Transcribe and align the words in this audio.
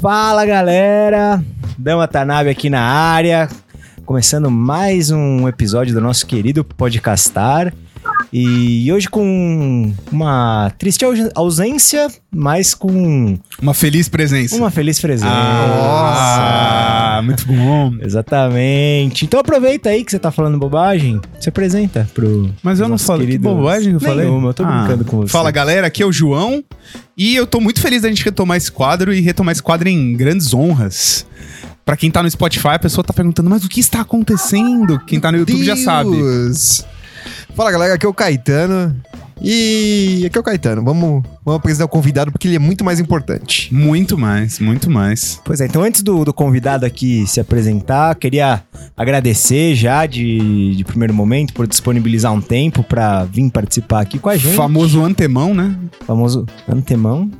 Fala 0.00 0.46
galera, 0.46 1.42
Dama 1.76 2.08
Tanabe 2.08 2.48
aqui 2.48 2.70
na 2.70 2.80
área, 2.80 3.48
começando 4.06 4.50
mais 4.50 5.10
um 5.10 5.46
episódio 5.48 5.94
do 5.94 6.00
nosso 6.00 6.26
querido 6.26 6.64
Podcastar. 6.64 7.72
E 8.32 8.90
hoje 8.92 9.08
com 9.08 9.92
uma 10.10 10.72
triste 10.78 11.04
au- 11.04 11.12
ausência, 11.34 12.08
mas 12.30 12.74
com 12.74 13.38
Uma 13.60 13.74
feliz 13.74 14.08
presença. 14.08 14.56
uma 14.56 14.70
feliz 14.70 14.98
presença. 15.00 15.30
Ah, 15.34 16.99
muito 17.22 17.46
bom. 17.46 17.92
Exatamente. 18.02 19.24
Então 19.24 19.40
aproveita 19.40 19.88
aí 19.90 20.04
que 20.04 20.10
você 20.10 20.18
tá 20.18 20.30
falando 20.30 20.58
bobagem, 20.58 21.20
se 21.40 21.48
apresenta 21.48 22.08
pro. 22.14 22.52
Mas 22.62 22.80
eu 22.80 22.88
não 22.88 22.98
falei. 22.98 23.26
Que 23.26 23.38
bobagem 23.38 23.90
que 23.90 23.96
eu 23.96 24.00
falei? 24.08 24.26
Nenhuma, 24.26 24.50
eu 24.50 24.54
tô 24.54 24.62
Ah. 24.64 24.78
brincando 24.84 25.04
com 25.04 25.18
você. 25.18 25.32
Fala 25.32 25.50
galera, 25.50 25.86
aqui 25.86 26.02
é 26.02 26.06
o 26.06 26.12
João. 26.12 26.62
E 27.16 27.34
eu 27.36 27.46
tô 27.46 27.60
muito 27.60 27.80
feliz 27.80 28.02
da 28.02 28.08
gente 28.08 28.24
retomar 28.24 28.56
esse 28.56 28.70
quadro 28.72 29.12
e 29.12 29.20
retomar 29.20 29.52
esse 29.52 29.62
quadro 29.62 29.88
em 29.88 30.16
grandes 30.16 30.52
honras. 30.54 31.26
Pra 31.84 31.96
quem 31.96 32.10
tá 32.10 32.22
no 32.22 32.30
Spotify, 32.30 32.68
a 32.68 32.78
pessoa 32.78 33.02
tá 33.04 33.12
perguntando, 33.12 33.50
mas 33.50 33.64
o 33.64 33.68
que 33.68 33.80
está 33.80 34.00
acontecendo? 34.02 34.98
Quem 35.06 35.18
tá 35.18 35.32
no 35.32 35.38
YouTube 35.38 35.64
já 35.64 35.76
sabe. 35.76 36.10
Deus. 36.10 36.84
Fala 37.54 37.70
galera, 37.72 37.94
aqui 37.94 38.06
é 38.06 38.08
o 38.08 38.14
Caetano. 38.14 38.94
E 39.42 40.22
aqui 40.26 40.36
é 40.36 40.40
o 40.40 40.44
Caetano. 40.44 40.84
Vamos, 40.84 41.22
vamos 41.44 41.58
apresentar 41.58 41.86
o 41.86 41.88
convidado 41.88 42.30
porque 42.30 42.46
ele 42.46 42.56
é 42.56 42.58
muito 42.58 42.84
mais 42.84 43.00
importante. 43.00 43.72
Muito 43.74 44.18
mais, 44.18 44.58
muito 44.58 44.90
mais. 44.90 45.40
Pois 45.44 45.60
é, 45.60 45.66
então 45.66 45.82
antes 45.82 46.02
do, 46.02 46.24
do 46.24 46.32
convidado 46.32 46.84
aqui 46.84 47.26
se 47.26 47.40
apresentar, 47.40 48.14
queria 48.16 48.62
agradecer 48.96 49.74
já 49.74 50.04
de, 50.04 50.76
de 50.76 50.84
primeiro 50.84 51.14
momento 51.14 51.54
por 51.54 51.66
disponibilizar 51.66 52.32
um 52.32 52.40
tempo 52.40 52.82
pra 52.82 53.24
vir 53.24 53.50
participar 53.50 54.00
aqui 54.00 54.18
com 54.18 54.28
a 54.28 54.36
gente. 54.36 54.54
Famoso 54.54 55.02
antemão, 55.02 55.54
né? 55.54 55.74
famoso 56.06 56.46
antemão. 56.68 57.30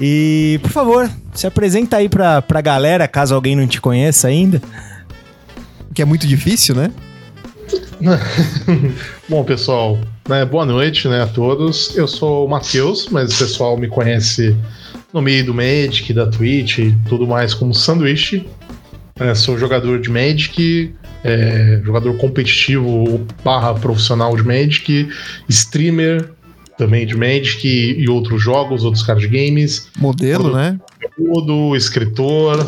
E, 0.00 0.58
por 0.62 0.70
favor, 0.70 1.10
se 1.34 1.46
apresenta 1.46 1.98
aí 1.98 2.08
pra, 2.08 2.40
pra 2.40 2.60
galera, 2.60 3.06
caso 3.06 3.34
alguém 3.34 3.54
não 3.54 3.66
te 3.66 3.80
conheça 3.80 4.28
ainda. 4.28 4.60
Que 5.94 6.02
é 6.02 6.04
muito 6.04 6.26
difícil, 6.26 6.74
né? 6.74 6.90
Bom, 9.28 9.44
pessoal, 9.44 9.98
né, 10.28 10.44
boa 10.44 10.64
noite 10.64 11.08
né, 11.08 11.22
a 11.22 11.26
todos. 11.26 11.96
Eu 11.96 12.06
sou 12.06 12.46
o 12.46 12.48
Matheus, 12.48 13.08
mas 13.10 13.34
o 13.34 13.38
pessoal 13.38 13.76
me 13.76 13.88
conhece 13.88 14.56
no 15.12 15.22
meio 15.22 15.44
do 15.44 15.54
Magic, 15.54 16.12
da 16.12 16.26
Twitch 16.26 16.78
e 16.78 16.94
tudo 17.08 17.26
mais 17.26 17.54
como 17.54 17.72
Sanduíche. 17.72 18.46
É, 19.18 19.34
sou 19.34 19.58
jogador 19.58 20.00
de 20.00 20.10
Magic, 20.10 20.94
é, 21.24 21.80
jogador 21.84 22.16
competitivo 22.18 23.24
barra 23.42 23.74
profissional 23.74 24.36
de 24.36 24.42
Magic, 24.42 25.08
streamer 25.48 26.30
também 26.76 27.06
de 27.06 27.16
Magic 27.16 27.66
e, 27.66 28.06
outros 28.08 28.42
jogos, 28.42 28.84
outros 28.84 29.02
card 29.02 29.26
games, 29.26 29.88
Modelo, 29.98 30.54
né? 30.54 30.78
tudo, 31.16 31.74
escritor, 31.74 32.62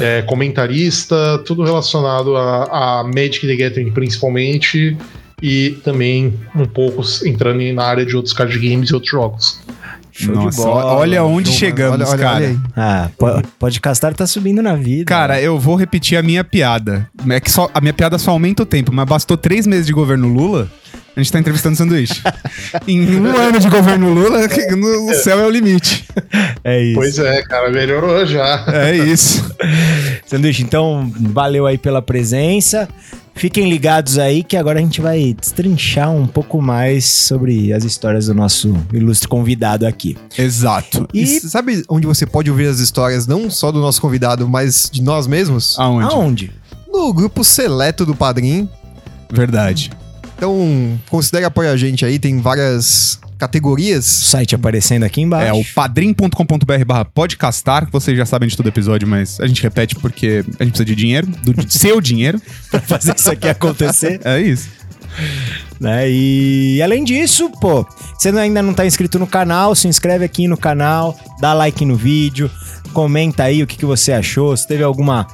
é, 0.00 0.22
comentarista, 0.22 1.38
tudo 1.46 1.62
relacionado 1.62 2.36
a, 2.36 3.00
a 3.00 3.04
Magic 3.04 3.46
the 3.46 3.54
Gathering 3.54 3.92
principalmente 3.92 4.96
e 5.42 5.70
também 5.84 6.34
um 6.54 6.66
pouco 6.66 7.02
entrando 7.24 7.60
na 7.72 7.84
área 7.84 8.04
de 8.04 8.16
outros 8.16 8.34
card 8.34 8.58
games 8.58 8.90
e 8.90 8.94
outros 8.94 9.10
jogos. 9.10 9.60
Show 10.12 10.34
Nossa, 10.34 10.50
de 10.58 10.66
bola. 10.66 10.84
olha 10.94 11.22
onde 11.22 11.48
Show, 11.50 11.58
chegamos, 11.58 12.00
olha, 12.00 12.08
olha, 12.08 12.18
cara. 12.18 12.44
olha. 12.44 12.60
Ah, 12.76 13.08
po- 13.16 13.42
podcastar 13.56 14.12
tá 14.14 14.26
subindo 14.26 14.60
na 14.60 14.74
vida. 14.74 15.04
Cara, 15.04 15.40
eu 15.40 15.56
vou 15.60 15.76
repetir 15.76 16.18
a 16.18 16.22
minha 16.22 16.42
piada. 16.42 17.08
É 17.30 17.38
que 17.38 17.50
só, 17.50 17.70
a 17.72 17.80
minha 17.80 17.92
piada 17.92 18.18
só 18.18 18.32
aumenta 18.32 18.64
o 18.64 18.66
tempo, 18.66 18.92
mas 18.92 19.06
bastou 19.06 19.36
três 19.36 19.64
meses 19.64 19.86
de 19.86 19.92
governo 19.92 20.26
Lula, 20.26 20.68
a 21.16 21.20
gente 21.20 21.30
tá 21.30 21.38
entrevistando 21.38 21.76
sanduíche. 21.76 22.20
em 22.88 23.16
um 23.16 23.26
ano 23.36 23.60
de 23.60 23.68
governo 23.68 24.12
Lula, 24.12 24.40
o 25.08 25.14
céu 25.14 25.38
é 25.38 25.46
o 25.46 25.50
limite. 25.50 26.04
é 26.64 26.82
isso. 26.82 26.94
Pois 26.96 27.18
é, 27.20 27.42
cara, 27.42 27.70
melhorou 27.70 28.26
já. 28.26 28.64
É 28.72 28.96
isso. 28.96 29.54
Sanduíche, 30.26 30.64
então, 30.64 31.12
valeu 31.16 31.64
aí 31.64 31.78
pela 31.78 32.02
presença. 32.02 32.88
Fiquem 33.38 33.70
ligados 33.70 34.18
aí 34.18 34.42
que 34.42 34.56
agora 34.56 34.80
a 34.80 34.82
gente 34.82 35.00
vai 35.00 35.32
destrinchar 35.32 36.10
um 36.10 36.26
pouco 36.26 36.60
mais 36.60 37.04
sobre 37.04 37.72
as 37.72 37.84
histórias 37.84 38.26
do 38.26 38.34
nosso 38.34 38.74
ilustre 38.92 39.28
convidado 39.28 39.86
aqui. 39.86 40.16
Exato. 40.36 41.06
E 41.14 41.22
E 41.22 41.40
sabe 41.40 41.84
onde 41.88 42.04
você 42.04 42.26
pode 42.26 42.50
ouvir 42.50 42.66
as 42.66 42.80
histórias 42.80 43.28
não 43.28 43.48
só 43.48 43.70
do 43.70 43.80
nosso 43.80 44.00
convidado, 44.00 44.48
mas 44.48 44.90
de 44.90 45.00
nós 45.00 45.28
mesmos? 45.28 45.78
Aonde? 45.78 46.12
aonde? 46.12 46.52
No 46.92 47.12
grupo 47.12 47.44
seleto 47.44 48.04
do 48.04 48.12
Padrim. 48.12 48.68
Verdade. 49.32 49.92
Então, 50.36 50.98
considere 51.08 51.44
apoiar 51.44 51.70
a 51.70 51.76
gente 51.76 52.04
aí, 52.04 52.18
tem 52.18 52.40
várias 52.40 53.20
categorias. 53.38 54.04
site 54.04 54.54
aparecendo 54.54 55.04
aqui 55.04 55.20
embaixo. 55.20 55.46
É 55.48 55.52
o 55.52 55.64
padrim.com.br 55.74 56.84
barra 56.86 57.04
podcastar, 57.04 57.86
que 57.86 57.92
vocês 57.92 58.16
já 58.16 58.26
sabem 58.26 58.48
de 58.48 58.56
todo 58.56 58.68
episódio, 58.68 59.06
mas 59.06 59.38
a 59.40 59.46
gente 59.46 59.62
repete 59.62 59.94
porque 59.94 60.44
a 60.58 60.64
gente 60.64 60.72
precisa 60.72 60.84
de 60.84 60.94
dinheiro, 60.94 61.26
do 61.26 61.70
seu 61.72 62.00
dinheiro. 62.00 62.40
pra 62.70 62.80
fazer 62.80 63.14
isso 63.16 63.30
aqui 63.30 63.48
acontecer. 63.48 64.20
É 64.24 64.40
isso. 64.40 64.68
né? 65.80 66.10
E 66.10 66.80
além 66.82 67.04
disso, 67.04 67.50
pô, 67.60 67.86
você 68.18 68.32
não- 68.32 68.40
ainda 68.40 68.62
não 68.62 68.74
tá 68.74 68.84
inscrito 68.84 69.18
no 69.18 69.26
canal, 69.26 69.74
se 69.74 69.86
inscreve 69.88 70.24
aqui 70.24 70.46
no 70.48 70.56
canal, 70.56 71.18
dá 71.40 71.54
like 71.54 71.84
no 71.84 71.94
vídeo, 71.96 72.50
comenta 72.92 73.44
aí 73.44 73.62
o 73.62 73.66
que, 73.66 73.76
que 73.76 73.86
você 73.86 74.12
achou, 74.12 74.56
se 74.56 74.66
teve 74.66 74.82
alguma, 74.82 75.26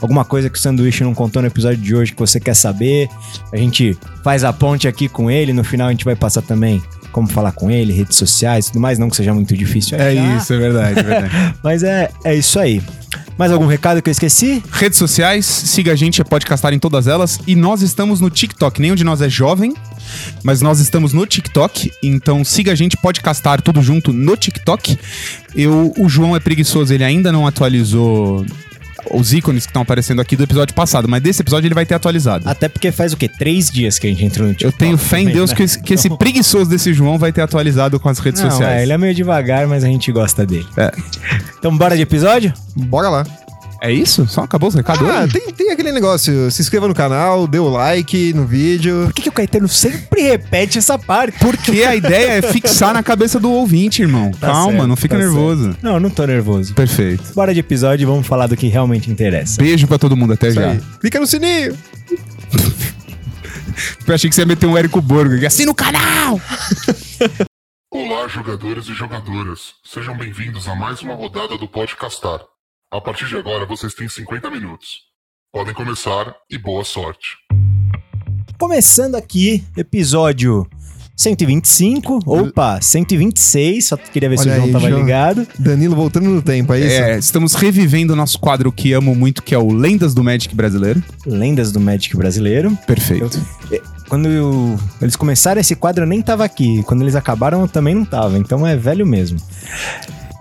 alguma 0.00 0.24
coisa 0.24 0.50
que 0.50 0.58
o 0.58 0.60
Sanduíche 0.60 1.04
não 1.04 1.14
contou 1.14 1.40
no 1.42 1.48
episódio 1.48 1.78
de 1.78 1.94
hoje 1.94 2.12
que 2.12 2.18
você 2.20 2.38
quer 2.40 2.54
saber. 2.54 3.08
A 3.52 3.56
gente 3.56 3.96
faz 4.24 4.44
a 4.44 4.52
ponte 4.52 4.86
aqui 4.88 5.08
com 5.08 5.30
ele, 5.30 5.52
no 5.52 5.64
final 5.64 5.88
a 5.88 5.90
gente 5.90 6.04
vai 6.04 6.16
passar 6.16 6.42
também 6.42 6.82
como 7.12 7.28
falar 7.28 7.52
com 7.52 7.70
ele, 7.70 7.92
redes 7.92 8.16
sociais, 8.16 8.66
tudo 8.66 8.80
mais, 8.80 8.98
não 8.98 9.08
que 9.08 9.16
seja 9.16 9.32
muito 9.32 9.56
difícil 9.56 9.98
É 9.98 10.12
achar, 10.12 10.36
isso, 10.36 10.52
é 10.52 10.58
verdade, 10.58 11.00
é 11.00 11.02
verdade. 11.02 11.54
Mas 11.62 11.82
é, 11.82 12.10
é 12.24 12.34
isso 12.34 12.58
aí. 12.58 12.82
Mais 13.38 13.50
algum 13.50 13.66
recado 13.66 14.00
que 14.02 14.08
eu 14.08 14.12
esqueci? 14.12 14.62
Redes 14.70 14.98
sociais, 14.98 15.46
siga 15.46 15.92
a 15.92 15.96
gente, 15.96 16.20
é 16.20 16.24
podcastar 16.24 16.72
em 16.72 16.78
todas 16.78 17.06
elas. 17.06 17.40
E 17.46 17.54
nós 17.54 17.82
estamos 17.82 18.20
no 18.20 18.30
TikTok. 18.30 18.80
Nenhum 18.80 18.94
de 18.94 19.04
nós 19.04 19.20
é 19.20 19.28
jovem, 19.28 19.74
mas 20.42 20.60
nós 20.60 20.80
estamos 20.80 21.12
no 21.12 21.26
TikTok. 21.26 21.90
Então 22.02 22.44
siga 22.44 22.72
a 22.72 22.74
gente, 22.74 22.96
podcastar 22.96 23.60
tudo 23.62 23.82
junto 23.82 24.12
no 24.12 24.36
TikTok. 24.36 24.98
Eu, 25.54 25.92
o 25.98 26.08
João 26.08 26.36
é 26.36 26.40
preguiçoso, 26.40 26.92
ele 26.92 27.04
ainda 27.04 27.32
não 27.32 27.46
atualizou 27.46 28.44
os 29.10 29.32
ícones 29.32 29.64
que 29.66 29.70
estão 29.70 29.82
aparecendo 29.82 30.20
aqui 30.20 30.36
do 30.36 30.42
episódio 30.44 30.74
passado, 30.74 31.08
mas 31.08 31.22
desse 31.22 31.42
episódio 31.42 31.66
ele 31.68 31.74
vai 31.74 31.84
ter 31.86 31.94
atualizado. 31.94 32.48
Até 32.48 32.68
porque 32.68 32.90
faz 32.92 33.12
o 33.12 33.16
quê? 33.16 33.28
Três 33.28 33.70
dias 33.70 33.98
que 33.98 34.06
a 34.06 34.10
gente 34.10 34.24
entrou 34.24 34.46
no 34.46 34.52
Eu 34.52 34.56
TikTok. 34.56 34.78
tenho 34.78 34.96
fé 34.98 35.18
em 35.18 35.24
também, 35.24 35.34
Deus 35.34 35.50
né? 35.50 35.56
que 35.56 35.62
esse, 35.62 35.82
que 35.82 35.94
esse 35.94 36.10
preguiçoso 36.16 36.70
desse 36.70 36.92
João 36.92 37.18
vai 37.18 37.32
ter 37.32 37.40
atualizado 37.42 37.98
com 37.98 38.08
as 38.08 38.18
redes 38.18 38.42
Não, 38.42 38.50
sociais. 38.50 38.78
é, 38.80 38.82
ele 38.82 38.92
é 38.92 38.98
meio 38.98 39.14
devagar, 39.14 39.66
mas 39.66 39.84
a 39.84 39.86
gente 39.88 40.10
gosta 40.12 40.46
dele. 40.46 40.66
É. 40.76 40.90
Então 41.58 41.76
bora 41.76 41.96
de 41.96 42.02
episódio? 42.02 42.52
Bora 42.76 43.08
lá. 43.08 43.26
É 43.84 43.90
isso? 43.90 44.28
Só 44.28 44.42
acabou 44.42 44.68
os 44.68 44.76
recados? 44.76 45.02
Ah, 45.08 45.26
tem, 45.26 45.52
tem 45.52 45.72
aquele 45.72 45.90
negócio. 45.90 46.48
Se 46.52 46.62
inscreva 46.62 46.86
no 46.86 46.94
canal, 46.94 47.48
dê 47.48 47.58
o 47.58 47.68
like 47.68 48.32
no 48.32 48.46
vídeo. 48.46 49.06
Por 49.06 49.12
que, 49.12 49.22
que 49.22 49.28
o 49.28 49.32
Caetano 49.32 49.66
sempre 49.66 50.22
repete 50.22 50.78
essa 50.78 50.96
parte? 50.96 51.36
Porque 51.40 51.82
a 51.82 51.96
ideia 51.96 52.34
é 52.34 52.42
fixar 52.42 52.94
na 52.94 53.02
cabeça 53.02 53.40
do 53.40 53.50
ouvinte, 53.50 54.00
irmão. 54.00 54.30
Tá 54.30 54.46
Calma, 54.46 54.70
certo, 54.72 54.86
não 54.86 54.94
fica 54.94 55.16
tá 55.16 55.20
nervoso. 55.24 55.64
certo. 55.64 55.78
Não, 55.82 55.98
não 55.98 56.10
tô 56.10 56.24
nervoso. 56.24 56.72
Perfeito. 56.74 57.34
Bora 57.34 57.52
de 57.52 57.58
episódio 57.58 58.04
e 58.04 58.06
vamos 58.06 58.24
falar 58.24 58.46
do 58.46 58.56
que 58.56 58.68
realmente 58.68 59.10
interessa. 59.10 59.60
Beijo 59.60 59.88
pra 59.88 59.98
todo 59.98 60.16
mundo, 60.16 60.34
até 60.34 60.46
Isso 60.46 60.60
já. 60.60 60.70
aí. 60.70 60.80
Clica 61.00 61.18
no 61.18 61.26
sininho. 61.26 61.76
Eu 64.06 64.14
achei 64.14 64.30
que 64.30 64.36
você 64.36 64.42
ia 64.42 64.46
meter 64.46 64.66
um 64.66 64.78
Érico 64.78 65.00
Borgo 65.00 65.34
aqui. 65.34 65.46
Assina 65.46 65.72
o 65.72 65.74
canal! 65.74 66.40
Olá, 67.90 68.28
jogadores 68.28 68.86
e 68.86 68.94
jogadoras. 68.94 69.74
Sejam 69.84 70.16
bem-vindos 70.16 70.68
a 70.68 70.76
mais 70.76 71.02
uma 71.02 71.14
rodada 71.14 71.58
do 71.58 71.66
Podcastar. 71.66 72.51
A 72.92 73.00
partir 73.00 73.26
de 73.26 73.36
agora, 73.36 73.64
vocês 73.66 73.94
têm 73.94 74.08
50 74.08 74.50
minutos. 74.50 74.88
Podem 75.52 75.74
começar 75.74 76.34
e 76.50 76.58
boa 76.58 76.84
sorte. 76.84 77.36
Começando 78.58 79.14
aqui, 79.16 79.64
episódio 79.76 80.66
125. 81.16 82.20
Opa, 82.26 82.80
126. 82.80 83.86
Só 83.86 83.96
queria 83.96 84.28
ver 84.28 84.38
se 84.38 84.44
Olha 84.48 84.52
o 84.52 84.54
João 84.56 84.66
aí, 84.66 84.72
tava 84.72 84.88
João. 84.88 85.00
ligado. 85.00 85.46
Danilo 85.58 85.96
voltando 85.96 86.28
no 86.28 86.42
tempo, 86.42 86.72
é 86.74 86.80
isso? 86.80 86.88
É, 87.02 87.18
estamos 87.18 87.54
revivendo 87.54 88.12
o 88.12 88.16
nosso 88.16 88.38
quadro 88.38 88.70
que 88.70 88.92
amo 88.92 89.14
muito, 89.14 89.42
que 89.42 89.54
é 89.54 89.58
o 89.58 89.72
Lendas 89.72 90.14
do 90.14 90.22
Magic 90.22 90.54
brasileiro. 90.54 91.02
Lendas 91.26 91.72
do 91.72 91.80
Magic 91.80 92.14
brasileiro. 92.16 92.76
Perfeito. 92.86 93.40
Quando 94.08 94.28
eu- 94.28 94.78
eles 95.00 95.16
começaram 95.16 95.60
esse 95.60 95.74
quadro, 95.74 96.04
eu 96.04 96.08
nem 96.08 96.20
tava 96.20 96.44
aqui. 96.44 96.82
Quando 96.82 97.00
eles 97.02 97.16
acabaram, 97.16 97.62
eu 97.62 97.68
também 97.68 97.94
não 97.94 98.04
tava. 98.04 98.36
Então 98.38 98.66
é 98.66 98.76
velho 98.76 99.06
mesmo. 99.06 99.38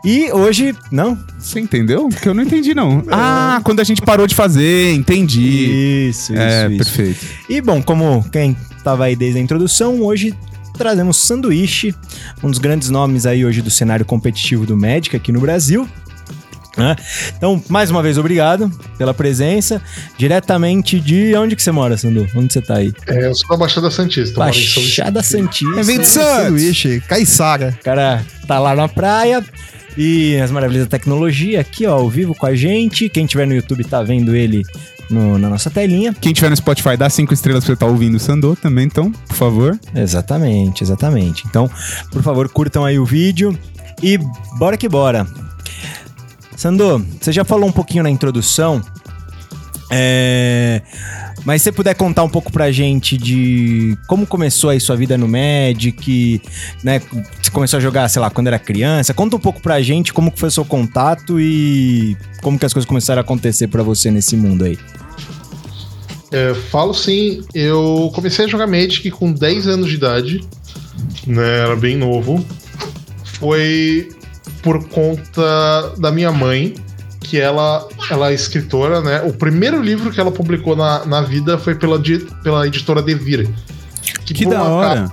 E 0.03 0.31
hoje, 0.31 0.75
não? 0.91 1.17
Você 1.37 1.59
entendeu? 1.59 2.09
Porque 2.09 2.27
eu 2.27 2.33
não 2.33 2.43
entendi, 2.43 2.73
não. 2.73 3.03
Ah, 3.11 3.61
quando 3.63 3.79
a 3.81 3.83
gente 3.83 4.01
parou 4.01 4.25
de 4.25 4.33
fazer, 4.33 4.93
entendi. 4.93 6.09
Isso, 6.09 6.33
isso, 6.33 6.41
é, 6.41 6.67
isso. 6.67 6.77
perfeito. 6.77 7.25
E 7.47 7.61
bom, 7.61 7.83
como 7.83 8.27
quem 8.31 8.57
tava 8.83 9.05
aí 9.05 9.15
desde 9.15 9.39
a 9.39 9.41
introdução, 9.41 10.01
hoje 10.01 10.33
trazemos 10.75 11.17
Sanduíche, 11.17 11.93
um 12.41 12.49
dos 12.49 12.57
grandes 12.57 12.89
nomes 12.89 13.27
aí 13.27 13.45
hoje 13.45 13.61
do 13.61 13.69
cenário 13.69 14.03
competitivo 14.03 14.65
do 14.65 14.75
Magic 14.75 15.15
aqui 15.15 15.31
no 15.31 15.39
Brasil. 15.39 15.87
né? 16.75 16.95
Então, 17.37 17.63
mais 17.69 17.91
uma 17.91 18.01
vez, 18.01 18.17
obrigado 18.17 18.71
pela 18.97 19.13
presença. 19.13 19.79
Diretamente 20.17 20.99
de 20.99 21.35
onde 21.35 21.55
que 21.55 21.61
você 21.61 21.71
mora, 21.71 21.95
Sandu? 21.95 22.27
Onde 22.35 22.51
você 22.51 22.61
tá 22.61 22.77
aí? 22.77 22.91
É, 23.05 23.27
eu 23.27 23.35
sou 23.35 23.49
da 23.49 23.57
Baixada 23.57 23.91
Santista. 23.91 24.39
Baixada. 24.39 25.21
Santista. 25.21 25.79
É, 25.79 25.83
vem 25.83 25.99
de 25.99 26.07
Santos. 26.07 26.43
Sanduíche, 26.45 27.03
Caiçara. 27.07 27.77
O 27.79 27.83
cara 27.83 28.25
tá 28.47 28.57
lá 28.57 28.73
na 28.73 28.87
praia. 28.87 29.45
E 29.97 30.37
as 30.37 30.49
maravilhas 30.51 30.85
da 30.85 30.89
tecnologia 30.89 31.59
aqui, 31.59 31.85
ó, 31.85 31.93
ao 31.93 32.09
vivo 32.09 32.33
com 32.35 32.45
a 32.45 32.55
gente. 32.55 33.09
Quem 33.09 33.25
tiver 33.25 33.45
no 33.45 33.53
YouTube 33.53 33.83
tá 33.83 34.01
vendo 34.01 34.35
ele 34.35 34.63
no- 35.09 35.37
na 35.37 35.49
nossa 35.49 35.69
telinha. 35.69 36.13
Quem 36.19 36.31
tiver 36.33 36.49
no 36.49 36.55
Spotify, 36.55 36.95
dá 36.97 37.09
cinco 37.09 37.33
estrelas 37.33 37.63
pra 37.63 37.67
você 37.67 37.73
estar 37.73 37.87
ouvindo 37.87 38.15
o 38.15 38.19
Sandô 38.19 38.55
também, 38.55 38.85
então, 38.85 39.11
por 39.11 39.35
favor. 39.35 39.79
Exatamente, 39.93 40.83
exatamente. 40.83 41.43
Então, 41.47 41.69
por 42.11 42.23
favor, 42.23 42.47
curtam 42.47 42.85
aí 42.85 42.97
o 42.97 43.05
vídeo 43.05 43.57
e 44.01 44.17
bora 44.57 44.77
que 44.77 44.87
bora. 44.87 45.27
Sandô, 46.55 47.01
você 47.19 47.31
já 47.31 47.43
falou 47.43 47.67
um 47.67 47.71
pouquinho 47.71 48.03
na 48.03 48.09
introdução, 48.09 48.81
é, 49.91 50.81
mas 51.43 51.61
se 51.61 51.65
você 51.65 51.71
puder 51.71 51.95
contar 51.95 52.23
um 52.23 52.29
pouco 52.29 52.51
pra 52.51 52.71
gente 52.71 53.17
de 53.17 53.97
como 54.07 54.25
começou 54.25 54.69
aí 54.69 54.79
sua 54.79 54.95
vida 54.95 55.17
no 55.17 55.27
Magic, 55.27 56.41
né? 56.83 57.01
Você 57.41 57.51
começou 57.51 57.77
a 57.77 57.79
jogar, 57.81 58.07
sei 58.07 58.21
lá, 58.21 58.29
quando 58.29 58.47
era 58.47 58.59
criança. 58.59 59.13
Conta 59.13 59.35
um 59.35 59.39
pouco 59.39 59.61
pra 59.61 59.81
gente 59.81 60.13
como 60.13 60.31
que 60.31 60.39
foi 60.39 60.49
o 60.49 60.51
seu 60.51 60.63
contato 60.63 61.39
e 61.39 62.15
como 62.41 62.57
que 62.57 62.65
as 62.65 62.73
coisas 62.73 62.87
começaram 62.87 63.19
a 63.19 63.23
acontecer 63.23 63.67
pra 63.67 63.83
você 63.83 64.11
nesse 64.11 64.37
mundo 64.37 64.63
aí. 64.63 64.77
É, 66.31 66.53
falo 66.53 66.93
sim, 66.93 67.43
eu 67.53 68.09
comecei 68.15 68.45
a 68.45 68.47
jogar 68.47 68.65
Magic 68.65 69.11
com 69.11 69.33
10 69.33 69.67
anos 69.67 69.89
de 69.89 69.95
idade, 69.95 70.47
né? 71.27 71.59
Era 71.59 71.75
bem 71.75 71.97
novo. 71.97 72.45
Foi 73.25 74.07
por 74.61 74.87
conta 74.87 75.93
da 75.97 76.11
minha 76.11 76.31
mãe, 76.31 76.75
que 77.31 77.39
ela, 77.39 77.87
ela 78.09 78.29
é 78.29 78.33
escritora, 78.33 78.99
né? 78.99 79.21
O 79.21 79.31
primeiro 79.31 79.81
livro 79.81 80.11
que 80.11 80.19
ela 80.19 80.33
publicou 80.33 80.75
na, 80.75 81.05
na 81.05 81.21
vida 81.21 81.57
foi 81.57 81.73
pela, 81.73 81.97
di- 81.97 82.27
pela 82.43 82.67
editora 82.67 83.01
Devir. 83.01 83.49
Que 84.25 84.43
por 84.43 84.49
da 84.51 84.63
hora. 84.63 85.11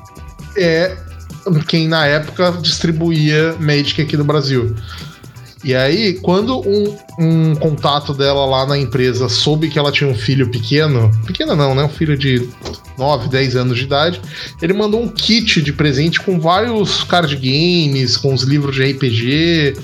é 0.56 0.96
quem 1.68 1.86
na 1.86 2.04
época 2.06 2.50
distribuía 2.60 3.54
Magic 3.60 4.02
aqui 4.02 4.16
no 4.16 4.24
Brasil. 4.24 4.74
E 5.64 5.74
aí, 5.74 6.14
quando 6.14 6.60
um, 6.60 6.96
um 7.18 7.54
contato 7.56 8.14
dela 8.14 8.46
lá 8.46 8.64
na 8.64 8.78
empresa 8.78 9.28
soube 9.28 9.68
que 9.68 9.78
ela 9.78 9.90
tinha 9.90 10.08
um 10.08 10.14
filho 10.14 10.48
pequeno, 10.50 11.10
pequeno 11.26 11.56
não, 11.56 11.74
né? 11.74 11.82
Um 11.82 11.88
filho 11.88 12.16
de 12.16 12.48
9, 12.96 13.28
10 13.28 13.56
anos 13.56 13.78
de 13.78 13.84
idade, 13.84 14.20
ele 14.62 14.72
mandou 14.72 15.02
um 15.02 15.08
kit 15.08 15.60
de 15.60 15.72
presente 15.72 16.20
com 16.20 16.38
vários 16.38 17.02
card 17.02 17.34
games, 17.36 18.16
com 18.16 18.32
os 18.32 18.42
livros 18.42 18.76
de 18.76 18.84
RPG 18.84 19.76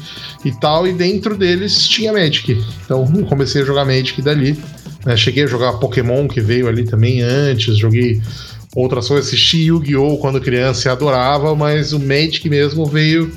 e 0.44 0.52
tal, 0.60 0.86
e 0.86 0.92
dentro 0.92 1.36
deles 1.36 1.88
tinha 1.88 2.12
Magic. 2.12 2.62
Então 2.84 3.10
eu 3.16 3.26
comecei 3.26 3.62
a 3.62 3.64
jogar 3.64 3.84
Magic 3.84 4.20
dali. 4.22 4.58
né? 5.04 5.16
Cheguei 5.16 5.44
a 5.44 5.48
jogar 5.48 5.74
Pokémon, 5.74 6.28
que 6.28 6.40
veio 6.40 6.68
ali 6.68 6.84
também 6.84 7.20
antes, 7.20 7.76
joguei 7.76 8.20
outras 8.76 9.08
coisas, 9.08 9.26
assisti 9.28 9.66
Yu-Gi-Oh! 9.66 10.18
quando 10.18 10.40
criança 10.40 10.88
e 10.88 10.90
adorava, 10.90 11.54
mas 11.54 11.92
o 11.92 11.98
Magic 11.98 12.48
mesmo 12.48 12.86
veio 12.86 13.32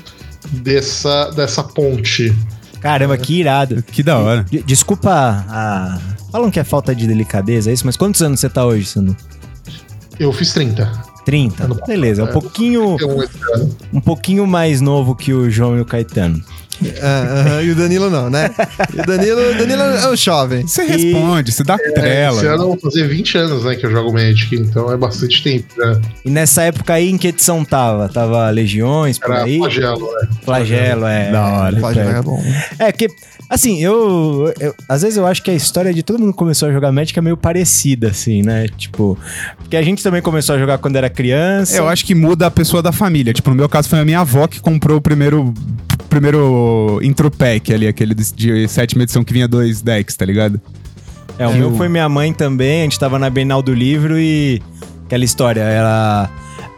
dessa, 0.52 1.30
dessa 1.30 1.62
ponte. 1.62 2.34
Caramba, 2.80 3.16
que 3.18 3.40
irado. 3.40 3.82
Que 3.82 4.02
da 4.02 4.18
hora. 4.18 4.44
De- 4.44 4.62
Desculpa 4.62 5.10
a. 5.48 5.98
Falam 6.30 6.50
que 6.50 6.60
é 6.60 6.64
falta 6.64 6.94
de 6.94 7.06
delicadeza, 7.06 7.70
é 7.70 7.72
isso? 7.72 7.86
Mas 7.86 7.96
quantos 7.96 8.20
anos 8.22 8.38
você 8.40 8.48
tá 8.48 8.64
hoje, 8.64 8.86
Sandro? 8.86 9.16
Eu 10.18 10.32
fiz 10.32 10.52
30. 10.52 10.90
30. 11.24 11.64
Ano 11.64 11.80
Beleza, 11.86 12.22
um 12.22 12.26
passado. 12.26 12.42
pouquinho, 12.42 12.96
um 13.92 14.00
pouquinho 14.00 14.46
mais 14.46 14.80
novo 14.80 15.14
que 15.14 15.32
o 15.32 15.50
João 15.50 15.76
e 15.76 15.80
o 15.80 15.84
Caetano. 15.84 16.42
Ah, 17.02 17.40
aham, 17.40 17.62
e 17.62 17.70
o 17.70 17.74
Danilo 17.74 18.08
não, 18.10 18.30
né? 18.30 18.50
E 18.94 19.00
o 19.00 19.06
Danilo, 19.06 19.40
o 19.50 19.54
Danilo 19.58 19.82
é 19.82 20.08
o 20.08 20.16
jovem. 20.16 20.66
Você 20.66 20.84
responde, 20.84 21.50
você 21.52 21.64
dá 21.64 21.74
É, 21.74 21.90
trela. 21.92 22.36
esse 22.36 22.46
ano 22.46 22.62
eu 22.62 22.68
vou 22.68 22.78
fazer 22.78 23.06
20 23.08 23.38
anos 23.38 23.64
né, 23.64 23.74
que 23.76 23.84
eu 23.86 23.90
jogo 23.90 24.12
Magic, 24.12 24.54
então 24.54 24.90
é 24.92 24.96
bastante 24.96 25.42
tempo. 25.42 25.66
Né? 25.76 26.00
E 26.24 26.30
nessa 26.30 26.62
época 26.62 26.94
aí, 26.94 27.10
em 27.10 27.18
que 27.18 27.28
edição 27.28 27.64
tava? 27.64 28.08
Tava 28.08 28.48
Legiões, 28.50 29.18
por 29.18 29.30
Era 29.34 29.44
aí? 29.44 29.58
flagelo, 29.58 30.08
né? 30.20 30.28
Flagelo, 30.44 31.06
é. 31.06 31.30
Da 31.32 31.46
hora. 31.46 31.80
Pode 31.80 31.98
jogar 32.02 32.22
bom. 32.22 32.42
É, 32.78 32.92
que, 32.92 33.08
assim, 33.50 33.82
eu, 33.82 34.52
eu- 34.60 34.74
Às 34.88 35.02
vezes 35.02 35.16
eu 35.16 35.26
acho 35.26 35.42
que 35.42 35.50
a 35.50 35.54
história 35.54 35.92
de 35.92 36.02
todo 36.02 36.18
mundo 36.20 36.32
que 36.32 36.38
começou 36.38 36.68
a 36.68 36.72
jogar 36.72 36.92
Magic 36.92 37.18
é 37.18 37.22
meio 37.22 37.36
parecida, 37.36 38.08
assim, 38.08 38.42
né? 38.42 38.66
Tipo. 38.76 39.18
Porque 39.58 39.76
a 39.76 39.82
gente 39.82 40.02
também 40.02 40.22
começou 40.22 40.54
a 40.54 40.58
jogar 40.58 40.78
quando 40.78 40.96
era 40.96 41.10
criança. 41.10 41.76
Eu 41.76 41.88
acho 41.88 42.04
que 42.04 42.14
muda 42.14 42.46
a 42.46 42.50
pessoa 42.50 42.82
da 42.82 42.92
família. 42.92 43.32
Tipo, 43.32 43.50
no 43.50 43.56
meu 43.56 43.68
caso 43.68 43.88
foi 43.88 43.98
a 43.98 44.04
minha 44.04 44.20
avó 44.20 44.46
que 44.46 44.60
comprou 44.60 44.98
o 44.98 45.00
primeiro 45.00 45.52
primeiro 46.08 47.00
intro 47.02 47.30
pack 47.30 47.72
ali, 47.72 47.86
aquele 47.86 48.14
de, 48.14 48.32
de 48.34 48.68
sétima 48.68 49.02
edição 49.02 49.22
que 49.24 49.32
vinha 49.32 49.46
dois 49.48 49.80
decks, 49.82 50.16
tá 50.16 50.24
ligado? 50.24 50.60
É, 51.38 51.46
o 51.46 51.52
meu 51.54 51.70
o- 51.70 51.76
foi 51.76 51.88
minha 51.88 52.08
mãe 52.08 52.32
também, 52.32 52.80
a 52.80 52.84
gente 52.84 52.98
tava 52.98 53.18
na 53.18 53.30
Bienal 53.30 53.62
do 53.62 53.72
Livro 53.72 54.18
e 54.18 54.60
aquela 55.06 55.24
história, 55.24 55.60
ela 55.60 56.28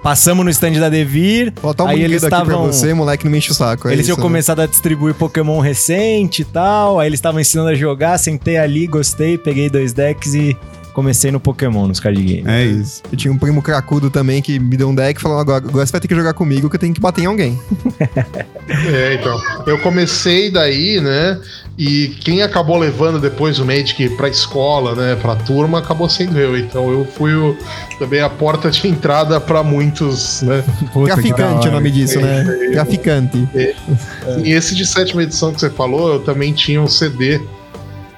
passamos 0.03 0.44
no 0.44 0.50
stand 0.50 0.73
da 0.73 0.88
Devir, 0.88 1.53
Botar 1.62 1.85
um 1.85 1.88
aí 1.88 2.03
eles 2.03 2.23
aqui 2.25 2.31
pra 2.31 2.43
estavam 2.43 2.67
você, 2.67 2.93
moleque, 2.94 3.25
não 3.25 3.32
me 3.32 3.38
enche 3.38 3.50
o 3.50 3.55
saco. 3.55 3.88
é 3.88 3.93
eles 3.93 4.00
isso, 4.06 4.15
tinham 4.15 4.17
né? 4.17 4.23
começado 4.23 4.61
a 4.61 4.67
distribuir 4.67 5.15
Pokémon 5.15 5.61
recente 5.61 6.43
e 6.43 6.44
tal, 6.44 6.99
aí 6.99 7.06
eles 7.09 7.19
estavam 7.19 7.41
ensinando 7.41 7.69
a 7.71 7.75
jogar, 7.75 8.19
sentei 8.19 8.56
ali, 8.59 8.87
gostei, 8.87 9.37
peguei 9.38 9.69
dois 9.71 9.93
decks 9.93 10.35
e 10.35 10.56
comecei 10.92 11.31
no 11.31 11.38
Pokémon, 11.40 11.87
nos 11.87 12.00
card 12.00 12.22
games. 12.22 12.46
É 12.46 12.64
isso. 12.64 13.02
Eu 13.10 13.16
tinha 13.16 13.32
um 13.32 13.38
primo 13.38 13.62
cracudo 13.62 14.10
também 14.10 14.40
que 14.42 14.58
me 14.58 14.76
deu 14.76 14.88
um 14.88 14.94
deck 14.94 15.19
e 15.19 15.22
falou: 15.22 15.38
agora, 15.38 15.64
agora 15.66 15.84
você 15.87 15.92
vai 15.92 16.00
ter 16.00 16.08
que 16.08 16.14
jogar 16.14 16.34
comigo 16.34 16.69
que 16.69 16.76
eu 16.76 16.81
tenho 16.81 16.92
que 16.94 17.00
bater 17.00 17.22
em 17.22 17.26
alguém. 17.26 17.58
É, 18.92 19.14
então. 19.14 19.37
Eu 19.66 19.78
comecei 19.81 20.48
daí, 20.48 21.00
né? 21.00 21.40
E 21.76 22.08
quem 22.20 22.40
acabou 22.42 22.78
levando 22.78 23.19
depois 23.19 23.58
o 23.58 23.64
Magic 23.66 24.10
pra 24.10 24.28
escola, 24.28 24.94
né? 24.94 25.16
Pra 25.20 25.34
turma, 25.34 25.81
acabou 25.81 26.08
sendo 26.08 26.38
eu. 26.38 26.56
Então 26.56 26.88
eu 26.90 27.04
fui 27.04 27.34
o- 27.34 27.56
também 27.98 28.20
a 28.20 28.28
porta 28.31 28.70
de 28.70 28.86
entrada 28.86 29.40
pra 29.40 29.64
muitos, 29.64 30.43
né? 30.43 30.62
Puta, 30.93 31.14
Traficante 31.14 31.66
é 31.66 31.70
o 31.70 31.72
nome 31.72 31.90
disso, 31.90 32.20
né? 32.20 32.44
Traficante. 32.72 33.48
E 34.44 34.52
esse 34.52 34.75
de 34.76 34.86
sétima 34.86 35.22
edição 35.25 35.52
que 35.52 35.58
você 35.60 35.70
falou, 35.70 36.12
eu 36.14 36.20
também 36.20 36.52
tinha 36.52 36.81
um 36.81 36.86
CD 36.86 37.40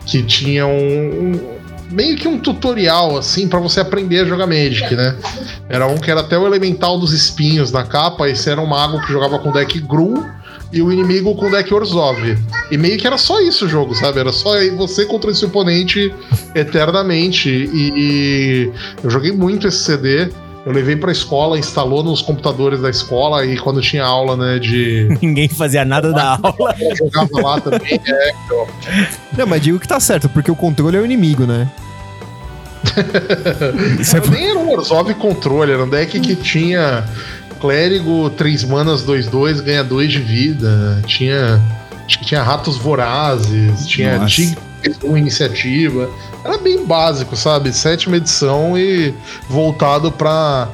que 0.04 0.22
tinha 0.22 0.66
um. 0.66 1.40
Meio 1.92 2.16
que 2.16 2.26
um 2.26 2.38
tutorial, 2.38 3.16
assim, 3.16 3.46
pra 3.46 3.60
você 3.60 3.80
aprender 3.80 4.20
a 4.20 4.24
jogar 4.24 4.46
Magic, 4.46 4.94
né? 4.94 5.14
Era 5.68 5.86
um 5.86 5.98
que 5.98 6.10
era 6.10 6.20
até 6.20 6.38
o 6.38 6.46
elemental 6.46 6.98
dos 6.98 7.12
espinhos 7.12 7.70
na 7.70 7.84
capa. 7.84 8.28
Esse 8.28 8.50
era 8.50 8.60
um 8.60 8.66
mago 8.66 9.00
que 9.02 9.12
jogava 9.12 9.38
com 9.38 9.52
deck 9.52 9.78
Gru 9.80 10.24
e 10.72 10.80
o 10.80 10.90
inimigo 10.90 11.34
com 11.34 11.50
deck 11.50 11.72
Orzhov. 11.72 12.36
E 12.70 12.78
meio 12.78 12.98
que 12.98 13.06
era 13.06 13.18
só 13.18 13.40
isso 13.40 13.66
o 13.66 13.68
jogo, 13.68 13.94
sabe? 13.94 14.20
Era 14.20 14.32
só 14.32 14.52
você 14.76 15.04
contra 15.04 15.30
esse 15.30 15.44
oponente 15.44 16.12
eternamente. 16.54 17.48
E, 17.50 17.92
e 17.94 18.72
eu 19.04 19.10
joguei 19.10 19.32
muito 19.32 19.68
esse 19.68 19.84
CD. 19.84 20.30
Eu 20.64 20.73
levei 20.73 20.94
pra 20.94 21.11
escola, 21.11 21.59
instalou 21.59 22.04
nos 22.04 22.23
computadores 22.23 22.81
da 22.81 22.88
escola 22.88 23.45
e 23.45 23.59
quando 23.59 23.81
tinha 23.81 24.04
aula, 24.04 24.37
né, 24.37 24.59
de. 24.61 25.09
Ninguém 25.21 25.49
fazia 25.49 25.85
nada 25.85 26.12
da 26.12 26.38
aula. 26.42 26.75
Eu 26.78 26.97
jogava 26.97 27.42
lá 27.42 27.61
também. 27.61 28.00
É, 28.07 28.33
então. 28.45 28.66
Não, 29.37 29.47
mas 29.47 29.61
digo 29.61 29.81
que 29.81 29.88
tá 29.88 29.99
certo, 29.99 30.28
porque 30.28 30.50
o 30.50 30.57
controle 30.57 30.97
é 30.97 31.00
o 31.00 31.04
inimigo, 31.04 31.45
né? 31.47 31.69
Isso 33.99 34.14
é 34.16 34.21
Eu 34.21 34.31
nem 34.31 34.50
era 34.50 34.59
um 34.59 34.71
Orzhov 34.73 35.12
controle, 35.14 35.73
era 35.73 35.83
um 35.83 35.88
deck 35.88 36.21
que 36.21 36.37
tinha 36.37 37.04
clérigo, 37.61 38.31
3 38.31 38.64
manas, 38.64 39.04
2-2, 39.04 39.62
ganha 39.62 39.83
2 39.83 40.12
de 40.12 40.19
vida. 40.19 41.02
Tinha. 41.07 41.61
Acho 42.07 42.19
que 42.19 42.26
tinha 42.26 42.42
ratos 42.42 42.76
vorazes, 42.76 43.87
tinha 43.87 44.19
Nossa. 44.19 44.26
Com 45.00 45.16
iniciativa. 45.16 46.08
Era 46.44 46.58
bem 46.58 46.84
básico, 46.84 47.36
sabe? 47.36 47.72
Sétima 47.72 48.16
edição 48.16 48.76
e 48.78 49.14
voltado 49.48 50.10
pra 50.10 50.68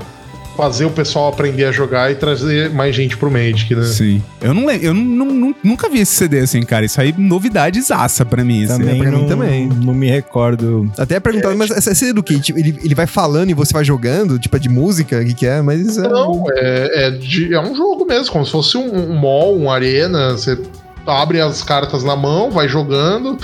fazer 0.57 0.87
o 0.87 0.91
pessoal 0.91 1.29
aprender 1.29 1.67
a 1.67 1.71
jogar 1.71 2.11
e 2.11 2.17
trazer 2.17 2.69
mais 2.71 2.93
gente 2.93 3.17
pro 3.17 3.31
Magic, 3.31 3.73
né? 3.77 3.85
Sim. 3.85 4.21
Eu 4.41 4.53
não 4.53 4.67
lembro, 4.67 4.87
eu 4.89 4.93
não, 4.93 5.27
não- 5.27 5.55
nunca 5.63 5.89
vi 5.89 6.01
esse 6.01 6.13
CD 6.17 6.41
assim, 6.41 6.61
cara. 6.65 6.85
Isso 6.85 7.01
aí 7.01 7.15
novidades 7.17 7.93
aça 7.93 8.25
pra 8.25 8.43
mim. 8.45 8.65
assim. 8.65 8.77
Também, 8.79 8.99
pra 8.99 9.09
mim 9.13 9.21
não, 9.21 9.29
também. 9.29 9.69
não 9.69 9.95
me 9.95 10.11
recordo. 10.11 10.91
Até 10.99 11.21
perguntando, 11.21 11.57
mas 11.57 11.71
essa 11.71 11.95
CD 11.95 12.13
do 12.13 12.25
que? 12.25 12.41
Tipo, 12.41 12.59
ele, 12.59 12.77
ele 12.83 12.95
vai 12.95 13.07
falando 13.07 13.51
e 13.51 13.55
você 13.55 13.73
vai 13.73 13.85
jogando? 13.85 14.37
Tipo, 14.37 14.57
é 14.57 14.59
de 14.59 14.69
música? 14.69 15.21
O 15.21 15.25
que, 15.25 15.33
que 15.35 15.47
é? 15.47 15.63
Mas 15.63 15.97
é. 15.97 16.09
Não, 16.09 16.45
é, 16.51 17.07
é, 17.07 17.11
de- 17.13 17.55
é 17.55 17.61
um 17.61 17.77
jogo 17.77 18.05
mesmo, 18.05 18.33
como 18.33 18.45
se 18.45 18.51
fosse 18.51 18.77
um, 18.77 19.13
um 19.13 19.15
mall, 19.17 19.57
um 19.57 19.71
arena. 19.71 20.33
Você 20.33 20.59
abre 21.07 21.41
as 21.41 21.63
cartas 21.63 22.03
na 22.03 22.17
mão, 22.17 22.51
vai 22.51 22.69
jogando, 22.69 23.39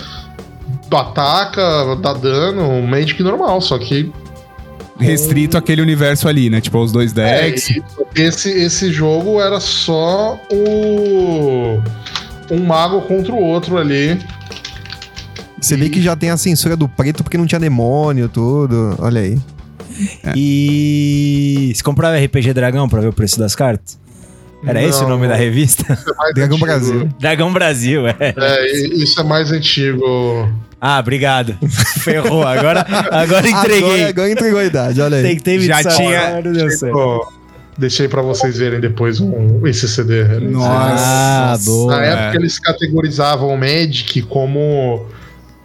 ataca, 0.92 1.96
dá 1.96 2.12
dano, 2.12 2.62
um 2.68 2.86
Magic 2.86 3.22
normal, 3.22 3.60
só 3.60 3.78
que. 3.78 4.10
Restrito 4.98 5.58
àquele 5.58 5.82
universo 5.82 6.28
ali, 6.28 6.48
né? 6.48 6.60
Tipo, 6.60 6.78
os 6.78 6.92
dois 6.92 7.16
É, 7.16 7.42
decks. 7.50 7.68
e 7.70 7.82
esse, 8.14 8.48
esse 8.50 8.92
jogo 8.92 9.40
era 9.40 9.58
só 9.60 10.38
o. 10.52 11.80
Um 12.50 12.58
mago 12.64 13.00
contra 13.02 13.32
o 13.32 13.42
outro 13.42 13.76
ali. 13.76 14.18
Você 15.60 15.76
vê 15.76 15.88
que 15.88 16.00
já 16.02 16.14
tem 16.14 16.30
a 16.30 16.36
censura 16.36 16.76
do 16.76 16.86
preto 16.88 17.24
porque 17.24 17.38
não 17.38 17.46
tinha 17.46 17.58
demônio, 17.58 18.28
tudo. 18.28 18.94
Olha 18.98 19.22
aí. 19.22 19.38
E 20.36 21.72
você 21.74 21.82
comprava 21.82 22.16
RPG 22.18 22.52
Dragão 22.52 22.88
pra 22.88 23.00
ver 23.00 23.08
o 23.08 23.12
preço 23.12 23.38
das 23.38 23.54
cartas? 23.54 23.98
Era 24.66 24.82
esse 24.82 24.98
o 25.00 25.02
Não. 25.02 25.10
nome 25.10 25.28
da 25.28 25.34
revista? 25.34 25.98
É 26.28 26.32
Dragão 26.32 26.56
antigo. 26.56 26.66
Brasil. 26.66 27.08
Dragão 27.20 27.52
Brasil, 27.52 28.06
é. 28.08 28.16
É, 28.36 28.76
e- 28.76 29.02
isso 29.02 29.20
é 29.20 29.24
mais 29.24 29.50
antigo. 29.52 30.48
Ah, 30.86 30.98
obrigado. 30.98 31.56
Ferrou. 32.04 32.46
Agora, 32.46 32.84
agora 33.10 33.48
entreguei. 33.48 33.78
Agora, 33.78 34.08
agora 34.10 34.30
entregou 34.30 34.60
a 34.60 34.64
idade, 34.64 35.00
olha 35.00 35.16
aí. 35.16 35.22
Tentei 35.22 35.56
me 35.56 35.64
Já 35.64 35.82
tinha- 35.82 36.42
não 36.42 36.52
deu 36.52 36.70
certo. 36.70 37.32
Deixei 37.78 38.06
pra 38.06 38.20
vocês 38.20 38.58
verem 38.58 38.80
depois 38.80 39.18
um, 39.18 39.66
esse 39.66 39.88
CD. 39.88 40.24
Ah, 40.58 41.56
boa. 41.64 41.96
Na 41.96 42.04
época 42.04 42.36
eles 42.38 42.58
categorizavam 42.58 43.48
o 43.48 43.56
Magic 43.56 44.20
como. 44.22 45.06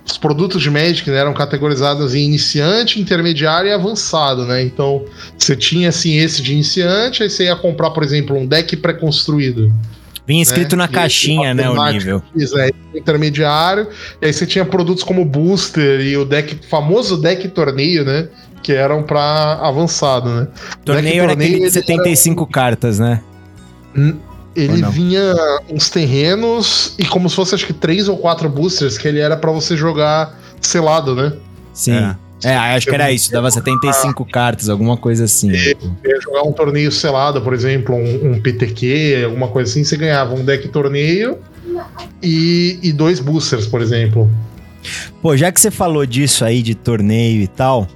Os 0.09 0.17
produtos 0.17 0.61
de 0.61 0.71
Magic 0.71 1.07
né, 1.11 1.17
eram 1.17 1.33
categorizados 1.33 2.15
em 2.15 2.23
iniciante, 2.23 2.99
intermediário 2.99 3.69
e 3.69 3.73
avançado, 3.73 4.45
né? 4.45 4.63
Então, 4.63 5.03
você 5.38 5.55
tinha 5.55 5.89
assim 5.89 6.17
esse 6.17 6.41
de 6.41 6.53
iniciante, 6.53 7.21
aí 7.21 7.29
você 7.29 7.43
ia 7.43 7.55
comprar, 7.57 7.91
por 7.91 8.03
exemplo, 8.03 8.35
um 8.35 8.47
deck 8.47 8.75
pré-construído. 8.77 9.71
Vinha 10.29 10.43
escrito 10.43 10.75
né? 10.75 10.83
na 10.83 10.88
caixinha, 10.88 11.55
né, 11.55 11.67
o 11.67 11.91
nível. 11.91 12.21
Isso, 12.36 12.55
é, 12.59 12.69
intermediário. 12.93 13.88
E 14.21 14.27
aí 14.27 14.31
você 14.31 14.45
tinha 14.45 14.63
produtos 14.63 15.03
como 15.03 15.25
Booster 15.25 16.01
e 16.01 16.15
o 16.15 16.24
deck, 16.24 16.67
famoso 16.67 17.19
deck 17.19 17.48
torneio, 17.48 18.05
né? 18.05 18.27
Que 18.62 18.74
eram 18.74 19.01
pra 19.01 19.53
avançado, 19.59 20.29
né? 20.29 20.48
Torneio 20.86 21.24
era 21.24 21.33
aquele 21.33 21.55
de 21.55 21.62
ele 21.62 21.71
75 21.71 22.45
cartas, 22.45 23.00
né? 23.00 23.24
Ele 24.55 24.74
Ou 24.74 24.77
não? 24.77 24.91
vinha 24.91 25.33
uns 25.67 25.89
terrenos 25.89 26.93
e 27.00 27.05
como 27.05 27.27
se 27.27 27.36
fosse 27.36 27.55
acho 27.55 27.65
que 27.65 27.74
três 27.74 28.07
ou 28.07 28.15
quatro 28.15 28.48
boosters 28.48 29.00
que 29.00 29.07
ele 29.07 29.19
era 29.19 29.36
pra 29.36 29.51
você 29.51 29.75
jogar 29.75 30.39
selado, 30.62 31.15
né? 31.15 31.33
Sim. 31.74 31.93
É. 31.93 32.15
É, 32.43 32.55
acho 32.55 32.88
que 32.88 32.96
era 32.96 33.12
isso, 33.12 33.31
dava 33.31 33.51
75 33.51 34.25
cartas, 34.25 34.69
alguma 34.69 34.96
coisa 34.96 35.25
assim. 35.25 35.51
Você 35.51 35.75
ia 36.05 36.22
jogar 36.22 36.43
um 36.43 36.51
torneio 36.51 36.91
selado, 36.91 37.41
por 37.41 37.53
exemplo, 37.53 37.96
um, 37.96 38.31
um 38.31 38.41
PTQ, 38.41 39.24
alguma 39.25 39.48
coisa 39.50 39.69
assim, 39.69 39.84
você 39.84 39.98
ganhava 39.98 40.34
um 40.34 40.46
deck 40.46 40.67
torneio 40.69 41.38
e, 42.24 42.79
e 42.81 42.93
dois 42.93 43.19
boosters, 43.19 43.67
por 43.67 43.81
exemplo. 43.81 44.29
Pô, 45.22 45.36
já 45.36 45.51
que 45.51 45.60
você 45.60 45.69
falou 45.69 46.05
disso 46.05 46.46
aí, 46.46 46.62
de 46.62 46.75
torneio 46.75 47.41
e 47.41 47.48
tal, 47.48 47.88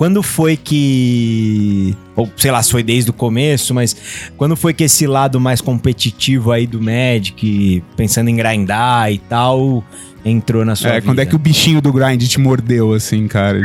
quando 0.00 0.22
foi 0.22 0.56
que. 0.56 1.94
Ou 2.16 2.30
sei 2.36 2.50
lá 2.50 2.62
foi 2.62 2.82
desde 2.82 3.10
o 3.10 3.12
começo, 3.12 3.74
mas 3.74 3.94
quando 4.36 4.56
foi 4.56 4.72
que 4.72 4.84
esse 4.84 5.06
lado 5.06 5.38
mais 5.38 5.60
competitivo 5.60 6.52
aí 6.52 6.66
do 6.66 6.80
Magic, 6.80 7.82
pensando 7.96 8.28
em 8.30 8.36
grindar 8.36 9.12
e 9.12 9.18
tal, 9.18 9.84
entrou 10.24 10.64
na 10.64 10.74
sua 10.76 10.90
É, 10.90 10.92
vida? 10.94 11.06
quando 11.06 11.18
é 11.20 11.26
que 11.26 11.34
o 11.34 11.38
bichinho 11.38 11.80
do 11.80 11.92
grind 11.92 12.22
te 12.26 12.38
mordeu, 12.40 12.92
assim, 12.92 13.26
cara? 13.28 13.62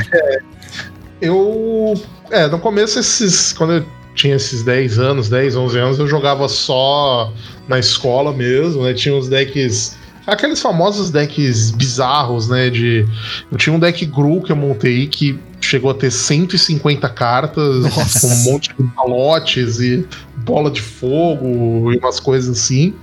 Eu. 1.21 1.93
É, 2.31 2.47
no 2.47 2.59
começo, 2.59 2.99
esses. 2.99 3.53
Quando 3.53 3.73
eu 3.73 3.85
tinha 4.13 4.35
esses 4.35 4.63
10 4.63 4.99
anos, 4.99 5.29
10, 5.29 5.55
11 5.55 5.77
anos, 5.77 5.99
eu 5.99 6.07
jogava 6.07 6.47
só 6.47 7.33
na 7.67 7.79
escola 7.79 8.31
mesmo, 8.33 8.83
né? 8.83 8.93
Tinha 8.93 9.15
uns 9.15 9.27
decks. 9.29 9.97
Aqueles 10.27 10.59
famosos 10.59 11.11
decks 11.11 11.71
bizarros, 11.71 12.49
né? 12.49 12.69
De. 12.69 13.05
Eu 13.51 13.57
tinha 13.57 13.73
um 13.75 13.79
deck 13.79 14.05
Gru 14.05 14.41
que 14.41 14.51
eu 14.51 14.55
montei 14.55 15.07
que 15.07 15.39
chegou 15.61 15.89
a 15.91 15.93
ter 15.93 16.11
150 16.11 17.07
cartas, 17.09 17.85
com 18.21 18.27
um 18.27 18.43
monte 18.51 18.69
de 18.75 18.83
balotes 18.83 19.79
e 19.79 20.05
bola 20.37 20.69
de 20.69 20.81
fogo 20.81 21.91
e 21.93 21.97
umas 21.97 22.19
coisas 22.19 22.57
assim. 22.57 22.93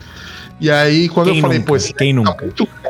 E 0.61 0.71
aí, 0.71 1.09
quando 1.09 1.29
Quem 1.29 1.37
eu 1.37 1.43
falei, 1.43 1.59
nunca? 1.59 1.69
pô, 1.69 1.77
esse 1.77 1.93
Quem 1.93 2.15
deck 2.15 2.25
tá 2.25 2.31
nunca? 2.31 2.45
muito 2.45 2.69
grande, 2.69 2.82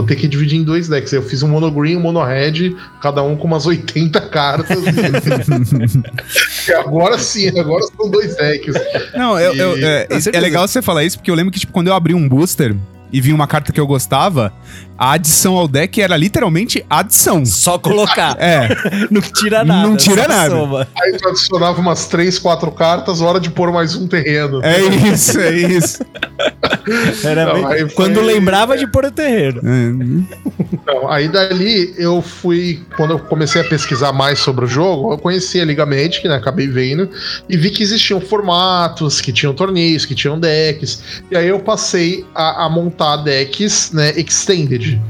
Vou 0.00 0.06
ter 0.06 0.16
que 0.16 0.26
dividir 0.26 0.58
em 0.58 0.64
dois 0.64 0.88
decks. 0.88 1.12
Eu 1.12 1.22
fiz 1.22 1.42
um 1.42 1.48
mono 1.48 1.70
green 1.70 1.92
e 1.92 1.96
um 1.96 2.00
mono 2.00 2.24
red, 2.24 2.74
cada 3.02 3.22
um 3.22 3.36
com 3.36 3.46
umas 3.46 3.66
80 3.66 4.18
cartas. 4.28 4.78
Agora 6.78 7.18
sim, 7.18 7.48
agora 7.58 7.82
são 7.96 8.10
dois 8.10 8.34
decks. 8.36 8.74
Não, 9.14 9.38
eu, 9.38 9.54
eu- 9.54 9.78
E- 9.78 9.84
é, 9.84 10.04
Com 10.06 10.14
é 10.16 10.20
certeza. 10.20 10.42
legal 10.42 10.66
você 10.68 10.80
falar 10.80 11.04
isso, 11.04 11.18
porque 11.18 11.30
eu 11.30 11.34
lembro 11.34 11.52
que, 11.52 11.60
tipo, 11.60 11.72
quando 11.72 11.88
eu 11.88 11.94
abri 11.94 12.14
um 12.14 12.28
booster 12.28 12.74
e 13.12 13.20
vi 13.20 13.32
uma 13.32 13.46
carta 13.46 13.72
que 13.72 13.80
eu 13.80 13.86
gostava, 13.86 14.52
a 14.96 15.12
adição 15.12 15.56
ao 15.56 15.66
deck 15.66 16.00
era 16.00 16.16
literalmente 16.16 16.84
adição. 16.88 17.44
Só 17.44 17.76
colocar. 17.78 18.36
É, 18.38 18.68
Não 19.10 19.20
tira 19.20 19.64
nada. 19.64 19.88
Não 19.88 19.96
tira 19.96 20.28
nada. 20.28 20.50
soma. 20.54 20.86
Aí 21.02 21.16
tu 21.18 21.28
adicionava 21.28 21.80
umas 21.80 22.06
3, 22.06 22.38
4 22.38 22.70
cartas, 22.72 23.20
hora 23.20 23.40
de 23.40 23.50
pôr 23.50 23.72
mais 23.72 23.94
um 23.96 24.06
terreno. 24.06 24.60
é 24.64 24.80
isso, 25.12 25.38
é 25.40 25.52
isso. 25.56 25.98
Era 27.24 27.46
Não, 27.46 27.54
bem- 27.54 27.62
foi- 27.62 27.90
Quando 27.90 28.20
lembrava 28.20 28.76
de 28.76 28.86
pôr 28.86 29.04
o 29.06 29.10
terreno. 29.10 29.60
É. 29.64 30.64
Então, 30.72 31.10
aí 31.10 31.28
dali 31.28 31.94
eu 31.98 32.20
fui. 32.22 32.82
Quando 32.96 33.12
eu 33.12 33.18
comecei 33.18 33.60
a 33.60 33.64
pesquisar 33.64 34.12
mais 34.12 34.38
sobre 34.38 34.64
o 34.64 34.68
jogo, 34.68 35.12
eu 35.12 35.18
conheci 35.18 35.60
a 35.60 35.64
Liga 35.64 35.84
Magic, 35.86 36.26
né? 36.26 36.34
Acabei 36.36 36.66
vendo, 36.66 37.08
e 37.48 37.56
vi 37.56 37.70
que 37.70 37.82
existiam 37.82 38.20
formatos, 38.20 39.20
que 39.20 39.32
tinham 39.32 39.52
torneios, 39.54 40.04
que 40.06 40.14
tinham 40.14 40.38
decks. 40.38 41.02
E 41.30 41.36
aí 41.36 41.48
eu 41.48 41.60
passei 41.60 42.24
a, 42.34 42.64
a 42.64 42.68
montar 42.70 43.16
decks, 43.18 43.92
né, 43.92 44.12
extended. 44.18 45.00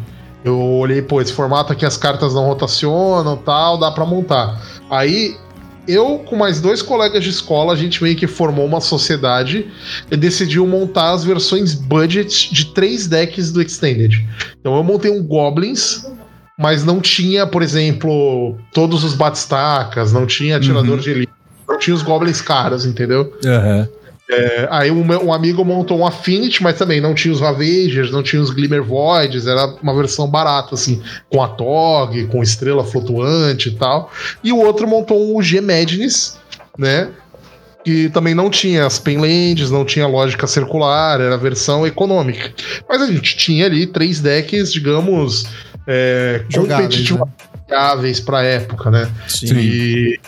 Eu 0.44 0.58
olhei, 0.58 1.02
pô, 1.02 1.20
esse 1.20 1.32
formato 1.32 1.72
aqui 1.72 1.84
as 1.84 1.96
cartas 1.96 2.34
não 2.34 2.46
rotacionam 2.46 3.36
tal, 3.36 3.78
dá 3.78 3.90
pra 3.90 4.04
montar. 4.06 4.60
Aí. 4.90 5.36
Eu, 5.88 6.18
com 6.20 6.36
mais 6.36 6.60
dois 6.60 6.82
colegas 6.82 7.24
de 7.24 7.30
escola, 7.30 7.72
a 7.72 7.76
gente 7.76 8.02
meio 8.02 8.14
que 8.16 8.26
formou 8.26 8.64
uma 8.66 8.80
sociedade 8.80 9.66
e 10.10 10.16
decidiu 10.16 10.66
montar 10.66 11.12
as 11.12 11.24
versões 11.24 11.74
budget 11.74 12.52
de 12.54 12.66
três 12.74 13.06
decks 13.06 13.50
do 13.50 13.60
Extended. 13.62 14.24
Então 14.60 14.76
eu 14.76 14.82
montei 14.84 15.10
um 15.10 15.22
Goblins, 15.22 16.04
mas 16.58 16.84
não 16.84 17.00
tinha, 17.00 17.46
por 17.46 17.62
exemplo, 17.62 18.56
todos 18.72 19.02
os 19.02 19.14
batistacas, 19.14 20.12
não 20.12 20.26
tinha 20.26 20.56
atirador 20.58 20.96
Uhum. 20.96 21.00
de 21.00 21.10
elite, 21.10 21.32
não 21.68 21.78
tinha 21.78 21.94
os 21.94 22.02
Goblins 22.02 22.40
caras, 22.40 22.84
entendeu? 22.84 23.32
Aham. 23.44 23.88
É, 24.30 24.68
aí 24.70 24.90
um, 24.92 25.04
um 25.24 25.32
amigo 25.32 25.64
montou 25.64 25.98
um 25.98 26.06
Affinity, 26.06 26.62
mas 26.62 26.78
também 26.78 27.00
não 27.00 27.14
tinha 27.14 27.34
os 27.34 27.40
Ravagers, 27.40 28.12
não 28.12 28.22
tinha 28.22 28.40
os 28.40 28.50
Glimmer 28.50 28.82
Voids, 28.82 29.46
era 29.46 29.66
uma 29.82 29.94
versão 29.94 30.28
barata, 30.28 30.74
assim, 30.74 31.02
com 31.28 31.42
a 31.42 31.48
Tog, 31.48 32.26
com 32.28 32.42
estrela 32.42 32.84
flutuante 32.84 33.70
e 33.70 33.72
tal. 33.72 34.12
E 34.44 34.52
o 34.52 34.58
outro 34.58 34.86
montou 34.86 35.36
um 35.36 35.42
G 35.42 35.60
Madness, 35.60 36.38
né? 36.78 37.08
Que 37.84 38.08
também 38.10 38.34
não 38.34 38.50
tinha 38.50 38.86
as 38.86 38.98
Penlands, 38.98 39.70
não 39.70 39.84
tinha 39.84 40.06
lógica 40.06 40.46
circular, 40.46 41.20
era 41.20 41.34
a 41.34 41.38
versão 41.38 41.84
econômica. 41.84 42.52
Mas 42.88 43.02
a 43.02 43.06
gente 43.06 43.36
tinha 43.36 43.66
ali 43.66 43.86
três 43.86 44.20
decks, 44.20 44.72
digamos, 44.72 45.46
é, 45.86 46.44
competitivamente 46.54 47.40
viáveis 47.68 48.20
pra 48.20 48.42
época, 48.44 48.90
né? 48.90 49.10
Sim. 49.26 49.56
E. 49.56 50.20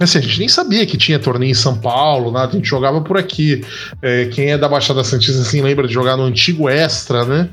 Assim, 0.00 0.18
a 0.18 0.20
gente 0.20 0.38
nem 0.38 0.48
sabia 0.48 0.86
que 0.86 0.96
tinha 0.96 1.18
torneio 1.18 1.50
em 1.50 1.54
São 1.54 1.76
Paulo, 1.76 2.30
nada, 2.30 2.52
a 2.52 2.56
gente 2.56 2.68
jogava 2.68 3.00
por 3.00 3.16
aqui. 3.18 3.64
É, 4.00 4.26
quem 4.26 4.52
é 4.52 4.58
da 4.58 4.68
Baixada 4.68 5.02
Santista 5.02 5.40
assim 5.42 5.60
lembra 5.60 5.86
de 5.88 5.92
jogar 5.92 6.16
no 6.16 6.22
antigo 6.22 6.68
Extra, 6.68 7.24
né? 7.24 7.48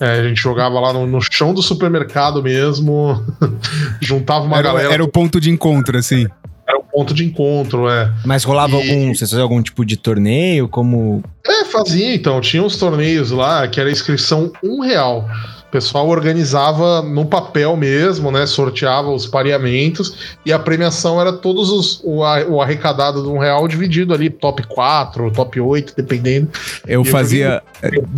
É, 0.00 0.20
a 0.20 0.28
gente 0.28 0.40
jogava 0.40 0.80
lá 0.80 0.92
no, 0.92 1.06
no 1.06 1.20
chão 1.20 1.52
do 1.54 1.62
supermercado 1.62 2.42
mesmo, 2.42 3.22
juntava 4.00 4.44
uma 4.44 4.56
Era, 4.58 4.68
galera, 4.68 4.94
era 4.94 5.04
o 5.04 5.08
ponto 5.08 5.40
de 5.40 5.50
encontro, 5.50 5.96
assim. 5.98 6.26
era 6.66 6.78
um 6.78 6.82
ponto 6.82 7.12
de 7.14 7.24
encontro, 7.24 7.88
é. 7.88 8.10
Mas 8.24 8.44
rolava 8.44 8.76
E- 8.76 8.90
algum. 8.90 9.14
Vocês 9.14 9.30
faziam 9.30 9.42
algum 9.42 9.62
tipo 9.62 9.84
de 9.84 9.96
torneio? 9.96 10.68
Como. 10.68 11.22
É, 11.46 11.64
fazia 11.66 12.14
então. 12.14 12.40
Tinha 12.40 12.62
uns 12.62 12.76
torneios 12.76 13.30
lá 13.30 13.66
que 13.68 13.80
era 13.80 13.90
inscrição 13.90 14.50
um 14.62 14.80
real. 14.82 15.28
O 15.70 15.72
pessoal 15.72 16.08
organizava 16.08 17.00
no 17.00 17.24
papel 17.24 17.76
mesmo, 17.76 18.32
né? 18.32 18.44
Sorteava 18.44 19.08
os 19.08 19.24
pareamentos 19.24 20.34
e 20.44 20.52
a 20.52 20.58
premiação 20.58 21.20
era 21.20 21.32
todos 21.32 21.70
os 21.70 22.00
o, 22.02 22.22
o 22.48 22.60
arrecadado 22.60 23.22
de 23.22 23.28
um 23.28 23.38
real 23.38 23.68
dividido 23.68 24.12
ali, 24.12 24.28
top 24.28 24.66
4, 24.66 25.30
top 25.30 25.60
8, 25.60 25.94
dependendo. 25.96 26.48
Eu 26.86 27.00
Eu 27.00 27.04
fazia, 27.04 27.62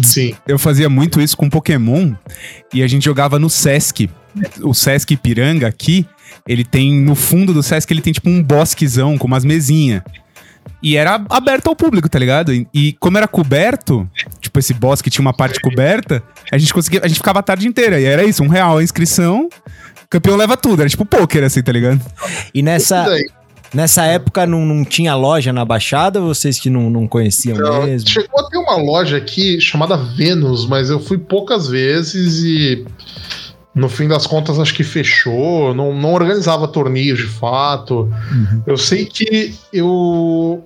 Sim. 0.03 0.35
eu 0.49 0.59
fazia 0.59 0.89
muito 0.89 1.21
isso 1.21 1.37
com 1.37 1.51
Pokémon 1.51 2.15
e 2.73 2.83
a 2.83 2.87
gente 2.87 3.05
jogava 3.05 3.39
no 3.39 3.51
Sesc. 3.51 4.09
O 4.63 4.73
Sesc 4.73 5.15
Piranga 5.19 5.67
aqui, 5.67 6.07
ele 6.49 6.65
tem 6.65 6.95
no 6.95 7.15
fundo 7.15 7.53
do 7.53 7.63
Sesc 7.63 7.93
ele 7.93 8.01
tem 8.01 8.15
tipo 8.15 8.31
um 8.31 8.43
bosquezão 8.43 9.19
com 9.19 9.27
umas 9.27 9.45
mesinhas. 9.45 10.03
E 10.83 10.97
era 10.97 11.25
aberto 11.29 11.69
ao 11.69 11.77
público, 11.77 12.09
tá 12.09 12.19
ligado? 12.19 12.53
E, 12.53 12.67
e 12.75 12.93
como 12.95 13.17
era 13.17 13.29
coberto, 13.29 14.09
tipo 14.53 14.59
esse 14.59 14.75
bosque 14.75 15.09
tinha 15.09 15.23
uma 15.23 15.33
parte 15.33 15.59
coberta, 15.61 16.23
a 16.51 16.59
gente 16.59 16.75
conseguia, 16.75 17.01
a 17.03 17.09
gente 17.09 17.17
ficava 17.17 17.39
a 17.39 17.43
tarde 17.43 17.67
inteira. 17.67 17.99
E 17.99 18.05
era 18.05 18.23
isso, 18.23 18.43
um 18.43 18.49
real 18.49 18.79
a 18.79 18.83
inscrição, 18.83 19.49
campeão 20.11 20.37
leva 20.37 20.57
tudo. 20.57 20.81
Era 20.81 20.91
tipo 20.91 21.07
pôquer, 21.07 21.43
assim, 21.43 21.63
tá 21.63 21.73
ligado? 21.73 22.01
E 22.53 22.63
nessa, 22.63 23.07
nessa 23.73 24.05
época 24.05 24.47
não, 24.47 24.61
não 24.67 24.85
tinha 24.85 25.15
loja 25.15 25.53
na 25.53 25.65
Baixada? 25.65 26.21
Vocês 26.21 26.61
que 26.61 26.69
não, 26.69 26.91
não 26.91 27.09
conheciam 27.09 27.57
então, 27.57 27.85
mesmo? 27.85 28.09
chegou 28.09 28.41
a 28.41 28.51
ter 28.51 28.59
uma 28.59 28.77
loja 28.77 29.17
aqui 29.17 29.59
chamada 29.59 29.97
Vênus, 29.97 30.67
mas 30.67 30.91
eu 30.91 31.01
fui 31.01 31.17
poucas 31.17 31.69
vezes 31.69 32.43
e 32.45 32.85
no 33.75 33.89
fim 33.89 34.07
das 34.07 34.27
contas 34.27 34.59
acho 34.59 34.75
que 34.75 34.85
fechou, 34.85 35.73
não, 35.73 35.95
não 35.95 36.13
organizava 36.13 36.69
torneios 36.69 37.19
de 37.19 37.27
fato. 37.27 38.11
Eu 38.67 38.77
sei 38.77 39.07
que 39.07 39.55
eu. 39.73 40.63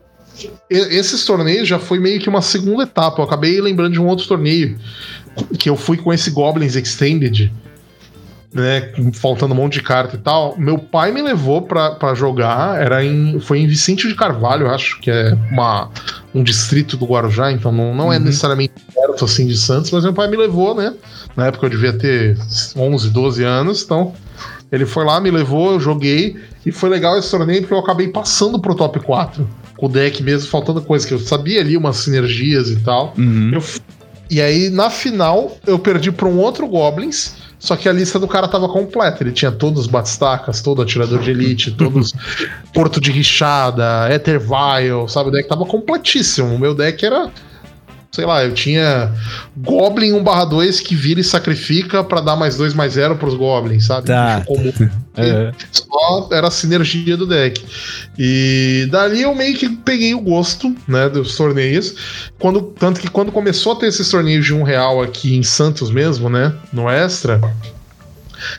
Esses 0.69 1.25
torneios 1.25 1.67
já 1.67 1.79
foi 1.79 1.99
meio 1.99 2.21
que 2.21 2.29
uma 2.29 2.43
segunda 2.43 2.83
etapa. 2.83 3.21
Eu 3.21 3.25
acabei 3.25 3.61
lembrando 3.61 3.93
de 3.93 4.01
um 4.01 4.07
outro 4.07 4.27
torneio 4.27 4.79
que 5.59 5.69
eu 5.69 5.77
fui 5.77 5.97
com 5.97 6.13
esse 6.13 6.31
Goblins 6.31 6.77
Extended, 6.77 7.53
né? 8.53 8.93
Faltando 9.15 9.55
um 9.55 9.57
monte 9.57 9.75
de 9.75 9.83
carta 9.83 10.17
e 10.17 10.19
tal. 10.19 10.57
Meu 10.59 10.79
pai 10.79 11.13
me 11.13 11.23
levou 11.23 11.63
pra, 11.63 11.93
pra 11.93 12.15
jogar. 12.15 12.81
Era 12.81 13.05
em, 13.05 13.39
foi 13.41 13.61
em 13.61 13.67
Vicente 13.67 14.09
de 14.09 14.15
Carvalho, 14.15 14.71
acho 14.71 15.01
que 15.01 15.11
é 15.11 15.37
uma, 15.51 15.91
um 16.35 16.43
distrito 16.43 16.97
do 16.97 17.07
Guarujá, 17.07 17.53
então 17.53 17.71
não, 17.71 17.95
não 17.95 18.13
é 18.13 18.19
necessariamente 18.19 18.75
perto 18.95 19.25
assim 19.25 19.47
de 19.47 19.57
Santos, 19.57 19.91
mas 19.91 20.05
meu 20.05 20.13
pai 20.13 20.29
me 20.29 20.37
levou, 20.37 20.75
né? 20.75 20.95
Na 21.37 21.47
época 21.47 21.67
eu 21.67 21.71
devia 21.71 21.93
ter 21.93 22.37
11, 22.75 23.11
12 23.11 23.45
anos, 23.45 23.83
então 23.83 24.15
Ele 24.73 24.87
foi 24.87 25.05
lá, 25.05 25.21
me 25.21 25.31
levou, 25.31 25.73
eu 25.73 25.81
joguei. 25.81 26.37
E 26.65 26.73
foi 26.73 26.89
legal 26.89 27.17
esse 27.19 27.31
torneio 27.31 27.61
porque 27.61 27.75
eu 27.75 27.79
acabei 27.79 28.09
passando 28.09 28.59
pro 28.59 28.75
top 28.75 28.99
4. 29.01 29.49
Com 29.77 29.87
o 29.87 29.89
deck 29.89 30.23
mesmo, 30.23 30.49
faltando 30.49 30.81
coisa 30.81 31.07
que 31.07 31.13
eu 31.13 31.19
sabia 31.19 31.61
ali, 31.61 31.77
umas 31.77 31.97
sinergias 31.99 32.71
e 32.71 32.77
tal. 32.77 33.15
Uhum. 33.19 33.51
Eu 33.53 33.63
e 34.31 34.41
aí, 34.41 34.71
na 34.71 34.91
final, 34.91 35.57
eu 35.67 35.79
perdi 35.79 36.11
pra 36.11 36.29
um 36.29 36.39
outro 36.39 36.67
Goblins. 36.67 37.35
Só 37.59 37.75
que 37.75 37.89
a 37.89 37.93
lista 37.93 38.19
do 38.19 38.29
cara 38.29 38.47
tava 38.47 38.69
completa. 38.69 39.23
Ele 39.23 39.33
tinha 39.33 39.51
todos 39.51 39.83
os 39.83 39.87
Batistacas, 39.87 40.61
todo 40.61 40.83
atirador 40.83 41.21
de 41.21 41.31
elite, 41.31 41.71
todos 41.79 42.13
Porto 42.73 43.01
de 43.01 43.11
Rixada, 43.11 44.13
Ethervile, 44.13 45.09
sabe? 45.09 45.31
O 45.31 45.33
deck 45.33 45.49
tava 45.49 45.65
completíssimo. 45.65 46.55
O 46.55 46.59
meu 46.59 46.75
deck 46.75 47.05
era. 47.05 47.31
Sei 48.17 48.25
lá, 48.25 48.43
eu 48.43 48.55
tinha 48.55 49.13
Goblin 49.59 50.13
1/2 50.13 50.81
que 50.81 50.95
vira 50.95 51.21
e 51.21 51.25
sacrifica 51.25 52.03
pra 52.03 52.23
dar 52.23 52.35
mais 52.35 52.57
2 52.57 52.73
mais 52.73 52.95
0 52.95 53.17
pros 53.17 53.35
Goblins, 53.35 53.85
sabe? 53.85 54.07
Tá. 54.07 54.43
Comum. 54.47 54.73
Aham. 55.19 55.53
Só 55.71 56.29
era 56.33 56.49
a 56.49 56.51
sinergia 56.51 57.15
do 57.15 57.27
deck. 57.27 57.63
E 58.19 58.89
dali 58.91 59.21
eu 59.21 59.35
meio 59.35 59.55
que 59.55 59.69
peguei 59.69 60.15
o 60.15 60.21
gosto, 60.21 60.75
né, 60.89 61.11
dos 61.11 61.37
torneios. 61.37 61.95
Quando, 62.39 62.63
tanto 62.63 63.01
que 63.01 63.11
quando 63.11 63.31
começou 63.31 63.73
a 63.73 63.77
ter 63.77 63.89
esses 63.89 64.09
torneios 64.09 64.47
de 64.47 64.55
um 64.55 64.63
real 64.63 65.03
aqui 65.03 65.37
em 65.37 65.43
Santos 65.43 65.91
mesmo, 65.91 66.31
né, 66.31 66.55
no 66.73 66.89
Extra, 66.89 67.39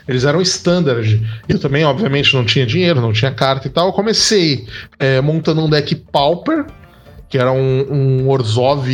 eles 0.06 0.22
eram 0.22 0.40
standard. 0.42 1.20
Eu 1.48 1.58
também, 1.58 1.84
obviamente, 1.84 2.32
não 2.32 2.44
tinha 2.44 2.64
dinheiro, 2.64 3.00
não 3.00 3.12
tinha 3.12 3.32
carta 3.32 3.66
e 3.66 3.70
tal. 3.70 3.88
Eu 3.88 3.92
comecei 3.92 4.66
é, 5.00 5.20
montando 5.20 5.64
um 5.64 5.68
deck 5.68 5.96
Pauper, 6.12 6.64
que 7.28 7.36
era 7.36 7.52
um, 7.52 7.86
um 7.90 8.28
Orzhov 8.28 8.86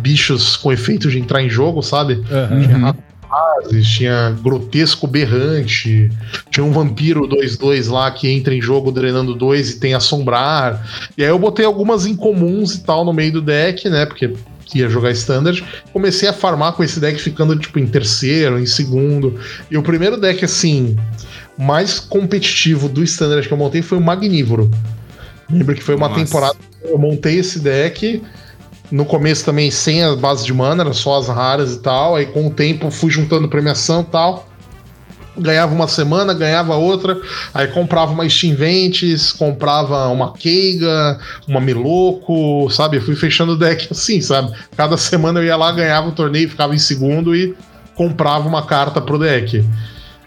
bichos 0.00 0.56
com 0.56 0.72
efeito 0.72 1.10
de 1.10 1.18
entrar 1.18 1.42
em 1.42 1.48
jogo, 1.50 1.82
sabe? 1.82 2.22
Tinha 2.22 2.76
Uhum. 2.76 2.94
rapazes, 3.32 3.88
tinha 3.88 4.36
grotesco 4.42 5.06
berrante, 5.06 6.10
tinha 6.50 6.64
um 6.64 6.70
vampiro 6.70 7.26
2-2 7.26 7.90
lá 7.90 8.10
que 8.10 8.28
entra 8.28 8.54
em 8.54 8.60
jogo 8.60 8.92
drenando 8.92 9.34
2 9.34 9.70
e 9.70 9.80
tem 9.80 9.94
assombrar. 9.94 10.86
E 11.16 11.22
aí 11.24 11.30
eu 11.30 11.38
botei 11.38 11.64
algumas 11.64 12.06
incomuns 12.06 12.74
e 12.74 12.84
tal 12.84 13.04
no 13.04 13.12
meio 13.12 13.32
do 13.32 13.42
deck, 13.42 13.88
né? 13.88 14.06
Porque 14.06 14.32
ia 14.74 14.88
jogar 14.88 15.10
standard. 15.10 15.62
Comecei 15.92 16.28
a 16.28 16.32
farmar 16.32 16.72
com 16.72 16.82
esse 16.82 16.98
deck 17.00 17.20
ficando 17.20 17.56
tipo 17.56 17.78
em 17.78 17.86
terceiro, 17.86 18.58
em 18.58 18.66
segundo. 18.66 19.38
E 19.70 19.76
o 19.76 19.82
primeiro 19.82 20.16
deck 20.16 20.44
assim 20.44 20.96
mais 21.58 22.00
competitivo 22.00 22.88
do 22.88 23.02
standard 23.04 23.46
que 23.46 23.52
eu 23.52 23.58
montei 23.58 23.82
foi 23.82 23.98
o 23.98 24.00
Magnívoro. 24.00 24.70
Lembro 25.50 25.74
que 25.74 25.82
foi 25.82 25.94
uma 25.94 26.08
Nossa. 26.08 26.24
temporada 26.24 26.56
que 26.80 26.88
eu 26.88 26.98
montei 26.98 27.38
esse 27.38 27.60
deck 27.60 28.22
no 28.92 29.06
começo 29.06 29.42
também 29.42 29.70
sem 29.70 30.04
a 30.04 30.14
base 30.14 30.44
de 30.44 30.52
mana, 30.52 30.82
era 30.84 30.92
só 30.92 31.18
as 31.18 31.26
raras 31.26 31.72
e 31.72 31.78
tal. 31.80 32.14
Aí 32.14 32.26
com 32.26 32.46
o 32.46 32.50
tempo 32.50 32.90
fui 32.90 33.10
juntando 33.10 33.48
premiação 33.48 34.02
e 34.02 34.04
tal. 34.04 34.46
Ganhava 35.34 35.74
uma 35.74 35.88
semana, 35.88 36.34
ganhava 36.34 36.76
outra. 36.76 37.18
Aí 37.54 37.66
comprava 37.68 38.12
uma 38.12 38.28
Steam 38.28 38.54
Ventes, 38.54 39.32
comprava 39.32 40.08
uma 40.08 40.34
Keiga, 40.34 41.18
uma 41.48 41.58
Miloco, 41.58 42.68
sabe? 42.70 42.98
Eu 42.98 43.02
fui 43.02 43.16
fechando 43.16 43.52
o 43.52 43.58
deck 43.58 43.88
assim, 43.90 44.20
sabe? 44.20 44.52
Cada 44.76 44.98
semana 44.98 45.40
eu 45.40 45.44
ia 45.44 45.56
lá, 45.56 45.72
ganhava 45.72 46.08
o 46.08 46.12
torneio, 46.12 46.50
ficava 46.50 46.74
em 46.74 46.78
segundo 46.78 47.34
e 47.34 47.54
comprava 47.94 48.46
uma 48.46 48.66
carta 48.66 49.00
pro 49.00 49.18
deck. 49.18 49.64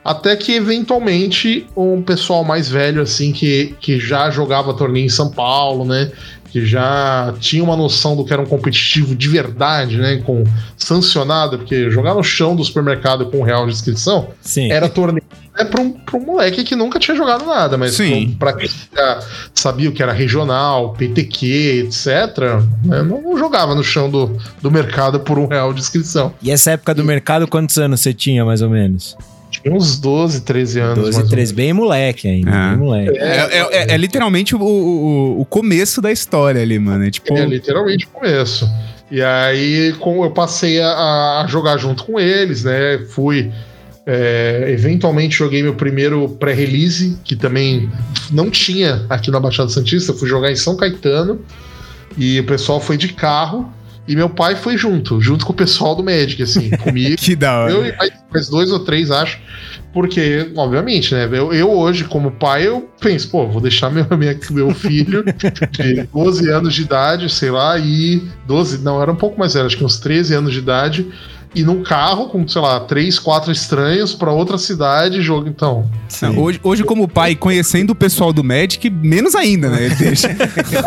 Até 0.05 0.35
que 0.35 0.53
eventualmente 0.53 1.65
um 1.75 1.99
pessoal 1.99 2.43
mais 2.43 2.69
velho, 2.69 3.01
assim, 3.01 3.31
que, 3.31 3.75
que 3.81 3.99
já 3.99 4.29
jogava 4.29 4.71
torneio 4.71 5.07
em 5.07 5.09
São 5.09 5.31
Paulo, 5.31 5.83
né? 5.83 6.11
Que 6.51 6.63
já 6.63 7.33
tinha 7.39 7.63
uma 7.63 7.75
noção 7.75 8.15
do 8.15 8.23
que 8.23 8.31
era 8.31 8.39
um 8.39 8.45
competitivo 8.45 9.15
de 9.15 9.27
verdade, 9.27 9.97
né? 9.97 10.21
Com 10.23 10.43
sancionado, 10.77 11.57
porque 11.57 11.89
jogar 11.89 12.13
no 12.13 12.23
chão 12.23 12.55
do 12.55 12.63
supermercado 12.63 13.25
com 13.31 13.39
um 13.39 13.43
real 13.43 13.65
de 13.65 13.73
inscrição 13.73 14.27
Sim. 14.41 14.71
era 14.71 14.87
torneio 14.87 15.25
é 15.57 15.63
pra 15.63 15.81
um, 15.81 15.91
pra 15.91 16.17
um 16.17 16.25
moleque 16.25 16.65
que 16.65 16.75
nunca 16.75 16.99
tinha 16.99 17.15
jogado 17.15 17.45
nada, 17.45 17.77
mas 17.77 17.97
pra 18.37 18.51
quem 18.53 18.69
já 18.93 19.19
sabia 19.53 19.89
o 19.89 19.93
que 19.93 20.03
era 20.03 20.11
regional, 20.11 20.93
PTQ, 20.93 21.87
etc., 21.87 22.07
né, 22.83 23.01
não, 23.01 23.21
não 23.21 23.37
jogava 23.37 23.73
no 23.73 23.81
chão 23.81 24.09
do, 24.09 24.37
do 24.61 24.69
mercado 24.69 25.21
por 25.21 25.39
um 25.39 25.47
real 25.47 25.73
de 25.73 25.79
inscrição. 25.79 26.33
E 26.41 26.51
essa 26.51 26.71
época 26.71 26.93
do 26.93 27.05
mercado, 27.05 27.47
quantos 27.47 27.77
anos 27.77 28.01
você 28.01 28.13
tinha, 28.13 28.43
mais 28.43 28.61
ou 28.61 28.69
menos? 28.69 29.15
Tinha 29.61 29.73
uns 29.75 29.99
12, 29.99 30.41
13 30.41 30.79
anos. 30.79 30.95
12, 30.95 31.11
mais 31.13 31.23
ou 31.25 31.29
13, 31.29 31.53
bem 31.53 31.73
moleque 31.73 32.27
ainda, 32.27 32.49
É. 32.51 32.69
bem 32.69 32.77
moleque. 32.77 33.17
É, 33.17 33.23
é- 33.23 33.69
é- 33.71 33.93
é 33.93 33.97
literalmente 33.97 34.55
o, 34.55 34.61
o, 34.61 35.41
o 35.41 35.45
começo 35.45 36.01
da 36.01 36.11
história 36.11 36.61
ali, 36.61 36.77
mano. 36.79 37.05
É 37.05 37.11
tipo. 37.11 37.35
É 37.37 37.45
literalmente 37.45 38.05
o 38.05 38.09
começo. 38.09 38.69
E 39.11 39.21
aí 39.21 39.93
com, 39.99 40.23
eu 40.23 40.31
passei 40.31 40.81
a, 40.81 41.41
a 41.41 41.45
jogar 41.47 41.77
junto 41.77 42.03
com 42.05 42.19
eles, 42.19 42.63
né? 42.63 42.99
Fui. 43.09 43.51
é, 44.07 44.65
eventualmente 44.69 45.35
joguei 45.35 45.63
meu 45.63 45.73
primeiro 45.75 46.29
pré-release, 46.39 47.17
que 47.23 47.35
também 47.35 47.89
não 48.31 48.49
tinha 48.51 49.03
aqui 49.09 49.31
na 49.31 49.39
Baixada 49.39 49.69
Santista. 49.69 50.13
Fui 50.13 50.27
jogar 50.29 50.51
em 50.51 50.55
São 50.55 50.75
Caetano. 50.75 51.39
E 52.17 52.39
o 52.39 52.43
pessoal 52.45 52.79
foi 52.79 52.97
de 52.97 53.09
carro. 53.09 53.71
E 54.07 54.15
meu 54.15 54.29
pai 54.29 54.55
foi 54.55 54.77
junto, 54.77 55.19
junto 55.19 55.45
com 55.45 55.51
o 55.51 55.55
pessoal 55.55 55.95
do 55.95 56.03
Magic, 56.03 56.41
assim, 56.43 56.69
comigo. 56.77 57.15
Que 57.17 57.35
da 57.35 57.59
hora. 57.61 57.71
Eu 57.71 57.85
e 57.85 57.95
mais, 57.97 58.11
mais 58.31 58.49
dois 58.49 58.71
ou 58.71 58.79
três, 58.79 59.09
acho. 59.11 59.39
Porque, 59.91 60.51
obviamente, 60.57 61.13
né? 61.13 61.25
Eu, 61.31 61.53
eu 61.53 61.71
hoje, 61.71 62.03
como 62.03 62.29
pai, 62.29 62.67
eu 62.67 62.89
penso, 62.99 63.29
pô, 63.29 63.47
vou 63.47 63.61
deixar 63.61 63.89
meu, 63.89 64.05
minha- 64.17 64.37
meu 64.51 64.71
filho 64.75 65.23
de 65.71 66.03
12 66.13 66.49
anos 66.51 66.73
de 66.75 66.81
idade, 66.81 67.29
sei 67.29 67.49
lá, 67.49 67.77
e 67.79 68.21
12, 68.45 68.79
não, 68.83 69.01
era 69.01 69.09
um 69.11 69.15
pouco 69.15 69.39
mais 69.39 69.53
velho, 69.53 69.65
acho 69.65 69.77
que 69.77 69.85
uns 69.85 69.97
13 69.97 70.33
anos 70.33 70.51
de 70.51 70.59
idade, 70.59 71.07
e 71.55 71.63
num 71.63 71.81
carro 71.81 72.27
com, 72.27 72.45
sei 72.47 72.61
lá, 72.61 72.81
três, 72.81 73.17
quatro 73.17 73.49
estranhos 73.51 74.13
pra 74.13 74.29
outra 74.31 74.57
cidade, 74.57 75.21
jogo, 75.21 75.47
então. 75.47 75.89
Não, 76.21 76.37
hoje, 76.39 76.59
hoje, 76.61 76.83
como 76.83 77.07
pai, 77.07 77.33
conhecendo 77.35 77.91
o 77.91 77.95
pessoal 77.95 78.33
do 78.33 78.43
Magic, 78.43 78.89
menos 78.89 79.33
ainda, 79.35 79.69
né? 79.69 79.87
Deixa- 79.97 80.27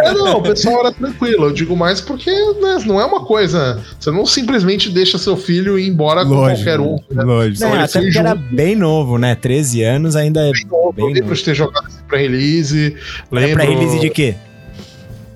É, 0.05 0.13
não, 0.13 0.39
o 0.39 0.43
pessoal 0.43 0.81
era 0.81 0.93
tranquilo. 0.93 1.47
Eu 1.47 1.53
digo 1.53 1.75
mais 1.75 2.01
porque 2.03 2.31
né, 2.31 2.79
não 2.87 3.01
é 3.01 3.05
uma 3.07 3.25
coisa. 3.25 3.83
Você 3.99 4.11
não 4.11 4.27
simplesmente 4.27 4.91
deixa 4.91 5.17
seu 5.17 5.37
filho 5.37 5.79
ir 5.79 5.89
embora 5.89 6.23
com 6.25 6.33
Lógico, 6.35 6.65
qualquer 6.65 6.81
um. 6.81 6.99
Né? 7.11 7.23
lógico. 7.25 7.65
Não, 7.65 7.75
ele 7.75 7.85
até 7.85 8.01
porque 8.03 8.19
era 8.19 8.35
bem 8.35 8.77
novo, 8.77 9.17
né? 9.17 9.35
13 9.35 9.83
anos 9.83 10.17
ainda 10.17 10.41
é 10.41 10.51
Eu 10.51 10.93
bem 10.93 11.07
lembro 11.07 11.23
novo. 11.23 11.35
de 11.35 11.45
ter 11.45 11.55
jogado 11.55 11.89
esse 11.89 12.03
pré-release. 12.03 12.95
Lembro. 13.33 13.55
pra 13.57 13.65
release 13.65 13.99
de 14.01 14.11
quê? 14.11 14.35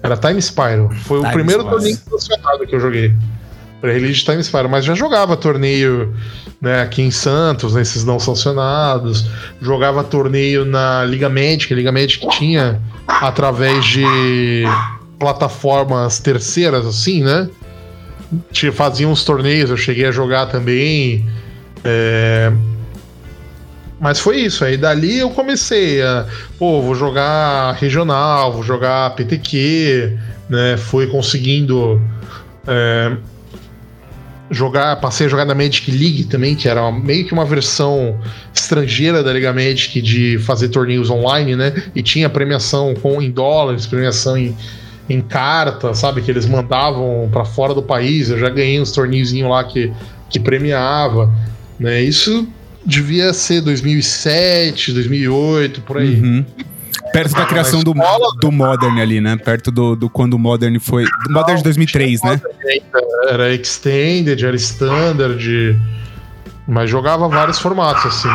Era 0.02 0.16
Time 0.16 0.40
Spyro. 0.42 0.90
Foi 1.04 1.18
Time 1.20 1.30
o 1.30 1.32
primeiro 1.32 1.64
torneio 1.64 1.96
que 2.68 2.74
eu 2.74 2.80
joguei. 2.80 3.12
Pré-release 3.82 4.24
Time 4.24 4.42
Spyro. 4.42 4.70
Mas 4.70 4.84
já 4.86 4.94
jogava 4.94 5.36
torneio 5.36 6.14
né, 6.60 6.80
aqui 6.80 7.02
em 7.02 7.10
Santos, 7.10 7.74
nesses 7.74 8.04
não 8.04 8.18
sancionados. 8.18 9.26
Jogava 9.60 10.02
torneio 10.02 10.64
na 10.64 11.04
Liga 11.04 11.28
Magic. 11.28 11.74
Liga 11.74 11.92
Magic 11.92 12.26
tinha 12.30 12.80
através 13.06 13.84
de 13.84 14.04
plataformas 15.18 16.18
terceiras, 16.20 16.86
assim, 16.86 17.22
né? 17.22 17.48
Tinha- 18.50 18.72
Fazia 18.72 19.06
uns 19.06 19.24
torneios, 19.24 19.68
eu 19.68 19.76
cheguei 19.76 20.06
a 20.06 20.10
jogar 20.12 20.46
também. 20.46 21.28
É, 21.84 22.50
Mas 24.00 24.18
foi 24.18 24.38
isso. 24.40 24.64
Aí 24.64 24.76
dali 24.76 25.18
eu 25.18 25.30
comecei 25.30 26.02
a. 26.02 26.26
Pô, 26.58 26.80
vou 26.82 26.94
jogar 26.94 27.72
regional, 27.74 28.52
vou 28.52 28.62
jogar 28.64 29.14
PTQ, 29.14 30.16
né? 30.48 30.76
Fui 30.76 31.06
conseguindo. 31.06 32.00
é, 32.66 33.12
jogar. 34.52 34.96
Passei 34.96 35.26
a 35.26 35.28
jogar 35.28 35.44
na 35.44 35.54
Magic 35.54 35.90
League 35.90 36.24
também, 36.24 36.54
que 36.54 36.68
era 36.68 36.92
meio 36.92 37.26
que 37.26 37.32
uma 37.32 37.44
versão 37.44 38.18
estrangeira 38.54 39.22
da 39.22 39.32
Liga 39.32 39.52
Magic 39.52 40.00
de 40.00 40.38
fazer 40.38 40.68
torneios 40.68 41.10
online, 41.10 41.56
né? 41.56 41.72
E 41.94 42.02
tinha 42.02 42.28
premiação 42.28 42.94
com, 42.94 43.20
em 43.20 43.30
dólares, 43.30 43.86
premiação 43.86 44.36
em, 44.36 44.56
em 45.08 45.20
carta, 45.20 45.94
sabe? 45.94 46.20
Que 46.20 46.30
eles 46.30 46.46
mandavam 46.46 47.28
pra 47.32 47.44
fora 47.44 47.74
do 47.74 47.82
país. 47.82 48.30
Eu 48.30 48.38
já 48.38 48.50
ganhei 48.50 48.80
uns 48.80 48.92
torneiozinhos 48.92 49.50
lá 49.50 49.64
que, 49.64 49.90
que 50.28 50.38
premiava, 50.38 51.32
né? 51.80 52.02
Isso 52.02 52.46
devia 52.84 53.32
ser 53.32 53.62
2007, 53.62 54.92
2008, 54.92 55.80
por 55.82 55.98
aí. 55.98 56.14
Uhum. 56.20 56.44
Perto 57.12 57.34
da 57.34 57.44
criação 57.46 57.82
do, 57.82 57.94
do 58.40 58.52
Modern 58.52 58.98
ali, 59.00 59.20
né? 59.20 59.36
Perto 59.36 59.70
do, 59.70 59.94
do 59.94 60.08
quando 60.08 60.34
o 60.34 60.38
Modern 60.38 60.78
foi. 60.78 61.04
Do 61.26 61.32
Modern 61.32 61.58
de 61.58 61.64
2003, 61.64 62.22
né? 62.22 62.40
Era 63.28 63.52
Extended, 63.54 64.44
era 64.44 64.56
Standard, 64.56 65.80
mas 66.66 66.90
jogava 66.90 67.28
vários 67.28 67.58
formatos, 67.58 68.06
assim. 68.06 68.28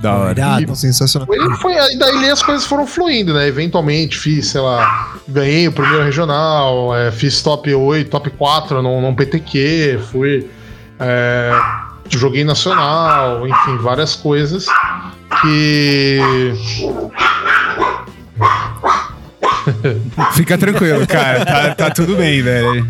Da 0.00 0.14
hora. 0.14 0.38
Irado. 0.38 0.76
Sensacional. 0.76 1.26
Foi, 1.26 1.56
foi, 1.56 1.78
aí 1.78 1.98
daí 1.98 2.30
as 2.30 2.42
coisas 2.42 2.66
foram 2.66 2.86
fluindo, 2.86 3.32
né? 3.32 3.46
Eventualmente 3.46 4.18
fiz, 4.18 4.48
sei 4.48 4.60
lá, 4.60 5.14
ganhei 5.28 5.68
o 5.68 5.72
primeiro 5.72 6.04
regional, 6.04 6.94
é, 6.94 7.10
fiz 7.10 7.40
top 7.42 7.72
8, 7.72 8.10
top 8.10 8.30
4 8.30 8.82
num, 8.82 9.00
num 9.00 9.14
PTQ, 9.14 10.00
fui. 10.10 10.50
é, 11.00 11.52
joguei 12.10 12.44
nacional, 12.44 13.46
enfim, 13.46 13.76
várias 13.78 14.14
coisas 14.14 14.66
que. 15.40 16.20
Fica 20.34 20.56
tranquilo, 20.58 21.06
cara. 21.06 21.44
Tá, 21.44 21.74
tá 21.74 21.90
tudo 21.90 22.16
bem, 22.16 22.42
velho. 22.42 22.86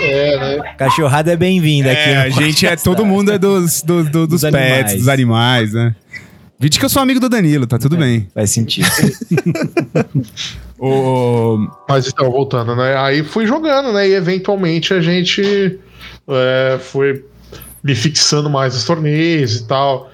É, 0.00 0.38
né? 0.58 0.74
Cachorrada 0.78 1.32
é 1.32 1.36
bem-vinda 1.36 1.90
aqui. 1.92 2.00
É, 2.10 2.14
no 2.14 2.20
a 2.20 2.28
gente 2.30 2.64
é. 2.66 2.70
podcast, 2.70 2.84
Todo 2.84 3.02
tá? 3.02 3.04
mundo 3.08 3.32
é 3.32 3.38
dos, 3.38 3.82
do- 3.82 4.04
do- 4.04 4.26
dos, 4.26 4.40
Dos 4.42 4.50
pets, 4.50 4.54
animais. 4.54 4.94
dos 4.98 5.08
animais, 5.08 5.72
né? 5.72 5.94
Vide 6.58 6.78
que 6.78 6.84
eu 6.84 6.88
sou 6.88 7.02
amigo 7.02 7.18
do 7.18 7.28
Danilo, 7.28 7.66
tá 7.66 7.76
tudo 7.78 7.96
bem. 7.96 8.28
Faz 8.34 8.50
sentido. 8.50 8.86
O, 10.78 11.58
Mas 11.88 12.08
então, 12.08 12.28
voltando, 12.28 12.74
né? 12.74 12.96
Aí 12.96 13.22
fui 13.22 13.46
jogando, 13.46 13.92
né? 13.92 14.08
E 14.08 14.14
eventualmente 14.14 14.92
a 14.92 15.00
gente 15.00 15.78
é, 16.28 16.76
foi 16.80 17.24
me 17.84 17.94
fixando 17.94 18.50
mais 18.50 18.74
nos 18.74 18.82
torneios 18.84 19.56
e 19.60 19.66
tal. 19.68 20.10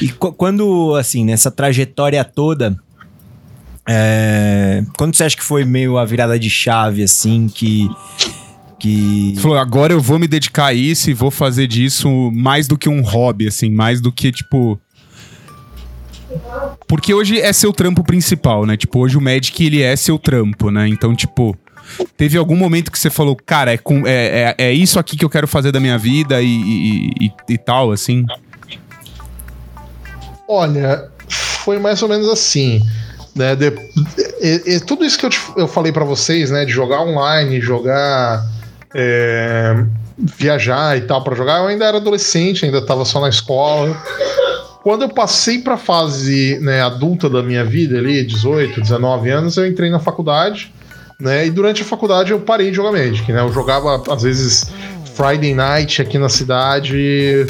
E 0.00 0.08
qu- 0.10 0.32
quando, 0.32 0.94
assim, 0.94 1.24
nessa 1.24 1.50
trajetória 1.50 2.22
toda, 2.24 2.76
é, 3.88 4.82
quando 4.96 5.14
você 5.14 5.24
acha 5.24 5.36
que 5.36 5.42
foi 5.44 5.64
meio 5.64 5.96
a 5.98 6.04
virada 6.04 6.38
de 6.38 6.50
chave, 6.50 7.02
assim, 7.02 7.48
que. 7.48 7.88
que... 8.78 9.32
Você 9.34 9.40
falou, 9.40 9.58
agora 9.58 9.92
eu 9.92 10.00
vou 10.00 10.18
me 10.18 10.26
dedicar 10.26 10.66
a 10.66 10.74
isso 10.74 11.10
e 11.10 11.14
vou 11.14 11.30
fazer 11.30 11.66
disso 11.66 12.08
mais 12.32 12.66
do 12.66 12.76
que 12.76 12.88
um 12.88 13.00
hobby, 13.02 13.46
assim, 13.48 13.70
mais 13.70 14.00
do 14.00 14.10
que, 14.10 14.32
tipo. 14.32 14.80
Porque 16.88 17.14
hoje 17.14 17.40
é 17.40 17.52
seu 17.52 17.72
trampo 17.72 18.02
principal, 18.04 18.66
né? 18.66 18.76
Tipo, 18.76 19.00
hoje 19.00 19.16
o 19.16 19.20
Magic, 19.20 19.64
ele 19.64 19.82
é 19.82 19.94
seu 19.96 20.18
trampo, 20.18 20.70
né? 20.70 20.86
Então, 20.88 21.14
tipo, 21.14 21.56
teve 22.16 22.36
algum 22.36 22.56
momento 22.56 22.90
que 22.90 22.98
você 22.98 23.08
falou, 23.10 23.36
cara, 23.36 23.72
é, 23.72 23.78
com, 23.78 24.06
é, 24.06 24.54
é, 24.58 24.64
é 24.66 24.72
isso 24.72 24.98
aqui 24.98 25.16
que 25.16 25.24
eu 25.24 25.30
quero 25.30 25.46
fazer 25.48 25.72
da 25.72 25.80
minha 25.80 25.96
vida 25.98 26.42
e, 26.42 26.46
e, 26.46 27.26
e- 27.26 27.32
e 27.54 27.58
tal, 27.58 27.90
assim? 27.92 28.24
Olha, 30.48 31.08
foi 31.28 31.78
mais 31.78 32.02
ou 32.02 32.08
menos 32.08 32.28
assim. 32.28 32.80
Né? 33.36 33.54
De- 33.54 33.72
e- 34.40 34.62
e 34.76 34.80
tudo 34.80 35.04
isso 35.04 35.18
que 35.18 35.26
eu, 35.26 35.30
te- 35.30 35.40
eu 35.56 35.68
falei 35.68 35.92
pra 35.92 36.04
vocês, 36.04 36.50
né? 36.50 36.64
De 36.64 36.72
jogar 36.72 37.02
online, 37.02 37.60
jogar. 37.60 38.42
é, 38.94 39.84
viajar 40.18 40.96
e 40.96 41.02
tal 41.02 41.22
pra 41.22 41.34
jogar, 41.36 41.58
eu 41.58 41.66
ainda 41.66 41.84
era 41.84 41.98
adolescente, 41.98 42.64
ainda 42.64 42.80
tava 42.80 43.04
só 43.04 43.20
na 43.20 43.28
escola. 43.28 43.94
Quando 44.82 45.02
eu 45.02 45.08
passei 45.10 45.58
pra 45.58 45.76
fase 45.76 46.58
né, 46.62 46.80
adulta 46.80 47.28
da 47.28 47.42
minha 47.42 47.62
vida, 47.64 47.98
ali, 47.98 48.24
18, 48.24 48.80
19 48.80 49.28
anos, 49.28 49.56
eu 49.58 49.66
entrei 49.66 49.90
na 49.90 49.98
faculdade. 49.98 50.72
Né, 51.20 51.46
e 51.46 51.50
durante 51.50 51.82
a 51.82 51.84
faculdade 51.84 52.30
eu 52.30 52.40
parei 52.40 52.70
de 52.70 52.76
jogar 52.76 52.92
Magic, 52.92 53.30
né? 53.32 53.40
Eu 53.40 53.52
jogava, 53.52 54.02
às 54.10 54.22
vezes, 54.22 54.66
Friday 55.14 55.54
Night 55.54 56.00
aqui 56.00 56.16
na 56.18 56.28
cidade. 56.28 57.46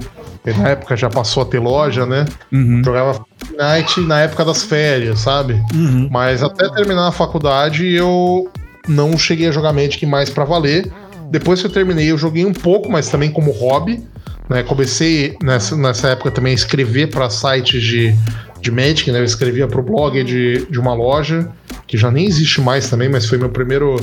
Na 0.54 0.68
época 0.68 0.96
já 0.96 1.08
passou 1.08 1.42
a 1.42 1.46
ter 1.46 1.58
loja, 1.58 2.06
né? 2.06 2.24
Uhum. 2.52 2.82
Jogava 2.84 3.24
Night 3.56 4.00
na 4.00 4.20
época 4.20 4.44
das 4.44 4.62
férias, 4.62 5.20
sabe? 5.20 5.54
Uhum. 5.74 6.08
Mas 6.10 6.42
até 6.42 6.68
terminar 6.70 7.08
a 7.08 7.12
faculdade 7.12 7.86
eu 7.86 8.48
não 8.88 9.18
cheguei 9.18 9.48
a 9.48 9.50
jogar 9.50 9.72
Magic 9.72 10.04
mais 10.06 10.30
pra 10.30 10.44
valer. 10.44 10.90
Depois 11.30 11.60
que 11.60 11.66
eu 11.66 11.72
terminei, 11.72 12.10
eu 12.10 12.18
joguei 12.18 12.44
um 12.44 12.52
pouco, 12.52 12.90
mas 12.90 13.08
também 13.08 13.30
como 13.30 13.50
hobby. 13.50 14.02
Né? 14.48 14.62
Comecei 14.62 15.36
nessa, 15.42 15.76
nessa 15.76 16.08
época 16.08 16.30
também 16.30 16.52
a 16.52 16.54
escrever 16.54 17.10
para 17.10 17.28
sites 17.28 17.82
de, 17.82 18.14
de 18.60 18.70
Magic, 18.70 19.10
né? 19.10 19.18
Eu 19.18 19.24
escrevia 19.24 19.66
pro 19.66 19.82
blog 19.82 20.22
de, 20.22 20.66
de 20.70 20.78
uma 20.78 20.94
loja, 20.94 21.48
que 21.86 21.96
já 21.96 22.10
nem 22.10 22.26
existe 22.26 22.60
mais 22.60 22.88
também, 22.88 23.08
mas 23.08 23.26
foi 23.26 23.38
meu 23.38 23.48
primeiro, 23.48 23.96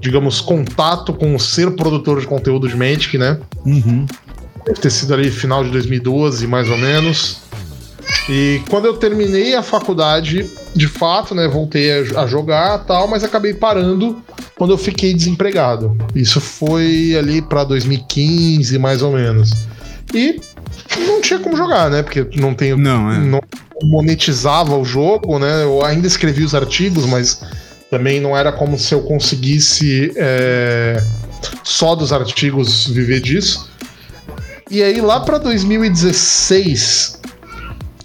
digamos, 0.00 0.40
contato 0.40 1.12
com 1.12 1.38
ser 1.38 1.70
produtor 1.72 2.20
de 2.20 2.26
conteúdo 2.26 2.66
de 2.66 2.76
Magic, 2.76 3.16
né? 3.18 3.38
Uhum. 3.64 4.06
Deve 4.70 4.82
ter 4.82 4.90
sido 4.90 5.14
ali 5.14 5.30
final 5.32 5.64
de 5.64 5.70
2012, 5.70 6.46
mais 6.46 6.68
ou 6.68 6.78
menos. 6.78 7.38
E 8.28 8.62
quando 8.70 8.84
eu 8.84 8.94
terminei 8.94 9.56
a 9.56 9.62
faculdade, 9.64 10.48
de 10.76 10.86
fato, 10.86 11.34
né, 11.34 11.48
voltei 11.48 11.90
a, 11.90 12.20
a 12.22 12.26
jogar 12.28 12.78
tal, 12.84 13.08
mas 13.08 13.24
acabei 13.24 13.52
parando 13.52 14.22
quando 14.56 14.72
eu 14.72 14.78
fiquei 14.78 15.12
desempregado. 15.12 15.96
Isso 16.14 16.40
foi 16.40 17.16
ali 17.18 17.42
pra 17.42 17.64
2015, 17.64 18.78
mais 18.78 19.02
ou 19.02 19.12
menos. 19.12 19.50
E 20.14 20.40
não 20.98 21.20
tinha 21.20 21.40
como 21.40 21.56
jogar, 21.56 21.90
né? 21.90 22.04
Porque 22.04 22.24
não 22.36 22.54
tenho 22.54 22.76
Não, 22.76 23.10
é. 23.10 23.18
não 23.18 23.40
monetizava 23.82 24.76
o 24.76 24.84
jogo, 24.84 25.40
né? 25.40 25.64
Eu 25.64 25.84
ainda 25.84 26.06
escrevi 26.06 26.44
os 26.44 26.54
artigos, 26.54 27.06
mas 27.06 27.42
também 27.90 28.20
não 28.20 28.36
era 28.36 28.52
como 28.52 28.78
se 28.78 28.94
eu 28.94 29.02
conseguisse 29.02 30.12
é, 30.14 31.02
só 31.64 31.96
dos 31.96 32.12
artigos 32.12 32.86
viver 32.86 33.20
disso. 33.20 33.69
E 34.70 34.82
aí 34.82 35.00
lá 35.00 35.20
pra 35.20 35.38
2016, 35.38 37.18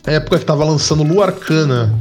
época 0.05 0.39
que 0.39 0.45
tava 0.45 0.63
lançando 0.65 1.03
Lua 1.03 1.25
Arcana, 1.25 1.93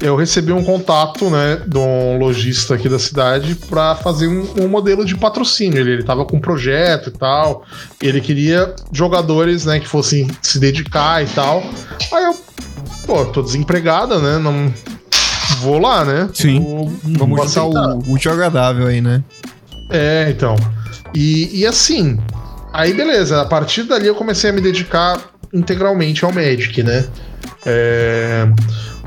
eu 0.00 0.14
recebi 0.16 0.52
um 0.52 0.62
contato, 0.62 1.30
né, 1.30 1.62
de 1.66 1.78
um 1.78 2.18
lojista 2.18 2.74
aqui 2.74 2.88
da 2.88 2.98
cidade 2.98 3.54
para 3.54 3.94
fazer 3.94 4.26
um, 4.28 4.46
um 4.64 4.68
modelo 4.68 5.04
de 5.04 5.16
patrocínio. 5.16 5.78
Ele, 5.78 5.92
ele 5.92 6.02
tava 6.02 6.24
com 6.26 6.36
um 6.36 6.40
projeto 6.40 7.08
e 7.08 7.12
tal. 7.12 7.64
Ele 8.02 8.20
queria 8.20 8.74
jogadores, 8.92 9.64
né, 9.64 9.80
que 9.80 9.88
fossem 9.88 10.28
se 10.42 10.58
dedicar 10.58 11.22
e 11.22 11.26
tal. 11.28 11.62
Aí 12.12 12.24
eu, 12.24 12.36
pô, 13.06 13.24
tô 13.26 13.40
desempregada, 13.40 14.18
né? 14.18 14.36
Não 14.38 14.72
vou 15.60 15.78
lá, 15.78 16.04
né? 16.04 16.28
Sim. 16.34 16.60
Vou- 16.60 16.92
Vamos 17.04 17.40
aceitar. 17.40 17.94
o 17.94 18.12
útil 18.12 18.32
agradável 18.32 18.86
aí, 18.88 19.00
né? 19.00 19.22
É, 19.90 20.26
então. 20.28 20.56
E, 21.14 21.60
e 21.60 21.66
assim, 21.66 22.18
aí 22.74 22.92
beleza, 22.92 23.40
a 23.40 23.44
partir 23.44 23.84
dali 23.84 24.08
eu 24.08 24.14
comecei 24.14 24.50
a 24.50 24.52
me 24.52 24.60
dedicar 24.60 25.18
integralmente 25.52 26.24
ao 26.24 26.32
Magic, 26.32 26.82
né? 26.82 27.06
É, 27.64 28.46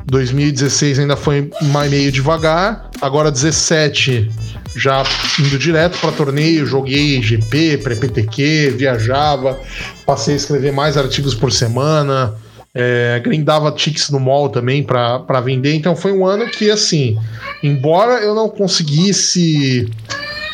2016 0.06 1.00
ainda 1.00 1.16
foi 1.16 1.50
mais 1.64 1.90
meio 1.90 2.10
devagar, 2.10 2.90
agora 3.00 3.30
17 3.30 4.30
já 4.74 5.02
indo 5.38 5.58
direto 5.58 5.98
para 5.98 6.10
torneio, 6.12 6.64
joguei 6.66 7.22
GP, 7.22 7.78
pré-PTQ, 7.78 8.74
viajava, 8.76 9.58
passei 10.06 10.34
a 10.34 10.36
escrever 10.38 10.72
mais 10.72 10.96
artigos 10.96 11.34
por 11.34 11.52
semana, 11.52 12.34
é, 12.74 13.20
grindava 13.22 13.70
tickets 13.72 14.08
no 14.08 14.18
mall 14.18 14.48
também 14.48 14.82
para 14.82 15.40
vender, 15.40 15.74
então 15.74 15.94
foi 15.94 16.12
um 16.12 16.24
ano 16.24 16.46
que 16.46 16.70
assim, 16.70 17.18
embora 17.62 18.22
eu 18.22 18.34
não 18.34 18.48
conseguisse 18.48 19.90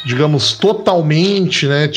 digamos, 0.05 0.53
totalmente, 0.53 1.67
né, 1.67 1.88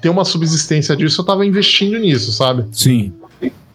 ter 0.00 0.08
uma 0.08 0.24
subsistência 0.24 0.96
disso, 0.96 1.20
eu 1.20 1.24
tava 1.24 1.44
investindo 1.44 1.98
nisso, 1.98 2.32
sabe? 2.32 2.64
Sim. 2.72 3.12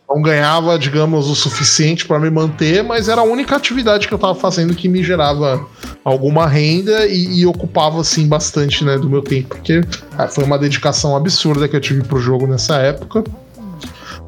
Não 0.08 0.22
ganhava, 0.22 0.78
digamos, 0.78 1.28
o 1.28 1.36
suficiente 1.36 2.06
para 2.06 2.20
me 2.20 2.30
manter, 2.30 2.84
mas 2.84 3.10
era 3.10 3.22
a 3.22 3.24
única 3.24 3.56
atividade 3.56 4.08
que 4.08 4.14
eu 4.14 4.20
tava 4.20 4.36
fazendo 4.36 4.76
que 4.76 4.88
me 4.88 5.04
gerava 5.04 5.66
alguma 6.04 6.48
renda 6.48 7.08
e, 7.08 7.40
e 7.40 7.46
ocupava, 7.46 8.00
assim, 8.00 8.28
bastante, 8.28 8.86
né, 8.86 8.98
do 8.98 9.10
meu 9.10 9.22
tempo, 9.22 9.50
porque 9.50 9.82
ah, 10.18 10.28
foi 10.28 10.44
uma 10.44 10.58
dedicação 10.58 11.16
absurda 11.16 11.68
que 11.68 11.76
eu 11.76 11.82
tive 11.82 12.04
pro 12.04 12.20
jogo 12.20 12.48
nessa 12.48 12.78
época. 12.78 13.24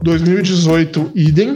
2018, 0.02 1.12
idem. 1.16 1.56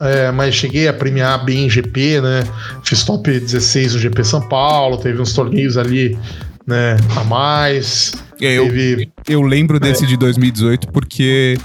É, 0.00 0.32
mas 0.32 0.54
cheguei 0.54 0.88
a 0.88 0.92
premiar 0.92 1.44
bem 1.44 1.66
em 1.66 1.70
GP, 1.70 2.20
né? 2.20 2.44
Fiz 2.82 3.04
top 3.04 3.38
16 3.38 3.94
no 3.94 4.00
GP 4.00 4.24
São 4.24 4.40
Paulo, 4.48 4.96
teve 4.96 5.22
uns 5.22 5.32
torneios 5.32 5.76
ali, 5.76 6.18
né, 6.66 6.96
a 7.16 7.24
mais. 7.24 8.14
É, 8.40 8.58
eu, 8.58 8.64
Teve 8.64 9.12
eu 9.28 9.42
lembro 9.42 9.78
desse 9.78 10.06
de 10.06 10.16
2018 10.16 10.88
porque 10.88 11.56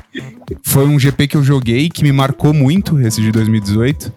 foi 0.64 0.86
um 0.86 1.00
GP 1.00 1.28
que 1.28 1.38
eu 1.38 1.44
joguei 1.44 1.90
que 1.90 2.04
me 2.04 2.12
marcou 2.12 2.54
muito, 2.54 3.00
esse 3.00 3.22
de 3.22 3.32
2018. 3.32 4.14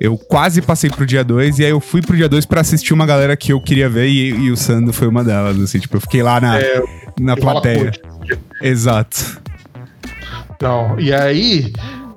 Eu 0.00 0.18
quase 0.18 0.60
passei 0.60 0.90
pro 0.90 1.06
dia 1.06 1.24
2 1.24 1.60
e 1.60 1.64
aí 1.64 1.70
eu 1.70 1.80
fui 1.80 2.02
pro 2.02 2.16
dia 2.16 2.28
2 2.28 2.44
pra 2.44 2.60
assistir 2.60 2.92
uma 2.92 3.06
galera 3.06 3.36
que 3.36 3.52
eu 3.52 3.60
queria 3.60 3.88
ver 3.88 4.08
e, 4.08 4.30
e 4.30 4.50
o 4.50 4.56
Sando 4.56 4.92
foi 4.92 5.08
uma 5.08 5.24
delas, 5.24 5.58
assim, 5.60 5.78
tipo, 5.78 5.96
eu 5.96 6.00
fiquei 6.00 6.22
lá 6.22 6.40
na, 6.40 6.58
na 7.18 7.36
Fala 7.36 7.52
plateia. 7.52 7.92
Exato. 8.60 9.40
Não, 10.60 10.98
e 10.98 11.12
aí, 11.12 11.72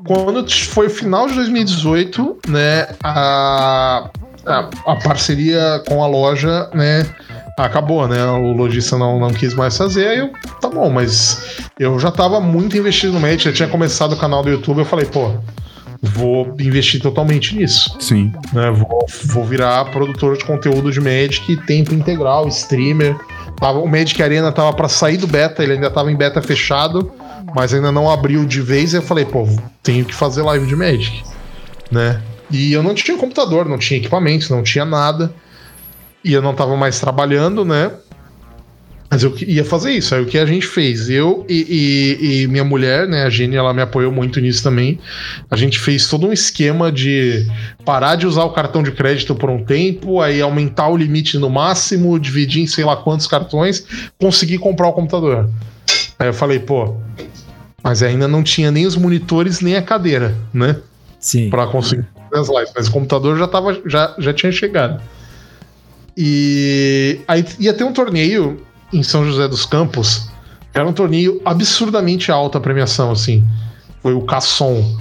quando 0.05 0.49
foi 0.49 0.87
o 0.87 0.89
final 0.89 1.27
de 1.27 1.35
2018, 1.35 2.39
né, 2.47 2.87
a, 3.03 4.09
a, 4.45 4.69
a 4.85 4.95
parceria 4.95 5.81
com 5.87 6.03
a 6.03 6.07
loja, 6.07 6.69
né, 6.73 7.05
acabou, 7.65 8.07
né, 8.07 8.23
o 8.25 8.51
lojista 8.53 8.97
não, 8.97 9.19
não 9.19 9.31
quis 9.31 9.53
mais 9.53 9.75
fazer, 9.77 10.07
aí 10.07 10.19
eu, 10.19 10.31
tá 10.61 10.69
bom, 10.69 10.89
mas 10.89 11.57
eu 11.79 11.97
já 11.99 12.11
tava 12.11 12.39
muito 12.39 12.77
investido 12.77 13.13
no 13.13 13.19
Magic, 13.19 13.43
já 13.45 13.51
tinha 13.53 13.67
começado 13.67 14.13
o 14.13 14.17
canal 14.17 14.43
do 14.43 14.49
YouTube, 14.49 14.79
eu 14.79 14.85
falei, 14.85 15.05
pô, 15.05 15.31
vou 16.01 16.55
investir 16.59 17.01
totalmente 17.01 17.55
nisso, 17.55 17.95
Sim. 17.99 18.31
né, 18.53 18.69
vou, 18.71 19.05
vou 19.25 19.43
virar 19.43 19.85
produtor 19.85 20.37
de 20.37 20.45
conteúdo 20.45 20.91
de 20.91 21.01
Magic, 21.01 21.57
tempo 21.65 21.93
integral, 21.93 22.47
streamer, 22.47 23.15
Tava- 23.59 23.79
o 23.79 23.87
Magic 23.87 24.21
Arena 24.21 24.51
tava 24.51 24.71
pra 24.73 24.87
sair 24.87 25.17
do 25.17 25.25
beta, 25.25 25.63
ele 25.63 25.73
ainda 25.73 25.89
tava 25.89 26.11
em 26.11 26.15
beta 26.15 26.39
fechado, 26.43 27.11
mas 27.55 27.73
ainda 27.73 27.91
não 27.91 28.07
abriu 28.07 28.45
de 28.45 28.61
vez. 28.61 28.93
E 28.93 28.97
eu 28.97 29.01
falei, 29.01 29.25
pô, 29.25 29.47
tenho 29.81 30.05
que 30.05 30.13
fazer 30.13 30.43
live 30.43 30.67
de 30.67 30.75
Magic, 30.75 31.23
né? 31.89 32.21
E 32.51 32.71
eu 32.71 32.83
não 32.83 32.93
tinha 32.93 33.17
computador, 33.17 33.67
não 33.67 33.79
tinha 33.79 33.99
equipamento, 33.99 34.53
não 34.53 34.61
tinha 34.61 34.85
nada. 34.85 35.33
E 36.23 36.33
eu 36.33 36.41
não 36.41 36.53
tava 36.53 36.75
mais 36.75 36.99
trabalhando, 36.99 37.63
né? 37.63 37.91
Mas 39.09 39.23
eu 39.23 39.33
ia 39.39 39.63
fazer 39.63 39.91
isso. 39.91 40.13
Aí 40.13 40.21
o 40.21 40.25
que 40.25 40.37
a 40.37 40.45
gente 40.45 40.67
fez? 40.67 41.09
Eu 41.09 41.45
e, 41.47 42.17
e- 42.19 42.41
e 42.43 42.47
minha 42.47 42.65
mulher, 42.65 43.07
né, 43.07 43.23
a 43.23 43.29
Jenny, 43.29 43.55
ela 43.55 43.73
me 43.73 43.81
apoiou 43.81 44.11
muito 44.11 44.41
nisso 44.41 44.61
também. 44.61 44.99
A 45.49 45.55
gente 45.55 45.79
fez 45.79 46.09
todo 46.09 46.27
um 46.27 46.33
esquema 46.33 46.91
de 46.91 47.47
parar 47.85 48.15
de 48.15 48.27
usar 48.27 48.43
o 48.43 48.49
cartão 48.49 48.83
de 48.83 48.91
crédito 48.91 49.33
por 49.33 49.49
um 49.49 49.63
tempo, 49.63 50.19
aí 50.19 50.41
aumentar 50.41 50.89
o 50.89 50.97
limite 50.97 51.37
no 51.37 51.49
máximo, 51.49 52.19
dividir 52.19 52.61
em 52.63 52.67
sei 52.67 52.83
lá 52.83 52.97
quantos 52.97 53.27
cartões, 53.27 53.85
conseguir 54.19 54.57
comprar 54.57 54.89
o 54.89 54.93
computador. 54.93 55.49
Aí 56.19 56.27
eu 56.27 56.33
falei, 56.33 56.59
pô, 56.59 56.95
Mas 57.81 58.03
ainda 58.03 58.27
não 58.27 58.43
tinha 58.43 58.69
nem 58.71 58.85
os 58.85 58.97
monitores 58.97 59.61
nem 59.61 59.77
a 59.77 59.81
cadeira, 59.81 60.35
né? 60.53 60.75
Sim. 61.17 61.49
Pra 61.49 61.67
conseguir 61.67 62.05
fazer 62.29 62.41
as 62.41 62.49
lives. 62.49 62.73
Mas 62.75 62.87
o 62.89 62.91
computador 62.91 63.37
já, 63.37 63.47
tava, 63.47 63.79
já, 63.85 64.13
já 64.19 64.33
tinha 64.33 64.51
chegado. 64.51 65.01
E 66.17 67.19
aí 67.27 67.45
ia 67.59 67.73
ter 67.73 67.83
um 67.83 67.93
torneio 67.93 68.59
em 68.91 69.03
São 69.03 69.23
José 69.23 69.47
dos 69.47 69.65
Campos. 69.67 70.29
Era 70.73 70.87
um 70.87 70.93
torneio 70.93 71.39
absurdamente 71.45 72.31
alta 72.31 72.57
a 72.57 72.61
premiação, 72.61 73.11
assim. 73.11 73.45
Foi 74.01 74.13
o 74.13 74.21
Casson. 74.21 74.97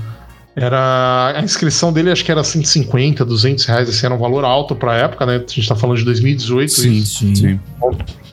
Era 0.55 1.35
a 1.37 1.43
inscrição 1.43 1.93
dele 1.93 2.11
acho 2.11 2.25
que 2.25 2.31
era 2.31 2.45
150, 2.45 3.25
200 3.25 3.65
reais, 3.67 3.89
assim, 3.89 4.07
era 4.07 4.15
um 4.15 4.19
valor 4.19 4.45
alto 4.45 4.75
pra 4.75 4.97
época, 4.97 5.27
né? 5.27 5.37
A 5.37 5.39
gente 5.39 5.69
tá 5.69 5.77
falando 5.77 5.99
de 5.99 6.05
2018, 6.05 6.73
Sim, 6.73 6.93
isso, 6.93 7.19
sim. 7.19 7.35
sim. 7.35 7.61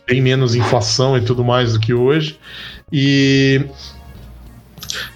bem 0.07 0.21
menos 0.21 0.55
inflação 0.55 1.17
e 1.17 1.21
tudo 1.21 1.43
mais 1.43 1.73
do 1.73 1.81
que 1.81 1.93
hoje. 1.93 2.39
E 2.91 3.65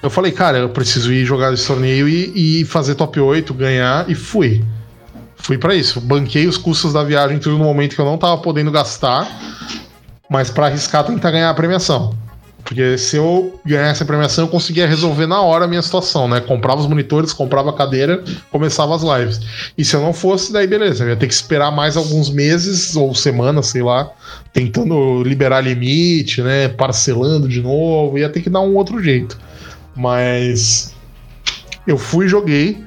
eu 0.04 0.10
falei, 0.10 0.34
cara, 0.34 0.58
eu 0.58 0.70
preciso 0.70 1.12
ir 1.14 1.26
jogar 1.26 1.54
esse 1.54 1.66
torneio 1.66 2.10
e, 2.10 2.62
e 2.62 2.66
fazer 2.66 2.96
top 2.96 3.20
8, 3.20 3.54
ganhar, 3.54 4.10
e 4.10 4.16
fui. 4.16 4.64
Fui 5.48 5.58
pra 5.58 5.74
isso. 5.74 6.02
Banquei 6.02 6.46
os 6.46 6.58
custos 6.58 6.92
da 6.92 7.06
viagem 7.06 7.40
tudo 7.40 7.58
no 7.58 7.64
momento 7.64 7.96
que 7.96 8.02
eu 8.02 8.06
não 8.06 8.18
tava 8.18 8.38
podendo 8.42 8.70
gastar, 8.70 9.26
mas 10.30 10.52
pra 10.52 10.66
arriscar 10.66 11.06
tentar 11.06 11.32
ganhar 11.32 11.50
a 11.50 11.54
premiação. 11.54 12.14
Porque 12.66 12.98
se 12.98 13.16
eu 13.16 13.58
ganhasse 13.66 14.04
a 14.04 14.06
premiação, 14.06 14.44
eu 14.44 14.50
conseguia 14.50 14.86
resolver 14.86 15.26
na 15.26 15.42
hora 15.42 15.64
a 15.64 15.68
minha 15.70 15.82
situação, 15.82 16.28
né? 16.28 16.42
Comprava 16.42 16.82
os 16.82 16.86
monitores, 16.86 17.32
comprava 17.32 17.70
a 17.70 17.74
cadeira, 17.74 18.22
começava 18.52 18.94
as 18.94 19.04
lives. 19.04 19.40
E 19.78 19.86
se 19.86 19.96
eu 19.96 20.02
não 20.02 20.12
fosse, 20.12 20.52
daí 20.52 20.68
beleza, 20.68 21.06
eu 21.06 21.12
ia 21.12 21.16
ter 21.16 21.28
que 21.28 21.34
esperar 21.34 21.72
mais 21.72 21.96
alguns 21.96 22.30
meses 22.30 22.98
ou 22.98 23.16
semanas, 23.16 23.68
sei 23.68 23.84
lá, 23.84 24.12
tentando 24.52 25.24
liberar 25.24 25.62
limite, 25.62 26.42
né? 26.42 26.68
Parcelando 26.68 27.48
de 27.48 27.62
novo, 27.62 28.18
ia 28.18 28.28
ter 28.28 28.42
que 28.42 28.50
dar 28.50 28.60
um 28.60 28.76
outro 28.76 29.02
jeito. 29.02 29.40
Mas 29.96 30.94
eu 31.88 31.98
fui 31.98 32.28
joguei. 32.28 32.86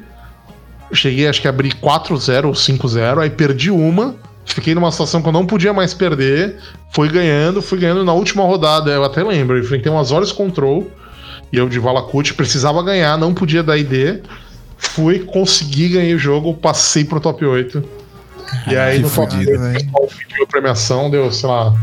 Cheguei, 0.93 1.29
acho 1.29 1.41
que 1.41 1.47
a 1.47 1.51
abrir 1.51 1.75
4-0 1.75 2.47
ou 2.47 2.53
5-0, 2.53 3.19
aí 3.19 3.31
perdi 3.31 3.71
uma. 3.71 4.17
Fiquei 4.45 4.75
numa 4.75 4.91
situação 4.91 5.23
que 5.23 5.29
eu 5.29 5.33
não 5.33 5.47
podia 5.47 5.73
mais 5.73 5.95
perder. 5.95 6.57
Fui 6.93 7.09
ganhando, 7.09 7.63
fui 7.63 7.79
ganhando 7.79 8.05
na 8.05 8.13
última 8.13 8.43
rodada, 8.43 8.91
eu 8.91 9.05
até 9.05 9.23
lembro. 9.23 9.57
Eu 9.57 9.63
enfrentei 9.63 9.91
umas 9.91 10.11
horas 10.11 10.33
control. 10.33 10.91
E 11.53 11.57
eu 11.57 11.69
de 11.69 11.79
Valakut 11.79 12.35
precisava 12.35 12.83
ganhar, 12.83 13.17
não 13.19 13.35
podia 13.35 13.63
dar 13.63 13.77
ID. 13.77 14.23
Fui, 14.77 15.21
consegui, 15.21 15.91
ganhei 15.91 16.15
o 16.15 16.19
jogo, 16.19 16.55
passei 16.55 17.05
pro 17.05 17.21
top 17.21 17.45
8. 17.45 17.83
e 18.71 18.77
aí 18.77 18.99
no 18.99 19.11
top 19.11 19.31
fudido, 19.31 19.51
8, 19.51 19.61
velho. 19.61 19.79
o 19.79 19.85
pessoal 19.85 20.09
pediu 20.09 20.45
a 20.45 20.47
premiação, 20.47 21.11
deu, 21.11 21.31
sei 21.33 21.49
lá, 21.49 21.75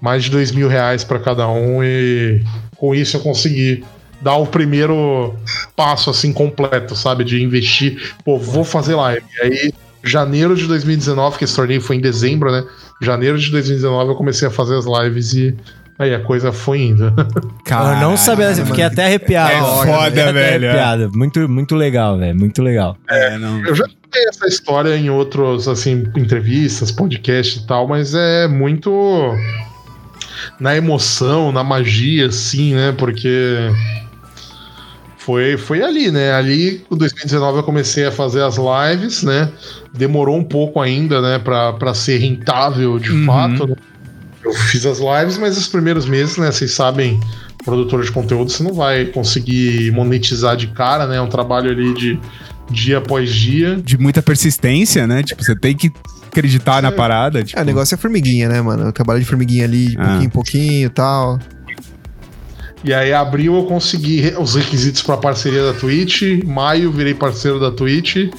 mais 0.00 0.24
de 0.24 0.30
dois 0.30 0.50
mil 0.50 0.68
reais 0.68 1.04
pra 1.04 1.18
cada 1.18 1.48
um. 1.48 1.82
E 1.82 2.42
com 2.76 2.94
isso 2.94 3.16
eu 3.16 3.20
consegui 3.20 3.84
dar 4.20 4.36
o 4.36 4.46
primeiro 4.46 5.34
passo 5.74 6.10
assim 6.10 6.32
completo, 6.32 6.94
sabe? 6.94 7.24
De 7.24 7.42
investir. 7.42 8.14
Pô, 8.24 8.38
vou 8.38 8.64
fazer 8.64 8.94
live. 8.94 9.24
E 9.38 9.42
aí, 9.42 9.72
janeiro 10.04 10.54
de 10.54 10.66
2019, 10.66 11.38
que 11.38 11.44
esse 11.44 11.54
torneio 11.54 11.80
foi 11.80 11.96
em 11.96 12.00
dezembro, 12.00 12.50
né? 12.50 12.64
Janeiro 13.00 13.38
de 13.38 13.50
2019 13.50 14.10
eu 14.10 14.16
comecei 14.16 14.48
a 14.48 14.50
fazer 14.50 14.76
as 14.76 14.84
lives 14.84 15.32
e 15.32 15.56
aí 15.98 16.14
a 16.14 16.20
coisa 16.20 16.52
foi 16.52 16.80
indo. 16.80 17.04
eu 17.70 18.00
não 18.00 18.16
sabia, 18.16 18.50
mano. 18.50 18.66
fiquei 18.66 18.84
até 18.84 19.06
arrepiado. 19.06 19.52
É 19.52 19.60
foda, 19.60 20.32
velho. 20.32 20.68
arrepiado. 20.68 21.10
Muito, 21.14 21.48
muito 21.48 21.74
legal, 21.74 22.18
velho. 22.18 22.38
Muito 22.38 22.62
legal. 22.62 22.96
É, 23.08 23.38
não. 23.38 23.64
Eu 23.64 23.74
já 23.74 23.84
contei 23.84 24.24
essa 24.28 24.46
história 24.46 24.96
em 24.96 25.10
outros, 25.10 25.68
assim, 25.68 26.10
entrevistas, 26.16 26.90
podcast 26.90 27.58
e 27.58 27.66
tal, 27.66 27.86
mas 27.86 28.14
é 28.14 28.48
muito 28.48 29.34
na 30.58 30.76
emoção, 30.76 31.52
na 31.52 31.62
magia, 31.62 32.26
assim, 32.26 32.74
né? 32.74 32.92
Porque 32.96 33.70
foi, 35.20 35.56
foi 35.56 35.82
ali, 35.82 36.10
né? 36.10 36.32
Ali, 36.32 36.82
em 36.90 36.96
2019, 36.96 37.58
eu 37.58 37.62
comecei 37.62 38.06
a 38.06 38.10
fazer 38.12 38.42
as 38.42 38.56
lives, 38.56 39.22
né? 39.22 39.50
Demorou 39.94 40.36
um 40.36 40.44
pouco 40.44 40.80
ainda, 40.80 41.20
né, 41.20 41.38
pra, 41.38 41.72
pra 41.74 41.94
ser 41.94 42.18
rentável 42.18 42.98
de 42.98 43.10
Uhum. 43.12 43.26
fato. 43.26 43.66
né? 43.66 43.76
Eu 44.42 44.52
fiz 44.54 44.86
as 44.86 44.98
lives, 44.98 45.36
mas 45.36 45.58
os 45.58 45.68
primeiros 45.68 46.06
meses, 46.06 46.36
né, 46.38 46.50
vocês 46.50 46.72
sabem, 46.72 47.20
produtor 47.64 48.02
de 48.02 48.10
conteúdo, 48.10 48.50
você 48.50 48.62
não 48.62 48.72
vai 48.72 49.04
conseguir 49.04 49.90
monetizar 49.92 50.56
de 50.56 50.68
cara, 50.68 51.06
né? 51.06 51.16
É 51.16 51.20
um 51.20 51.28
trabalho 51.28 51.70
ali 51.70 51.92
de 51.92 52.18
dia 52.70 52.98
após 52.98 53.30
dia. 53.34 53.76
De 53.76 53.98
muita 53.98 54.22
persistência, 54.22 55.06
né? 55.06 55.22
Tipo, 55.22 55.44
você 55.44 55.54
tem 55.54 55.76
que 55.76 55.92
acreditar 56.28 56.80
na 56.82 56.90
parada. 56.90 57.42
Tipo, 57.44 57.58
É, 57.58 57.62
o 57.62 57.66
negócio 57.66 57.94
é 57.94 57.98
formiguinha, 57.98 58.48
né, 58.48 58.62
mano? 58.62 58.84
Eu 58.84 58.92
trabalho 58.92 59.20
de 59.20 59.26
formiguinha 59.26 59.64
ali, 59.64 59.88
de 59.88 59.96
Ah. 59.98 60.04
pouquinho 60.04 60.24
em 60.24 60.30
pouquinho 60.30 60.86
e 60.86 60.90
tal. 60.90 61.38
E 62.82 62.94
aí, 62.94 63.12
abril 63.12 63.56
eu 63.56 63.64
consegui 63.64 64.32
os 64.38 64.54
requisitos 64.54 65.02
para 65.02 65.16
parceria 65.16 65.62
da 65.62 65.74
Twitch. 65.74 66.22
Maio 66.44 66.90
virei 66.90 67.14
parceiro 67.14 67.60
da 67.60 67.70
Twitch. 67.70 68.30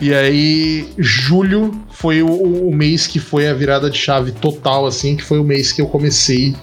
E 0.00 0.14
aí, 0.14 0.88
julho 0.98 1.72
foi 1.90 2.22
o, 2.22 2.28
o 2.28 2.74
mês 2.74 3.06
que 3.06 3.18
foi 3.18 3.48
a 3.48 3.54
virada 3.54 3.90
de 3.90 3.98
chave 3.98 4.32
total, 4.32 4.86
assim, 4.86 5.16
que 5.16 5.24
foi 5.24 5.38
o 5.38 5.44
mês 5.44 5.72
que 5.72 5.80
eu 5.80 5.86
comecei 5.86 6.54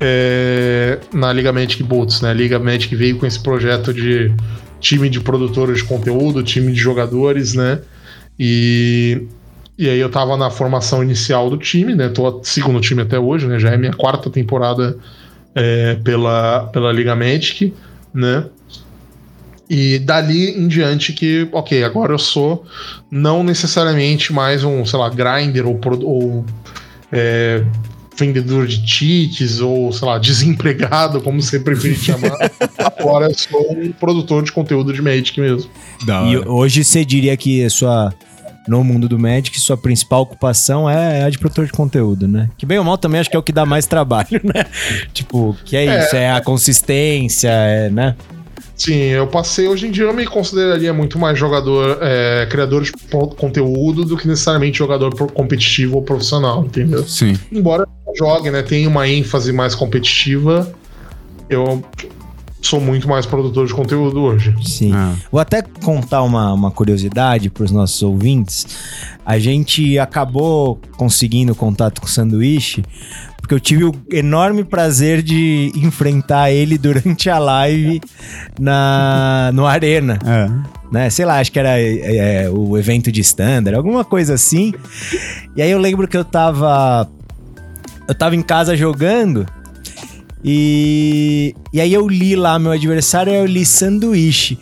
é, 0.00 0.98
na 1.12 1.32
Liga 1.32 1.52
Magic 1.52 1.80
Bolts, 1.82 2.20
né? 2.22 2.30
A 2.30 2.34
Liga 2.34 2.58
Magic 2.58 2.94
veio 2.96 3.18
com 3.18 3.24
esse 3.24 3.38
projeto 3.38 3.94
de 3.94 4.34
time 4.80 5.08
de 5.08 5.20
produtores 5.20 5.78
de 5.78 5.84
conteúdo, 5.84 6.42
time 6.42 6.72
de 6.72 6.78
jogadores, 6.78 7.54
né? 7.54 7.80
E, 8.36 9.22
e 9.78 9.88
aí 9.88 10.00
eu 10.00 10.10
tava 10.10 10.36
na 10.36 10.50
formação 10.50 11.04
inicial 11.04 11.48
do 11.48 11.56
time, 11.56 11.94
né? 11.94 12.08
Tô 12.08 12.40
sigo 12.42 12.72
no 12.72 12.80
time 12.80 13.02
até 13.02 13.18
hoje, 13.18 13.46
né? 13.46 13.60
Já 13.60 13.70
é 13.70 13.76
minha 13.76 13.92
quarta 13.92 14.28
temporada 14.28 14.98
é, 15.54 15.94
pela, 16.02 16.68
pela 16.72 16.92
Liga 16.92 17.14
Magic, 17.14 17.72
né? 18.12 18.46
E 19.68 19.98
dali 20.00 20.50
em 20.50 20.68
diante 20.68 21.12
que, 21.12 21.48
ok, 21.50 21.82
agora 21.82 22.12
eu 22.12 22.18
sou 22.18 22.64
não 23.10 23.42
necessariamente 23.42 24.32
mais 24.32 24.64
um, 24.64 24.84
sei 24.84 24.98
lá, 24.98 25.08
grinder 25.08 25.66
ou, 25.66 25.80
ou 26.02 26.44
é, 27.10 27.64
vendedor 28.16 28.66
de 28.66 28.86
cheats 28.86 29.60
ou, 29.60 29.92
sei 29.92 30.06
lá, 30.06 30.18
desempregado, 30.18 31.20
como 31.22 31.40
você 31.40 31.58
preferir 31.58 31.96
chamar. 31.96 32.36
agora 32.78 33.26
eu 33.26 33.34
sou 33.34 33.72
um 33.72 33.92
produtor 33.92 34.42
de 34.42 34.52
conteúdo 34.52 34.92
de 34.92 35.00
Magic 35.00 35.40
mesmo. 35.40 35.70
da 36.04 36.22
E 36.24 36.36
hora. 36.36 36.50
hoje 36.50 36.84
você 36.84 37.04
diria 37.04 37.36
que 37.36 37.64
a 37.64 37.70
sua. 37.70 38.12
No 38.68 38.84
mundo 38.84 39.08
do 39.08 39.18
Magic, 39.18 39.58
sua 39.58 39.76
principal 39.76 40.22
ocupação 40.22 40.88
é 40.88 41.24
a 41.24 41.30
de 41.30 41.38
produtor 41.38 41.66
de 41.66 41.72
conteúdo, 41.72 42.28
né? 42.28 42.48
Que 42.56 42.64
bem 42.64 42.78
ou 42.78 42.84
mal 42.84 42.96
também 42.96 43.20
acho 43.20 43.28
que 43.28 43.36
é 43.36 43.38
o 43.38 43.42
que 43.42 43.52
dá 43.52 43.66
mais 43.66 43.86
trabalho, 43.86 44.40
né? 44.44 44.64
Tipo, 45.12 45.56
que 45.64 45.76
é, 45.76 46.04
isso, 46.04 46.16
é 46.16 46.30
a 46.30 46.40
consistência, 46.40 47.48
é, 47.48 47.90
né? 47.90 48.14
Sim, 48.76 48.94
eu 48.94 49.26
passei. 49.26 49.68
Hoje 49.68 49.86
em 49.86 49.90
dia 49.90 50.04
eu 50.04 50.14
me 50.14 50.26
consideraria 50.26 50.92
muito 50.92 51.18
mais 51.18 51.38
jogador, 51.38 51.98
é, 52.00 52.46
criador 52.46 52.82
de 52.82 52.92
conteúdo 53.36 54.04
do 54.04 54.16
que 54.16 54.26
necessariamente 54.26 54.78
jogador 54.78 55.14
competitivo 55.32 55.96
ou 55.96 56.02
profissional, 56.02 56.64
entendeu? 56.64 57.04
Sim. 57.04 57.38
Embora 57.50 57.86
eu 58.06 58.14
jogue, 58.16 58.50
né, 58.50 58.62
tenha 58.62 58.88
uma 58.88 59.08
ênfase 59.08 59.52
mais 59.52 59.74
competitiva, 59.74 60.72
eu 61.48 61.84
sou 62.62 62.80
muito 62.80 63.08
mais 63.08 63.26
produtor 63.26 63.66
de 63.66 63.74
conteúdo 63.74 64.22
hoje. 64.22 64.54
Sim. 64.62 64.92
Ah. 64.94 65.14
Vou 65.30 65.40
até 65.40 65.62
contar 65.62 66.22
uma, 66.22 66.52
uma 66.52 66.70
curiosidade 66.70 67.50
para 67.50 67.64
os 67.64 67.70
nossos 67.70 68.02
ouvintes. 68.02 68.66
A 69.26 69.38
gente 69.38 69.98
acabou 69.98 70.80
conseguindo 70.96 71.54
contato 71.54 72.00
com 72.00 72.06
o 72.06 72.10
Sanduíche 72.10 72.82
porque 73.42 73.54
eu 73.54 73.60
tive 73.60 73.84
o 73.84 73.92
enorme 74.10 74.62
prazer 74.62 75.20
de 75.20 75.72
enfrentar 75.74 76.52
ele 76.52 76.78
durante 76.78 77.28
a 77.28 77.38
live 77.38 78.00
na, 78.58 79.50
no 79.52 79.66
Arena. 79.66 80.18
É. 80.24 80.48
né? 80.92 81.10
Sei 81.10 81.24
lá, 81.24 81.40
acho 81.40 81.50
que 81.50 81.58
era 81.58 81.78
é, 81.78 82.44
é, 82.44 82.50
o 82.50 82.78
evento 82.78 83.10
de 83.10 83.20
standard, 83.20 83.76
alguma 83.76 84.04
coisa 84.04 84.34
assim. 84.34 84.72
E 85.56 85.60
aí 85.60 85.70
eu 85.70 85.78
lembro 85.78 86.06
que 86.06 86.16
eu 86.16 86.24
tava. 86.24 87.08
Eu 88.08 88.14
tava 88.14 88.36
em 88.36 88.42
casa 88.42 88.76
jogando. 88.76 89.44
E, 90.44 91.54
e 91.72 91.80
aí 91.80 91.92
eu 91.92 92.08
li 92.08 92.34
lá 92.34 92.58
meu 92.58 92.72
adversário, 92.72 93.32
eu 93.32 93.46
li 93.46 93.64
sanduíche. 93.64 94.58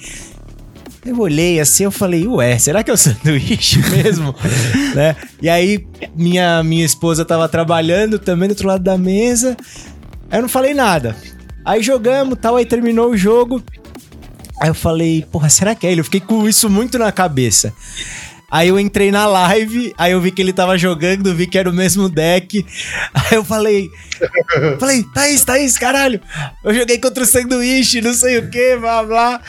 Eu 1.04 1.18
olhei 1.18 1.58
assim, 1.58 1.84
eu 1.84 1.90
falei, 1.90 2.26
ué, 2.26 2.58
será 2.58 2.82
que 2.82 2.90
é 2.90 2.94
o 2.94 2.96
sanduíche 2.98 3.78
mesmo? 3.88 4.34
né? 4.94 5.16
E 5.40 5.48
aí 5.48 5.86
minha, 6.14 6.62
minha 6.62 6.84
esposa 6.84 7.24
tava 7.24 7.48
trabalhando 7.48 8.18
também 8.18 8.48
do 8.48 8.52
outro 8.52 8.68
lado 8.68 8.84
da 8.84 8.98
mesa. 8.98 9.56
Aí 10.30 10.38
eu 10.38 10.42
não 10.42 10.48
falei 10.48 10.74
nada. 10.74 11.16
Aí 11.64 11.82
jogamos 11.82 12.38
tal, 12.40 12.56
aí 12.56 12.66
terminou 12.66 13.10
o 13.10 13.16
jogo. 13.16 13.62
Aí 14.60 14.68
eu 14.68 14.74
falei, 14.74 15.24
porra, 15.32 15.48
será 15.48 15.74
que 15.74 15.86
é 15.86 15.92
ele? 15.92 16.00
Eu 16.00 16.04
fiquei 16.04 16.20
com 16.20 16.46
isso 16.46 16.68
muito 16.68 16.98
na 16.98 17.10
cabeça. 17.10 17.72
Aí 18.50 18.68
eu 18.68 18.78
entrei 18.80 19.10
na 19.10 19.26
live, 19.26 19.94
aí 19.96 20.12
eu 20.12 20.20
vi 20.20 20.30
que 20.30 20.42
ele 20.42 20.52
tava 20.52 20.76
jogando, 20.76 21.34
vi 21.34 21.46
que 21.46 21.56
era 21.58 21.70
o 21.70 21.72
mesmo 21.72 22.08
deck. 22.08 22.64
Aí 23.14 23.36
eu 23.36 23.44
falei. 23.44 23.88
falei, 24.78 25.04
Thaís, 25.14 25.44
Thaís, 25.44 25.78
caralho. 25.78 26.20
Eu 26.64 26.74
joguei 26.74 26.98
contra 26.98 27.22
o 27.22 27.26
sanduíche, 27.26 28.00
não 28.00 28.12
sei 28.12 28.38
o 28.38 28.50
que, 28.50 28.76
blá 28.76 29.02
blá. 29.02 29.40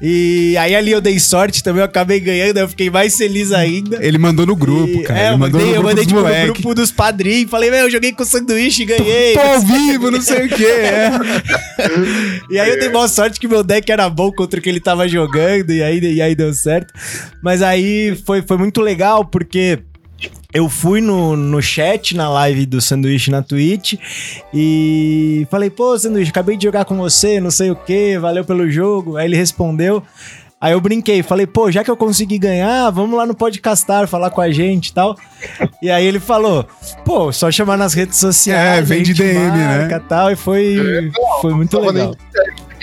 E 0.00 0.56
aí 0.58 0.74
ali 0.74 0.92
eu 0.92 1.00
dei 1.00 1.18
sorte 1.18 1.62
também, 1.62 1.80
eu 1.80 1.86
acabei 1.86 2.20
ganhando, 2.20 2.58
eu 2.58 2.68
fiquei 2.68 2.90
mais 2.90 3.16
feliz 3.16 3.50
ainda. 3.52 3.98
Ele 4.04 4.18
mandou 4.18 4.46
no 4.46 4.54
grupo, 4.54 5.00
E- 5.00 5.02
cara. 5.04 5.20
É, 5.20 5.32
eu 5.32 5.38
mandou 5.38 5.60
mandei, 5.60 5.76
eu 5.76 5.82
mandei 5.82 6.06
tipo, 6.06 6.20
no 6.20 6.52
grupo 6.52 6.74
dos 6.74 6.90
padrinhos. 6.92 7.50
Falei, 7.50 7.70
meu, 7.70 7.80
eu 7.80 7.90
joguei 7.90 8.12
com 8.12 8.22
o 8.22 8.26
sanduíche 8.26 8.82
e 8.82 8.86
ganhei. 8.86 9.32
Tô 9.34 9.40
ao 9.40 9.60
vivo, 9.60 10.10
não 10.10 10.20
sei 10.20 10.46
o 10.46 10.48
que. 10.48 10.64
É. 10.66 11.10
E 12.50 12.58
aí 12.58 12.70
eu 12.70 12.78
dei 12.78 12.88
boa 12.88 13.08
sorte 13.08 13.38
que 13.40 13.46
meu 13.48 13.62
deck 13.62 13.90
era 13.90 14.08
bom 14.10 14.30
contra 14.32 14.58
o 14.58 14.62
que 14.62 14.68
ele 14.68 14.80
tava 14.80 15.08
jogando, 15.08 15.70
e 15.72 15.82
aí, 15.82 15.98
e 15.98 16.20
aí 16.20 16.34
deu 16.34 16.52
certo. 16.52 16.92
Mas 17.42 17.62
aí 17.62 18.16
foi, 18.26 18.42
foi 18.50 18.58
muito 18.58 18.80
legal, 18.80 19.24
porque 19.24 19.78
eu 20.52 20.68
fui 20.68 21.00
no, 21.00 21.36
no 21.36 21.62
chat, 21.62 22.16
na 22.16 22.28
live 22.28 22.66
do 22.66 22.80
Sanduíche 22.80 23.30
na 23.30 23.42
Twitch, 23.42 23.94
e 24.52 25.46
falei, 25.48 25.70
pô, 25.70 25.96
Sanduíche, 25.96 26.32
acabei 26.32 26.56
de 26.56 26.64
jogar 26.64 26.84
com 26.84 26.96
você, 26.96 27.38
não 27.38 27.52
sei 27.52 27.70
o 27.70 27.76
que, 27.76 28.18
valeu 28.18 28.44
pelo 28.44 28.68
jogo. 28.68 29.16
Aí 29.16 29.28
ele 29.28 29.36
respondeu. 29.36 30.02
Aí 30.60 30.72
eu 30.72 30.80
brinquei, 30.80 31.22
falei, 31.22 31.46
pô, 31.46 31.70
já 31.70 31.82
que 31.82 31.90
eu 31.90 31.96
consegui 31.96 32.38
ganhar, 32.38 32.90
vamos 32.90 33.16
lá 33.16 33.24
no 33.24 33.34
Podcastar 33.34 34.06
falar 34.06 34.28
com 34.28 34.42
a 34.42 34.50
gente 34.50 34.88
e 34.88 34.92
tal. 34.92 35.16
E 35.80 35.90
aí 35.90 36.04
ele 36.04 36.20
falou, 36.20 36.66
pô, 37.02 37.32
só 37.32 37.50
chamar 37.50 37.78
nas 37.78 37.94
redes 37.94 38.18
sociais. 38.18 38.80
É, 38.80 38.82
vem 38.82 39.02
de 39.02 39.14
DM, 39.14 39.38
né? 39.56 39.78
marca, 39.78 40.00
Tal, 40.06 40.30
e 40.30 40.36
foi, 40.36 41.10
foi 41.40 41.54
muito 41.54 41.78
legal. 41.80 42.14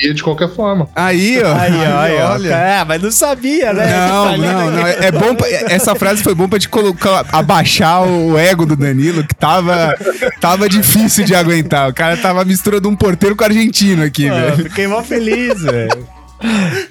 nem 0.01 0.13
de 0.13 0.23
qualquer 0.23 0.49
forma. 0.55 0.89
Aí, 0.95 1.39
ó. 1.43 1.53
Aí, 1.55 1.71
ó, 1.75 1.99
aí, 1.99 2.17
ó. 2.21 2.31
olha. 2.33 2.49
É, 2.55 2.83
mas 2.83 2.99
não 3.01 3.11
sabia, 3.11 3.71
né? 3.73 3.85
Não, 4.07 4.37
não, 4.37 4.71
né? 4.71 4.77
não. 4.81 4.87
É 4.87 5.05
é 5.07 5.11
bom. 5.11 5.35
pra- 5.35 5.47
Essa 5.47 5.93
frase 5.93 6.23
foi 6.23 6.33
bom 6.33 6.47
pra 6.49 6.57
te 6.57 6.67
colocar, 6.69 7.25
abaixar 7.31 8.01
o 8.07 8.35
ego 8.39 8.65
do 8.65 8.75
Danilo, 8.75 9.23
que 9.23 9.35
tava, 9.35 9.95
tava 10.41 10.67
difícil 10.67 11.25
de 11.25 11.35
aguentar. 11.35 11.89
O 11.89 11.93
cara 11.93 12.17
tava 12.17 12.43
misturando 12.43 12.89
um 12.89 12.95
porteiro 12.95 13.35
com 13.35 13.43
argentino 13.43 14.03
aqui, 14.03 14.27
Pô, 14.29 14.35
velho. 14.35 14.63
fiquei 14.63 14.87
mó 14.87 15.03
feliz, 15.03 15.61
velho. 15.61 16.07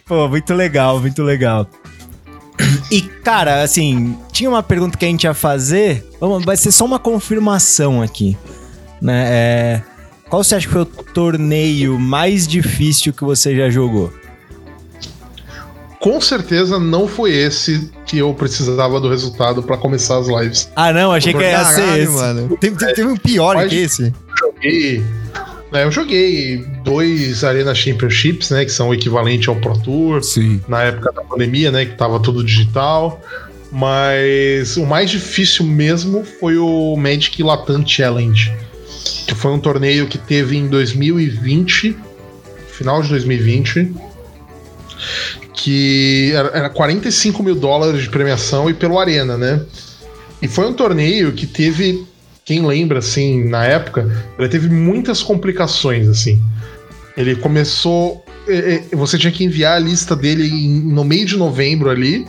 Pô, 0.04 0.28
muito 0.28 0.54
legal, 0.54 1.00
muito 1.00 1.22
legal. 1.22 1.68
E, 2.90 3.00
cara, 3.02 3.62
assim, 3.62 4.16
tinha 4.32 4.48
uma 4.48 4.62
pergunta 4.62 4.96
que 4.96 5.04
a 5.04 5.08
gente 5.08 5.24
ia 5.24 5.34
fazer. 5.34 6.04
Vamos, 6.20 6.44
vai 6.44 6.56
ser 6.56 6.72
só 6.72 6.84
uma 6.84 6.98
confirmação 6.98 8.00
aqui. 8.02 8.36
Né? 9.00 9.24
É, 9.28 9.82
qual 10.28 10.42
você 10.42 10.54
acha 10.54 10.66
que 10.66 10.72
foi 10.72 10.82
o 10.82 10.86
torneio 10.86 11.98
mais 11.98 12.46
difícil 12.48 13.12
que 13.12 13.24
você 13.24 13.54
já 13.56 13.68
jogou? 13.68 14.12
Com 16.00 16.20
certeza 16.20 16.78
não 16.78 17.08
foi 17.08 17.32
esse 17.34 17.90
que 18.06 18.18
eu 18.18 18.32
precisava 18.32 19.00
do 19.00 19.08
resultado 19.08 19.62
pra 19.62 19.76
começar 19.76 20.18
as 20.18 20.28
lives. 20.28 20.70
Ah, 20.76 20.92
não, 20.92 21.10
achei 21.12 21.32
que 21.32 21.40
ia 21.40 21.64
ser 21.64 21.98
esse. 21.98 22.12
mano. 22.12 22.56
Teve, 22.58 22.76
teve- 22.76 22.92
teve 22.94 23.08
um 23.08 23.16
pior 23.16 23.56
Mas- 23.56 23.68
que 23.70 23.76
esse. 23.76 24.14
Joguei. 24.38 25.04
Né, 25.72 25.84
eu 25.84 25.90
joguei 25.90 26.64
dois 26.84 27.42
Arena 27.44 27.74
Championships, 27.74 28.50
né? 28.50 28.64
Que 28.64 28.72
são 28.72 28.88
o 28.88 28.94
equivalente 28.94 29.48
ao 29.48 29.56
Pro 29.56 29.78
Tour. 29.78 30.22
Sim. 30.22 30.60
na 30.68 30.82
época 30.82 31.12
da 31.12 31.22
pandemia, 31.22 31.70
né? 31.70 31.84
Que 31.84 31.96
tava 31.96 32.20
tudo 32.20 32.44
digital. 32.44 33.20
Mas 33.70 34.76
o 34.76 34.86
mais 34.86 35.10
difícil 35.10 35.66
mesmo 35.66 36.24
foi 36.24 36.56
o 36.56 36.96
Magic 36.96 37.42
Latam 37.42 37.86
Challenge. 37.86 38.52
Que 39.26 39.34
foi 39.34 39.50
um 39.50 39.58
torneio 39.58 40.06
que 40.06 40.18
teve 40.18 40.56
em 40.56 40.68
2020, 40.68 41.96
final 42.68 43.02
de 43.02 43.08
2020. 43.08 43.92
Que 45.52 46.32
era, 46.32 46.48
era 46.48 46.70
45 46.70 47.42
mil 47.42 47.54
dólares 47.54 48.02
de 48.02 48.08
premiação 48.08 48.70
e 48.70 48.74
pelo 48.74 48.98
Arena, 48.98 49.36
né? 49.36 49.60
E 50.40 50.46
foi 50.46 50.66
um 50.66 50.72
torneio 50.72 51.32
que 51.32 51.46
teve, 51.46 52.06
quem 52.46 52.64
lembra, 52.64 53.00
assim, 53.00 53.48
na 53.48 53.64
época, 53.64 54.08
ele 54.38 54.48
teve 54.48 54.68
muitas 54.68 55.20
complicações, 55.20 56.08
assim. 56.08 56.40
Ele 57.16 57.34
começou. 57.34 58.24
eh, 58.48 58.84
eh, 58.92 58.96
Você 58.96 59.18
tinha 59.18 59.32
que 59.32 59.44
enviar 59.44 59.76
a 59.76 59.80
lista 59.80 60.14
dele 60.14 60.48
no 60.84 61.04
meio 61.04 61.26
de 61.26 61.36
novembro 61.36 61.90
ali. 61.90 62.24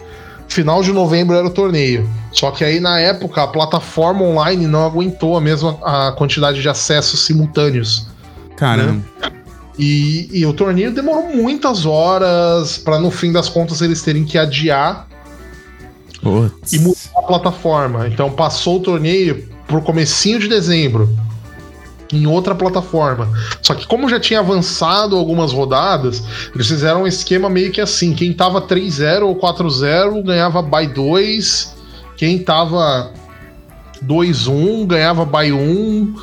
Final 0.48 0.82
de 0.82 0.92
novembro 0.92 1.36
era 1.36 1.46
o 1.46 1.52
torneio. 1.52 2.10
Só 2.32 2.50
que 2.50 2.64
aí, 2.64 2.80
na 2.80 3.00
época, 3.00 3.44
a 3.44 3.48
plataforma 3.48 4.24
online 4.24 4.66
não 4.66 4.84
aguentou 4.88 5.38
a 5.38 5.42
mesma 5.42 5.78
a 5.84 6.12
quantidade 6.14 6.64
de 6.64 6.68
acessos 6.68 7.24
simultâneos. 7.24 8.08
Caramba. 8.56 9.04
E, 9.78 10.30
e 10.32 10.44
o 10.48 10.54
torneio 10.54 10.92
demorou 10.92 11.36
muitas 11.36 11.86
horas 11.86 12.80
para 12.80 12.98
no 12.98 13.12
fim 13.12 13.32
das 13.32 13.48
contas 13.48 13.84
eles 13.84 14.02
terem 14.02 14.26
que 14.26 14.36
adiar 14.36 15.08
e 16.74 16.80
mudar 16.80 16.98
a 17.16 17.22
plataforma. 17.22 18.08
Então 18.08 18.32
passou 18.32 18.78
o 18.78 18.80
torneio 18.80 19.48
pro 19.68 19.82
comecinho 19.82 20.40
de 20.40 20.48
dezembro 20.48 21.10
em 22.12 22.26
outra 22.26 22.56
plataforma. 22.56 23.30
Só 23.62 23.74
que 23.76 23.86
como 23.86 24.10
já 24.10 24.20
tinha 24.20 24.40
avançado 24.40 25.16
algumas 25.16 25.52
rodadas, 25.52 26.24
eles 26.54 26.68
fizeram 26.68 27.04
um 27.04 27.08
esquema 27.08 27.50
meio 27.50 27.72
que 27.72 27.82
assim, 27.82 28.14
quem 28.14 28.32
tava 28.34 28.62
3-0 28.62 29.24
ou 29.24 29.36
4-0 29.36 30.24
ganhava 30.24 30.62
by 30.62 30.88
2, 30.88 31.76
quem 32.16 32.40
tava 32.40 33.12
2-1 34.06 34.86
ganhava 34.86 35.26
by 35.26 35.52
1, 35.52 36.16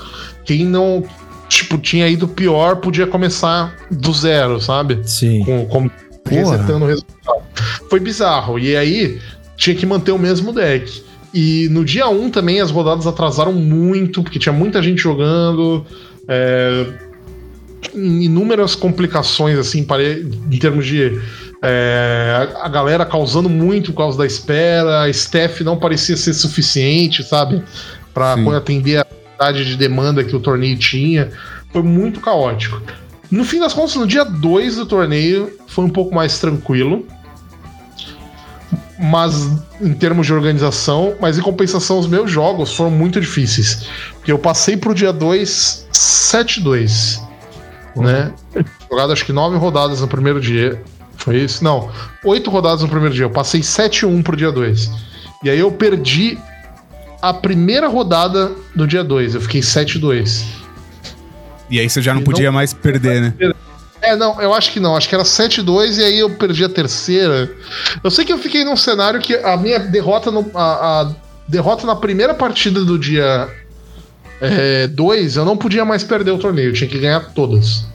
quem 0.45 0.65
não 0.65 1.05
tipo 1.49 1.79
tinha 1.79 2.09
ido 2.09 2.27
pior 2.27 2.77
podia 2.77 3.07
começar 3.07 3.77
do 3.91 4.13
zero, 4.13 4.61
sabe? 4.61 5.01
Sim. 5.05 5.45
com, 5.45 5.67
com 5.67 5.91
resetando 6.27 6.85
o 6.85 6.89
resultado. 6.89 7.43
Foi 7.89 8.01
bizarro. 8.01 8.59
E 8.59 8.77
aí 8.77 9.21
tinha 9.57 9.77
que 9.77 9.87
manter 9.87 10.13
o 10.13 10.19
mesmo 10.19 10.53
deck. 10.53 11.05
E 11.35 11.69
no 11.69 11.85
dia 11.85 12.09
1 12.09 12.31
também 12.31 12.61
as 12.61 12.71
rodadas 12.71 13.09
atrasaram 13.09 13.53
muito, 13.53 14.23
porque 14.23 14.39
tinha 14.39 14.53
muita 14.53 14.81
gente 14.81 15.03
jogando. 15.03 15.85
é, 16.29 16.87
inúmeras 17.93 18.75
complicações, 18.75 19.59
assim, 19.59 19.87
em 20.51 20.59
termos 20.59 20.87
de. 20.87 21.21
é, 21.63 22.49
a 22.61 22.69
galera 22.69 23.05
causando 23.05 23.49
muito 23.49 23.93
por 23.93 23.99
causa 23.99 24.19
da 24.19 24.27
espera, 24.27 25.03
a 25.03 25.09
staff 25.11 25.63
não 25.63 25.77
parecia 25.77 26.17
ser 26.17 26.33
suficiente, 26.33 27.23
sabe? 27.23 27.63
Pra 28.13 28.37
Sim. 28.37 28.55
atender 28.55 28.99
a 28.99 29.05
quantidade 29.05 29.65
de 29.65 29.77
demanda 29.77 30.23
que 30.23 30.37
o 30.37 30.41
torneio 30.41 30.79
tinha. 30.79 31.31
Foi 31.73 31.83
muito 31.83 32.21
caótico. 32.21 32.81
No 33.31 33.45
fim 33.45 33.59
das 33.59 33.73
contas, 33.73 33.97
no 33.97 34.07
dia 34.07 34.25
2 34.25 34.77
do 34.77 34.87
torneio, 34.87 35.53
foi 35.67 35.85
um 35.85 35.91
pouco 35.91 36.15
mais 36.15 36.39
tranquilo. 36.39 37.05
Mas 38.99 39.35
em 39.81 39.93
termos 39.93 40.27
de 40.27 40.33
organização, 40.33 41.15
mas 41.21 41.37
em 41.37 41.43
compensação, 41.43 41.99
os 41.99 42.07
meus 42.07 42.31
jogos 42.31 42.75
foram 42.75 42.91
muito 42.93 43.21
difíceis. 43.21 43.89
Porque 44.15 44.31
eu 44.31 44.39
passei 44.39 44.77
pro 44.77 44.95
dia 44.95 45.13
2 45.13 45.87
7-2. 45.93 47.21
Né? 47.97 48.33
Jogado 48.91 49.13
acho 49.13 49.25
que 49.25 49.33
nove 49.33 49.57
rodadas 49.57 50.01
no 50.01 50.09
primeiro 50.09 50.41
dia. 50.41 50.81
Foi 51.17 51.37
isso? 51.39 51.63
Não. 51.63 51.91
Oito 52.25 52.51
rodadas 52.51 52.83
no 52.83 52.89
primeiro 52.89 53.15
dia. 53.15 53.25
Eu 53.25 53.31
passei 53.31 53.61
7-1 53.61 54.23
pro 54.23 54.37
dia 54.37 54.51
2. 54.53 54.91
E 55.43 55.51
aí 55.51 55.59
eu 55.59 55.71
perdi 55.73 56.39
a 57.23 57.33
primeira 57.33 57.89
rodada 57.89 58.53
do 58.75 58.87
dia 58.87 59.03
2. 59.05 59.35
Eu 59.35 59.41
fiquei 59.41 59.61
7-2. 59.61 60.45
E 61.71 61.81
aí 61.81 61.89
você 61.89 62.03
já 62.03 62.13
não 62.15 62.21
E 62.21 62.25
podia 62.25 62.47
não- 62.47 62.53
mais 62.53 62.73
perder, 62.75 63.21
né? 63.23 63.35
É, 64.05 64.17
não, 64.17 64.41
eu 64.41 64.53
acho 64.53 64.71
que 64.71 64.81
não. 64.81 64.97
Acho 64.97 65.09
que 65.09 65.15
era 65.15 65.25
7-2 65.25 65.99
e 65.99 66.05
aí 66.05 66.19
eu 66.19 66.31
perdi 66.31 66.65
a 66.65 66.69
terceira. 66.69 67.51
Eu 68.03 68.11
sei 68.11 68.25
que 68.25 68.33
eu 68.33 68.39
fiquei 68.39 68.65
num 68.65 68.77
cenário 68.77 69.21
que 69.21 69.35
a 69.35 69.57
minha 69.57 69.79
derrota 69.79 70.31
no, 70.31 70.51
a, 70.55 71.01
a 71.01 71.15
derrota 71.49 71.87
na 71.87 71.97
primeira 71.97 72.35
partida 72.35 72.85
do 72.85 72.99
dia 72.99 73.49
2, 74.93 75.37
eu 75.37 75.45
não 75.45 75.57
podia 75.57 75.85
mais 75.85 76.05
perder 76.05 76.33
o 76.33 76.39
torneio, 76.39 76.71
eu 76.71 76.73
tinha 76.73 76.89
que 76.89 76.99
ganhar 76.99 77.21
todas. 77.33 77.87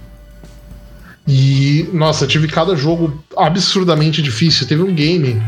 E, 1.27 1.87
nossa, 1.93 2.25
tive 2.25 2.47
cada 2.47 2.75
jogo 2.75 3.23
absurdamente 3.37 4.21
difícil. 4.21 4.67
Teve 4.67 4.81
um 4.81 4.93
game 4.93 5.39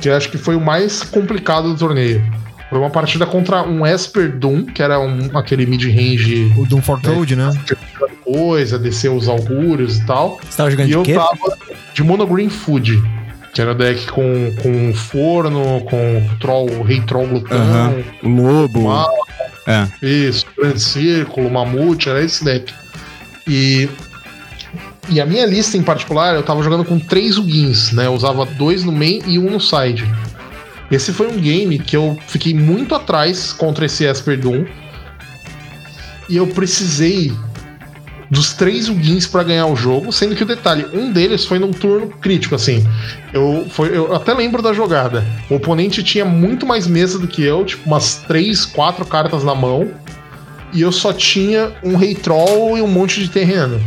que 0.00 0.08
eu 0.08 0.16
acho 0.16 0.28
que 0.28 0.36
foi 0.36 0.56
o 0.56 0.60
mais 0.60 1.04
complicado 1.04 1.72
do 1.72 1.78
torneio. 1.78 2.20
Foi 2.68 2.78
uma 2.78 2.90
partida 2.90 3.24
contra 3.24 3.62
um 3.62 3.86
Esper 3.86 4.36
Doom, 4.36 4.64
que 4.64 4.82
era 4.82 4.98
um, 4.98 5.30
aquele 5.36 5.64
mid-range 5.64 6.52
O 6.56 6.66
Doom 6.66 6.82
for 6.82 7.00
Toad, 7.00 7.36
né? 7.36 7.50
Coisa, 8.32 8.78
descer 8.78 9.10
os 9.10 9.28
augúrios 9.28 9.98
e 9.98 10.06
tal. 10.06 10.38
Você 10.48 10.56
tava 10.56 10.70
jogando 10.70 10.86
E 10.86 10.90
de 10.90 10.94
eu 10.94 11.02
quê? 11.02 11.14
tava 11.14 11.58
de 11.94 12.02
Monogreen 12.02 12.48
Food. 12.48 13.02
Que 13.54 13.60
era 13.60 13.74
deck 13.74 14.06
com, 14.10 14.50
com 14.62 14.94
forno, 14.94 15.82
com 15.82 16.22
troll, 16.40 16.82
rei 16.82 17.02
troll 17.02 17.26
glutão. 17.26 17.58
O 18.22 18.28
lobo. 18.28 18.84
mal, 18.84 19.12
É. 19.66 19.86
isso, 20.00 20.46
grande 20.56 20.80
círculo, 20.80 21.50
mamute, 21.50 22.08
era 22.08 22.22
esse 22.24 22.42
deck. 22.42 22.72
E, 23.46 23.90
e 25.10 25.20
a 25.20 25.26
minha 25.26 25.44
lista 25.44 25.76
em 25.76 25.82
particular, 25.82 26.34
eu 26.34 26.42
tava 26.42 26.62
jogando 26.62 26.82
com 26.84 26.98
três 26.98 27.36
Ugins, 27.36 27.92
né? 27.92 28.06
Eu 28.06 28.14
usava 28.14 28.46
dois 28.46 28.84
no 28.84 28.92
main 28.92 29.20
e 29.26 29.38
um 29.38 29.50
no 29.50 29.60
side. 29.60 30.10
Esse 30.90 31.12
foi 31.12 31.26
um 31.26 31.36
game 31.36 31.78
que 31.78 31.94
eu 31.96 32.18
fiquei 32.28 32.54
muito 32.54 32.94
atrás 32.94 33.52
contra 33.52 33.84
esse 33.84 34.04
Esper 34.04 34.38
Doom. 34.40 34.64
E 36.28 36.36
eu 36.38 36.46
precisei 36.46 37.32
dos 38.32 38.54
três 38.54 38.88
Ugins 38.88 39.26
pra 39.26 39.42
ganhar 39.42 39.66
o 39.66 39.76
jogo, 39.76 40.10
sendo 40.10 40.34
que 40.34 40.42
o 40.42 40.46
detalhe, 40.46 40.86
um 40.94 41.12
deles 41.12 41.44
foi 41.44 41.58
num 41.58 41.70
turno 41.70 42.08
crítico, 42.08 42.54
assim. 42.54 42.82
Eu, 43.30 43.66
foi, 43.68 43.94
eu 43.94 44.14
até 44.14 44.32
lembro 44.32 44.62
da 44.62 44.72
jogada. 44.72 45.22
O 45.50 45.56
oponente 45.56 46.02
tinha 46.02 46.24
muito 46.24 46.64
mais 46.64 46.86
mesa 46.86 47.18
do 47.18 47.28
que 47.28 47.42
eu, 47.42 47.62
tipo 47.62 47.86
umas 47.86 48.22
três, 48.26 48.64
quatro 48.64 49.04
cartas 49.04 49.44
na 49.44 49.54
mão, 49.54 49.90
e 50.72 50.80
eu 50.80 50.90
só 50.90 51.12
tinha 51.12 51.74
um 51.84 51.94
Rei 51.94 52.14
Troll 52.14 52.78
e 52.78 52.80
um 52.80 52.88
monte 52.88 53.20
de 53.20 53.28
terreno. 53.28 53.78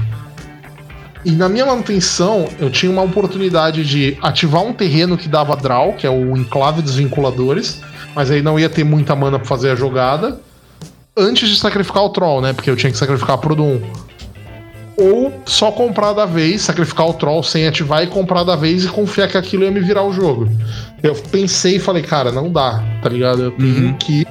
E 1.25 1.31
na 1.31 1.49
minha 1.49 1.65
manutenção, 1.65 2.47
eu 2.59 2.69
tinha 2.69 2.91
uma 2.91 3.01
oportunidade 3.01 3.83
de 3.83 4.15
ativar 4.21 4.61
um 4.61 4.73
terreno 4.73 5.17
que 5.17 5.27
dava 5.27 5.55
draw, 5.55 5.93
que 5.93 6.05
é 6.05 6.09
o 6.11 6.37
enclave 6.37 6.83
dos 6.83 6.93
vinculadores, 6.93 7.81
mas 8.13 8.29
aí 8.29 8.43
não 8.43 8.59
ia 8.59 8.69
ter 8.69 8.83
muita 8.83 9.15
mana 9.15 9.39
pra 9.39 9.47
fazer 9.47 9.71
a 9.71 9.75
jogada, 9.75 10.39
antes 11.17 11.49
de 11.49 11.55
sacrificar 11.55 12.03
o 12.03 12.09
troll, 12.09 12.41
né? 12.41 12.53
Porque 12.53 12.69
eu 12.69 12.75
tinha 12.75 12.91
que 12.91 12.97
sacrificar 12.99 13.39
pro 13.39 13.55
Doom. 13.55 13.81
Ou 14.97 15.33
só 15.45 15.71
comprar 15.71 16.13
da 16.13 16.25
vez, 16.25 16.61
sacrificar 16.61 17.07
o 17.09 17.13
troll 17.13 17.43
sem 17.43 17.67
ativar 17.67 18.01
e 18.03 18.07
comprar 18.07 18.43
da 18.43 18.55
vez 18.55 18.85
e 18.85 18.87
confiar 18.87 19.27
que 19.27 19.37
aquilo 19.37 19.63
ia 19.63 19.71
me 19.71 19.81
virar 19.81 20.03
o 20.03 20.13
jogo. 20.13 20.49
Eu 21.03 21.13
pensei 21.15 21.75
e 21.75 21.79
falei, 21.79 22.01
cara, 22.01 22.31
não 22.31 22.49
dá, 22.51 22.81
tá 23.01 23.09
ligado? 23.09 23.43
Eu 23.43 23.51
tenho 23.51 23.87
Uhum. 23.87 23.93
que. 23.93 24.25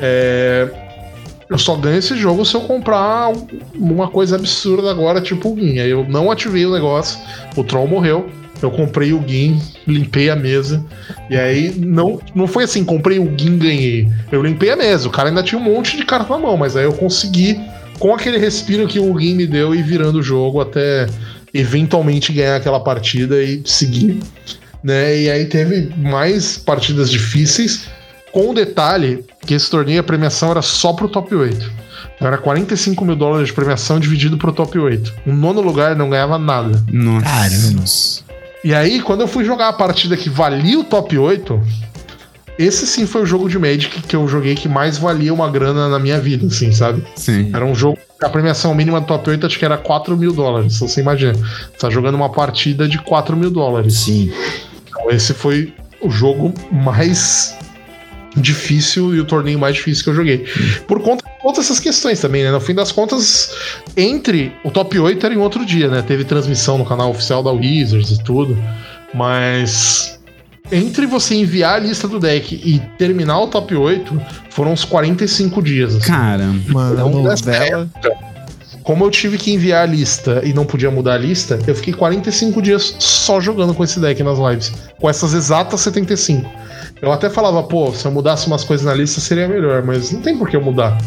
É, 0.00 0.68
eu 1.48 1.58
só 1.58 1.74
ganho 1.76 1.98
esse 1.98 2.16
jogo 2.16 2.44
se 2.44 2.54
eu 2.54 2.60
comprar 2.62 3.30
uma 3.74 4.08
coisa 4.08 4.36
absurda 4.36 4.90
agora, 4.90 5.20
tipo 5.20 5.50
o 5.52 5.56
Gin. 5.58 5.78
Aí 5.78 5.90
eu 5.90 6.04
não 6.08 6.30
ativei 6.30 6.64
o 6.66 6.72
negócio, 6.72 7.18
o 7.56 7.62
troll 7.64 7.86
morreu. 7.88 8.28
Eu 8.62 8.70
comprei 8.70 9.12
o 9.12 9.22
Gin, 9.26 9.60
limpei 9.86 10.30
a 10.30 10.36
mesa. 10.36 10.82
E 11.28 11.36
aí 11.36 11.74
não, 11.76 12.18
não 12.34 12.46
foi 12.46 12.64
assim, 12.64 12.82
comprei 12.84 13.18
o 13.18 13.30
Gin, 13.36 13.58
ganhei. 13.58 14.08
Eu 14.32 14.42
limpei 14.42 14.70
a 14.70 14.76
mesa. 14.76 15.06
O 15.06 15.10
cara 15.10 15.28
ainda 15.28 15.42
tinha 15.42 15.60
um 15.60 15.64
monte 15.64 15.96
de 15.96 16.04
carta 16.04 16.32
na 16.32 16.38
mão, 16.40 16.56
mas 16.56 16.76
aí 16.76 16.84
eu 16.84 16.92
consegui, 16.94 17.60
com 17.98 18.14
aquele 18.14 18.38
respiro 18.38 18.86
que 18.86 18.98
o 18.98 19.18
Gin 19.18 19.34
me 19.34 19.46
deu, 19.46 19.74
ir 19.74 19.82
virando 19.82 20.18
o 20.18 20.22
jogo 20.22 20.60
até 20.60 21.06
eventualmente 21.52 22.32
ganhar 22.32 22.56
aquela 22.56 22.80
partida 22.80 23.42
e 23.42 23.62
seguir. 23.64 24.20
Né? 24.82 25.22
E 25.22 25.30
aí 25.30 25.46
teve 25.46 25.94
mais 25.96 26.58
partidas 26.58 27.10
difíceis, 27.10 27.86
com 28.32 28.50
o 28.50 28.54
detalhe 28.54 29.24
que 29.46 29.54
esse 29.54 29.70
torneio 29.70 30.00
a 30.00 30.04
premiação 30.04 30.50
era 30.50 30.60
só 30.60 30.92
pro 30.92 31.08
top 31.08 31.34
8. 31.34 31.84
Então 32.16 32.28
era 32.28 32.38
45 32.38 33.04
mil 33.04 33.16
dólares 33.16 33.48
de 33.48 33.54
premiação 33.54 33.98
dividido 33.98 34.36
pro 34.36 34.52
top 34.52 34.78
8. 34.78 35.12
O 35.26 35.32
nono 35.32 35.60
lugar 35.60 35.96
não 35.96 36.10
ganhava 36.10 36.38
nada. 36.38 36.84
Nossa. 36.92 37.24
Caramba. 37.24 37.84
E 38.64 38.74
aí, 38.74 39.00
quando 39.02 39.20
eu 39.20 39.28
fui 39.28 39.44
jogar 39.44 39.68
a 39.68 39.72
partida 39.74 40.16
que 40.16 40.30
valia 40.30 40.78
o 40.78 40.84
top 40.84 41.18
8, 41.18 41.60
esse 42.58 42.86
sim 42.86 43.06
foi 43.06 43.22
o 43.22 43.26
jogo 43.26 43.48
de 43.48 43.58
Magic 43.58 44.02
que 44.02 44.14
eu 44.14 44.26
joguei 44.28 44.54
que 44.54 44.68
mais 44.68 44.96
valia 44.96 45.34
uma 45.34 45.50
grana 45.50 45.88
na 45.88 45.98
minha 45.98 46.20
vida, 46.20 46.46
assim, 46.46 46.72
sabe? 46.72 47.02
Sim. 47.16 47.50
Era 47.52 47.64
um 47.64 47.74
jogo 47.74 47.98
que 48.18 48.24
a 48.24 48.28
premiação 48.28 48.74
mínima 48.74 49.00
do 49.00 49.06
top 49.06 49.30
8 49.30 49.46
acho 49.46 49.58
que 49.58 49.64
era 49.64 49.76
4 49.76 50.16
mil 50.16 50.32
dólares. 50.32 50.76
Então 50.76 50.86
você 50.86 51.00
imagina, 51.00 51.32
você 51.34 51.78
tá 51.78 51.90
jogando 51.90 52.14
uma 52.14 52.30
partida 52.30 52.88
de 52.88 52.98
4 52.98 53.36
mil 53.36 53.50
dólares. 53.50 53.94
Sim. 53.94 54.32
Então 54.88 55.10
esse 55.10 55.34
foi 55.34 55.74
o 56.00 56.10
jogo 56.10 56.54
mais 56.70 57.56
difícil 58.36 59.14
e 59.14 59.20
o 59.20 59.24
torneio 59.24 59.58
mais 59.58 59.76
difícil 59.76 60.04
que 60.04 60.10
eu 60.10 60.14
joguei. 60.14 60.46
Por 60.86 61.00
conta 61.00 61.24
de 61.24 61.42
todas 61.42 61.58
essas 61.64 61.78
questões 61.78 62.20
também, 62.20 62.42
né? 62.42 62.50
No 62.50 62.60
fim 62.60 62.74
das 62.74 62.92
contas, 62.92 63.50
entre 63.96 64.52
o 64.64 64.70
top 64.70 64.98
8 64.98 65.24
era 65.24 65.34
em 65.34 65.38
outro 65.38 65.64
dia, 65.64 65.88
né? 65.88 66.02
Teve 66.02 66.24
transmissão 66.24 66.78
no 66.78 66.84
canal 66.84 67.10
oficial 67.10 67.42
da 67.42 67.50
Wizards 67.50 68.10
e 68.10 68.22
tudo. 68.22 68.56
Mas 69.12 70.13
entre 70.72 71.06
você 71.06 71.34
enviar 71.34 71.74
a 71.74 71.78
lista 71.78 72.08
do 72.08 72.18
deck 72.18 72.54
e 72.54 72.78
terminar 72.98 73.38
o 73.40 73.48
top 73.48 73.74
8, 73.74 74.20
foram 74.50 74.72
uns 74.72 74.84
45 74.84 75.62
dias. 75.62 75.96
assim. 75.96 76.06
Cara, 76.06 76.44
Uma 76.68 76.90
Então, 76.92 77.10
novela. 77.10 77.88
Como 78.82 79.02
eu 79.04 79.10
tive 79.10 79.38
que 79.38 79.50
enviar 79.52 79.82
a 79.82 79.86
lista 79.86 80.42
e 80.44 80.52
não 80.52 80.66
podia 80.66 80.90
mudar 80.90 81.14
a 81.14 81.18
lista, 81.18 81.58
eu 81.66 81.74
fiquei 81.74 81.94
45 81.94 82.60
dias 82.60 82.94
só 82.98 83.40
jogando 83.40 83.72
com 83.72 83.82
esse 83.82 83.98
deck 83.98 84.22
nas 84.22 84.38
lives. 84.38 84.72
Com 85.00 85.08
essas 85.08 85.32
exatas 85.32 85.80
75. 85.80 86.50
Eu 87.00 87.10
até 87.10 87.30
falava, 87.30 87.62
pô, 87.62 87.90
se 87.92 88.04
eu 88.04 88.12
mudasse 88.12 88.46
umas 88.46 88.62
coisas 88.62 88.84
na 88.84 88.92
lista 88.94 89.20
seria 89.20 89.48
melhor, 89.48 89.82
mas 89.82 90.12
não 90.12 90.20
tem 90.20 90.36
por 90.36 90.50
que 90.50 90.56
eu 90.56 90.62
mudar. 90.62 90.98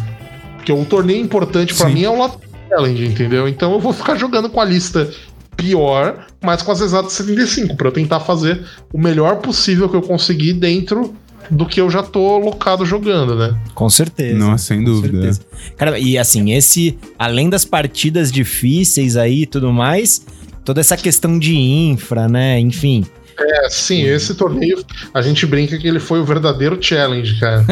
Porque 0.56 0.72
o 0.72 0.84
torneio 0.86 1.22
importante 1.22 1.74
pra 1.76 1.88
Sim. 1.88 1.94
mim 1.94 2.04
é 2.04 2.10
o 2.10 2.18
Lato 2.18 2.40
Challenge, 2.70 3.06
entendeu? 3.06 3.48
Então 3.48 3.72
eu 3.74 3.80
vou 3.80 3.94
ficar 3.94 4.16
jogando 4.16 4.50
com 4.50 4.60
a 4.60 4.66
lista 4.66 5.08
pior, 5.56 6.26
mas 6.42 6.62
com 6.62 6.72
as 6.72 6.82
exatas 6.82 7.14
75, 7.14 7.76
pra 7.76 7.88
eu 7.88 7.92
tentar 7.92 8.20
fazer 8.20 8.64
o 8.94 8.98
melhor 8.98 9.38
possível 9.38 9.90
que 9.90 9.96
eu 9.96 10.02
conseguir 10.02 10.54
dentro 10.54 11.16
do 11.50 11.66
que 11.66 11.80
eu 11.80 11.90
já 11.90 12.04
tô 12.04 12.38
locado 12.38 12.86
jogando, 12.86 13.36
né? 13.36 13.58
Com 13.74 13.90
certeza. 13.90 14.38
Nossa, 14.38 14.66
sem 14.66 14.84
dúvida. 14.84 15.14
certeza. 15.14 15.42
Cara, 15.78 15.98
e 15.98 16.18
assim, 16.18 16.52
esse, 16.52 16.98
além 17.18 17.50
das 17.50 17.64
partidas 17.64 18.32
difíceis 18.32 19.16
aí 19.16 19.44
e 19.44 19.46
tudo 19.46 19.72
mais, 19.72 20.26
toda 20.66 20.82
essa 20.82 20.98
questão 20.98 21.40
de 21.40 21.56
infra, 21.56 22.28
né? 22.28 22.60
Enfim. 22.60 23.06
É, 23.40 23.70
sim, 23.70 24.02
esse 24.02 24.34
torneio 24.34 24.84
a 25.14 25.22
gente 25.22 25.46
brinca 25.46 25.78
que 25.78 25.88
ele 25.88 26.00
foi 26.00 26.20
o 26.20 26.26
verdadeiro 26.26 26.78
challenge, 26.82 27.40
cara. 27.40 27.64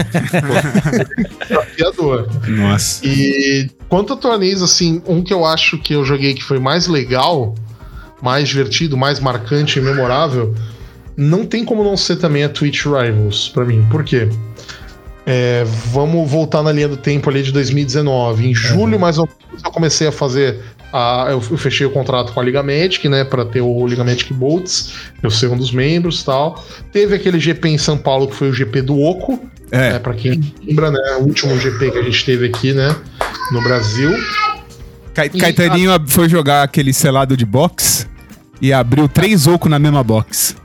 Desafiador. 1.50 2.30
nossa. 2.48 3.06
E 3.06 3.68
quanto 3.90 4.14
a 4.14 4.16
torneios, 4.16 4.62
assim, 4.62 5.02
um 5.08 5.24
que 5.24 5.34
eu 5.34 5.44
acho 5.44 5.80
que 5.80 5.94
eu 5.94 6.06
joguei 6.06 6.36
que 6.36 6.44
foi 6.44 6.60
mais 6.60 6.86
legal, 6.86 7.56
mais 8.22 8.48
divertido, 8.48 8.98
mais 8.98 9.20
marcante 9.20 9.80
e 9.80 9.82
memorável, 9.82 10.54
não 11.18 11.46
tem 11.46 11.64
como 11.64 11.84
não 11.84 11.96
ser 11.96 12.18
também 12.18 12.44
a 12.44 12.50
Twitch 12.50 12.86
Rivals, 12.86 13.50
pra 13.50 13.64
mim. 13.64 13.86
Por 13.90 14.04
quê? 14.04 14.28
É, 15.26 15.64
vamos 15.92 16.30
voltar 16.30 16.62
na 16.62 16.72
linha 16.72 16.88
do 16.88 16.98
tempo 16.98 17.30
ali 17.30 17.42
de 17.42 17.52
2019. 17.52 18.48
Em 18.48 18.54
julho, 18.54 19.00
mais 19.00 19.18
ou 19.18 19.28
menos, 19.28 19.64
eu 19.64 19.72
comecei 19.72 20.08
a 20.08 20.12
fazer. 20.12 20.60
A, 20.94 21.28
eu, 21.32 21.42
fechei 21.42 21.86
o 21.86 21.90
contrato 21.90 22.32
com 22.32 22.40
a 22.40 22.44
Liga 22.44 22.62
Magic, 22.62 23.10
né? 23.10 23.24
Pra 23.24 23.44
ter 23.44 23.62
o 23.62 23.88
Liga 23.88 24.04
Magic 24.04 24.32
Bolts. 24.34 24.94
Eu 25.24 25.32
ser 25.32 25.48
um 25.48 25.58
dos 25.58 25.72
membros 25.72 26.22
e 26.22 26.26
tal. 26.26 26.64
Teve 26.92 27.16
aquele 27.16 27.40
GP 27.40 27.70
em 27.70 27.78
São 27.78 27.98
Paulo 27.98 28.28
que 28.28 28.36
foi 28.36 28.50
o 28.50 28.54
GP 28.54 28.84
do 28.84 29.02
Oco. 29.02 29.40
É, 29.72 29.96
É, 29.96 30.00
para 30.00 30.14
quem 30.14 30.54
lembra, 30.64 30.92
né? 30.92 31.18
O 31.20 31.24
último 31.24 31.58
GP 31.60 31.92
que 31.92 31.98
a 31.98 32.04
gente 32.04 32.24
teve 32.24 32.46
aqui, 32.46 32.72
né? 32.72 32.96
No 33.52 33.62
Brasil. 33.64 34.12
Ca- 35.16 35.30
Caetaninho 35.30 35.92
ab- 35.94 36.10
foi 36.12 36.28
jogar 36.30 36.62
aquele 36.64 36.92
selado 36.94 37.36
de 37.38 37.46
box 37.46 38.08
e 38.62 38.72
abriu 38.74 39.08
três 39.08 39.48
ocos 39.48 39.70
na 39.72 39.80
mesma 39.80 40.04
box. 40.04 40.56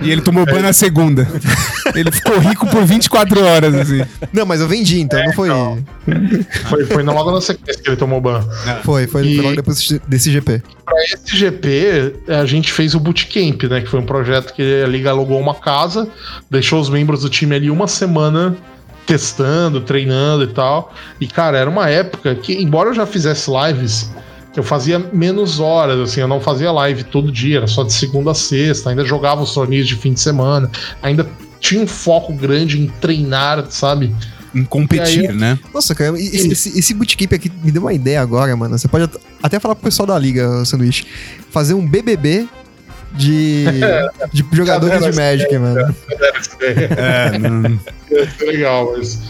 E 0.00 0.10
ele 0.10 0.22
tomou 0.22 0.46
ban 0.46 0.60
na 0.62 0.72
segunda. 0.72 1.28
Ele 1.94 2.10
ficou 2.10 2.38
rico 2.38 2.66
por 2.68 2.84
24 2.84 3.44
horas, 3.44 3.74
assim. 3.74 4.02
Não, 4.32 4.44
mas 4.46 4.60
eu 4.62 4.66
vendi, 4.66 4.98
então 5.00 5.22
não 5.22 5.32
foi. 5.34 5.48
Foi, 6.68 6.84
foi 6.86 7.02
logo 7.04 7.30
na 7.30 7.40
sequência 7.40 7.80
que 7.82 7.88
ele 7.90 7.96
tomou 7.96 8.20
ban. 8.20 8.40
Foi, 8.82 9.06
foi, 9.06 9.26
E- 9.26 9.34
foi 9.36 9.44
logo 9.44 9.56
depois 9.56 10.00
desse 10.08 10.32
GP. 10.32 10.62
Pra 10.84 10.94
esse 11.04 11.36
GP, 11.36 12.14
a 12.28 12.44
gente 12.46 12.72
fez 12.72 12.94
o 12.94 12.98
Bootcamp, 13.00 13.62
né? 13.64 13.82
Que 13.82 13.86
foi 13.88 14.00
um 14.00 14.06
projeto 14.06 14.52
que 14.54 14.82
a 14.82 14.86
Liga 14.88 15.10
alugou 15.10 15.38
uma 15.38 15.54
casa, 15.54 16.08
deixou 16.50 16.80
os 16.80 16.88
membros 16.88 17.20
do 17.20 17.28
time 17.28 17.54
ali 17.54 17.70
uma 17.70 17.86
semana 17.86 18.56
testando, 19.06 19.80
treinando 19.80 20.44
e 20.44 20.48
tal. 20.48 20.94
E, 21.20 21.26
cara, 21.26 21.58
era 21.58 21.68
uma 21.68 21.88
época 21.88 22.34
que, 22.34 22.54
embora 22.54 22.90
eu 22.90 22.94
já 22.94 23.06
fizesse 23.06 23.50
lives, 23.50 24.10
eu 24.56 24.62
fazia 24.62 24.98
menos 24.98 25.58
horas, 25.60 25.98
assim, 25.98 26.20
eu 26.20 26.28
não 26.28 26.40
fazia 26.40 26.70
live 26.70 27.04
todo 27.04 27.30
dia, 27.32 27.58
era 27.58 27.66
só 27.66 27.82
de 27.82 27.92
segunda 27.92 28.30
a 28.30 28.34
sexta, 28.34 28.90
ainda 28.90 29.04
jogava 29.04 29.42
os 29.42 29.52
torneios 29.52 29.86
de 29.88 29.96
fim 29.96 30.12
de 30.12 30.20
semana, 30.20 30.70
ainda 31.02 31.28
tinha 31.60 31.82
um 31.82 31.86
foco 31.86 32.32
grande 32.32 32.80
em 32.80 32.86
treinar, 33.00 33.66
sabe? 33.70 34.14
Em 34.54 34.64
competir, 34.64 35.30
aí- 35.30 35.36
né? 35.36 35.58
Nossa, 35.72 35.94
cara, 35.94 36.16
esse, 36.16 36.52
esse, 36.52 36.78
esse 36.78 36.94
bootcamp 36.94 37.32
aqui 37.32 37.50
me 37.62 37.72
deu 37.72 37.82
uma 37.82 37.92
ideia 37.92 38.20
agora, 38.22 38.54
mano. 38.54 38.78
Você 38.78 38.86
pode 38.86 39.04
at- 39.04 39.16
até 39.42 39.58
falar 39.58 39.74
pro 39.74 39.82
pessoal 39.84 40.06
da 40.06 40.16
liga, 40.16 40.64
Sanduíche, 40.64 41.04
fazer 41.50 41.74
um 41.74 41.84
BBB 41.84 42.46
de, 43.14 43.64
de 44.32 44.44
jogadores 44.52 45.00
de 45.04 45.16
Magic, 45.20 45.58
mano. 45.58 45.94
É, 46.96 47.38
não- 47.38 47.78
É 48.10 48.44
legal, 48.44 48.92
mas. 48.96 49.20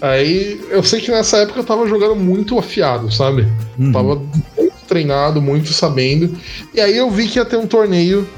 Aí 0.00 0.60
eu 0.70 0.82
sei 0.82 1.00
que 1.00 1.10
nessa 1.10 1.38
época 1.38 1.60
eu 1.60 1.64
tava 1.64 1.86
jogando 1.88 2.14
muito 2.16 2.58
afiado, 2.58 3.10
sabe? 3.12 3.46
Uhum. 3.78 3.92
Tava 3.92 4.16
muito 4.56 4.74
treinado, 4.86 5.40
muito 5.40 5.72
sabendo. 5.72 6.36
E 6.74 6.80
aí 6.80 6.96
eu 6.96 7.10
vi 7.10 7.26
que 7.28 7.38
ia 7.38 7.44
ter 7.44 7.56
um 7.56 7.66
torneio 7.66 8.28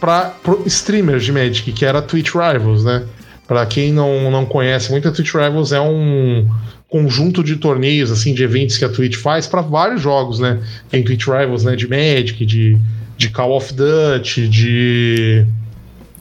pra 0.00 0.26
pro 0.42 0.62
streamers 0.66 1.24
de 1.24 1.32
Magic, 1.32 1.70
que 1.72 1.84
era 1.84 1.98
a 1.98 2.02
Twitch 2.02 2.30
Rivals, 2.32 2.84
né? 2.84 3.04
Pra 3.46 3.66
quem 3.66 3.92
não, 3.92 4.30
não 4.30 4.46
conhece 4.46 4.90
muito, 4.90 5.06
a 5.06 5.12
Twitch 5.12 5.34
Rivals 5.34 5.70
é 5.72 5.80
um 5.80 6.48
conjunto 6.88 7.42
de 7.44 7.56
torneios, 7.56 8.10
assim, 8.10 8.32
de 8.32 8.42
eventos 8.42 8.78
que 8.78 8.84
a 8.84 8.88
Twitch 8.88 9.16
faz 9.16 9.46
pra 9.46 9.60
vários 9.60 10.00
jogos, 10.00 10.38
né? 10.38 10.62
Tem 10.88 11.02
Twitch 11.04 11.26
Rivals, 11.26 11.64
né? 11.64 11.76
De 11.76 11.86
Magic, 11.86 12.46
de, 12.46 12.78
de 13.16 13.30
Call 13.30 13.56
of 13.56 13.72
Duty, 13.72 14.48
de 14.48 15.46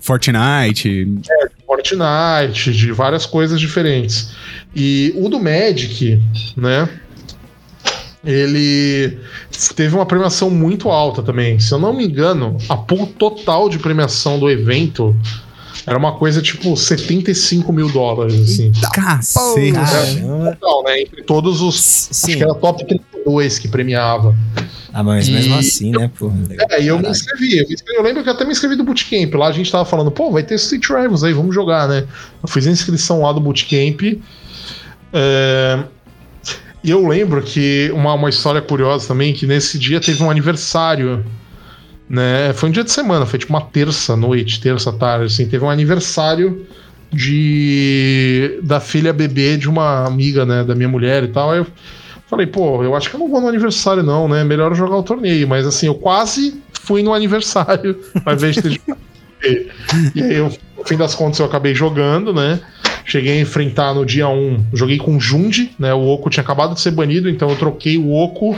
Fortnite. 0.02 1.08
Fortnite, 1.66 2.74
de 2.74 2.92
várias 2.92 3.26
coisas 3.26 3.60
diferentes. 3.60 4.32
E 4.76 5.14
o 5.16 5.30
do 5.30 5.40
Magic, 5.40 6.22
né? 6.58 6.90
Ele 8.24 9.18
teve 9.76 9.96
uma 9.96 10.06
premiação 10.06 10.50
muito 10.50 10.90
alta 10.90 11.22
também. 11.22 11.60
Se 11.60 11.74
eu 11.74 11.80
não 11.80 11.94
me 11.94 12.06
engano, 12.06 12.58
a 12.70 12.78
pool 12.78 13.08
total 13.08 13.70
de 13.70 13.80
premiação 13.80 14.40
do 14.40 14.50
evento 14.50 15.16
Era 15.86 15.98
uma 15.98 16.14
coisa 16.14 16.42
tipo 16.42 16.76
75 16.78 17.74
mil 17.74 17.90
dólares, 17.90 18.40
assim. 18.40 18.72
Cacete. 18.94 19.74
Caramba. 19.74 20.56
Total, 20.56 20.84
né? 20.84 21.02
Entre 21.02 21.24
todos 21.24 21.62
os. 21.62 21.76
Sim. 22.12 22.32
Acho 22.32 22.38
que 22.38 22.44
era 22.44 22.56
top 22.56 22.86
32 23.24 23.60
que 23.60 23.68
premiava. 23.68 24.36
Ah, 24.94 25.04
mas 25.04 25.28
mesmo 25.28 25.56
E- 25.56 25.60
assim, 25.60 25.92
né, 25.92 26.10
pô? 26.20 26.32
É, 26.70 26.82
e 26.84 26.88
eu 26.88 27.00
me 27.00 27.08
inscrevi. 27.10 27.58
Eu, 27.58 27.68
me 27.68 27.74
inscrevi. 27.74 27.98
Eu 27.98 28.04
lembro 28.04 28.22
que 28.24 28.30
eu 28.30 28.34
até 28.34 28.46
me 28.46 28.52
inscrevi 28.52 28.76
do 28.76 28.84
Bootcamp. 28.84 29.34
Lá 29.34 29.48
a 29.48 29.52
gente 29.52 29.72
tava 29.72 29.86
falando, 29.86 30.12
pô, 30.12 30.32
vai 30.32 30.44
ter 30.44 30.56
Street 30.56 30.88
Rivals 30.88 31.24
aí, 31.24 31.34
vamos 31.34 31.56
jogar, 31.56 31.88
né? 31.88 32.06
Eu 32.42 32.48
fiz 32.48 32.68
a 32.68 32.72
inscrição 32.72 33.22
lá 33.22 33.34
do 33.34 33.40
Bootcamp. 33.40 34.02
É, 35.12 35.84
E 36.84 36.90
eu 36.92 37.08
lembro 37.08 37.42
que 37.42 37.90
uma, 37.94 38.14
uma 38.14 38.30
história 38.30 38.62
curiosa 38.62 39.08
também, 39.08 39.34
que 39.34 39.48
nesse 39.48 39.80
dia 39.80 40.00
teve 40.00 40.22
um 40.22 40.30
aniversário. 40.30 41.26
Né? 42.10 42.52
Foi 42.54 42.70
um 42.70 42.72
dia 42.72 42.84
de 42.84 42.92
semana, 42.92 43.26
foi 43.26 43.40
tipo 43.40 43.52
uma 43.54 43.62
terça 43.62 44.16
noite, 44.16 44.60
terça 44.62 44.92
tarde, 44.92 45.26
assim, 45.26 45.48
teve 45.48 45.64
um 45.64 45.70
aniversário 45.70 46.68
de 47.12 48.60
da 48.62 48.80
filha 48.80 49.14
bebê 49.14 49.56
de 49.58 49.70
uma 49.70 50.06
amiga, 50.06 50.46
né, 50.46 50.64
da 50.64 50.76
minha 50.76 50.90
mulher 50.90 51.24
e 51.24 51.28
tal. 51.30 51.52
Aí 51.52 51.60
eu 51.60 51.68
falei, 52.34 52.48
pô, 52.48 52.84
eu 52.84 52.96
acho 52.96 53.10
que 53.10 53.16
eu 53.16 53.20
não 53.20 53.30
vou 53.30 53.40
no 53.40 53.48
aniversário 53.48 54.04
não, 54.04 54.28
né? 54.28 54.44
Melhor 54.44 54.74
jogar 54.76 54.98
o 54.98 55.04
torneio, 55.04 55.48
mas 55.48 55.66
assim, 55.66 55.88
eu 55.88 55.96
quase 55.96 56.62
fui 56.82 57.04
no 57.04 57.14
aniversário 57.14 58.00
ao 58.26 58.34
invés 58.34 58.56
de 58.56 58.62
ter 58.62 58.72
jogado. 58.72 59.00
E 60.16 60.24
aí, 60.24 60.36
eu, 60.36 60.52
no 60.78 60.86
fim 60.86 60.96
das 60.96 61.14
contas, 61.14 61.40
eu 61.40 61.46
acabei 61.46 61.76
jogando, 61.76 62.34
né? 62.34 62.60
Cheguei 63.06 63.38
a 63.38 63.42
enfrentar 63.42 63.94
no 63.94 64.06
dia 64.06 64.28
1, 64.28 64.68
joguei 64.74 64.98
com 64.98 65.18
o 65.18 65.20
Jundi, 65.20 65.72
né? 65.78 65.94
O 65.94 66.08
Oco 66.08 66.30
tinha 66.30 66.44
acabado 66.44 66.74
de 66.74 66.82
ser 66.82 66.92
banido, 66.92 67.30
então 67.30 67.50
eu 67.50 67.56
troquei 67.58 67.98
o 67.98 68.14
Oco 68.14 68.56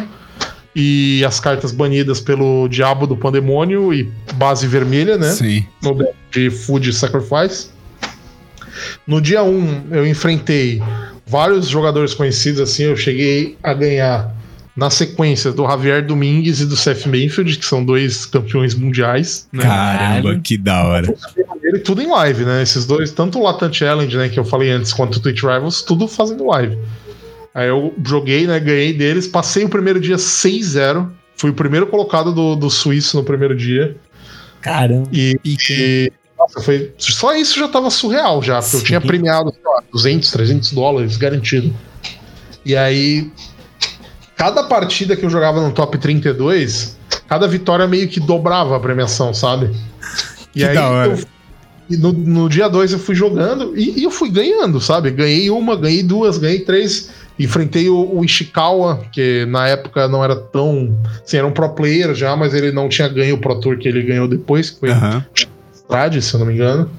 e 0.75 1.23
as 1.25 1.39
cartas 1.39 1.71
banidas 1.71 2.19
pelo 2.19 2.67
Diabo 2.67 3.07
do 3.07 3.17
Pandemônio 3.17 3.93
e 3.93 4.11
base 4.35 4.67
vermelha, 4.67 5.17
né? 5.17 5.31
Sim. 5.31 5.65
no 5.81 5.95
deck 5.95 6.13
de 6.31 6.49
Food 6.49 6.93
Sacrifice. 6.93 7.69
No 9.07 9.19
dia 9.19 9.41
1, 9.41 9.87
eu 9.91 10.05
enfrentei 10.05 10.81
vários 11.25 11.67
jogadores 11.67 12.13
conhecidos, 12.13 12.61
assim, 12.61 12.83
eu 12.83 12.97
cheguei 12.97 13.57
a 13.63 13.73
ganhar 13.73 14.33
na 14.75 14.89
sequência 14.89 15.53
do 15.53 15.65
Javier 15.65 16.05
Domingues 16.05 16.59
e 16.59 16.65
do 16.65 16.75
Seth 16.75 17.05
Mayfield, 17.05 17.57
que 17.57 17.65
são 17.65 17.83
dois 17.83 18.25
campeões 18.25 18.75
mundiais. 18.75 19.47
Né? 19.51 19.63
Caramba, 19.63 20.37
que 20.43 20.57
da 20.57 20.83
hora. 20.83 21.15
Ele 21.63 21.79
tudo 21.79 22.01
em 22.01 22.07
live, 22.07 22.43
né? 22.43 22.61
Esses 22.61 22.85
dois, 22.85 23.11
tanto 23.11 23.39
o 23.39 23.43
Latam 23.43 23.71
Challenge, 23.71 24.17
né, 24.17 24.27
que 24.27 24.37
eu 24.37 24.43
falei 24.43 24.69
antes, 24.71 24.91
quanto 24.91 25.15
o 25.15 25.19
Twitch 25.21 25.41
Rivals, 25.41 25.81
tudo 25.81 26.07
fazendo 26.07 26.45
live. 26.47 26.77
Aí 27.53 27.69
eu 27.69 27.93
joguei, 28.05 28.45
né, 28.45 28.59
ganhei 28.59 28.91
deles, 28.91 29.27
passei 29.27 29.63
o 29.63 29.69
primeiro 29.69 29.97
dia 29.99 30.17
6-0, 30.17 31.09
fui 31.37 31.51
o 31.51 31.53
primeiro 31.53 31.87
colocado 31.87 32.33
do, 32.33 32.53
do 32.57 32.69
suíço 32.69 33.15
no 33.15 33.23
primeiro 33.23 33.55
dia. 33.55 33.95
Caramba. 34.59 35.07
E, 35.13 35.39
e- 35.45 36.11
nossa, 36.45 36.61
foi, 36.61 36.93
só 36.97 37.35
isso 37.35 37.57
já 37.59 37.67
tava 37.67 37.89
surreal 37.89 38.41
já, 38.41 38.61
porque 38.61 38.75
eu 38.75 38.79
Sim. 38.79 38.85
tinha 38.85 39.01
premiado, 39.01 39.51
sei 39.51 39.61
lá, 39.65 39.83
200, 39.91 40.31
300 40.31 40.71
dólares 40.73 41.17
garantido. 41.17 41.73
E 42.63 42.75
aí, 42.75 43.31
cada 44.35 44.63
partida 44.63 45.15
que 45.15 45.25
eu 45.25 45.29
jogava 45.29 45.61
no 45.61 45.71
top 45.71 45.97
32, 45.97 46.97
cada 47.27 47.47
vitória 47.47 47.87
meio 47.87 48.07
que 48.07 48.19
dobrava 48.19 48.75
a 48.75 48.79
premiação, 48.79 49.33
sabe? 49.33 49.71
E 50.55 50.59
Que 50.59 50.65
aí, 50.65 50.75
da 50.75 50.89
hora. 50.89 51.11
eu- 51.11 51.35
e 51.87 51.95
no, 51.97 52.11
no 52.11 52.49
dia 52.49 52.67
2 52.67 52.93
eu 52.93 52.97
fui 52.97 53.13
jogando 53.13 53.77
e, 53.77 53.99
e 53.99 54.03
eu 54.03 54.09
fui 54.09 54.31
ganhando, 54.31 54.81
sabe? 54.81 55.11
Ganhei 55.11 55.51
uma, 55.51 55.75
ganhei 55.75 56.01
duas, 56.01 56.39
ganhei 56.39 56.61
três. 56.61 57.11
Enfrentei 57.37 57.87
o, 57.89 58.11
o 58.17 58.25
Ishikawa, 58.25 59.05
que 59.11 59.45
na 59.45 59.67
época 59.67 60.07
não 60.07 60.23
era 60.23 60.35
tão. 60.35 60.97
Assim, 61.23 61.37
era 61.37 61.45
um 61.45 61.51
pro 61.51 61.69
player 61.69 62.15
já, 62.15 62.35
mas 62.35 62.55
ele 62.55 62.71
não 62.71 62.89
tinha 62.89 63.07
ganho 63.07 63.35
o 63.35 63.37
Pro 63.37 63.59
Tour 63.59 63.77
que 63.77 63.87
ele 63.87 64.01
ganhou 64.01 64.27
depois, 64.27 64.71
que 64.71 64.79
foi 64.79 64.89
Aham. 64.89 65.23
Strade, 65.85 66.21
se 66.21 66.33
eu 66.33 66.39
não 66.39 66.47
me 66.47 66.53
engano. 66.53 66.89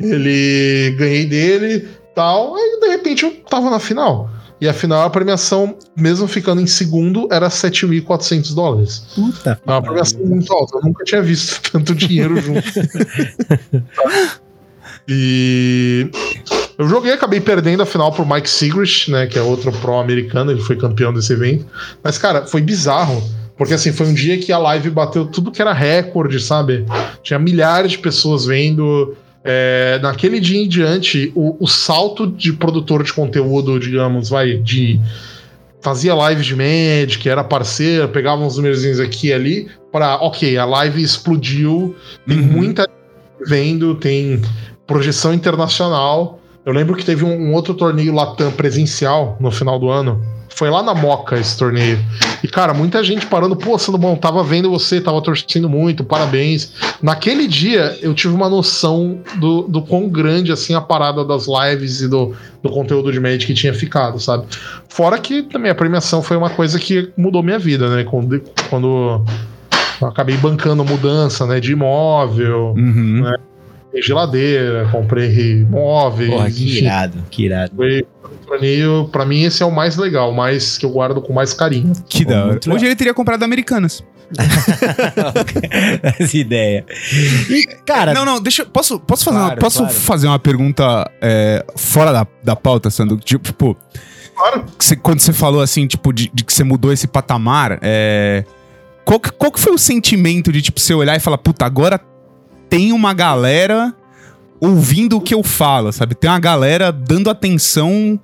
Ele 0.00 0.94
ganhei 0.98 1.26
dele 1.26 1.88
tal, 2.14 2.56
aí 2.56 2.80
de 2.80 2.88
repente 2.88 3.24
eu 3.24 3.32
tava 3.48 3.70
na 3.70 3.78
final. 3.78 4.30
E 4.60 4.68
a 4.68 4.72
final, 4.72 5.02
a 5.02 5.10
premiação, 5.10 5.76
mesmo 5.96 6.28
ficando 6.28 6.60
em 6.60 6.68
segundo, 6.68 7.26
era 7.32 7.48
7.400 7.48 8.54
dólares. 8.54 9.02
Puta. 9.12 9.60
É 9.66 9.70
uma 9.70 9.82
premiação 9.82 10.20
muito 10.20 10.52
alta. 10.52 10.78
Eu 10.78 10.82
nunca 10.82 11.02
tinha 11.04 11.20
visto 11.20 11.60
tanto 11.72 11.94
dinheiro 11.96 12.40
junto. 12.40 12.62
e 15.08 16.08
eu 16.78 16.88
joguei, 16.88 17.12
acabei 17.12 17.40
perdendo 17.40 17.82
a 17.82 17.86
final 17.86 18.12
pro 18.12 18.24
Mike 18.24 18.48
Segrist, 18.48 19.08
né? 19.08 19.26
Que 19.26 19.36
é 19.36 19.42
outro 19.42 19.72
pró-americano, 19.72 20.52
ele 20.52 20.60
foi 20.60 20.76
campeão 20.76 21.12
desse 21.12 21.32
evento. 21.32 21.66
Mas, 22.02 22.16
cara, 22.16 22.46
foi 22.46 22.60
bizarro. 22.60 23.20
Porque 23.56 23.74
assim, 23.74 23.92
foi 23.92 24.06
um 24.06 24.14
dia 24.14 24.38
que 24.38 24.52
a 24.52 24.58
live 24.58 24.90
bateu 24.90 25.26
tudo 25.26 25.50
que 25.50 25.60
era 25.60 25.72
recorde, 25.72 26.40
sabe? 26.40 26.84
Tinha 27.22 27.38
milhares 27.38 27.92
de 27.92 27.98
pessoas 27.98 28.46
vendo. 28.46 29.16
É, 29.44 29.98
naquele 30.00 30.38
dia 30.38 30.62
em 30.62 30.68
diante, 30.68 31.32
o, 31.34 31.56
o 31.58 31.66
salto 31.66 32.26
de 32.28 32.52
produtor 32.52 33.02
de 33.02 33.12
conteúdo, 33.12 33.78
digamos, 33.78 34.28
vai, 34.28 34.56
de 34.58 35.00
fazia 35.80 36.14
live 36.14 36.42
de 36.42 36.54
Magic, 36.54 37.28
era 37.28 37.42
parceiro, 37.42 38.08
pegava 38.08 38.42
uns 38.44 38.56
numerozinhos 38.56 39.00
aqui 39.00 39.28
e 39.28 39.32
ali, 39.32 39.68
para 39.90 40.16
ok, 40.22 40.56
a 40.56 40.64
live 40.64 41.02
explodiu, 41.02 41.96
tem 42.26 42.38
Uhum. 42.38 42.44
muita 42.44 42.82
gente 42.82 43.50
vendo, 43.50 43.94
tem 43.96 44.40
projeção 44.86 45.34
internacional. 45.34 46.38
Eu 46.64 46.72
lembro 46.72 46.94
que 46.94 47.04
teve 47.04 47.24
um, 47.24 47.48
um 47.48 47.52
outro 47.52 47.74
torneio 47.74 48.14
Latam 48.14 48.52
presencial 48.52 49.36
no 49.40 49.50
final 49.50 49.78
do 49.78 49.90
ano. 49.90 50.22
Foi 50.54 50.70
lá 50.70 50.82
na 50.82 50.94
Moca 50.94 51.38
esse 51.38 51.56
torneio. 51.56 51.98
E, 52.42 52.48
cara, 52.48 52.74
muita 52.74 53.02
gente 53.02 53.26
parando, 53.26 53.56
pô, 53.56 53.76
Bom, 53.98 54.16
tava 54.16 54.42
vendo 54.44 54.70
você, 54.70 55.00
tava 55.00 55.20
torcendo 55.22 55.68
muito, 55.68 56.04
parabéns. 56.04 56.72
Naquele 57.02 57.46
dia, 57.46 57.98
eu 58.00 58.14
tive 58.14 58.34
uma 58.34 58.48
noção 58.48 59.20
do, 59.36 59.62
do 59.62 59.82
quão 59.82 60.08
grande, 60.08 60.52
assim, 60.52 60.74
a 60.74 60.80
parada 60.80 61.24
das 61.24 61.46
lives 61.46 62.00
e 62.00 62.08
do, 62.08 62.34
do 62.62 62.70
conteúdo 62.70 63.10
de 63.10 63.18
Magic 63.18 63.46
que 63.46 63.54
tinha 63.54 63.74
ficado, 63.74 64.20
sabe? 64.20 64.44
Fora 64.88 65.18
que 65.18 65.42
também 65.42 65.70
a 65.70 65.74
premiação 65.74 66.22
foi 66.22 66.36
uma 66.36 66.50
coisa 66.50 66.78
que 66.78 67.10
mudou 67.16 67.42
minha 67.42 67.58
vida, 67.58 67.88
né? 67.88 68.04
Quando, 68.04 68.42
quando 68.68 69.24
eu 70.00 70.08
acabei 70.08 70.36
bancando 70.36 70.84
mudança, 70.84 71.46
né? 71.46 71.60
De 71.60 71.72
imóvel, 71.72 72.74
Uhum. 72.76 73.24
Comprei 73.92 74.02
geladeira, 74.02 74.88
comprei 74.90 75.64
móveis, 75.68 76.30
Porra, 76.30 76.50
que 76.50 76.64
enfim. 76.64 76.84
irado, 76.84 77.18
que 77.30 77.44
irado. 77.44 77.72
Foi 77.76 78.06
um 78.24 78.46
torneio, 78.46 79.08
pra 79.12 79.26
mim, 79.26 79.42
esse 79.42 79.62
é 79.62 79.66
o 79.66 79.70
mais 79.70 79.96
legal, 79.96 80.30
o 80.30 80.34
mais 80.34 80.78
que 80.78 80.86
eu 80.86 80.90
guardo 80.90 81.20
com 81.20 81.32
mais 81.32 81.52
carinho. 81.52 81.92
Que 82.08 82.24
da 82.24 82.46
hora. 82.46 82.60
Hoje 82.70 82.86
ele 82.86 82.96
teria 82.96 83.12
comprado 83.14 83.42
Americanas. 83.42 84.02
Essa 86.18 86.36
ideia. 86.38 86.86
E, 87.50 87.66
cara, 87.84 88.14
Não, 88.14 88.24
não, 88.24 88.40
deixa 88.40 88.62
eu. 88.62 88.66
Posso, 88.66 88.98
posso, 88.98 89.24
fazer, 89.24 89.36
uma, 89.36 89.44
Claro, 89.46 89.60
posso 89.60 89.78
claro. 89.80 89.92
fazer 89.94 90.26
uma 90.26 90.38
pergunta 90.38 91.10
é, 91.20 91.64
fora 91.76 92.12
da, 92.12 92.26
da 92.42 92.56
pauta, 92.56 92.88
Sandro? 92.90 93.18
Tipo, 93.18 93.44
tipo, 93.44 93.76
Claro. 94.34 94.64
você- 94.78 94.96
quando 94.96 95.20
você 95.20 95.32
falou 95.34 95.60
assim, 95.60 95.86
tipo, 95.86 96.12
de, 96.14 96.30
de 96.32 96.44
que 96.44 96.52
você 96.52 96.64
mudou 96.64 96.90
esse 96.92 97.06
patamar, 97.06 97.78
é, 97.82 98.42
qual, 99.04 99.20
que, 99.20 99.30
qual 99.32 99.52
que 99.52 99.60
foi 99.60 99.74
o 99.74 99.78
sentimento 99.78 100.50
de, 100.50 100.62
tipo, 100.62 100.80
você 100.80 100.94
olhar 100.94 101.14
e 101.16 101.20
falar, 101.20 101.36
puta, 101.36 101.66
agora 101.66 102.00
tem 102.72 102.90
uma 102.90 103.12
galera 103.12 103.94
ouvindo 104.58 105.18
o 105.18 105.20
que 105.20 105.34
eu 105.34 105.42
falo, 105.42 105.92
sabe? 105.92 106.14
Tem 106.14 106.30
uma 106.30 106.40
galera 106.40 106.90
dando 106.90 107.28
atenção 107.28 108.18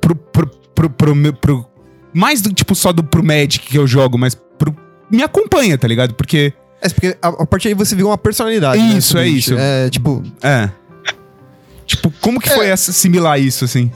pro. 0.00 0.14
pro, 0.16 0.46
pro, 0.74 0.88
pro, 0.88 1.14
meu- 1.14 1.34
pro- 1.34 1.66
mais 2.14 2.40
do 2.40 2.50
tipo 2.54 2.74
só 2.74 2.90
do 2.90 3.04
pro 3.04 3.22
Magic 3.22 3.58
que 3.60 3.76
eu 3.76 3.86
jogo, 3.86 4.16
mas 4.16 4.34
pro. 4.34 4.74
Me 5.10 5.22
acompanha, 5.22 5.76
tá 5.76 5.86
ligado? 5.86 6.14
Porque. 6.14 6.54
É, 6.80 6.88
porque 6.88 7.16
a, 7.20 7.28
a 7.28 7.46
partir 7.46 7.68
daí 7.68 7.74
você 7.74 7.94
viu 7.94 8.06
uma 8.06 8.16
personalidade. 8.16 8.82
né, 8.82 8.96
Isso, 8.96 9.18
é 9.18 9.24
Twitch? 9.24 9.36
isso. 9.36 9.54
É, 9.58 9.90
tipo, 9.90 10.22
É. 10.42 10.70
Tipo, 11.84 12.10
como 12.22 12.40
que 12.40 12.48
foi 12.48 12.70
assimilar 12.72 13.38
isso, 13.38 13.66
assim? 13.66 13.92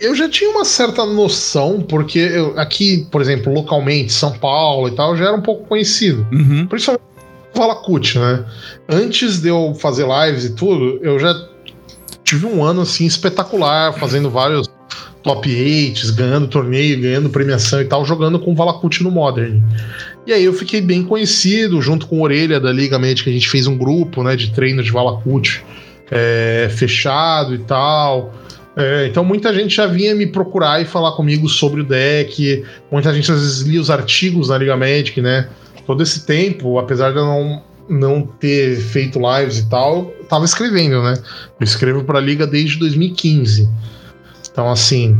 Eu 0.00 0.16
já 0.16 0.28
tinha 0.28 0.50
uma 0.50 0.64
certa 0.64 1.06
noção, 1.06 1.80
porque 1.80 2.18
eu- 2.18 2.58
aqui, 2.58 3.06
por 3.12 3.20
exemplo, 3.22 3.52
localmente, 3.54 4.12
São 4.12 4.32
Paulo 4.36 4.88
e 4.88 4.96
tal, 4.96 5.16
já 5.16 5.26
era 5.26 5.34
um 5.36 5.40
pouco 5.42 5.64
conhecido. 5.68 6.26
Uhum. 6.32 6.66
Principalmente 6.66 7.04
o 7.56 7.58
Valakut, 7.58 8.18
né? 8.18 8.44
Antes 8.88 9.40
de 9.40 9.48
eu 9.48 9.74
fazer 9.78 10.06
lives 10.06 10.44
e 10.44 10.54
tudo, 10.54 10.98
eu 11.02 11.18
já 11.18 11.34
tive 12.22 12.46
um 12.46 12.62
ano 12.62 12.82
assim 12.82 13.06
espetacular, 13.06 13.92
fazendo 13.94 14.28
vários 14.28 14.68
top 15.22 15.48
8, 15.48 16.14
ganhando 16.14 16.46
torneio, 16.46 17.00
ganhando 17.00 17.28
premiação 17.30 17.80
e 17.80 17.84
tal, 17.84 18.04
jogando 18.04 18.38
com 18.38 18.52
o 18.52 18.54
Valakut 18.54 19.02
no 19.02 19.10
Modern. 19.10 19.60
E 20.26 20.32
aí 20.32 20.44
eu 20.44 20.52
fiquei 20.52 20.80
bem 20.80 21.02
conhecido, 21.02 21.80
junto 21.82 22.06
com 22.06 22.18
o 22.18 22.22
Orelha 22.22 22.60
da 22.60 22.72
Liga 22.72 22.98
Médica, 22.98 23.30
a 23.30 23.32
gente 23.32 23.48
fez 23.48 23.66
um 23.66 23.76
grupo 23.76 24.22
né, 24.22 24.36
de 24.36 24.52
treino 24.52 24.82
de 24.82 24.90
Valakut 24.90 25.64
é, 26.10 26.68
fechado 26.70 27.54
e 27.54 27.58
tal. 27.58 28.32
É, 28.76 29.06
então 29.06 29.24
muita 29.24 29.54
gente 29.54 29.74
já 29.74 29.86
vinha 29.86 30.14
me 30.14 30.26
procurar 30.26 30.82
e 30.82 30.84
falar 30.84 31.12
comigo 31.12 31.48
sobre 31.48 31.80
o 31.80 31.84
deck. 31.84 32.64
Muita 32.90 33.12
gente 33.12 33.30
às 33.32 33.40
vezes 33.40 33.60
lia 33.62 33.80
os 33.80 33.90
artigos 33.90 34.48
na 34.48 34.58
Liga 34.58 34.76
Magic, 34.76 35.20
né? 35.20 35.48
Todo 35.86 36.02
esse 36.02 36.26
tempo, 36.26 36.78
apesar 36.78 37.12
de 37.12 37.18
eu 37.18 37.24
não, 37.24 37.62
não 37.88 38.22
ter 38.22 38.80
feito 38.80 39.20
lives 39.20 39.58
e 39.58 39.68
tal, 39.68 40.06
tava 40.28 40.44
escrevendo, 40.44 41.02
né? 41.02 41.14
Eu 41.60 41.64
escrevo 41.64 42.04
pra 42.04 42.20
Liga 42.20 42.46
desde 42.46 42.78
2015. 42.78 43.68
Então, 44.50 44.70
assim. 44.70 45.18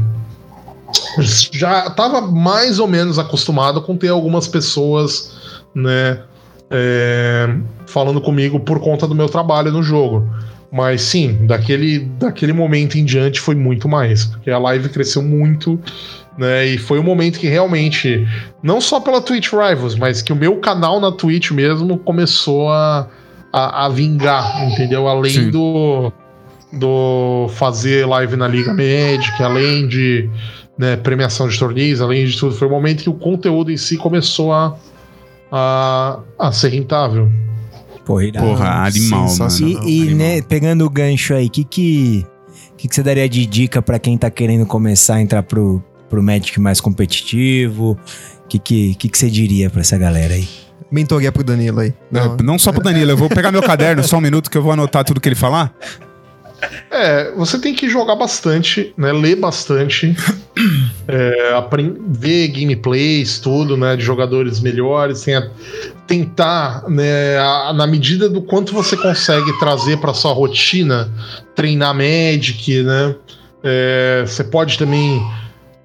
Já 1.52 1.90
tava 1.90 2.20
mais 2.20 2.78
ou 2.78 2.86
menos 2.86 3.18
acostumado 3.18 3.82
com 3.82 3.96
ter 3.96 4.08
algumas 4.08 4.48
pessoas, 4.48 5.32
né? 5.74 6.22
é, 6.70 7.54
falando 7.86 8.20
comigo 8.20 8.60
por 8.60 8.80
conta 8.80 9.06
do 9.06 9.14
meu 9.14 9.28
trabalho 9.28 9.70
no 9.72 9.82
jogo. 9.82 10.28
Mas 10.70 11.02
sim, 11.02 11.46
daquele, 11.46 12.00
daquele 12.18 12.52
momento 12.52 12.98
em 12.98 13.04
diante 13.04 13.40
foi 13.40 13.54
muito 13.54 13.88
mais. 13.88 14.24
Porque 14.24 14.50
a 14.50 14.58
live 14.58 14.88
cresceu 14.88 15.22
muito, 15.22 15.80
né? 16.36 16.66
E 16.66 16.78
foi 16.78 16.98
um 16.98 17.02
momento 17.02 17.38
que 17.38 17.48
realmente, 17.48 18.26
não 18.62 18.80
só 18.80 19.00
pela 19.00 19.20
Twitch 19.20 19.52
Rivals, 19.52 19.94
mas 19.96 20.22
que 20.22 20.32
o 20.32 20.36
meu 20.36 20.56
canal 20.56 21.00
na 21.00 21.10
Twitch 21.10 21.50
mesmo 21.50 21.98
começou 21.98 22.70
a, 22.70 23.08
a, 23.52 23.86
a 23.86 23.88
vingar, 23.88 24.70
entendeu? 24.70 25.08
Além 25.08 25.32
Sim. 25.32 25.50
do, 25.50 26.12
do 26.72 27.48
fazer 27.54 28.06
live 28.06 28.36
na 28.36 28.46
Liga 28.46 28.72
Magic, 28.72 29.42
além 29.42 29.88
de 29.88 30.28
né, 30.78 30.96
premiação 30.96 31.48
de 31.48 31.58
torneios, 31.58 32.00
além 32.00 32.26
de 32.26 32.38
tudo. 32.38 32.54
Foi 32.54 32.68
o 32.68 32.70
momento 32.70 33.02
que 33.02 33.10
o 33.10 33.14
conteúdo 33.14 33.70
em 33.72 33.76
si 33.76 33.96
começou 33.96 34.52
a, 34.52 34.76
a, 35.50 36.20
a 36.38 36.52
ser 36.52 36.68
rentável. 36.68 37.30
Porra, 38.04 38.86
animal, 38.86 39.26
mano. 39.36 39.50
E, 39.58 39.98
e, 39.98 40.02
Animal. 40.02 40.16
né, 40.16 40.42
pegando 40.42 40.84
o 40.84 40.90
gancho 40.90 41.34
aí, 41.34 41.46
o 41.46 41.50
que 41.50 41.64
que, 41.64 42.26
que 42.76 42.86
que 42.86 42.94
você 42.94 43.02
daria 43.02 43.28
de 43.28 43.44
dica 43.44 43.82
pra 43.82 43.98
quem 43.98 44.16
tá 44.16 44.30
querendo 44.30 44.64
começar 44.64 45.16
a 45.16 45.20
entrar 45.20 45.42
pro, 45.42 45.82
pro 46.08 46.22
Magic 46.22 46.58
mais 46.60 46.80
competitivo? 46.80 47.98
O 48.44 48.48
que, 48.48 48.58
que, 48.58 48.94
que 48.94 49.08
que 49.08 49.18
você 49.18 49.28
diria 49.30 49.68
pra 49.70 49.80
essa 49.80 49.96
galera 49.98 50.34
aí? 50.34 50.48
Mentoria 50.90 51.32
pro 51.32 51.42
Danilo 51.42 51.80
aí. 51.80 51.92
É, 52.14 52.42
Não 52.42 52.58
só 52.58 52.70
pro 52.72 52.82
Danilo, 52.82 53.10
eu 53.10 53.16
vou 53.16 53.28
pegar 53.28 53.50
meu 53.50 53.62
caderno 53.62 54.04
só 54.04 54.18
um 54.18 54.20
minuto 54.20 54.50
que 54.50 54.56
eu 54.56 54.62
vou 54.62 54.72
anotar 54.72 55.04
tudo 55.04 55.20
que 55.20 55.28
ele 55.28 55.34
falar. 55.34 55.74
É, 56.90 57.32
você 57.36 57.58
tem 57.58 57.74
que 57.74 57.88
jogar 57.88 58.16
bastante, 58.16 58.94
né? 58.96 59.12
Ler 59.12 59.36
bastante, 59.36 60.16
é, 61.06 61.52
ver 62.08 62.48
gameplays, 62.48 63.38
tudo, 63.38 63.76
né? 63.76 63.94
De 63.96 64.02
jogadores 64.02 64.60
melhores, 64.60 65.22
tem 65.22 65.34
a- 65.34 65.50
tentar, 66.06 66.88
né? 66.88 67.36
a- 67.38 67.72
na 67.74 67.86
medida 67.86 68.28
do 68.28 68.40
quanto 68.40 68.72
você 68.72 68.96
consegue 68.96 69.52
trazer 69.58 69.98
para 69.98 70.14
sua 70.14 70.32
rotina, 70.32 71.12
treinar 71.54 71.94
Magic, 71.94 72.82
né? 72.82 73.14
É, 73.62 74.24
você 74.26 74.42
pode 74.44 74.78
também, 74.78 75.20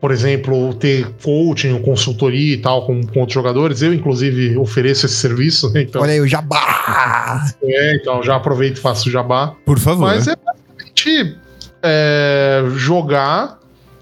por 0.02 0.12
exemplo, 0.12 0.74
ter 0.74 1.08
coaching, 1.24 1.80
consultoria 1.84 2.56
e 2.56 2.58
tal 2.58 2.88
com, 2.88 3.06
com 3.06 3.20
outros 3.20 3.36
jogadores. 3.36 3.84
Eu, 3.84 3.93
inclusive, 3.93 4.58
ofereço 4.58 5.06
esse 5.06 5.16
serviço, 5.16 5.72
né? 5.72 5.84
então, 5.84 6.02
Olha 6.02 6.14
aí, 6.14 6.20
o 6.20 6.28
jabá! 6.28 7.45
é, 7.64 7.95
então 7.95 8.24
já 8.24 8.36
aproveito 8.36 8.78
e 8.78 8.82
faço 8.82 9.08
o 9.08 9.12
jabá. 9.12 9.54
Por 9.64 9.78
favor. 9.78 10.08
Mas 10.08 10.28
é 10.28 10.36
basicamente 10.36 11.38
é, 11.84 12.64
jogar, 12.76 13.60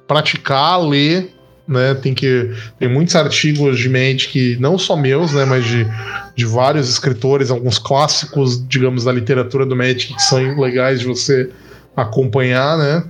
praticar, 0.08 0.82
ler, 0.82 1.36
né? 1.68 1.94
Tem 1.94 2.14
que 2.14 2.50
tem 2.80 2.88
muitos 2.88 3.14
artigos 3.16 3.78
de 3.78 3.90
Magic, 3.90 4.58
não 4.58 4.78
só 4.78 4.96
meus, 4.96 5.34
né? 5.34 5.44
Mas 5.44 5.66
de, 5.66 5.86
de 6.34 6.46
vários 6.46 6.90
escritores, 6.90 7.52
alguns 7.52 7.78
clássicos, 7.78 8.66
digamos, 8.70 9.04
da 9.04 9.12
literatura 9.12 9.66
do 9.66 9.76
Magic 9.76 10.14
que 10.14 10.24
são 10.24 10.60
legais 10.60 11.02
de 11.02 11.06
você 11.06 11.50
acompanhar, 11.94 12.78
né? 12.78 13.04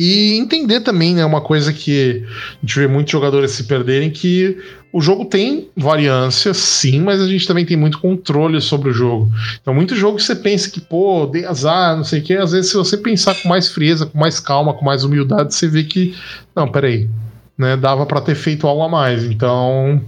E 0.00 0.38
entender 0.38 0.78
também, 0.78 1.12
né? 1.12 1.24
Uma 1.24 1.40
coisa 1.40 1.72
que 1.72 2.24
a 2.24 2.60
gente 2.60 2.78
vê 2.78 2.86
muitos 2.86 3.10
jogadores 3.10 3.50
se 3.50 3.64
perderem, 3.64 4.08
que 4.10 4.56
o 4.92 5.00
jogo 5.00 5.24
tem 5.24 5.68
variância, 5.76 6.54
sim, 6.54 7.00
mas 7.00 7.20
a 7.20 7.26
gente 7.26 7.44
também 7.48 7.66
tem 7.66 7.76
muito 7.76 7.98
controle 7.98 8.60
sobre 8.60 8.90
o 8.90 8.92
jogo. 8.92 9.28
Então, 9.60 9.74
muito 9.74 9.96
jogo 9.96 10.18
que 10.18 10.22
você 10.22 10.36
pensa 10.36 10.70
que, 10.70 10.80
pô, 10.80 11.26
dei 11.26 11.44
azar, 11.44 11.96
não 11.96 12.04
sei 12.04 12.20
o 12.20 12.22
quê. 12.22 12.34
Às 12.34 12.52
vezes, 12.52 12.70
se 12.70 12.76
você 12.76 12.96
pensar 12.96 13.34
com 13.42 13.48
mais 13.48 13.70
frieza, 13.70 14.06
com 14.06 14.16
mais 14.16 14.38
calma, 14.38 14.72
com 14.72 14.84
mais 14.84 15.02
humildade, 15.02 15.52
você 15.52 15.66
vê 15.66 15.82
que, 15.82 16.14
não, 16.54 16.70
peraí, 16.70 17.10
né? 17.58 17.76
Dava 17.76 18.06
pra 18.06 18.20
ter 18.20 18.36
feito 18.36 18.68
algo 18.68 18.84
a 18.84 18.88
mais. 18.88 19.24
Então, 19.24 20.00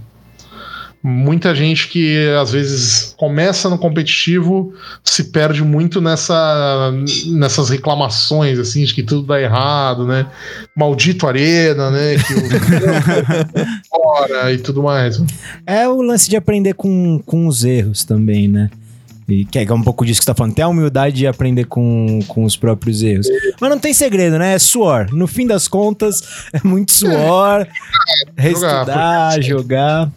muita 1.03 1.55
gente 1.55 1.87
que 1.87 2.29
às 2.39 2.51
vezes 2.51 3.15
começa 3.17 3.69
no 3.69 3.77
competitivo 3.77 4.73
se 5.03 5.25
perde 5.25 5.63
muito 5.63 5.99
nessa, 5.99 6.93
nessas 7.27 7.69
reclamações, 7.69 8.59
assim, 8.59 8.83
de 8.83 8.93
que 8.93 9.03
tudo 9.03 9.27
dá 9.27 9.41
errado, 9.41 10.05
né? 10.05 10.27
Maldito 10.75 11.27
Arena, 11.27 11.89
né? 11.89 12.15
Que 12.17 12.33
o 12.33 12.41
fora 13.89 14.53
e 14.53 14.57
tudo 14.57 14.83
mais. 14.83 15.21
É 15.65 15.87
o 15.87 16.01
lance 16.01 16.29
de 16.29 16.35
aprender 16.35 16.73
com, 16.73 17.19
com 17.25 17.47
os 17.47 17.63
erros 17.63 18.03
também, 18.03 18.47
né? 18.47 18.69
E 19.27 19.45
que 19.45 19.57
é 19.57 19.73
um 19.73 19.81
pouco 19.81 20.05
disso 20.05 20.19
que 20.19 20.25
você 20.25 20.31
tá 20.31 20.35
falando. 20.35 20.53
Tem 20.53 20.65
a 20.65 20.67
humildade 20.67 21.15
de 21.15 21.27
aprender 21.27 21.63
com, 21.63 22.19
com 22.27 22.43
os 22.43 22.57
próprios 22.57 23.01
erros. 23.01 23.27
Mas 23.59 23.69
não 23.69 23.79
tem 23.79 23.93
segredo, 23.93 24.37
né? 24.37 24.55
É 24.55 24.59
suor. 24.59 25.07
No 25.13 25.25
fim 25.25 25.47
das 25.47 25.67
contas, 25.67 26.21
é 26.51 26.59
muito 26.63 26.91
suor. 26.91 27.65
Reestudar, 28.35 29.41
jogar. 29.41 30.11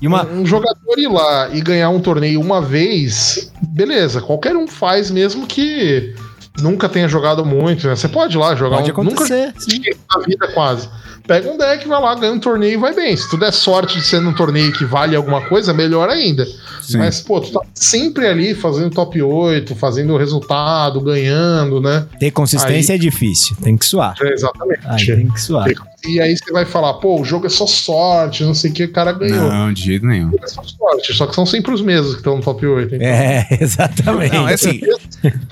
E 0.00 0.06
uma. 0.06 0.26
Um 0.26 0.46
jogador 0.46 0.98
ir 0.98 1.08
lá 1.08 1.50
e 1.52 1.60
ganhar 1.60 1.90
um 1.90 2.00
torneio 2.00 2.40
uma 2.40 2.60
vez, 2.60 3.52
beleza, 3.60 4.20
qualquer 4.20 4.56
um 4.56 4.66
faz, 4.66 5.10
mesmo 5.10 5.46
que 5.46 6.14
nunca 6.60 6.88
tenha 6.88 7.08
jogado 7.08 7.44
muito, 7.44 7.86
né? 7.86 7.94
Você 7.94 8.08
pode 8.08 8.36
ir 8.36 8.38
lá 8.38 8.54
jogar 8.54 8.78
Pode 8.78 8.92
um, 8.92 9.04
nunca 9.04 9.24
acontecer. 9.24 9.52
sim. 9.58 9.82
na 10.14 10.22
vida 10.22 10.48
quase. 10.48 10.88
Pega 11.30 11.48
um 11.48 11.56
deck, 11.56 11.86
vai 11.86 12.02
lá, 12.02 12.12
ganha 12.16 12.32
um 12.32 12.40
torneio 12.40 12.72
e 12.72 12.76
vai 12.76 12.92
bem. 12.92 13.16
Se 13.16 13.30
tu 13.30 13.36
der 13.36 13.52
sorte 13.52 13.96
de 13.96 14.04
ser 14.04 14.20
num 14.20 14.32
torneio 14.32 14.72
que 14.72 14.84
vale 14.84 15.14
alguma 15.14 15.40
coisa, 15.42 15.72
melhor 15.72 16.08
ainda. 16.08 16.44
Sim. 16.82 16.98
Mas, 16.98 17.20
pô, 17.20 17.40
tu 17.40 17.52
tá 17.52 17.60
sempre 17.72 18.26
ali 18.26 18.52
fazendo 18.52 18.90
top 18.90 19.22
8, 19.22 19.76
fazendo 19.76 20.12
o 20.12 20.16
resultado, 20.16 21.00
ganhando, 21.00 21.80
né? 21.80 22.04
Ter 22.18 22.32
consistência 22.32 22.94
é 22.94 22.98
difícil. 22.98 23.56
Tem 23.62 23.76
que 23.76 23.86
suar. 23.86 24.16
É, 24.20 24.32
exatamente. 24.32 24.80
Aí 24.84 25.06
tem 25.06 25.28
que 25.30 25.40
suar. 25.40 25.68
E 26.04 26.20
aí 26.20 26.36
você 26.36 26.50
vai 26.50 26.64
falar, 26.64 26.94
pô, 26.94 27.20
o 27.20 27.24
jogo 27.24 27.46
é 27.46 27.50
só 27.50 27.66
sorte, 27.66 28.42
não 28.42 28.54
sei 28.54 28.70
o 28.70 28.74
que, 28.74 28.84
o 28.84 28.92
cara 28.92 29.12
ganhou. 29.12 29.48
Não, 29.48 29.72
de 29.72 29.82
jeito 29.84 30.06
nenhum. 30.06 30.32
É 30.42 30.46
só 30.48 30.62
sorte, 30.64 31.12
só 31.12 31.26
que 31.26 31.34
são 31.34 31.44
sempre 31.46 31.72
os 31.72 31.82
mesmos 31.82 32.12
que 32.12 32.18
estão 32.18 32.36
no 32.36 32.42
top 32.42 32.66
8. 32.66 32.94
Então 32.94 33.06
É, 33.06 33.46
exatamente. 33.60 34.34
Não, 34.34 34.48
é 34.48 34.54
assim. 34.54 34.80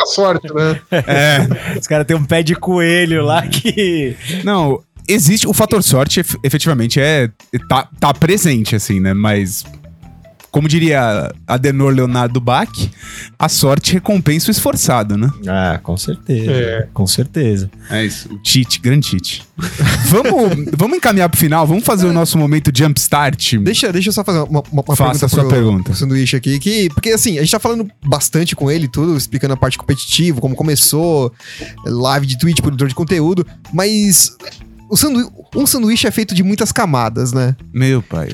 a 0.00 0.06
sorte, 0.06 0.52
né? 0.52 0.80
É, 0.90 1.78
Os 1.78 1.86
caras 1.86 2.06
têm 2.06 2.16
um 2.16 2.24
pé 2.24 2.42
de 2.42 2.56
coelho 2.56 3.22
lá 3.22 3.46
que. 3.46 4.16
não, 4.42 4.80
existe. 5.08 5.46
O 5.48 5.52
fator 5.52 5.82
sorte, 5.82 6.20
ef- 6.20 6.36
efetivamente, 6.44 7.00
é. 7.00 7.30
Tá, 7.68 7.88
tá 7.98 8.12
presente, 8.14 8.76
assim, 8.76 9.00
né? 9.00 9.12
Mas. 9.14 9.64
Como 10.50 10.66
diria 10.66 11.30
Adenor 11.46 11.92
Leonardo 11.92 12.40
Bach, 12.40 12.70
a 13.38 13.50
sorte 13.50 13.92
recompensa 13.92 14.48
o 14.48 14.50
esforçado, 14.50 15.14
né? 15.14 15.30
Ah, 15.46 15.78
com 15.82 15.94
certeza. 15.94 16.50
É. 16.50 16.88
Com 16.94 17.06
certeza. 17.06 17.70
É 17.90 18.02
isso. 18.06 18.32
O 18.32 18.40
cheat, 18.42 18.80
grande 18.80 19.08
cheat. 19.08 19.46
vamos, 20.08 20.70
vamos 20.74 20.96
encaminhar 20.96 21.28
pro 21.28 21.38
final, 21.38 21.66
vamos 21.66 21.84
fazer 21.84 22.06
o 22.06 22.14
nosso 22.14 22.38
momento 22.38 22.72
jumpstart. 22.74 23.56
Deixa, 23.58 23.92
deixa 23.92 24.08
eu 24.08 24.12
só 24.12 24.24
fazer 24.24 24.38
uma, 24.38 24.62
uma, 24.72 24.82
uma 24.88 24.96
Faça 24.96 25.26
a 25.26 25.28
sua 25.28 25.40
pro- 25.40 25.50
pergunta. 25.50 25.82
pro 25.84 25.94
sanduíche 25.94 26.34
aqui. 26.36 26.58
Que, 26.58 26.88
porque 26.94 27.10
assim, 27.10 27.36
a 27.36 27.42
gente 27.42 27.50
tá 27.50 27.60
falando 27.60 27.86
bastante 28.06 28.56
com 28.56 28.70
ele 28.70 28.88
tudo, 28.88 29.18
explicando 29.18 29.52
a 29.52 29.56
parte 29.56 29.76
competitiva, 29.76 30.40
como 30.40 30.56
começou, 30.56 31.30
live 31.84 32.26
de 32.26 32.38
Twitch, 32.38 32.60
produtor 32.62 32.88
de 32.88 32.94
conteúdo, 32.94 33.46
mas. 33.70 34.34
O 34.88 34.96
sandu... 34.96 35.30
Um 35.54 35.66
sanduíche 35.66 36.06
é 36.06 36.10
feito 36.10 36.34
de 36.34 36.42
muitas 36.42 36.72
camadas, 36.72 37.32
né? 37.32 37.56
Meu 37.72 38.02
pai. 38.02 38.28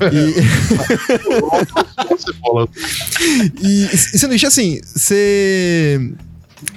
Você 2.09 2.33
fala, 2.33 2.67
E, 3.61 3.83
e 3.83 3.97
sanduíche, 4.19 4.45
assim, 4.45 4.79
você. 4.83 5.99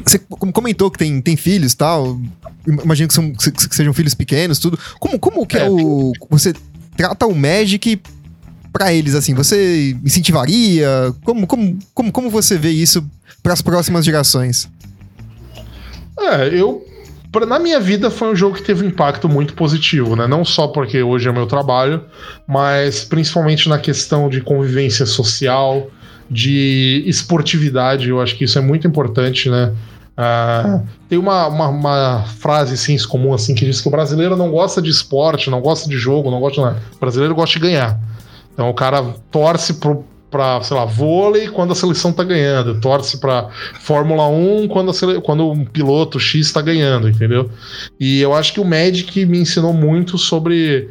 Você 0.05 0.19
comentou 0.19 0.91
que 0.91 0.99
tem, 0.99 1.21
tem 1.21 1.37
filhos 1.37 1.73
e 1.73 1.77
tal. 1.77 2.21
Imagino 2.67 3.09
que, 3.09 3.15
são, 3.15 3.33
que, 3.33 3.75
sejam 3.75 3.95
filhos 3.95 4.15
pequenos, 4.15 4.59
tudo. 4.59 4.79
Como, 4.99 5.19
como 5.19 5.47
que 5.47 5.57
é, 5.57 5.67
É. 5.67 5.71
o. 5.71 6.13
Você 6.31 6.55
trata 6.97 7.27
o 7.27 7.35
Magic 7.35 8.01
pra 8.73 8.93
eles, 8.93 9.15
assim? 9.15 9.35
Você 9.35 9.97
incentivaria? 10.05 11.15
Como, 11.25 11.47
como, 11.47 11.79
como, 11.95 12.13
como 12.13 12.31
você 12.31 12.59
vê 12.59 12.71
isso 12.71 13.05
pras 13.43 13.63
próximas 13.63 14.05
gerações? 14.05 14.69
É, 16.19 16.49
eu. 16.49 16.85
Na 17.47 17.59
minha 17.59 17.81
vida 17.81 18.11
foi 18.11 18.31
um 18.31 18.37
jogo 18.37 18.57
que 18.57 18.63
teve 18.63 18.85
um 18.85 18.89
impacto 18.89 19.29
muito 19.29 19.55
positivo, 19.55 20.17
né? 20.17 20.27
Não 20.27 20.45
só 20.45 20.69
porque 20.69 21.03
hoje 21.03 21.29
é 21.29 21.33
meu 21.33 21.47
trabalho, 21.47 22.03
mas 22.47 23.05
principalmente 23.05 23.69
na 23.69 23.79
questão 23.79 24.29
de 24.29 24.41
convivência 24.41 25.07
social, 25.07 25.91
de 26.31 27.03
esportividade. 27.07 28.09
Eu 28.09 28.21
acho 28.21 28.37
que 28.37 28.45
isso 28.45 28.59
é 28.59 28.63
muito 28.63 28.87
importante, 28.87 29.49
né? 29.49 29.73
Ah, 30.21 30.81
tem 31.09 31.17
uma, 31.17 31.47
uma, 31.47 31.69
uma 31.69 32.25
frase 32.41 32.77
senso 32.77 33.09
comum 33.09 33.33
assim 33.33 33.55
que 33.55 33.65
diz 33.65 33.81
que 33.81 33.87
o 33.87 33.91
brasileiro 33.91 34.37
não 34.37 34.51
gosta 34.51 34.83
de 34.83 34.91
esporte, 34.91 35.49
não 35.49 35.61
gosta 35.61 35.89
de 35.89 35.97
jogo, 35.97 36.29
não 36.29 36.41
gosta 36.41 36.61
de 36.61 36.67
nada. 36.67 36.83
O 36.97 36.99
brasileiro 36.99 37.35
gosta 37.37 37.55
de 37.55 37.61
ganhar. 37.61 38.01
Então 38.53 38.69
o 38.69 38.75
cara 38.75 39.15
torce 39.31 39.75
pro, 39.75 40.05
pra, 40.31 40.61
sei 40.63 40.77
lá, 40.77 40.85
vôlei 40.85 41.49
quando 41.49 41.73
a 41.73 41.75
seleção 41.75 42.13
tá 42.13 42.23
ganhando, 42.23 42.81
torce 42.81 43.19
pra 43.19 43.49
Fórmula 43.81 44.27
1 44.29 44.69
quando, 44.69 44.93
sele- 44.93 45.21
quando 45.21 45.51
um 45.51 45.65
piloto 45.65 46.19
X 46.21 46.53
tá 46.53 46.61
ganhando, 46.61 47.09
entendeu? 47.09 47.51
E 47.99 48.21
eu 48.21 48.35
acho 48.35 48.53
que 48.53 48.61
o 48.61 48.65
Magic 48.65 49.25
me 49.27 49.39
ensinou 49.39 49.73
muito 49.73 50.19
sobre 50.19 50.91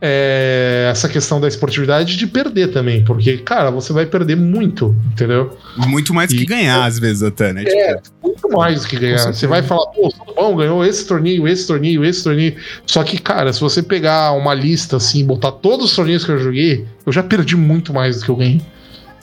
é, 0.00 0.88
essa 0.90 1.08
questão 1.08 1.40
da 1.40 1.48
esportividade 1.48 2.16
de 2.16 2.26
perder 2.26 2.68
também, 2.68 3.02
porque, 3.04 3.38
cara, 3.38 3.70
você 3.70 3.92
vai 3.92 4.04
perder 4.06 4.36
muito, 4.36 4.94
entendeu? 5.12 5.56
Muito 5.76 6.12
mais 6.12 6.30
que 6.30 6.42
E- 6.42 6.46
ganhar, 6.46 6.84
às 6.84 6.98
vezes, 6.98 7.22
até, 7.22 7.52
né? 7.52 7.64
É, 7.66 7.94
Tipo, 7.96 8.14
muito 8.22 8.48
mais 8.50 8.82
do 8.82 8.88
que 8.88 8.98
ganhar. 8.98 9.18
Você 9.32 9.46
vai 9.46 9.62
falar, 9.62 9.86
pô, 9.86 10.12
bom 10.34 10.56
ganhou 10.56 10.84
esse 10.84 11.06
torneio, 11.06 11.48
esse 11.48 11.66
torneio, 11.66 12.04
esse 12.04 12.22
torneio. 12.22 12.54
Só 12.84 13.02
que, 13.02 13.18
cara, 13.18 13.52
se 13.52 13.60
você 13.60 13.82
pegar 13.82 14.32
uma 14.32 14.52
lista 14.52 14.96
assim, 14.98 15.24
botar 15.24 15.52
todos 15.52 15.86
os 15.86 15.96
torneios 15.96 16.24
que 16.24 16.30
eu 16.32 16.38
joguei, 16.38 16.84
eu 17.06 17.12
já 17.12 17.22
perdi 17.22 17.56
muito 17.56 17.92
mais 17.94 18.18
do 18.18 18.24
que 18.24 18.30
eu 18.30 18.36
ganhei. 18.36 18.60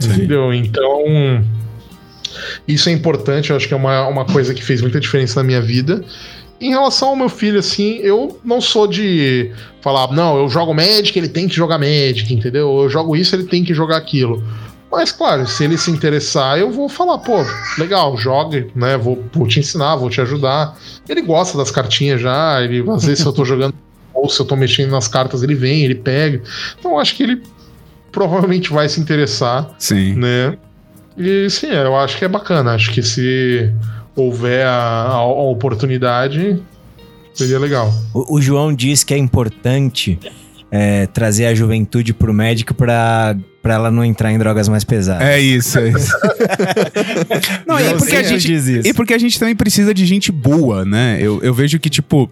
Entendeu? 0.02 0.52
Então. 0.54 1.44
Isso 2.68 2.90
é 2.90 2.92
importante, 2.92 3.52
eu 3.52 3.56
acho 3.56 3.68
que 3.68 3.74
é 3.74 3.78
uma, 3.78 4.08
uma 4.08 4.26
coisa 4.26 4.54
que 4.54 4.64
fez 4.64 4.82
muita 4.82 5.00
diferença 5.00 5.40
na 5.40 5.44
minha 5.46 5.62
vida. 5.62 6.04
Em 6.64 6.70
relação 6.70 7.10
ao 7.10 7.16
meu 7.18 7.28
filho, 7.28 7.60
assim, 7.60 7.98
eu 7.98 8.40
não 8.42 8.62
sou 8.62 8.88
de 8.88 9.52
falar, 9.82 10.14
não, 10.14 10.38
eu 10.38 10.48
jogo 10.48 10.74
Magic, 10.74 11.18
ele 11.20 11.28
tem 11.28 11.46
que 11.46 11.54
jogar 11.54 11.78
Magic, 11.78 12.34
entendeu? 12.34 12.84
Eu 12.84 12.90
jogo 12.90 13.18
isso, 13.18 13.36
ele 13.36 13.44
tem 13.44 13.66
que 13.66 13.74
jogar 13.74 13.98
aquilo. 13.98 14.42
Mas, 14.90 15.12
claro, 15.12 15.46
se 15.46 15.66
ele 15.66 15.78
se 15.78 15.92
interessar, 15.92 16.58
eu 16.58 16.72
vou 16.72 16.88
falar, 16.88 17.18
pô, 17.18 17.44
legal, 17.78 18.16
jogue, 18.16 18.72
né? 18.74 18.96
Vou, 18.96 19.22
vou 19.34 19.46
te 19.46 19.60
ensinar, 19.60 19.98
vou 19.98 20.10
te 20.10 20.22
ajudar. 20.22 20.78
Ele 21.10 21.22
gosta 21.22 21.58
das 21.58 21.70
cartinhas 21.70 22.22
já, 22.22 22.62
ele, 22.62 22.80
às 22.90 23.04
vezes, 23.04 23.20
se 23.20 23.26
eu 23.26 23.34
tô 23.34 23.44
jogando 23.44 23.74
ou 24.14 24.30
se 24.30 24.40
eu 24.40 24.46
tô 24.46 24.56
mexendo 24.56 24.92
nas 24.92 25.10
cartas, 25.10 25.44
ele 25.44 25.56
vem, 25.56 25.84
ele 25.84 25.96
pega. 25.96 26.42
Então, 26.80 26.92
eu 26.92 27.00
acho 27.00 27.14
que 27.14 27.24
ele 27.24 27.44
provavelmente 28.10 28.72
vai 28.72 28.88
se 28.88 29.02
interessar, 29.02 29.70
Sim. 29.78 30.14
né? 30.14 30.58
E 31.18 31.50
sim, 31.50 31.68
eu 31.68 31.96
acho 31.98 32.18
que 32.18 32.24
é 32.24 32.28
bacana. 32.30 32.74
Acho 32.74 32.90
que 32.92 33.04
se 33.04 33.70
houver 34.16 34.66
a, 34.66 34.70
a- 34.72 35.14
a 35.16 35.26
oportunidade, 35.44 36.62
seria 37.34 37.60
legal. 37.60 37.94
O, 38.14 38.36
o 38.38 38.42
João 38.42 38.74
diz 38.74 39.04
que 39.04 39.14
é 39.14 39.18
importante 39.18 40.20
é, 40.72 41.08
trazer 41.08 41.46
a 41.46 41.54
juventude 41.56 42.14
pro 42.14 42.34
médico 42.34 42.74
pra, 42.74 43.36
pra 43.62 43.76
ela 43.76 43.92
não 43.92 44.04
entrar 44.04 44.32
em 44.32 44.38
drogas 44.38 44.68
mais 44.68 44.84
pesadas. 44.84 45.28
É 45.28 45.40
isso, 45.40 45.78
é 45.80 45.90
isso. 45.90 46.12
Não, 47.68 47.80
e 47.80 47.94
porque, 47.96 48.16
a 48.16 48.24
gente, 48.24 48.48
diz 48.48 48.68
isso. 48.68 48.88
e 48.88 48.94
porque 48.94 49.14
a 49.14 49.18
gente 49.18 49.38
também 49.40 49.56
precisa 49.56 49.94
de 49.94 50.06
gente 50.06 50.32
boa, 50.32 50.84
né? 50.86 51.18
Eu, 51.20 51.42
eu 51.44 51.54
vejo 51.54 51.80
que, 51.80 51.90
tipo, 51.90 52.30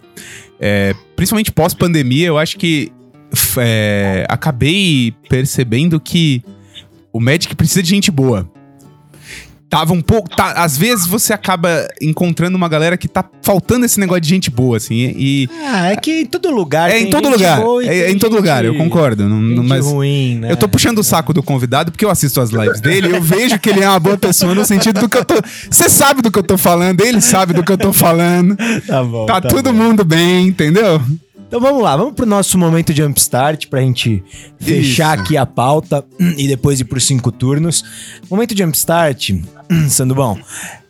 é, 0.60 0.94
principalmente 1.16 1.52
pós-pandemia, 1.52 2.26
eu 2.26 2.38
acho 2.38 2.56
que 2.58 2.92
é, 3.58 4.26
acabei 4.28 5.14
percebendo 5.28 5.98
que 6.00 6.42
o 7.12 7.20
Magic 7.20 7.54
precisa 7.54 7.82
de 7.82 7.88
gente 7.90 8.10
boa. 8.10 8.48
Tava 9.72 9.94
um 9.94 10.02
pouco. 10.02 10.28
tá- 10.28 10.52
às 10.52 10.76
vezes 10.76 11.06
você 11.06 11.32
acaba 11.32 11.88
encontrando 11.98 12.54
uma 12.58 12.68
galera 12.68 12.94
que 12.98 13.08
tá 13.08 13.24
faltando 13.40 13.86
esse 13.86 13.98
negócio 13.98 14.20
de 14.20 14.28
gente 14.28 14.50
boa, 14.50 14.76
assim. 14.76 15.14
E. 15.16 15.48
Ah, 15.64 15.92
é 15.92 15.96
que 15.96 16.20
em 16.20 16.26
todo 16.26 16.50
lugar. 16.50 16.90
é 16.90 17.00
em 17.00 17.08
todo 17.08 17.26
lugar. 17.30 17.58
É, 17.82 18.00
é 18.00 18.10
em 18.10 18.18
todo 18.18 18.36
lugar, 18.36 18.66
eu 18.66 18.74
concordo. 18.74 19.26
Não, 19.26 19.64
mas 19.64 19.86
ruim, 19.86 20.40
né? 20.40 20.52
eu 20.52 20.58
tô 20.58 20.68
puxando 20.68 20.98
o 20.98 21.02
saco 21.02 21.32
do 21.32 21.42
convidado 21.42 21.90
porque 21.90 22.04
eu 22.04 22.10
assisto 22.10 22.38
as 22.38 22.50
lives 22.50 22.82
dele 22.82 23.08
e 23.08 23.12
eu 23.12 23.22
vejo 23.22 23.58
que 23.58 23.70
ele 23.70 23.80
é 23.80 23.88
uma 23.88 23.98
boa 23.98 24.18
pessoa 24.18 24.54
no 24.54 24.62
sentido 24.66 25.00
do 25.00 25.08
que 25.08 25.16
eu 25.16 25.24
tô. 25.24 25.36
Você 25.70 25.88
sabe 25.88 26.20
do 26.20 26.30
que 26.30 26.38
eu 26.38 26.42
tô 26.42 26.58
falando, 26.58 27.00
ele 27.00 27.22
sabe 27.22 27.54
do 27.54 27.64
que 27.64 27.72
eu 27.72 27.78
tô 27.78 27.94
falando. 27.94 28.54
Tá 28.86 29.02
bom. 29.02 29.24
Tá, 29.24 29.40
tá 29.40 29.48
todo 29.48 29.72
bom. 29.72 29.78
mundo 29.78 30.04
bem, 30.04 30.48
entendeu? 30.48 31.00
Então 31.52 31.60
vamos 31.60 31.82
lá, 31.82 31.94
vamos 31.94 32.14
pro 32.14 32.24
nosso 32.24 32.56
momento 32.56 32.94
de 32.94 33.02
jumpstart 33.02 33.68
pra 33.68 33.82
gente 33.82 34.24
fechar 34.58 35.16
Isso. 35.16 35.22
aqui 35.22 35.36
a 35.36 35.44
pauta 35.44 36.02
e 36.38 36.48
depois 36.48 36.80
ir 36.80 36.84
pros 36.84 37.06
cinco 37.06 37.30
turnos. 37.30 37.84
Momento 38.30 38.54
de 38.54 38.62
jumpstart, 38.62 39.32
Sandubão, 39.90 40.40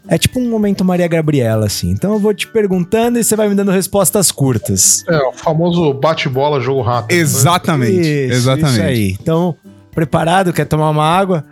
é 0.06 0.16
tipo 0.16 0.38
um 0.38 0.48
momento 0.48 0.84
Maria 0.84 1.08
Gabriela, 1.08 1.66
assim. 1.66 1.90
Então 1.90 2.12
eu 2.12 2.20
vou 2.20 2.32
te 2.32 2.46
perguntando 2.46 3.18
e 3.18 3.24
você 3.24 3.34
vai 3.34 3.48
me 3.48 3.56
dando 3.56 3.72
respostas 3.72 4.30
curtas. 4.30 5.02
É, 5.08 5.16
o 5.26 5.32
famoso 5.32 5.92
bate-bola, 5.94 6.60
jogo 6.60 6.80
rápido. 6.80 7.16
né? 7.16 7.22
Exatamente. 7.22 8.00
Isso, 8.00 8.32
exatamente. 8.32 8.74
Isso 8.74 8.82
aí. 8.82 9.16
Então, 9.20 9.56
preparado? 9.92 10.52
Quer 10.52 10.66
tomar 10.66 10.90
uma 10.90 11.04
água? 11.04 11.44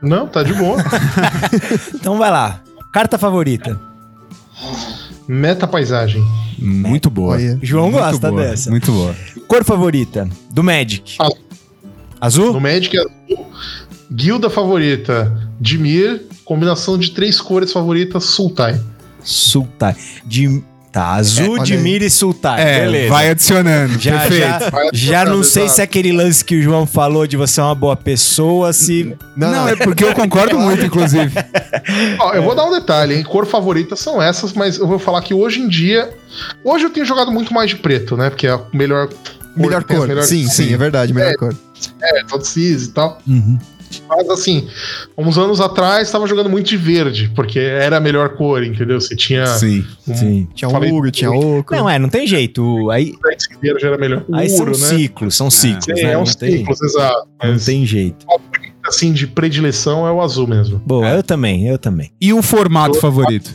Não, 0.00 0.26
tá 0.26 0.42
de 0.42 0.54
boa. 0.54 0.78
Então 1.94 2.16
vai 2.16 2.30
lá. 2.30 2.62
Carta 2.90 3.18
favorita. 3.18 3.78
Meta 5.32 5.64
paisagem. 5.64 6.20
Muito 6.58 7.08
boa. 7.08 7.38
João 7.62 7.88
Muito 7.88 8.02
gosta 8.02 8.30
boa, 8.32 8.42
dessa. 8.42 8.68
Muito 8.68 8.90
boa. 8.90 9.14
Cor 9.46 9.62
favorita 9.62 10.28
do 10.50 10.64
Magic. 10.64 11.14
Azul. 11.20 11.38
Azul? 12.20 12.52
No 12.54 12.60
Magic 12.60 12.96
é 12.96 13.00
azul. 13.00 13.46
Guilda 14.10 14.50
favorita, 14.50 15.48
Dimir. 15.60 16.22
Combinação 16.44 16.98
de 16.98 17.12
três 17.12 17.40
cores 17.40 17.72
favoritas, 17.72 18.24
Sultai. 18.24 18.82
Sultai. 19.22 19.94
De... 20.26 20.64
Tá, 20.92 21.10
azul, 21.14 21.52
olha 21.54 21.62
de. 21.62 21.76
Mira 21.76 22.04
e 22.04 22.10
Sultai. 22.10 22.60
É, 22.60 22.80
Beleza. 22.80 23.08
vai 23.10 23.30
adicionando. 23.30 23.96
Já, 23.96 24.18
Perfeito. 24.18 24.40
já, 24.44 24.58
Vai 24.70 24.88
já 24.92 25.24
não 25.24 25.44
sei 25.44 25.62
exato. 25.62 25.74
se 25.76 25.80
é 25.82 25.84
aquele 25.84 26.10
lance 26.12 26.44
que 26.44 26.56
o 26.58 26.62
João 26.62 26.84
falou 26.84 27.28
de 27.28 27.36
você 27.36 27.60
é 27.60 27.62
uma 27.64 27.74
boa 27.76 27.94
pessoa, 27.96 28.72
se. 28.72 29.16
Não, 29.36 29.68
é 29.68 29.76
porque 29.76 30.02
eu 30.02 30.12
concordo 30.14 30.58
muito, 30.58 30.84
inclusive. 30.84 31.32
Ó, 32.18 32.34
eu 32.34 32.42
vou 32.42 32.56
dar 32.56 32.64
um 32.64 32.72
detalhe, 32.72 33.14
hein? 33.14 33.22
Cor 33.22 33.46
favorita 33.46 33.94
são 33.94 34.20
essas, 34.20 34.52
mas 34.52 34.78
eu 34.78 34.86
vou 34.88 34.98
falar 34.98 35.22
que 35.22 35.32
hoje 35.32 35.60
em 35.60 35.68
dia. 35.68 36.10
Hoje 36.64 36.84
eu 36.86 36.90
tenho 36.90 37.06
jogado 37.06 37.30
muito 37.30 37.54
mais 37.54 37.70
de 37.70 37.76
preto, 37.76 38.16
né? 38.16 38.28
Porque 38.28 38.46
é 38.48 38.50
a 38.50 38.60
melhor 38.72 39.06
cor. 39.08 39.16
Melhor 39.56 39.84
cor. 39.84 40.06
melhores- 40.08 40.28
Sim, 40.28 40.48
sim, 40.48 40.72
é 40.74 40.76
verdade, 40.76 41.12
melhor 41.12 41.34
cor. 41.36 41.54
É, 42.02 42.24
todo 42.24 42.44
cis 42.44 42.84
e 42.86 42.90
tal. 42.92 43.20
Mas 44.08 44.28
assim, 44.28 44.68
uns 45.18 45.36
anos 45.36 45.60
atrás 45.60 46.06
estava 46.08 46.26
jogando 46.26 46.48
muito 46.48 46.68
de 46.68 46.76
verde, 46.76 47.30
porque 47.34 47.58
era 47.58 47.96
a 47.96 48.00
melhor 48.00 48.30
cor, 48.36 48.62
entendeu? 48.62 49.00
Você 49.00 49.16
tinha. 49.16 49.46
Sim. 49.46 49.84
um- 50.06 50.14
Sim. 50.14 50.48
Tinha 50.54 50.70
Falei- 50.70 50.92
Ugro, 50.92 51.10
tinha 51.10 51.30
Oco. 51.30 51.74
Não, 51.74 51.88
é, 51.90 51.98
não 51.98 52.08
tem 52.08 52.26
jeito. 52.26 52.90
Aí, 52.90 53.14
verde 53.60 53.84
era 53.86 53.98
melhor. 53.98 54.24
Aí 54.32 54.48
são 54.48 54.60
ouro, 54.60 54.78
né? 54.78 54.86
ciclos, 54.86 55.36
são 55.36 55.50
ciclos, 55.50 55.88
É, 55.88 55.94
né? 55.94 56.00
é 56.02 56.14
não, 56.14 56.22
uns 56.22 56.34
tem, 56.36 56.58
ciclos, 56.58 56.80
exato. 56.82 57.28
não 57.42 57.50
Mas, 57.52 57.64
tem 57.64 57.84
jeito. 57.84 58.26
assim, 58.86 59.12
de 59.12 59.26
predileção 59.26 60.06
é 60.06 60.12
o 60.12 60.20
azul 60.20 60.46
mesmo. 60.46 60.78
Boa, 60.86 61.08
eu 61.08 61.22
também, 61.22 61.66
eu 61.68 61.78
também. 61.78 62.10
E 62.20 62.32
o 62.32 62.42
formato 62.42 62.98
favorito? 63.00 63.54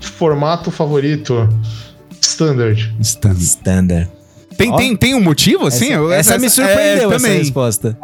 Formato 0.00 0.70
favorito, 0.70 1.48
standard. 2.20 2.94
Standard. 3.00 3.42
Standard. 3.44 4.10
Tem, 4.56 4.70
Ó. 4.72 4.76
tem, 4.76 4.96
tem 4.96 5.14
um 5.14 5.20
motivo, 5.22 5.66
assim? 5.66 5.86
essa, 5.86 5.94
Eu- 5.94 6.12
essa 6.12 6.38
me 6.38 6.50
surpreendeu, 6.50 7.10
é, 7.12 7.14
essa 7.14 7.24
também. 7.24 7.38
resposta. 7.38 7.96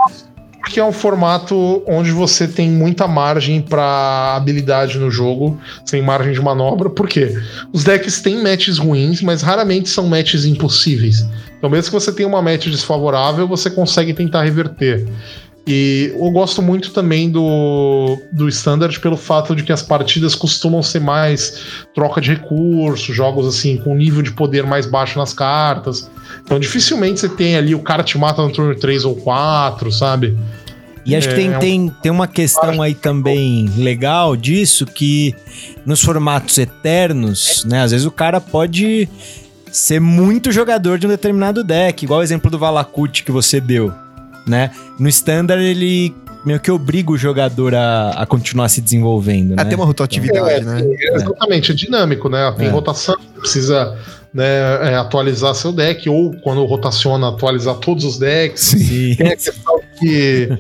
Porque 0.67 0.81
é 0.81 0.85
um 0.85 0.91
formato 0.91 1.81
onde 1.87 2.11
você 2.11 2.49
tem 2.49 2.69
muita 2.69 3.07
margem 3.07 3.63
pra 3.63 4.35
habilidade 4.35 4.99
no 4.99 5.13
jogo, 5.13 5.57
sem 5.85 6.03
margem 6.03 6.33
de 6.33 6.41
manobra. 6.41 6.91
Por 6.91 7.07
quê? 7.07 7.41
Os 7.73 7.85
decks 7.85 8.21
têm 8.21 8.43
matches 8.43 8.77
ruins, 8.77 9.23
mas 9.23 9.43
raramente 9.43 9.89
são 9.89 10.09
matches 10.09 10.45
impossíveis. 10.45 11.25
Então, 11.57 11.71
mesmo 11.71 11.93
que 11.93 11.93
você 11.93 12.11
tenha 12.11 12.29
uma 12.29 12.43
match 12.43 12.67
desfavorável, 12.67 13.47
você 13.47 13.71
consegue 13.71 14.13
tentar 14.13 14.43
reverter. 14.43 15.07
E 15.69 16.13
eu 16.19 16.31
gosto 16.33 16.61
muito 16.61 16.91
também 16.91 17.31
do, 17.31 18.19
do 18.33 18.49
Standard 18.49 18.99
pelo 18.99 19.17
fato 19.17 19.55
de 19.55 19.63
que 19.63 19.73
as 19.73 19.83
partidas 19.83 20.35
costumam 20.35 20.83
ser 20.83 21.01
mais 21.01 21.63
troca 21.95 22.21
de 22.21 22.31
recursos, 22.35 23.15
jogos 23.15 23.47
assim, 23.47 23.77
com 23.77 23.95
nível 23.95 24.21
de 24.21 24.33
poder 24.33 24.65
mais 24.65 24.85
baixo 24.85 25.17
nas 25.17 25.33
cartas. 25.33 26.11
Então 26.47 26.61
dificilmente 26.61 27.19
você 27.19 27.29
tem 27.29 27.57
ali 27.57 27.75
o 27.75 27.81
cara 27.81 28.05
te 28.05 28.17
mata 28.17 28.41
no 28.41 28.53
turno 28.53 28.75
3 28.75 29.05
ou 29.05 29.17
4, 29.17 29.91
sabe? 29.91 30.39
E 31.05 31.15
acho 31.15 31.29
que 31.29 31.35
tem, 31.35 31.53
É, 31.53 31.55
é 31.55 31.59
tem, 31.59 31.93
tem 32.03 32.13
uma 32.13 32.29
questão 32.29 32.81
aí 32.81 32.95
também 32.95 33.69
legal 33.77 34.37
disso, 34.37 34.87
que 34.87 35.35
nos 35.85 36.01
formatos 36.01 36.57
eternos, 36.57 37.65
né? 37.65 37.83
Às 37.83 37.91
vezes 37.91 38.07
o 38.07 38.11
cara 38.11 38.41
pode 38.41 39.09
ser 39.71 40.01
muito 40.01 40.51
jogador 40.53 40.99
de 40.99 41.07
um 41.07 41.11
determinado 41.11 41.63
deck, 41.63 42.05
igual 42.05 42.21
o 42.21 42.23
exemplo 42.23 42.51
do 42.51 42.59
Valakut 42.59 43.25
que 43.25 43.33
você 43.33 43.61
deu, 43.61 43.93
né? 44.47 44.71
No 44.99 45.09
Standard 45.09 45.63
ele 45.63 46.15
meio 46.47 46.61
que 46.61 46.71
obriga 46.71 47.11
o 47.11 47.19
jogador 47.19 47.75
a, 47.75 48.11
a 48.11 48.25
continuar 48.25 48.69
se 48.69 48.81
desenvolvendo, 48.81 49.57
né? 49.57 49.63
É, 49.63 49.65
tem 49.65 49.75
uma 49.75 49.85
rotatividade, 49.85 50.49
É, 50.49 50.61
né? 50.61 50.81
É, 50.81 51.17
exatamente, 51.17 51.73
é 51.73 51.75
dinâmico, 51.75 52.29
né? 52.29 52.55
Tem 52.57 52.69
É. 52.69 52.71
rotação, 52.71 53.17
precisa 53.39 53.99
né, 54.33 54.93
é, 54.93 54.95
atualizar 54.95 55.55
seu 55.57 55.73
deck, 55.73 56.09
ou 56.09 56.33
quando 56.41 56.65
rotaciona, 56.65 57.31
atualizar 57.31 57.75
todos 57.77 58.05
os 58.05 58.19
decks. 58.19 58.61
Sim. 58.61 59.17
Tem 59.17 59.33
a 59.33 59.37
questão 59.37 59.81
que 59.99 60.57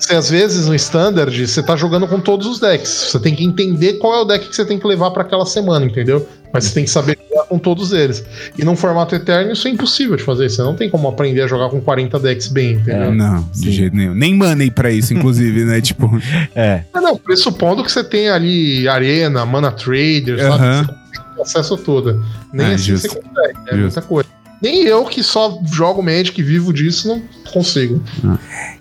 você, 0.00 0.14
às 0.14 0.30
vezes, 0.30 0.66
no 0.66 0.74
Standard, 0.74 1.46
você 1.46 1.62
tá 1.62 1.76
jogando 1.76 2.06
com 2.06 2.20
todos 2.20 2.46
os 2.46 2.58
decks. 2.60 2.88
Você 3.10 3.18
tem 3.20 3.34
que 3.34 3.44
entender 3.44 3.94
qual 3.94 4.14
é 4.14 4.20
o 4.22 4.24
deck 4.24 4.48
que 4.48 4.54
você 4.54 4.64
tem 4.64 4.78
que 4.78 4.86
levar 4.86 5.10
para 5.10 5.22
aquela 5.22 5.46
semana, 5.46 5.84
entendeu? 5.86 6.26
Mas 6.52 6.64
você 6.64 6.74
tem 6.74 6.84
que 6.84 6.90
saber 6.90 7.18
jogar 7.28 7.44
com 7.46 7.58
todos 7.58 7.92
eles. 7.92 8.24
E 8.56 8.64
num 8.64 8.76
formato 8.76 9.14
eterno, 9.14 9.52
isso 9.52 9.66
é 9.66 9.70
impossível 9.72 10.14
de 10.16 10.22
fazer. 10.22 10.48
Você 10.48 10.62
não 10.62 10.74
tem 10.74 10.88
como 10.88 11.08
aprender 11.08 11.42
a 11.42 11.46
jogar 11.48 11.68
com 11.68 11.80
40 11.80 12.18
decks 12.20 12.46
bem, 12.48 12.74
entendeu? 12.74 13.12
Não, 13.12 13.48
de 13.52 13.72
jeito 13.72 13.96
nenhum. 13.96 14.14
Nem 14.14 14.34
money 14.36 14.70
pra 14.70 14.90
isso, 14.92 15.12
inclusive, 15.12 15.64
né? 15.64 15.80
Tipo, 15.82 16.10
É. 16.54 16.84
Ah, 16.92 17.00
não, 17.00 17.16
pressupondo 17.16 17.82
que 17.82 17.90
você 17.90 18.04
tem 18.04 18.28
ali 18.30 18.86
Arena, 18.88 19.44
Mana 19.44 19.72
Trader, 19.72 20.38
Aham. 20.40 20.84
sabe? 20.86 20.98
Você 21.08 21.22
tem 21.34 21.42
acesso 21.42 21.76
toda. 21.76 22.20
Nem 22.52 22.66
É, 22.66 22.74
assim 22.74 22.84
justo. 22.84 23.08
você 23.08 23.20
consegue, 23.20 23.58
é 23.58 23.70
Justo. 23.76 23.80
muita 23.80 24.02
coisa. 24.02 24.28
Nem 24.64 24.84
eu 24.84 25.04
que 25.04 25.22
só 25.22 25.60
jogo 25.70 26.02
Magic 26.02 26.40
e 26.40 26.42
vivo 26.42 26.72
disso, 26.72 27.06
não 27.06 27.22
consigo. 27.52 28.02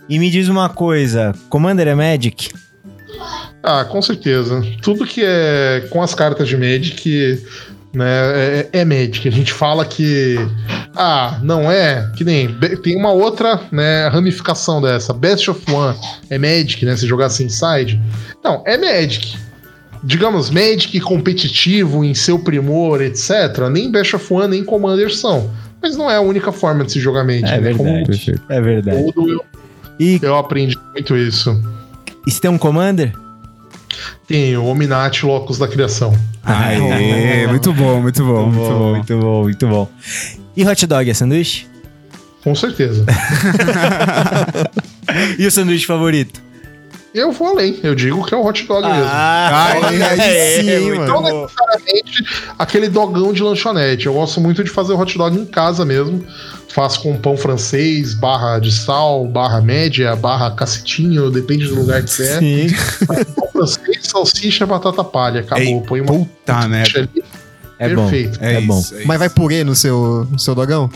E 0.07 0.17
me 0.17 0.29
diz 0.29 0.47
uma 0.47 0.69
coisa, 0.69 1.35
Commander 1.49 1.89
é 1.89 1.93
Magic? 1.93 2.53
Ah, 3.61 3.83
com 3.83 4.01
certeza. 4.01 4.65
Tudo 4.81 5.05
que 5.05 5.21
é 5.21 5.85
com 5.89 6.01
as 6.01 6.15
cartas 6.15 6.47
de 6.47 6.55
Magic, 6.55 7.37
né, 7.93 8.05
é, 8.05 8.69
é 8.71 8.85
Magic. 8.85 9.27
A 9.27 9.31
gente 9.31 9.51
fala 9.51 9.83
que, 9.83 10.37
ah, 10.95 11.37
não 11.43 11.69
é, 11.69 12.09
que 12.15 12.23
nem, 12.23 12.47
tem 12.81 12.95
uma 12.95 13.11
outra, 13.11 13.59
né, 13.69 14.07
ramificação 14.07 14.81
dessa. 14.81 15.11
Best 15.11 15.51
of 15.51 15.69
One 15.69 15.97
é 16.29 16.37
Magic, 16.37 16.85
né, 16.85 16.95
se 16.95 17.05
jogar 17.05 17.25
assim 17.25 17.43
inside. 17.43 18.01
Não, 18.41 18.63
é 18.65 18.77
Magic. 18.77 19.37
Digamos, 20.01 20.49
Magic 20.49 20.97
competitivo 21.01 22.05
em 22.05 22.13
seu 22.13 22.39
primor, 22.39 23.01
etc. 23.01 23.67
Nem 23.69 23.91
Best 23.91 24.15
of 24.15 24.33
One, 24.33 24.47
nem 24.47 24.63
Commander 24.63 25.13
são. 25.13 25.51
Mas 25.83 25.97
não 25.97 26.09
é 26.09 26.15
a 26.15 26.21
única 26.21 26.51
forma 26.51 26.83
de 26.85 26.93
se 26.93 26.99
jogar 26.99 27.23
Magic, 27.25 27.45
É 27.45 27.59
né? 27.59 27.71
Como 27.73 27.83
verdade. 27.83 28.05
perfeito. 28.07 28.41
É 28.49 28.61
verdade. 28.61 29.11
tudo, 29.13 29.29
eu, 29.29 29.45
E, 29.99 30.17
eu 30.23 30.35
aprendi 30.37 30.79
muito 30.93 31.15
isso. 31.17 31.61
e 32.25 32.31
você 32.31 32.39
tem 32.41 32.49
um 32.49 32.57
Commander? 32.57 33.13
Tem 34.27 34.55
o 34.57 34.63
Ominati 34.65 35.25
Locus 35.25 35.57
da 35.59 35.67
Criação. 35.67 36.17
Aê, 36.43 37.45
muito 37.47 37.71
bom, 37.73 38.01
muito 38.01 38.23
bom, 38.25 38.47
muito 38.47 38.69
bom. 38.69 38.89
muito 38.91 39.17
bom, 39.19 39.43
muito 39.43 39.67
bom. 39.67 39.89
E 40.55 40.65
hot 40.65 40.87
dog 40.87 41.09
é 41.09 41.13
sanduíche? 41.13 41.67
Com 42.43 42.55
certeza. 42.55 43.05
E 45.37 45.45
o 45.45 45.51
sanduíche 45.51 45.85
favorito? 45.85 46.41
Eu 47.13 47.31
vou 47.31 47.49
além. 47.49 47.79
Eu 47.83 47.93
digo 47.93 48.25
que 48.25 48.33
é 48.33 48.37
o 48.37 48.45
hot 48.45 48.65
dog 48.65 48.87
mesmo. 48.87 49.05
Ah, 49.05 49.73
olha 49.75 50.07
aí 50.09 50.61
sim, 50.61 50.89
mano. 50.91 51.05
Não 51.05 51.21
bom. 51.21 51.41
necessariamente 51.43 52.23
aquele 52.57 52.89
dogão 52.89 53.31
de 53.31 53.43
lanchonete. 53.43 54.07
Eu 54.07 54.13
gosto 54.13 54.41
muito 54.41 54.63
de 54.63 54.69
fazer 54.69 54.93
hot 54.93 55.17
dog 55.17 55.37
em 55.37 55.45
casa 55.45 55.85
mesmo. 55.85 56.25
Faço 56.69 57.03
com 57.03 57.15
pão 57.15 57.37
francês, 57.37 58.15
barra 58.15 58.57
de 58.57 58.71
sal, 58.71 59.27
barra 59.27 59.61
média, 59.61 60.15
barra 60.15 60.49
cacetinho, 60.51 61.29
depende 61.29 61.67
do 61.67 61.75
lugar 61.75 62.01
que 62.01 62.09
você 62.09 62.23
é. 62.23 62.39
Sim. 62.39 62.67
Pão 63.35 63.47
francês, 63.51 63.99
salsicha, 64.01 64.65
batata 64.65 65.03
palha. 65.03 65.41
Acabou. 65.41 65.63
Ei, 65.63 65.81
Põe 65.81 66.01
uma 66.01 66.13
Puta 66.13 66.61
salsicha 66.61 66.99
ali. 66.99 67.23
É 67.77 67.89
Perfeito. 67.89 68.39
bom. 68.39 68.45
É, 68.45 68.61
bom. 68.61 68.79
isso, 68.79 68.95
é 68.95 69.05
Mas 69.05 69.19
vai 69.19 69.29
purê 69.29 69.63
no 69.63 69.75
seu, 69.75 70.27
no 70.31 70.39
seu 70.39 70.55
dogão? 70.55 70.89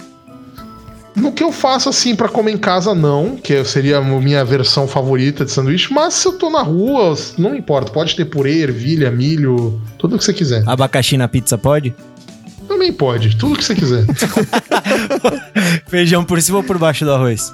No 1.18 1.32
que 1.32 1.43
eu 1.43 1.51
faço 1.51 1.89
assim 1.89 2.15
pra 2.15 2.30
comer 2.30 2.51
em 2.51 2.57
casa, 2.57 2.93
não, 2.93 3.36
que 3.36 3.65
seria 3.65 3.97
a 3.97 4.01
minha 4.01 4.45
versão 4.45 4.88
favorita 4.88 5.43
de 5.43 5.49
sanduíche, 5.49 5.91
mas 5.91 6.13
se 6.13 6.28
eu 6.28 6.34
tô 6.34 6.47
na 6.47 6.61
rua, 6.61 7.15
não 7.39 7.55
importa, 7.55 7.91
pode 7.91 8.15
ter 8.15 8.26
purê, 8.26 8.59
ervilha, 8.59 9.09
milho, 9.09 9.82
tudo 9.97 10.15
o 10.15 10.20
que 10.20 10.24
você 10.24 10.32
quiser. 10.32 10.63
Abacaxi 10.68 11.18
na 11.18 11.28
pizza 11.28 11.57
pode? 11.57 11.95
Também 12.68 12.93
pode, 12.93 13.36
tudo 13.36 13.57
que 13.57 13.65
você 13.65 13.74
quiser. 13.74 14.05
Feijão 15.89 16.24
por 16.24 16.39
cima 16.39 16.59
ou 16.59 16.63
por 16.63 16.78
baixo 16.78 17.03
do 17.03 17.11
arroz? 17.11 17.51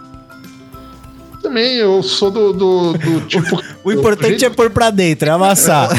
Também 1.41 1.75
eu 1.75 2.03
sou 2.03 2.31
do, 2.31 2.51
do, 2.51 2.93
do 2.93 3.21
tipo. 3.27 3.61
O 3.81 3.93
importante 3.93 4.43
é 4.43 4.49
pôr 4.49 4.71
pra 4.71 4.89
dentro, 4.89 5.29
é 5.29 5.31
amassar. 5.31 5.89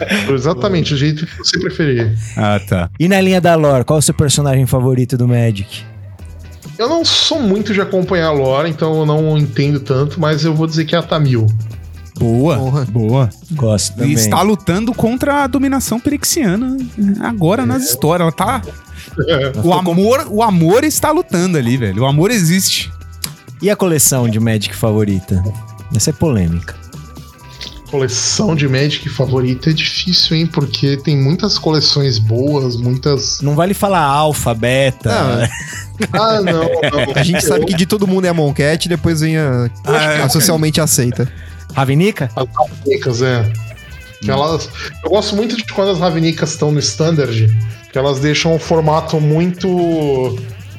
é 0.00 0.30
exatamente 0.32 0.94
o 0.94 0.96
jeito 0.96 1.26
que 1.26 1.38
você 1.38 1.58
preferir. 1.58 2.16
Ah, 2.36 2.60
tá. 2.60 2.90
e 3.00 3.08
na 3.08 3.20
linha 3.20 3.40
da 3.40 3.56
lore, 3.56 3.84
qual 3.84 3.98
é 3.98 4.00
o 4.00 4.02
seu 4.02 4.14
personagem 4.14 4.66
favorito 4.66 5.16
do 5.16 5.26
Magic? 5.26 5.84
Eu 6.78 6.88
não 6.88 7.04
sou 7.04 7.42
muito 7.42 7.74
de 7.74 7.80
acompanhar 7.80 8.28
a 8.28 8.32
lore, 8.32 8.70
então 8.70 9.00
eu 9.00 9.04
não 9.06 9.36
entendo 9.36 9.80
tanto, 9.80 10.20
mas 10.20 10.44
eu 10.44 10.54
vou 10.54 10.66
dizer 10.66 10.84
que 10.84 10.94
é 10.94 10.98
a 10.98 11.02
Tamil. 11.02 11.46
Boa, 12.18 12.56
Porra. 12.56 12.84
boa. 12.84 13.30
Gosto 13.52 13.94
também. 13.94 14.10
E 14.10 14.14
está 14.14 14.42
lutando 14.42 14.92
contra 14.94 15.44
a 15.44 15.46
dominação 15.46 16.00
perixiana 16.00 16.76
agora 17.20 17.64
nas 17.66 17.84
histórias. 17.84 18.22
Ela 18.22 18.32
tá. 18.32 18.62
O 19.64 19.72
amor, 19.72 20.26
o 20.30 20.42
amor 20.42 20.84
está 20.84 21.10
lutando 21.10 21.56
ali, 21.56 21.76
velho. 21.76 22.02
O 22.02 22.06
amor 22.06 22.30
existe. 22.30 22.92
E 23.60 23.68
a 23.68 23.74
coleção 23.74 24.28
de 24.28 24.38
Magic 24.38 24.74
favorita? 24.76 25.42
Essa 25.94 26.10
é 26.10 26.12
polêmica. 26.12 26.76
Coleção 27.90 28.54
de 28.54 28.68
Magic 28.68 29.08
favorita 29.08 29.70
é 29.70 29.72
difícil, 29.72 30.36
hein? 30.36 30.46
Porque 30.46 30.96
tem 30.98 31.16
muitas 31.16 31.58
coleções 31.58 32.18
boas, 32.18 32.76
muitas. 32.76 33.40
Não 33.40 33.54
vale 33.54 33.72
falar 33.74 34.02
alfa, 34.02 34.52
beta. 34.54 35.10
Ah, 35.10 35.48
Ah, 36.12 36.40
não, 36.40 36.62
não. 36.62 37.12
A 37.14 37.22
gente 37.22 37.44
sabe 37.44 37.66
que 37.66 37.74
de 37.74 37.86
todo 37.86 38.06
mundo 38.06 38.24
é 38.24 38.28
a 38.28 38.34
Moncat 38.34 38.86
e 38.86 38.88
depois 38.88 39.20
vem 39.20 39.36
a, 39.36 39.68
a 40.24 40.28
socialmente 40.28 40.80
aceita. 40.80 41.30
Ravenica? 41.74 42.30
As 42.36 42.46
Ravenicas, 42.54 43.22
é. 43.22 43.50
Que 44.20 44.30
elas, 44.30 44.68
eu 45.04 45.10
gosto 45.10 45.36
muito 45.36 45.56
de 45.56 45.64
quando 45.64 45.90
as 45.90 45.98
Ravenicas 45.98 46.50
estão 46.50 46.72
no 46.72 46.78
Standard, 46.80 47.48
que 47.92 47.98
elas 47.98 48.20
deixam 48.20 48.54
um 48.54 48.58
formato 48.58 49.20
muito. 49.20 50.38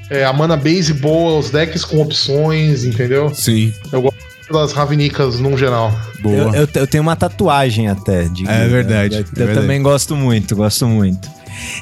É, 0.09 0.25
a 0.25 0.33
mana 0.33 0.57
base 0.57 0.93
boa, 0.93 1.37
os 1.37 1.51
decks 1.51 1.85
com 1.85 2.01
opções, 2.01 2.83
entendeu? 2.83 3.33
Sim. 3.33 3.73
Eu 3.91 4.01
gosto 4.01 4.17
das 4.51 4.71
Ravenicas 4.73 5.39
num 5.39 5.57
geral. 5.57 5.91
Boa. 6.21 6.35
Eu, 6.35 6.53
eu, 6.53 6.69
eu 6.75 6.87
tenho 6.87 7.01
uma 7.01 7.15
tatuagem 7.15 7.87
até. 7.87 8.23
De, 8.23 8.47
É 8.47 8.67
verdade, 8.67 9.15
Eu, 9.15 9.19
é 9.19 9.21
eu 9.21 9.27
verdade. 9.35 9.59
também 9.61 9.81
gosto 9.81 10.15
muito, 10.15 10.55
gosto 10.55 10.87
muito. 10.87 11.29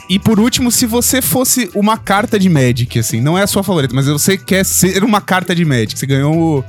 E 0.09 0.17
por 0.17 0.39
último, 0.39 0.71
se 0.71 0.85
você 0.85 1.21
fosse 1.21 1.69
uma 1.75 1.97
carta 1.97 2.39
de 2.39 2.49
Magic, 2.49 2.97
assim, 2.97 3.21
não 3.21 3.37
é 3.37 3.43
a 3.43 3.47
sua 3.47 3.63
favorita, 3.63 3.93
mas 3.93 4.07
você 4.07 4.35
quer 4.37 4.65
ser 4.65 5.03
uma 5.03 5.21
carta 5.21 5.53
de 5.53 5.63
Magic, 5.63 5.97
você 5.97 6.05
ganhou. 6.07 6.59
o- 6.59 6.63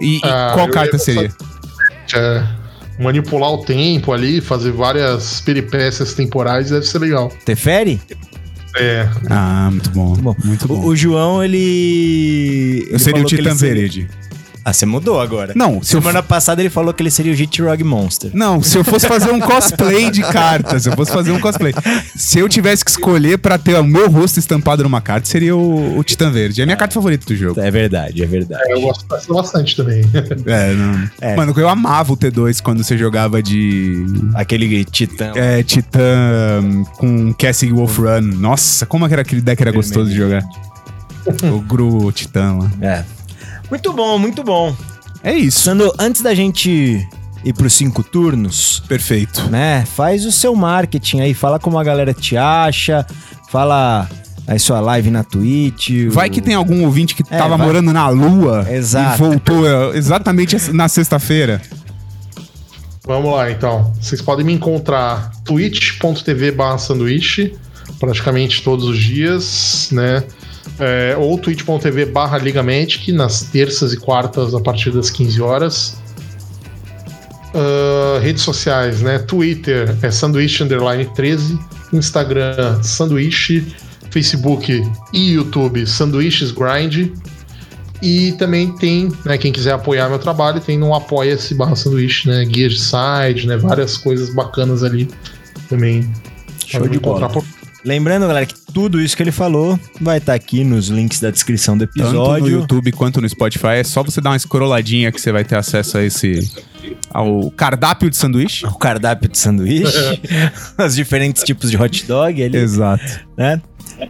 E, 0.00 0.16
e 0.18 0.20
Ah, 0.24 0.52
qual 0.54 0.68
carta 0.68 0.96
ia 0.96 0.98
seria? 1.00 1.32
É, 2.14 2.44
manipular 2.98 3.50
o 3.52 3.64
tempo 3.64 4.12
ali, 4.12 4.40
fazer 4.40 4.70
várias 4.72 5.40
peripécias 5.40 6.14
temporais 6.14 6.70
deve 6.70 6.86
ser 6.86 6.98
legal. 6.98 7.32
Teferi? 7.44 8.00
É, 8.76 9.08
Ah, 9.30 9.68
muito 9.70 9.90
bom. 9.90 10.14
Bom, 10.14 10.34
muito 10.44 10.66
bom. 10.68 10.74
O, 10.74 10.86
o 10.88 10.96
João, 10.96 11.42
ele. 11.44 12.86
eu 12.90 12.98
seria 12.98 13.22
o 13.22 13.24
Titã 13.24 13.42
Titã 13.42 13.54
Vered. 13.54 14.08
Ah, 14.64 14.72
você 14.72 14.86
mudou 14.86 15.20
agora. 15.20 15.52
Não, 15.54 15.82
se 15.82 15.94
eu 15.94 16.00
Semana 16.00 16.22
passada 16.22 16.62
ele 16.62 16.70
falou 16.70 16.94
que 16.94 17.02
ele 17.02 17.10
seria 17.10 17.32
o 17.32 17.34
Jitrog 17.34 17.84
Monster. 17.84 18.30
Não, 18.32 18.62
se 18.62 18.78
eu 18.78 18.82
fosse 18.82 19.06
fazer 19.06 19.30
um 19.30 19.38
cosplay 19.38 20.10
de 20.10 20.22
cartas, 20.22 20.84
se 20.84 20.88
eu 20.88 20.96
fosse 20.96 21.12
fazer 21.12 21.32
um 21.32 21.40
cosplay. 21.40 21.74
Se 22.16 22.38
eu 22.38 22.48
tivesse 22.48 22.82
que 22.82 22.90
escolher 22.90 23.38
pra 23.38 23.58
ter 23.58 23.78
o 23.78 23.84
meu 23.84 24.08
rosto 24.08 24.38
estampado 24.38 24.82
numa 24.82 25.02
carta, 25.02 25.28
seria 25.28 25.54
o, 25.54 25.98
o 25.98 26.02
Titã 26.02 26.30
Verde. 26.30 26.60
É 26.60 26.64
a 26.64 26.66
minha 26.66 26.76
carta 26.76 26.94
favorita 26.94 27.26
do 27.26 27.36
jogo. 27.36 27.60
É 27.60 27.70
verdade, 27.70 28.22
é 28.22 28.26
verdade. 28.26 28.70
eu 28.70 28.80
gosto 28.80 29.04
bastante 29.34 29.76
também. 29.76 30.02
É, 30.46 30.72
não. 30.72 31.10
É. 31.20 31.36
Mano, 31.36 31.54
eu 31.56 31.68
amava 31.68 32.12
o 32.12 32.16
T2 32.16 32.62
quando 32.62 32.82
você 32.82 32.96
jogava 32.96 33.42
de. 33.42 34.06
Aquele 34.34 34.84
titã. 34.84 35.32
É, 35.34 35.62
Titã 35.62 36.60
hum, 36.62 36.84
com 36.96 37.34
Cassie 37.34 37.70
Wolf 37.70 37.98
Run. 37.98 38.20
Nossa, 38.20 38.86
como 38.86 39.06
era 39.06 39.22
aquele 39.22 39.40
deck 39.40 39.60
era 39.60 39.72
gostoso 39.72 40.10
de 40.10 40.16
jogar. 40.16 40.42
O 41.52 41.60
Gru 41.60 42.10
Titã 42.12 42.58
lá. 42.58 42.70
É. 42.80 43.04
Muito 43.70 43.92
bom, 43.92 44.18
muito 44.18 44.42
bom. 44.44 44.74
É 45.22 45.32
isso. 45.34 45.60
Sandro, 45.60 45.92
antes 45.98 46.20
da 46.22 46.34
gente 46.34 47.06
ir 47.44 47.52
pros 47.54 47.72
cinco 47.72 48.02
turnos, 48.02 48.82
Perfeito. 48.88 49.48
né? 49.50 49.84
Faz 49.86 50.24
o 50.24 50.32
seu 50.32 50.54
marketing 50.54 51.20
aí, 51.20 51.34
fala 51.34 51.58
como 51.58 51.78
a 51.78 51.84
galera 51.84 52.12
te 52.14 52.36
acha, 52.36 53.06
fala 53.50 54.08
aí 54.46 54.58
sua 54.58 54.80
live 54.80 55.10
na 55.10 55.24
Twitch. 55.24 55.90
Vai 56.10 56.28
o- 56.28 56.30
que 56.30 56.40
tem 56.40 56.54
algum 56.54 56.84
ouvinte 56.84 57.14
que 57.14 57.22
É, 57.30 57.38
tava 57.38 57.56
vai. 57.56 57.66
morando 57.66 57.92
na 57.92 58.08
Lua 58.08 58.66
Exato. 58.70 59.16
e 59.16 59.18
voltou 59.18 59.66
é, 59.66 59.96
exatamente 59.96 60.56
na 60.72 60.88
sexta-feira. 60.88 61.60
Vamos 63.06 63.32
lá, 63.32 63.50
então. 63.50 63.92
Vocês 64.00 64.22
podem 64.22 64.44
me 64.46 64.52
encontrar 64.52 65.30
twitch.tv 65.44 66.52
barra 66.52 66.78
sanduíche, 66.78 67.54
praticamente 68.00 68.62
todos 68.62 68.86
os 68.86 68.98
dias, 68.98 69.88
né? 69.92 70.22
É, 70.78 71.16
ou 71.18 71.38
twitch.tv 71.38 72.06
barra 72.06 72.38
Liga 72.38 72.62
Magic, 72.62 73.12
nas 73.12 73.42
terças 73.42 73.92
e 73.92 73.96
quartas 73.96 74.54
a 74.54 74.60
partir 74.60 74.90
das 74.90 75.08
15 75.10 75.40
horas. 75.40 75.96
Ah, 77.54 78.18
redes 78.20 78.42
sociais, 78.42 79.00
né? 79.00 79.18
Twitter 79.18 79.96
é 80.02 80.10
sanduíche 80.10 80.64
underline 80.64 81.04
13, 81.14 81.58
Instagram 81.92 82.82
sanduíche, 82.82 83.64
Facebook 84.10 84.82
e 85.12 85.32
YouTube 85.34 85.86
sanduíches 85.86 86.50
grind. 86.50 87.10
E 88.02 88.32
também 88.32 88.70
tem, 88.76 89.10
né, 89.24 89.38
quem 89.38 89.50
quiser 89.50 89.72
apoiar 89.72 90.08
meu 90.10 90.18
trabalho, 90.18 90.60
tem 90.60 90.76
no 90.76 90.92
apoia-se 90.94 91.54
barra 91.54 91.74
sanduíche, 91.76 92.28
né? 92.28 92.44
Guia 92.44 92.68
de 92.68 92.78
site, 92.78 93.46
né? 93.46 93.56
Várias 93.56 93.96
coisas 93.96 94.34
bacanas 94.34 94.82
ali 94.82 95.08
também. 95.70 96.10
Show 96.66 96.88
de 96.88 96.98
bola. 96.98 97.28
por- 97.28 97.44
Lembrando, 97.84 98.26
galera, 98.26 98.46
que 98.46 98.54
tudo 98.72 99.00
isso 99.00 99.14
que 99.16 99.22
ele 99.22 99.30
falou 99.30 99.78
vai 100.00 100.16
estar 100.18 100.32
aqui 100.34 100.64
nos 100.64 100.88
links 100.88 101.20
da 101.20 101.30
descrição 101.30 101.76
do 101.76 101.86
Tanto 101.86 101.98
no 101.98 102.04
episódio. 102.08 102.48
YouTube 102.60 102.92
quanto 102.92 103.20
no 103.20 103.28
Spotify. 103.28 103.74
É 103.76 103.84
só 103.84 104.02
você 104.02 104.20
dar 104.22 104.30
uma 104.30 104.38
scrolladinha 104.38 105.12
que 105.12 105.20
você 105.20 105.30
vai 105.30 105.44
ter 105.44 105.56
acesso 105.56 105.98
a 105.98 106.02
esse. 106.02 106.50
ao 107.12 107.50
cardápio 107.50 108.08
de 108.08 108.16
sanduíche. 108.16 108.66
O 108.66 108.74
cardápio 108.78 109.28
de 109.28 109.36
sanduíche, 109.36 110.20
os 110.82 110.94
diferentes 110.94 111.42
tipos 111.42 111.70
de 111.70 111.76
hot 111.76 112.06
dog 112.06 112.42
ali, 112.42 112.56
Exato. 112.56 113.20
né? 113.36 113.60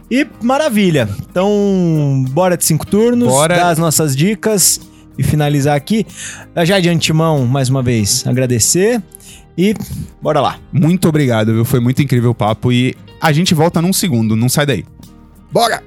E 0.09 0.25
maravilha. 0.41 1.07
Então, 1.29 2.25
bora 2.29 2.55
de 2.55 2.63
cinco 2.63 2.87
turnos, 2.87 3.27
Bora. 3.27 3.55
dar 3.55 3.69
as 3.69 3.77
nossas 3.77 4.15
dicas 4.15 4.79
e 5.17 5.23
finalizar 5.23 5.75
aqui. 5.75 6.05
Já 6.63 6.79
de 6.79 6.89
antemão, 6.89 7.45
mais 7.45 7.69
uma 7.69 7.83
vez, 7.83 8.25
agradecer 8.25 9.01
e 9.57 9.73
bora 10.21 10.41
lá. 10.41 10.59
Muito 10.71 11.07
obrigado, 11.07 11.53
viu? 11.53 11.65
Foi 11.65 11.79
muito 11.79 12.01
incrível 12.01 12.31
o 12.31 12.35
papo 12.35 12.71
e 12.71 12.95
a 13.21 13.31
gente 13.31 13.53
volta 13.53 13.81
num 13.81 13.93
segundo, 13.93 14.35
não 14.35 14.49
sai 14.49 14.65
daí. 14.65 14.85
Bora! 15.51 15.83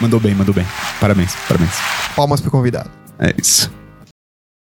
Mandou 0.00 0.18
bem, 0.18 0.34
mandou 0.34 0.54
bem. 0.54 0.66
Parabéns, 1.00 1.34
parabéns. 1.46 1.74
Palmas 2.16 2.40
pro 2.40 2.50
convidado. 2.50 2.90
É 3.18 3.34
isso. 3.40 3.70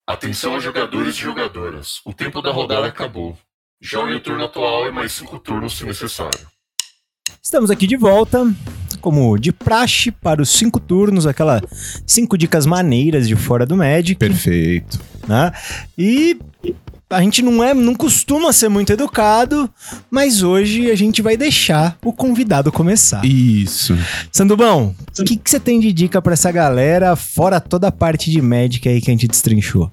Atenção 0.08 0.60
jogadores 0.60 1.14
e 1.14 1.20
jogadoras. 1.20 2.00
O 2.04 2.12
tempo 2.12 2.42
da 2.42 2.50
rodada 2.50 2.86
acabou. 2.86 3.38
Jogue 3.80 4.14
o 4.14 4.20
turno 4.20 4.44
atual 4.44 4.88
e 4.88 4.92
mais 4.92 5.12
cinco 5.12 5.38
turnos 5.38 5.76
se 5.76 5.84
necessário. 5.84 6.46
Estamos 7.42 7.70
aqui 7.70 7.86
de 7.86 7.96
volta, 7.96 8.44
como 9.03 9.36
de 9.36 9.53
praxe, 9.53 10.11
para 10.11 10.40
os 10.40 10.48
cinco 10.48 10.80
turnos, 10.80 11.26
aquela 11.26 11.61
cinco 12.07 12.38
dicas 12.38 12.64
maneiras 12.64 13.28
de 13.28 13.36
fora 13.36 13.66
do 13.66 13.76
Magic. 13.76 14.14
Perfeito. 14.14 14.98
né? 15.28 15.53
E 15.98 16.38
a 17.11 17.20
gente 17.20 17.42
não 17.42 17.62
é, 17.62 17.74
não 17.74 17.94
costuma 17.94 18.53
ser 18.53 18.68
muito 18.68 18.92
educado, 18.92 19.68
mas 20.11 20.42
hoje 20.42 20.90
a 20.90 20.94
gente 20.94 21.20
vai 21.20 21.36
deixar 21.36 21.98
o 22.03 22.12
convidado 22.12 22.72
começar. 22.72 23.24
Isso. 23.24 23.96
Sandubão, 24.30 24.94
o 25.18 25.24
que 25.24 25.36
que 25.36 25.50
você 25.50 25.61
tem 25.61 25.78
de 25.78 25.92
dica 25.92 26.22
pra 26.22 26.32
essa 26.32 26.50
galera, 26.50 27.14
fora 27.14 27.61
toda 27.61 27.88
a 27.88 27.92
parte 27.92 28.30
de 28.30 28.40
Magic 28.40 28.88
aí 28.88 29.00
que 29.00 29.11
a 29.11 29.12
gente 29.12 29.28
destrinchou? 29.28 29.92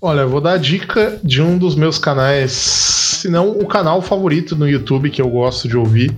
Olha, 0.00 0.20
eu 0.20 0.28
vou 0.28 0.42
dar 0.42 0.52
a 0.52 0.58
dica 0.58 1.18
de 1.24 1.40
um 1.40 1.56
dos 1.56 1.74
meus 1.74 1.98
canais, 1.98 2.52
se 2.52 3.28
não 3.28 3.50
o 3.50 3.66
canal 3.66 4.02
favorito 4.02 4.54
no 4.54 4.68
YouTube 4.68 5.10
que 5.10 5.22
eu 5.22 5.28
gosto 5.28 5.66
de 5.66 5.76
ouvir, 5.76 6.14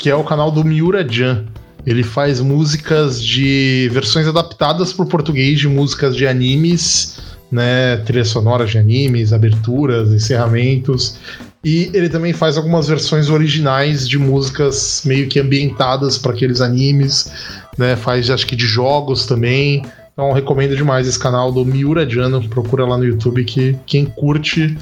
que 0.00 0.08
é 0.08 0.14
o 0.14 0.24
canal 0.24 0.50
do 0.50 0.64
Miura 0.64 1.06
Jan. 1.06 1.44
Ele 1.86 2.02
faz 2.02 2.40
músicas 2.40 3.22
de 3.22 3.90
versões 3.92 4.26
adaptadas 4.26 4.94
para 4.94 5.04
o 5.04 5.08
português 5.08 5.58
de 5.58 5.68
músicas 5.68 6.16
de 6.16 6.26
animes, 6.26 7.18
né, 7.52 7.98
trilhas 7.98 8.28
sonoras 8.28 8.70
de 8.70 8.78
animes, 8.78 9.32
aberturas, 9.32 10.10
encerramentos. 10.10 11.16
E 11.62 11.90
ele 11.92 12.08
também 12.08 12.32
faz 12.32 12.56
algumas 12.56 12.88
versões 12.88 13.28
originais 13.28 14.08
de 14.08 14.18
músicas 14.18 15.02
meio 15.04 15.28
que 15.28 15.38
ambientadas 15.38 16.16
para 16.16 16.32
aqueles 16.32 16.62
animes, 16.62 17.30
né? 17.76 17.94
Faz 17.96 18.30
acho 18.30 18.46
que 18.46 18.56
de 18.56 18.64
jogos 18.64 19.26
também. 19.26 19.84
Então 20.14 20.32
recomendo 20.32 20.74
demais 20.74 21.06
esse 21.06 21.18
canal 21.18 21.52
do 21.52 21.62
Miura 21.62 22.08
Jano. 22.08 22.42
Procura 22.48 22.86
lá 22.86 22.96
no 22.96 23.04
YouTube 23.04 23.44
que 23.44 23.76
quem 23.84 24.06
curte 24.06 24.78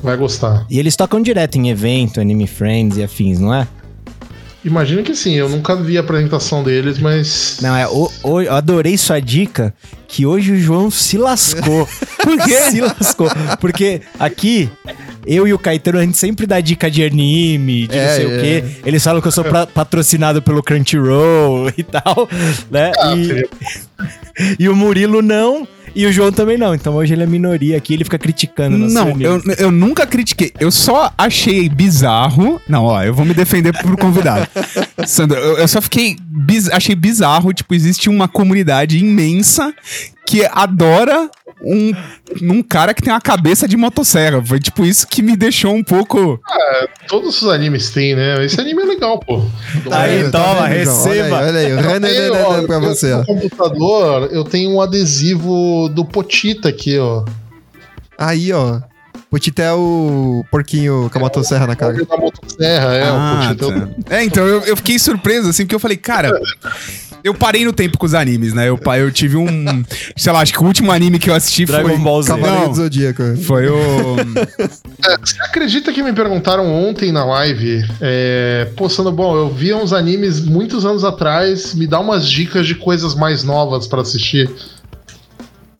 vai 0.00 0.16
gostar. 0.16 0.64
E 0.70 0.78
eles 0.78 0.94
tocam 0.94 1.20
direto 1.20 1.56
em 1.56 1.70
evento, 1.70 2.20
Anime 2.20 2.46
Friends 2.46 2.98
e 2.98 3.02
afins, 3.02 3.40
não 3.40 3.52
é? 3.52 3.66
Imagino 4.64 5.02
que 5.02 5.14
sim, 5.14 5.34
eu 5.34 5.48
nunca 5.48 5.74
vi 5.74 5.96
a 5.98 6.00
apresentação 6.00 6.62
deles, 6.62 6.98
mas. 6.98 7.58
Não, 7.60 7.74
é. 7.76 7.86
O, 7.88 8.10
o- 8.22 8.40
eu 8.40 8.54
adorei 8.54 8.96
sua 8.96 9.20
dica, 9.20 9.74
que 10.06 10.24
hoje 10.24 10.52
o 10.52 10.56
João 10.60 10.88
se 10.90 11.18
lascou. 11.18 11.88
Por 12.22 12.38
quê? 12.44 12.54
Se 12.70 12.80
lascou. 12.80 13.28
Porque 13.60 14.02
aqui, 14.20 14.70
eu 15.26 15.48
e 15.48 15.52
o 15.52 15.58
Caetano, 15.58 15.98
a 15.98 16.02
gente 16.04 16.16
sempre 16.16 16.46
dá 16.46 16.60
dica 16.60 16.88
de 16.88 17.02
anime, 17.04 17.88
de 17.88 17.96
não 17.96 18.02
É, 18.04 18.14
sei 18.16 18.24
é. 18.24 18.28
o 18.28 18.40
quê. 18.40 18.64
Eles 18.86 19.02
falam 19.02 19.20
que 19.20 19.26
eu 19.26 19.32
sou 19.32 19.44
patrocinado 19.74 20.40
pelo 20.40 20.62
Crunchyroll 20.62 21.68
e 21.76 21.82
tal, 21.82 22.28
né? 22.70 22.92
Ah, 23.00 23.14
e, 23.16 23.48
e 24.62 24.68
o 24.68 24.76
Murilo 24.76 25.20
não. 25.22 25.66
E 25.94 26.06
o 26.06 26.12
João 26.12 26.32
também 26.32 26.56
não. 26.58 26.74
Então 26.74 26.94
hoje 26.94 27.12
ele 27.14 27.22
é 27.22 27.26
minoria 27.26 27.76
aqui, 27.76 27.94
ele 27.94 28.04
fica 28.04 28.18
criticando. 28.18 28.76
Não, 28.78 29.20
eu, 29.20 29.42
eu 29.58 29.70
nunca 29.70 30.06
critiquei. 30.06 30.52
Eu 30.58 30.70
só 30.70 31.12
achei 31.16 31.68
bizarro. 31.68 32.60
Não, 32.68 32.84
ó, 32.84 33.02
eu 33.02 33.12
vou 33.14 33.24
me 33.24 33.34
defender 33.34 33.72
pro 33.76 33.96
convidado. 33.96 34.46
Sandra, 35.06 35.38
eu, 35.38 35.58
eu 35.58 35.68
só 35.68 35.80
fiquei. 35.80 36.16
biz- 36.20 36.70
achei 36.70 36.94
bizarro. 36.94 37.52
Tipo, 37.52 37.74
existe 37.74 38.08
uma 38.08 38.28
comunidade 38.28 38.98
imensa 38.98 39.72
que 40.26 40.44
adora 40.50 41.28
um, 41.64 41.92
um 42.42 42.62
cara 42.62 42.94
que 42.94 43.02
tem 43.02 43.12
uma 43.12 43.20
cabeça 43.20 43.66
de 43.68 43.76
motosserra. 43.76 44.44
Foi 44.44 44.58
tipo 44.58 44.84
isso 44.84 45.06
que 45.06 45.22
me 45.22 45.36
deixou 45.36 45.74
um 45.74 45.82
pouco. 45.84 46.40
Todos 47.08 47.42
os 47.42 47.48
animes 47.48 47.90
têm, 47.90 48.14
né? 48.14 48.44
Esse 48.44 48.60
anime 48.60 48.82
é 48.82 48.86
legal, 48.86 49.18
pô. 49.18 49.42
Aí, 49.90 50.30
Tá 50.30 50.42
toma, 50.54 50.68
vendo, 50.68 50.84
João? 50.84 51.04
receba. 51.04 51.36
Olha 51.36 51.46
aí, 51.46 51.52
olha 51.52 51.58
aí. 51.58 51.70
Eu, 51.70 52.32
Rananana 52.34 52.66
pra 52.66 52.76
eu- 52.76 52.80
você. 52.80 53.14
No 53.14 53.26
computador, 53.26 54.28
eu 54.32 54.44
tenho 54.44 54.70
um 54.70 54.80
adesivo 54.80 55.88
do 55.88 56.04
Potita 56.04 56.68
aqui, 56.68 56.98
ó. 56.98 57.24
Aí, 58.18 58.52
ó. 58.52 58.80
Potita 59.30 59.62
é 59.62 59.72
o 59.72 60.44
porquinho 60.50 61.08
com 61.10 61.18
a 61.18 61.22
motosserra 61.22 61.66
na 61.66 61.74
cara. 61.74 61.94
Da 62.04 62.16
motosserra, 62.18 62.94
é, 62.94 63.02
Ah, 63.08 63.50
o 63.50 63.56
Potita. 63.56 63.88
tá. 64.04 64.16
É, 64.16 64.24
então 64.24 64.46
eu, 64.46 64.60
eu 64.62 64.76
fiquei 64.76 64.98
surpreso, 64.98 65.48
assim, 65.48 65.64
porque 65.64 65.74
eu 65.74 65.80
falei, 65.80 65.96
cara. 65.96 66.38
Eu 67.24 67.34
parei 67.34 67.64
no 67.64 67.72
tempo 67.72 67.96
com 67.98 68.06
os 68.06 68.14
animes, 68.14 68.52
né? 68.52 68.68
Eu, 68.68 68.78
eu 68.98 69.12
tive 69.12 69.36
um. 69.36 69.84
Sei 70.16 70.32
lá, 70.32 70.40
acho 70.40 70.52
que 70.52 70.62
o 70.62 70.66
último 70.66 70.90
anime 70.90 71.18
que 71.18 71.30
eu 71.30 71.34
assisti 71.34 71.64
Dragon 71.64 71.88
foi. 71.88 71.98
Ball 71.98 72.22
Z. 72.22 72.28
Cavaleiro 72.30 72.60
Não. 72.62 72.68
do 72.70 72.74
Zodíaco. 72.76 73.36
Foi 73.42 73.68
o. 73.68 74.16
Você 75.20 75.40
acredita 75.42 75.92
que 75.92 76.02
me 76.02 76.12
perguntaram 76.12 76.66
ontem 76.72 77.12
na 77.12 77.24
live, 77.24 77.84
é, 78.00 78.68
pô, 78.76 78.88
Sandro, 78.88 79.12
bom, 79.12 79.36
eu 79.36 79.48
vi 79.48 79.72
uns 79.72 79.92
animes 79.92 80.40
muitos 80.40 80.84
anos 80.84 81.04
atrás, 81.04 81.74
me 81.74 81.86
dá 81.86 82.00
umas 82.00 82.28
dicas 82.28 82.66
de 82.66 82.74
coisas 82.74 83.14
mais 83.14 83.44
novas 83.44 83.86
pra 83.86 84.02
assistir. 84.02 84.50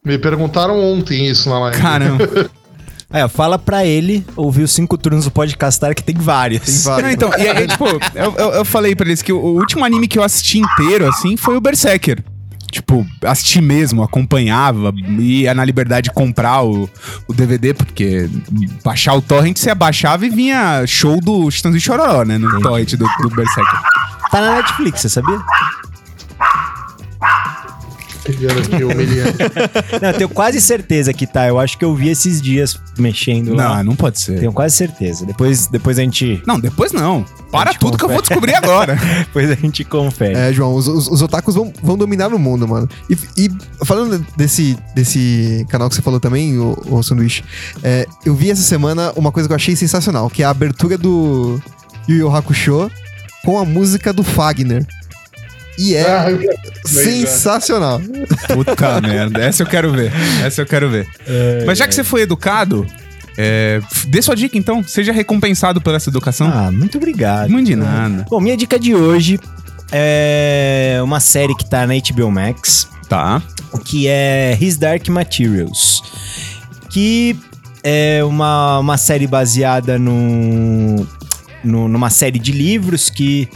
Me 0.04 0.18
perguntaram 0.18 0.80
ontem 0.80 1.28
isso 1.28 1.48
na 1.48 1.58
live. 1.60 1.80
Caramba. 1.80 2.50
É, 3.12 3.28
fala 3.28 3.58
pra 3.58 3.84
ele 3.84 4.24
ouvir 4.34 4.62
os 4.62 4.72
cinco 4.72 4.96
turnos 4.96 5.24
do 5.24 5.30
podcastar 5.30 5.94
que 5.94 6.02
tem 6.02 6.14
vários. 6.14 6.62
Tem 6.62 6.78
vários. 6.78 7.04
Não, 7.04 7.10
então, 7.10 7.30
e 7.38 7.48
aí, 7.48 7.66
tipo, 7.68 7.86
eu, 8.14 8.34
eu, 8.36 8.50
eu 8.54 8.64
falei 8.64 8.96
pra 8.96 9.06
eles 9.06 9.20
que 9.20 9.32
o, 9.32 9.38
o 9.38 9.54
último 9.58 9.84
anime 9.84 10.08
que 10.08 10.18
eu 10.18 10.22
assisti 10.22 10.58
inteiro, 10.58 11.06
assim, 11.06 11.36
foi 11.36 11.56
o 11.56 11.60
Berserker. 11.60 12.24
Tipo, 12.70 13.06
assisti 13.26 13.60
mesmo, 13.60 14.02
acompanhava, 14.02 14.94
ia 15.18 15.52
na 15.52 15.62
liberdade 15.62 16.04
de 16.08 16.14
comprar 16.14 16.62
o, 16.64 16.88
o 17.28 17.34
DVD, 17.34 17.74
porque 17.74 18.30
baixar 18.82 19.12
o 19.12 19.20
torrent, 19.20 19.58
você 19.58 19.68
abaixava 19.68 20.24
e 20.24 20.30
vinha 20.30 20.82
show 20.86 21.20
do 21.20 21.50
Chitãozinho 21.50 21.78
e 21.78 21.82
Chororó, 21.82 22.24
né? 22.24 22.38
No 22.38 22.62
torrent 22.62 22.94
do, 22.94 23.06
do 23.20 23.28
Berserker. 23.28 23.78
Tá 24.30 24.40
na 24.40 24.54
Netflix, 24.56 25.02
você 25.02 25.10
sabia? 25.10 25.38
Pegando 28.24 28.60
aqui. 28.60 28.70
Não, 30.00 30.08
eu 30.10 30.14
tenho 30.14 30.28
quase 30.28 30.60
certeza 30.60 31.12
que 31.12 31.26
tá. 31.26 31.48
Eu 31.48 31.58
acho 31.58 31.76
que 31.76 31.84
eu 31.84 31.94
vi 31.94 32.08
esses 32.08 32.40
dias 32.40 32.78
mexendo 32.98 33.54
lá. 33.54 33.78
Não, 33.78 33.84
não 33.84 33.96
pode 33.96 34.20
ser. 34.20 34.38
Tenho 34.38 34.52
quase 34.52 34.76
certeza. 34.76 35.26
Depois, 35.26 35.66
depois 35.66 35.98
a 35.98 36.02
gente. 36.02 36.42
Não, 36.46 36.60
depois 36.60 36.92
não. 36.92 37.24
Para 37.50 37.74
tudo 37.74 37.98
que 37.98 38.04
eu 38.04 38.08
vou 38.08 38.18
confere. 38.18 38.40
descobrir 38.40 38.54
agora. 38.54 38.94
Depois 39.26 39.50
a 39.50 39.54
gente 39.54 39.84
confere. 39.84 40.34
É, 40.34 40.52
João, 40.54 40.74
os, 40.74 40.88
os, 40.88 41.06
os 41.06 41.20
otakus 41.20 41.54
vão, 41.54 41.70
vão 41.82 41.98
dominar 41.98 42.32
o 42.32 42.38
mundo, 42.38 42.66
mano. 42.66 42.88
E, 43.10 43.16
e 43.36 43.50
falando 43.84 44.24
desse, 44.36 44.78
desse 44.94 45.66
canal 45.68 45.90
que 45.90 45.94
você 45.94 46.00
falou 46.00 46.18
também, 46.18 46.58
o, 46.58 46.74
o 46.86 47.02
Sanduíche, 47.02 47.44
é, 47.82 48.06
eu 48.24 48.34
vi 48.34 48.50
essa 48.50 48.62
semana 48.62 49.12
uma 49.16 49.30
coisa 49.30 49.46
que 49.48 49.52
eu 49.52 49.56
achei 49.56 49.76
sensacional, 49.76 50.30
que 50.30 50.42
é 50.42 50.46
a 50.46 50.50
abertura 50.50 50.96
do 50.96 51.60
Yu 52.08 52.16
Yu 52.16 52.34
Hakusho 52.34 52.90
com 53.44 53.58
a 53.58 53.64
música 53.64 54.12
do 54.12 54.22
Fagner. 54.22 54.86
E 55.78 55.94
é 55.94 56.06
Ah, 56.06 56.26
sensacional. 56.84 58.00
Puta 58.52 59.00
merda. 59.00 59.40
Essa 59.42 59.62
eu 59.62 59.66
quero 59.66 59.90
ver. 59.92 60.12
Essa 60.44 60.62
eu 60.62 60.66
quero 60.66 60.88
ver. 60.90 61.06
Mas 61.66 61.78
já 61.78 61.86
que 61.88 61.94
você 61.94 62.04
foi 62.04 62.22
educado, 62.22 62.86
é, 63.38 63.80
dê 64.08 64.20
sua 64.20 64.36
dica 64.36 64.56
então. 64.58 64.82
Seja 64.84 65.12
recompensado 65.12 65.80
por 65.80 65.94
essa 65.94 66.10
educação. 66.10 66.50
Ah, 66.52 66.70
muito 66.70 66.98
obrigado. 66.98 67.48
Muito 67.50 67.66
de 67.66 67.76
nada. 67.76 68.26
Bom, 68.28 68.40
minha 68.40 68.56
dica 68.56 68.78
de 68.78 68.94
hoje 68.94 69.38
é 69.90 71.00
uma 71.02 71.20
série 71.20 71.54
que 71.54 71.68
tá 71.68 71.86
na 71.86 71.94
HBO 71.94 72.30
Max, 72.30 72.88
Tá. 73.08 73.42
que 73.84 74.08
é 74.08 74.56
His 74.60 74.76
Dark 74.76 75.06
Materials. 75.08 76.02
Que 76.90 77.36
é 77.82 78.22
uma, 78.24 78.78
uma 78.78 78.96
série 78.96 79.26
baseada 79.26 79.98
no, 79.98 81.06
no- 81.64 81.88
numa 81.88 82.10
série 82.10 82.38
de 82.38 82.52
livros 82.52 83.08
que 83.10 83.48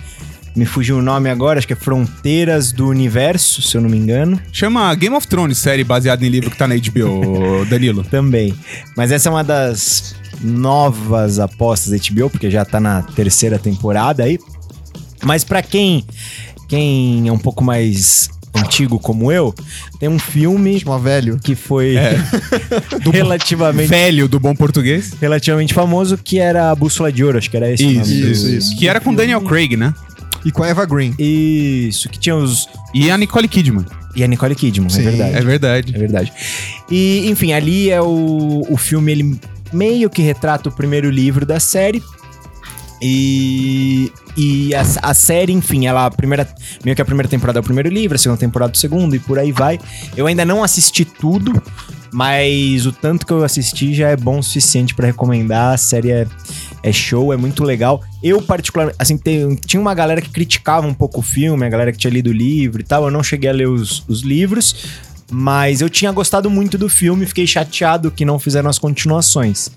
me 0.56 0.64
fugiu 0.64 0.96
o 0.98 1.02
nome 1.02 1.28
agora, 1.30 1.58
acho 1.58 1.66
que 1.66 1.74
é 1.74 1.76
Fronteiras 1.76 2.72
do 2.72 2.88
Universo, 2.88 3.60
se 3.62 3.76
eu 3.76 3.80
não 3.82 3.90
me 3.90 3.96
engano. 3.98 4.40
Chama 4.50 4.92
Game 4.94 5.14
of 5.14 5.28
Thrones, 5.28 5.58
série 5.58 5.84
baseada 5.84 6.24
em 6.24 6.28
livro 6.30 6.50
que 6.50 6.56
tá 6.56 6.66
na 6.66 6.74
HBO, 6.74 7.64
Danilo. 7.68 8.02
Também. 8.04 8.54
Mas 8.96 9.12
essa 9.12 9.28
é 9.28 9.32
uma 9.32 9.44
das 9.44 10.16
novas 10.42 11.38
apostas 11.38 11.90
da 11.90 11.98
HBO, 12.14 12.30
porque 12.30 12.50
já 12.50 12.64
tá 12.64 12.80
na 12.80 13.02
terceira 13.02 13.58
temporada 13.58 14.24
aí. 14.24 14.38
Mas 15.22 15.44
pra 15.44 15.60
quem, 15.62 16.04
quem 16.68 17.28
é 17.28 17.32
um 17.32 17.38
pouco 17.38 17.62
mais 17.62 18.30
antigo 18.54 18.98
como 18.98 19.30
eu, 19.30 19.54
tem 20.00 20.08
um 20.08 20.18
filme 20.18 20.80
Chama 20.80 20.98
velho. 20.98 21.38
que 21.38 21.54
foi 21.54 21.96
É. 21.96 22.16
relativamente, 23.12 23.88
Velho 23.88 24.26
do 24.28 24.40
bom 24.40 24.54
português. 24.54 25.12
relativamente 25.20 25.74
famoso, 25.74 26.16
que 26.16 26.38
era 26.38 26.70
a 26.70 26.74
Bússola 26.74 27.12
de 27.12 27.22
Ouro, 27.22 27.36
acho 27.38 27.50
que 27.50 27.56
era 27.56 27.70
esse 27.70 27.84
o 27.84 27.90
nome. 27.92 28.20
do- 28.22 28.30
isso, 28.30 28.48
isso. 28.48 28.76
Que 28.76 28.88
era 28.88 28.98
com 29.00 29.14
Daniel 29.14 29.42
Craig, 29.42 29.76
né? 29.76 29.92
E 30.46 30.52
com 30.52 30.62
a 30.62 30.68
Eva 30.68 30.86
Green. 30.86 31.12
Isso, 31.18 32.08
que 32.08 32.20
tinha 32.20 32.36
os... 32.36 32.68
E 32.94 33.10
a 33.10 33.18
Nicole 33.18 33.48
Kidman. 33.48 33.84
E 34.14 34.22
a 34.22 34.28
Nicole 34.28 34.54
Kidman, 34.54 34.88
Sim. 34.88 35.00
é 35.00 35.10
verdade. 35.10 35.36
É 35.36 35.40
verdade. 35.40 35.94
É 35.96 35.98
verdade. 35.98 36.32
E, 36.88 37.28
enfim, 37.28 37.52
ali 37.52 37.90
é 37.90 38.00
o, 38.00 38.64
o 38.70 38.76
filme, 38.76 39.10
ele 39.10 39.40
meio 39.72 40.08
que 40.08 40.22
retrata 40.22 40.68
o 40.68 40.72
primeiro 40.72 41.10
livro 41.10 41.44
da 41.44 41.58
série. 41.58 42.00
E, 43.02 44.12
e 44.36 44.72
a, 44.72 44.82
a 45.02 45.14
série, 45.14 45.52
enfim, 45.52 45.86
ela 45.86 46.06
a 46.06 46.10
primeira, 46.12 46.48
meio 46.84 46.94
que 46.94 47.02
a 47.02 47.04
primeira 47.04 47.28
temporada 47.28 47.58
é 47.58 47.60
o 47.60 47.64
primeiro 47.64 47.88
livro, 47.88 48.14
a 48.14 48.18
segunda 48.18 48.38
temporada 48.38 48.70
é 48.70 48.76
o 48.76 48.78
segundo 48.78 49.16
e 49.16 49.18
por 49.18 49.40
aí 49.40 49.50
vai. 49.50 49.80
Eu 50.16 50.28
ainda 50.28 50.44
não 50.44 50.62
assisti 50.62 51.04
tudo, 51.04 51.60
mas 52.12 52.86
o 52.86 52.92
tanto 52.92 53.26
que 53.26 53.32
eu 53.32 53.44
assisti 53.44 53.92
já 53.92 54.08
é 54.08 54.16
bom 54.16 54.38
o 54.38 54.42
suficiente 54.42 54.94
pra 54.94 55.06
recomendar. 55.06 55.74
A 55.74 55.76
série 55.76 56.12
é, 56.12 56.26
é 56.88 56.92
show, 56.92 57.32
é 57.32 57.36
muito 57.36 57.64
legal. 57.64 58.02
Eu, 58.22 58.40
particularmente, 58.40 58.96
assim, 58.98 59.18
tem- 59.18 59.56
tinha 59.56 59.80
uma 59.80 59.92
galera 59.92 60.20
que 60.22 60.30
criticava 60.30 60.86
um 60.86 60.94
pouco 60.94 61.18
o 61.20 61.22
filme, 61.22 61.66
a 61.66 61.68
galera 61.68 61.90
que 61.90 61.98
tinha 61.98 62.12
lido 62.12 62.30
o 62.30 62.32
livro 62.32 62.80
e 62.80 62.84
tal. 62.84 63.04
Eu 63.04 63.10
não 63.10 63.22
cheguei 63.22 63.50
a 63.50 63.52
ler 63.52 63.68
os, 63.68 64.04
os 64.06 64.20
livros, 64.22 64.74
mas 65.30 65.80
eu 65.80 65.90
tinha 65.90 66.12
gostado 66.12 66.48
muito 66.48 66.78
do 66.78 66.88
filme, 66.88 67.26
fiquei 67.26 67.46
chateado 67.46 68.10
que 68.10 68.24
não 68.24 68.38
fizeram 68.38 68.70
as 68.70 68.78
continuações. 68.78 69.68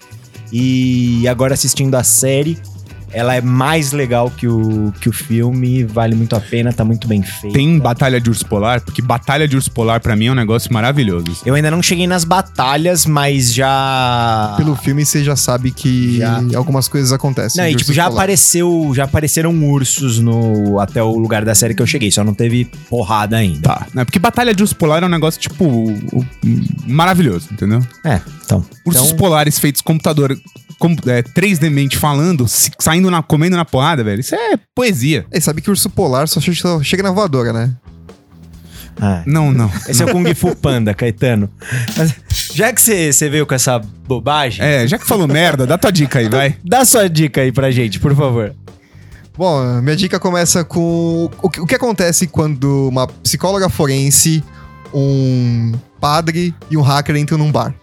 E 0.53 1.27
agora 1.27 1.53
assistindo 1.53 1.95
a 1.95 2.03
série, 2.03 2.57
ela 3.11 3.35
é 3.35 3.41
mais 3.41 3.91
legal 3.91 4.29
que 4.29 4.47
o, 4.47 4.93
que 4.99 5.09
o 5.09 5.11
filme, 5.11 5.83
vale 5.83 6.15
muito 6.15 6.35
a 6.35 6.39
pena, 6.39 6.71
tá 6.73 6.83
muito 6.85 7.07
bem 7.07 7.21
feita. 7.23 7.57
Tem 7.57 7.77
Batalha 7.79 8.19
de 8.19 8.29
Urso 8.29 8.45
Polar, 8.45 8.81
porque 8.81 9.01
Batalha 9.01 9.47
de 9.47 9.55
Urso 9.55 9.71
Polar 9.71 9.99
pra 10.01 10.15
mim 10.15 10.27
é 10.27 10.31
um 10.31 10.35
negócio 10.35 10.71
maravilhoso. 10.73 11.41
Eu 11.45 11.55
ainda 11.55 11.71
não 11.71 11.81
cheguei 11.81 12.07
nas 12.07 12.23
batalhas, 12.23 13.05
mas 13.05 13.53
já. 13.53 14.53
Pelo 14.57 14.75
filme 14.75 15.05
você 15.05 15.23
já 15.23 15.35
sabe 15.35 15.71
que 15.71 16.17
Já. 16.19 16.41
algumas 16.55 16.87
coisas 16.87 17.11
acontecem. 17.11 17.61
Não, 17.63 17.69
e 17.69 17.75
tipo, 17.75 17.93
já 17.93 18.03
polares. 18.03 18.17
apareceu, 18.17 18.91
já 18.95 19.03
apareceram 19.05 19.53
ursos 19.63 20.19
no 20.19 20.79
até 20.79 21.01
o 21.01 21.17
lugar 21.17 21.43
da 21.45 21.55
série 21.55 21.73
que 21.73 21.81
eu 21.81 21.87
cheguei, 21.87 22.11
só 22.11 22.23
não 22.23 22.33
teve 22.33 22.65
porrada 22.89 23.37
ainda. 23.37 23.61
Tá, 23.61 23.87
né? 23.93 24.05
Porque 24.05 24.19
Batalha 24.19 24.53
de 24.53 24.61
Urso 24.63 24.75
Polar 24.75 25.03
é 25.03 25.05
um 25.05 25.09
negócio, 25.09 25.39
tipo, 25.39 25.65
o- 25.65 25.93
o- 26.13 26.25
maravilhoso, 26.87 27.47
entendeu? 27.51 27.81
É, 28.03 28.19
então. 28.45 28.65
Ursos 28.85 29.05
então, 29.07 29.17
polares 29.17 29.59
feitos 29.59 29.81
computador, 29.81 30.37
com, 30.77 30.95
é, 31.07 31.21
3D 31.21 31.69
mente 31.69 31.97
falando, 31.97 32.47
se- 32.47 32.71
saindo 32.79 32.98
na, 33.11 33.21
comendo 33.21 33.55
na 33.55 33.63
porrada, 33.65 34.03
velho. 34.03 34.19
Isso 34.19 34.33
é 34.33 34.57
poesia. 34.73 35.25
É, 35.29 35.39
sabe 35.39 35.61
que 35.61 35.69
o 35.69 35.71
urso 35.73 35.89
polar 35.91 36.27
só 36.27 36.39
che- 36.41 36.55
só 36.55 36.81
chega 36.81 37.03
na 37.03 37.11
voadora, 37.11 37.53
né? 37.53 37.71
ah, 38.99 39.21
Não, 39.25 39.51
não. 39.51 39.71
esse 39.87 40.01
é 40.01 40.05
o 40.05 40.11
Kung 40.11 40.33
Fu 40.33 40.55
Panda, 40.55 40.93
Caetano. 40.93 41.49
Mas, 41.95 42.15
já 42.53 42.73
que 42.73 42.81
você 42.81 43.13
você 43.13 43.29
veio 43.29 43.45
com 43.45 43.53
essa 43.53 43.79
bobagem, 43.79 44.65
É, 44.65 44.87
já 44.87 44.97
que 44.97 45.05
falou 45.07 45.27
merda, 45.27 45.65
dá 45.67 45.77
tua 45.77 45.91
dica 45.91 46.19
aí, 46.19 46.27
vai. 46.27 46.57
dá 46.65 46.83
sua 46.83 47.07
dica 47.09 47.41
aí 47.41 47.51
pra 47.51 47.71
gente, 47.71 47.99
por 47.99 48.15
favor. 48.15 48.53
Bom, 49.37 49.81
minha 49.81 49.95
dica 49.95 50.19
começa 50.19 50.65
com 50.65 51.29
o 51.41 51.49
que, 51.49 51.61
o 51.61 51.65
que 51.65 51.75
acontece 51.75 52.27
quando 52.27 52.89
uma 52.89 53.07
psicóloga 53.07 53.69
forense, 53.69 54.43
um 54.93 55.71
padre 56.01 56.53
e 56.69 56.75
um 56.75 56.81
hacker 56.81 57.15
entram 57.15 57.37
num 57.37 57.51
bar. 57.51 57.73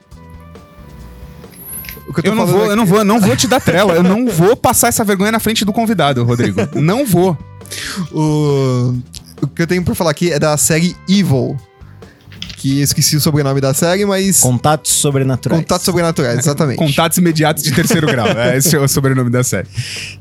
O 2.08 2.12
que 2.14 2.26
Eu 2.28 2.34
não 2.34 2.46
vou, 2.46 2.62
aqui- 2.62 2.70
eu 2.72 2.76
não 2.76 2.86
vou, 2.86 2.98
eu 2.98 3.04
não 3.04 3.18
vou 3.20 3.36
te 3.36 3.46
dar 3.48 3.60
trela. 3.60 3.94
Eu 3.94 4.02
não 4.02 4.26
vou 4.28 4.56
passar 4.56 4.88
essa 4.88 5.04
vergonha 5.04 5.32
na 5.32 5.40
frente 5.40 5.64
do 5.64 5.72
convidado, 5.72 6.22
Rodrigo. 6.24 6.60
Não 6.74 7.04
vou. 7.04 7.36
O, 8.12 8.94
o 9.42 9.46
que 9.48 9.62
eu 9.62 9.66
tenho 9.66 9.82
pra 9.82 9.94
falar 9.94 10.10
aqui 10.10 10.32
é 10.32 10.38
da 10.38 10.56
série 10.56 10.94
Evil. 11.08 11.56
Que 12.58 12.78
eu 12.78 12.84
esqueci 12.84 13.14
o 13.16 13.20
sobrenome 13.20 13.60
da 13.60 13.74
série, 13.74 14.06
mas. 14.06 14.40
Contatos 14.40 14.90
sobrenaturais. 14.92 15.60
Contatos 15.62 15.84
Sobrenaturais, 15.84 16.38
exatamente. 16.38 16.78
Contatos 16.78 17.18
imediatos 17.18 17.62
de 17.62 17.70
terceiro 17.72 18.06
grau. 18.06 18.26
É, 18.28 18.56
esse 18.56 18.74
é 18.74 18.78
o 18.80 18.88
sobrenome 18.88 19.28
da 19.30 19.44
série. 19.44 19.68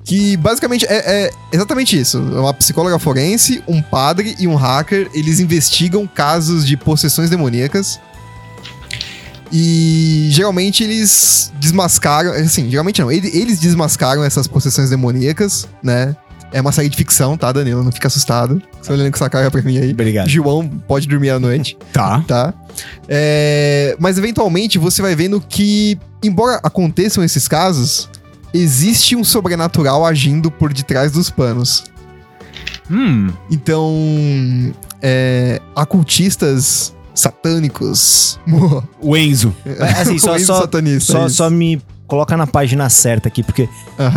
Que 0.03 0.35
basicamente 0.37 0.85
é, 0.85 1.25
é 1.27 1.31
exatamente 1.53 1.97
isso. 1.97 2.17
É 2.17 2.39
uma 2.39 2.53
psicóloga 2.53 2.99
forense, 2.99 3.63
um 3.67 3.81
padre 3.81 4.35
e 4.37 4.47
um 4.47 4.55
hacker. 4.55 5.09
Eles 5.13 5.39
investigam 5.39 6.05
casos 6.05 6.67
de 6.67 6.75
possessões 6.75 7.29
demoníacas. 7.29 7.99
E 9.51 10.27
geralmente 10.31 10.83
eles 10.83 11.51
desmascaram. 11.59 12.31
Assim, 12.31 12.69
geralmente 12.69 13.01
não. 13.01 13.11
ele- 13.11 13.29
Eles 13.33 13.59
desmascaram 13.59 14.23
essas 14.23 14.47
possessões 14.47 14.89
demoníacas, 14.89 15.67
né? 15.83 16.15
É 16.51 16.61
uma 16.61 16.71
série 16.71 16.87
de 16.89 16.95
ficção, 16.95 17.35
tá, 17.37 17.51
Danilo? 17.51 17.83
Não 17.83 17.91
fica 17.91 18.07
assustado. 18.07 18.61
Você 18.81 18.91
olhando 18.93 19.09
com 19.11 19.17
essa 19.17 19.29
cara 19.29 19.51
pra 19.51 19.61
mim 19.61 19.77
aí. 19.77 19.91
Obrigado. 19.91 20.29
João 20.29 20.67
pode 20.87 21.07
dormir 21.07 21.29
à 21.31 21.39
noite 21.39 21.77
Tá. 21.91 22.21
tá? 22.21 22.53
É, 23.09 23.95
mas 23.99 24.17
eventualmente 24.17 24.77
você 24.77 25.01
vai 25.01 25.15
vendo 25.15 25.41
que, 25.41 25.97
embora 26.23 26.59
aconteçam 26.63 27.23
esses 27.23 27.47
casos, 27.47 28.09
existe 28.53 29.15
um 29.17 29.23
sobrenatural 29.23 30.05
agindo 30.05 30.49
por 30.49 30.71
detrás 30.71 31.11
dos 31.11 31.29
panos. 31.29 31.83
Hum. 32.89 33.31
Então, 33.51 34.73
é, 35.01 35.59
ocultistas 35.75 36.94
satânicos. 37.15 38.39
O 39.01 39.15
Enzo. 39.17 39.55
Assim, 39.99 40.19
só, 40.19 40.31
Coisa 40.31 40.45
só, 40.45 40.61
satanista, 40.61 41.13
só, 41.13 41.25
isso. 41.25 41.35
só 41.37 41.49
me 41.49 41.81
coloca 42.05 42.37
na 42.37 42.45
página 42.45 42.87
certa 42.89 43.29
aqui, 43.29 43.41
porque 43.41 43.67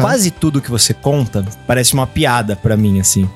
quase 0.01 0.30
tudo 0.30 0.61
que 0.61 0.70
você 0.70 0.92
conta 0.92 1.44
parece 1.66 1.94
uma 1.94 2.07
piada 2.07 2.57
pra 2.57 2.76
mim, 2.76 3.01
assim. 3.01 3.28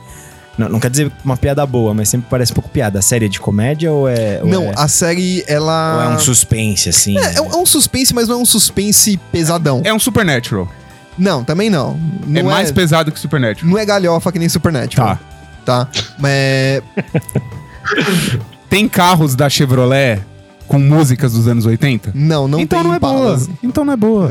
Não, 0.58 0.68
não 0.68 0.78
quer 0.78 0.90
dizer 0.90 1.10
uma 1.24 1.36
piada 1.36 1.64
boa, 1.64 1.94
mas 1.94 2.10
sempre 2.10 2.26
parece 2.28 2.52
um 2.52 2.54
pouco 2.54 2.68
piada. 2.68 2.98
A 2.98 3.02
série 3.02 3.24
é 3.24 3.28
de 3.28 3.40
comédia 3.40 3.90
ou 3.90 4.06
é. 4.08 4.40
ou 4.42 4.48
Não, 4.48 4.64
é, 4.64 4.74
a 4.76 4.86
série, 4.86 5.42
ela. 5.46 5.96
ou 5.96 6.02
é 6.02 6.16
um 6.16 6.18
suspense, 6.18 6.88
assim? 6.90 7.16
É, 7.16 7.36
é 7.36 7.40
um, 7.40 7.50
é 7.50 7.56
um 7.56 7.64
suspense, 7.64 8.12
mas 8.12 8.28
não 8.28 8.38
é 8.38 8.38
um 8.42 8.44
suspense 8.44 9.16
pesadão. 9.30 9.80
É 9.84 9.94
um 9.94 9.98
Supernatural. 9.98 10.68
Não, 11.16 11.44
também 11.44 11.70
não. 11.70 11.98
não 12.26 12.40
é 12.40 12.42
mais 12.42 12.70
pesado 12.70 13.10
que 13.10 13.18
Supernatural. 13.18 13.70
Não 13.70 13.78
é 13.78 13.84
galhofa 13.86 14.30
que 14.30 14.38
nem 14.38 14.48
Supernatural. 14.48 15.16
Tá. 15.16 15.32
Tá. 15.64 15.88
Mas 16.18 16.82
Tem 18.72 18.88
carros 18.88 19.34
da 19.34 19.50
Chevrolet 19.50 20.22
com 20.66 20.78
músicas 20.78 21.34
dos 21.34 21.46
anos 21.46 21.66
80? 21.66 22.12
não, 22.14 22.48
não 22.48 22.58
então 22.58 22.78
tem 22.78 22.88
não 22.88 22.94
é 22.94 22.98
boa. 22.98 23.38
Então 23.62 23.84
não 23.84 23.92
é 23.92 23.96
boa. 23.98 24.30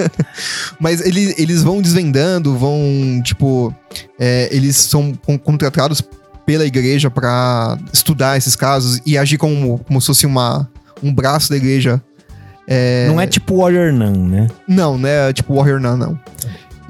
Mas 0.78 1.00
eles, 1.00 1.38
eles 1.38 1.62
vão 1.62 1.80
desvendando, 1.80 2.54
vão, 2.58 2.78
tipo, 3.24 3.74
é, 4.20 4.50
eles 4.54 4.76
são 4.76 5.14
con- 5.14 5.38
contratados 5.38 6.02
pela 6.44 6.66
igreja 6.66 7.10
pra 7.10 7.78
estudar 7.90 8.36
esses 8.36 8.54
casos 8.54 9.00
e 9.06 9.16
agir 9.16 9.38
como, 9.38 9.78
como 9.78 9.98
se 9.98 10.08
fosse 10.08 10.26
uma, 10.26 10.68
um 11.02 11.10
braço 11.10 11.48
da 11.48 11.56
igreja. 11.56 12.02
É, 12.68 13.06
Não 13.08 13.18
é 13.18 13.26
tipo 13.26 13.62
Warrior 13.62 13.94
Nun, 13.94 14.28
né? 14.28 14.48
Não, 14.68 14.98
né? 14.98 15.32
Tipo 15.32 15.54
Warrior 15.54 15.80
Nun, 15.80 15.96
não. 15.96 16.20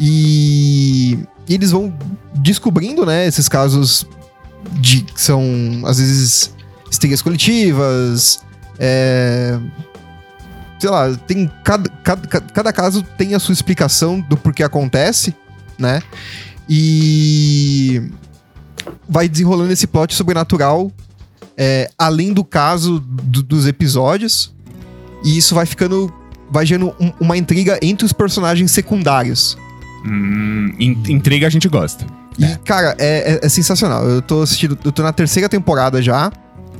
E, 0.00 1.18
e 1.48 1.54
eles 1.54 1.70
vão 1.70 1.94
descobrindo, 2.34 3.06
né, 3.06 3.28
esses 3.28 3.48
casos 3.48 4.04
de 4.80 5.02
que 5.02 5.20
são, 5.20 5.42
às 5.84 5.98
vezes, 5.98 6.53
histerias 6.94 7.20
coletivas, 7.22 8.40
é, 8.78 9.58
sei 10.78 10.90
lá, 10.90 11.14
tem 11.26 11.50
cada, 11.62 11.88
cada, 12.02 12.26
cada 12.40 12.72
caso 12.72 13.02
tem 13.16 13.34
a 13.34 13.38
sua 13.38 13.52
explicação 13.52 14.20
do 14.20 14.36
porquê 14.36 14.62
acontece, 14.62 15.34
né? 15.78 16.00
E 16.68 18.02
vai 19.08 19.28
desenrolando 19.28 19.72
esse 19.72 19.86
plot 19.86 20.14
sobrenatural 20.14 20.90
é, 21.56 21.88
além 21.98 22.32
do 22.32 22.42
caso 22.44 22.98
do- 23.00 23.42
dos 23.42 23.66
episódios. 23.66 24.52
E 25.24 25.36
isso 25.38 25.54
vai 25.54 25.64
ficando. 25.66 26.12
Vai 26.50 26.66
gerando 26.66 26.94
um- 27.00 27.12
uma 27.20 27.36
intriga 27.36 27.78
entre 27.80 28.04
os 28.04 28.12
personagens 28.12 28.70
secundários. 28.70 29.56
hum, 30.06 30.74
in- 30.78 31.02
intriga 31.08 31.46
a 31.46 31.50
gente 31.50 31.66
gosta. 31.68 32.04
E, 32.38 32.44
cara, 32.64 32.94
é, 32.98 33.34
é- 33.34 33.46
é 33.46 33.48
sensacional. 33.48 34.04
Eu 34.06 34.20
tô 34.20 34.42
assistindo. 34.42 34.76
Eu 34.84 34.92
tô 34.92 35.02
na 35.02 35.12
terceira 35.14 35.48
temporada 35.48 36.02
já. 36.02 36.30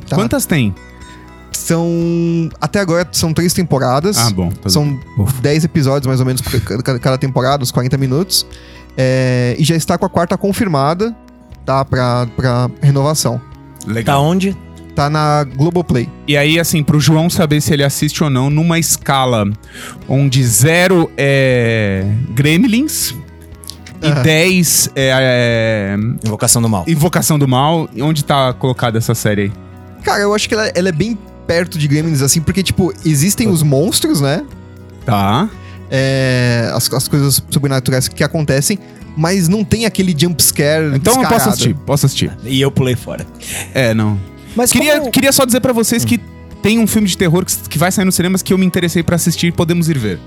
Tá. 0.09 0.17
Quantas 0.17 0.47
tem? 0.47 0.75
São. 1.53 2.51
Até 2.61 2.81
agora 2.81 3.09
são 3.13 3.33
três 3.33 3.53
temporadas. 3.53 4.19
Ah, 4.19 4.31
bom. 4.31 4.51
tá 4.51 4.69
São 4.69 4.99
10 5.41 5.65
episódios 5.65 6.07
mais 6.07 6.21
ou 6.21 6.27
menos 6.27 6.43
por 6.43 6.61
cada, 7.01 7.17
temporada, 7.19 7.63
uns 7.63 7.71
40 7.71 7.97
minutos. 7.97 8.47
É, 8.97 9.57
e 9.59 9.65
já 9.65 9.75
está 9.75 9.97
com 9.97 10.05
a 10.05 10.09
quarta 10.09 10.37
confirmada, 10.37 11.15
tá? 11.65 11.85
Pra, 11.85 12.27
pra 12.37 12.71
renovação. 12.83 13.41
Tá 13.85 13.93
Legal. 13.93 14.25
onde? 14.25 14.57
Tá 14.95 15.11
na 15.11 15.43
Globoplay. 15.45 16.09
E 16.29 16.37
aí, 16.37 16.61
assim, 16.61 16.83
pro 16.83 17.01
João 17.01 17.29
saber 17.29 17.61
se 17.61 17.73
ele 17.73 17.83
assiste 17.83 18.23
ou 18.23 18.31
não, 18.31 18.49
numa 18.49 18.79
escala 18.79 19.45
onde 20.09 20.45
zero 20.45 21.11
é 21.17 22.05
Gremlins 22.31 23.13
e 24.01 24.07
Aham. 24.07 24.23
10 24.23 24.91
é, 24.95 25.97
Invocação 26.25 26.63
do 26.63 26.69
Mal. 26.69 26.85
é 26.87 26.93
Invocação 26.93 27.39
do 27.39 27.49
Mal. 27.49 27.89
E 27.93 28.03
Onde 28.03 28.25
tá 28.25 28.53
colocada 28.53 28.99
essa 28.99 29.15
série 29.15 29.43
aí? 29.43 29.53
Cara, 30.05 30.21
eu 30.21 30.35
acho 30.35 30.49
que 30.49 30.55
ela, 30.55 30.67
ela 30.75 30.89
é 30.89 30.93
bem 30.93 31.19
perto 31.47 31.79
de 31.79 31.89
Gremlins, 31.89 32.23
assim, 32.23 32.41
porque, 32.41 32.63
tipo, 32.63 32.93
existem 33.05 33.49
os 33.49 33.63
monstros, 33.63 34.21
né? 34.21 34.45
Tá. 35.05 35.49
É, 35.91 36.71
as, 36.75 36.93
as 36.93 37.09
coisas 37.09 37.43
sobrenaturais 37.51 38.07
que 38.09 38.23
acontecem, 38.25 38.79
mas 39.17 39.49
não 39.49 39.65
tem 39.65 39.87
aquele 39.87 40.15
jump 40.17 40.43
scare. 40.43 40.95
Então 40.97 41.23
eu 41.23 41.29
posso 41.29 41.49
assistir, 41.49 41.75
posso 41.75 42.07
assistir. 42.07 42.37
E 42.45 42.61
eu 42.61 42.71
pulei 42.71 42.95
fora. 42.97 43.27
É, 43.75 43.93
não. 43.95 44.19
Mas 44.57 44.71
Queria, 44.73 44.99
como- 45.01 45.11
queria 45.11 45.33
só 45.33 45.45
dizer 45.45 45.61
pra 45.61 45.73
vocês 45.73 46.05
que 46.05 46.19
tem 46.63 46.79
um 46.79 46.87
filme 46.87 47.07
de 47.09 47.17
terror 47.19 47.45
que, 47.45 47.57
que 47.69 47.79
vai 47.79 47.91
sair 47.93 48.05
nos 48.05 48.15
cinemas 48.15 48.43
que 48.43 48.53
eu 48.53 48.59
me 48.59 48.65
interessei 48.65 49.03
pra 49.03 49.17
assistir 49.17 49.49
e 49.49 49.53
podemos 49.53 49.89
ir 49.89 49.99
ver. 49.99 50.19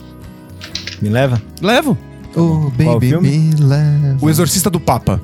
Me 1.01 1.09
leva? 1.09 1.41
Levo. 1.61 1.97
Oh, 2.35 2.71
Qual 2.75 2.95
baby, 2.95 3.09
filme? 3.09 3.29
me 3.29 3.55
leva. 3.55 4.17
O 4.21 4.29
Exorcista 4.29 4.69
do 4.69 4.79
Papa. 4.79 5.19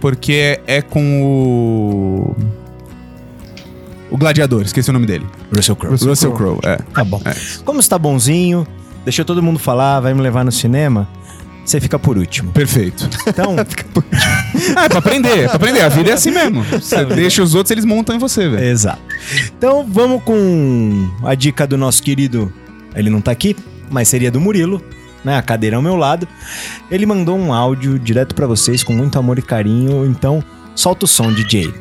Porque 0.00 0.60
é 0.66 0.80
com 0.82 1.22
o. 1.22 2.36
O 4.14 4.16
Gladiador, 4.16 4.62
esqueci 4.62 4.90
o 4.90 4.92
nome 4.92 5.06
dele. 5.06 5.26
Russell 5.52 5.74
Crowe. 5.74 5.90
Russell 5.92 6.08
Russell 6.10 6.32
Crowe. 6.32 6.58
Crowe, 6.60 6.72
é. 6.72 6.76
Tá 6.94 7.02
bom. 7.02 7.20
Como 7.64 7.80
está 7.80 7.98
bonzinho, 7.98 8.64
deixou 9.04 9.24
todo 9.24 9.42
mundo 9.42 9.58
falar, 9.58 9.98
vai 9.98 10.14
me 10.14 10.20
levar 10.20 10.44
no 10.44 10.52
cinema, 10.52 11.08
você 11.64 11.80
fica 11.80 11.98
por 11.98 12.16
último. 12.16 12.52
Perfeito. 12.52 13.10
Então, 13.26 13.56
Ah, 14.76 14.84
é 14.84 14.88
pra 14.88 14.98
aprender, 15.00 15.38
é 15.40 15.46
pra 15.48 15.56
aprender. 15.56 15.80
A 15.80 15.88
vida 15.88 16.10
é 16.10 16.12
assim 16.12 16.30
mesmo. 16.30 16.62
Você 16.62 17.04
deixa 17.06 17.42
os 17.42 17.56
outros, 17.56 17.72
eles 17.72 17.84
montam 17.84 18.14
em 18.14 18.18
você, 18.20 18.48
velho. 18.48 18.64
exato. 18.64 19.02
Então 19.58 19.84
vamos 19.84 20.22
com 20.22 21.10
a 21.24 21.34
dica 21.34 21.66
do 21.66 21.76
nosso 21.76 22.00
querido. 22.00 22.52
Ele 22.94 23.10
não 23.10 23.20
tá 23.20 23.32
aqui, 23.32 23.56
mas 23.90 24.06
seria 24.06 24.30
do 24.30 24.40
Murilo, 24.40 24.80
né? 25.24 25.36
A 25.36 25.42
cadeira 25.42 25.74
ao 25.74 25.82
meu 25.82 25.96
lado. 25.96 26.28
Ele 26.88 27.04
mandou 27.04 27.36
um 27.36 27.52
áudio 27.52 27.98
direto 27.98 28.32
pra 28.32 28.46
vocês 28.46 28.84
com 28.84 28.92
muito 28.92 29.18
amor 29.18 29.40
e 29.40 29.42
carinho. 29.42 30.06
Então, 30.06 30.40
solta 30.76 31.04
o 31.04 31.08
som, 31.08 31.32
DJ. 31.32 31.74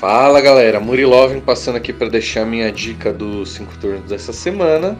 Fala 0.00 0.42
galera, 0.42 0.78
Murilovin 0.78 1.40
passando 1.40 1.76
aqui 1.76 1.90
para 1.90 2.10
deixar 2.10 2.44
minha 2.44 2.70
dica 2.70 3.14
dos 3.14 3.52
5 3.52 3.78
turnos 3.78 4.10
dessa 4.10 4.30
semana. 4.30 4.94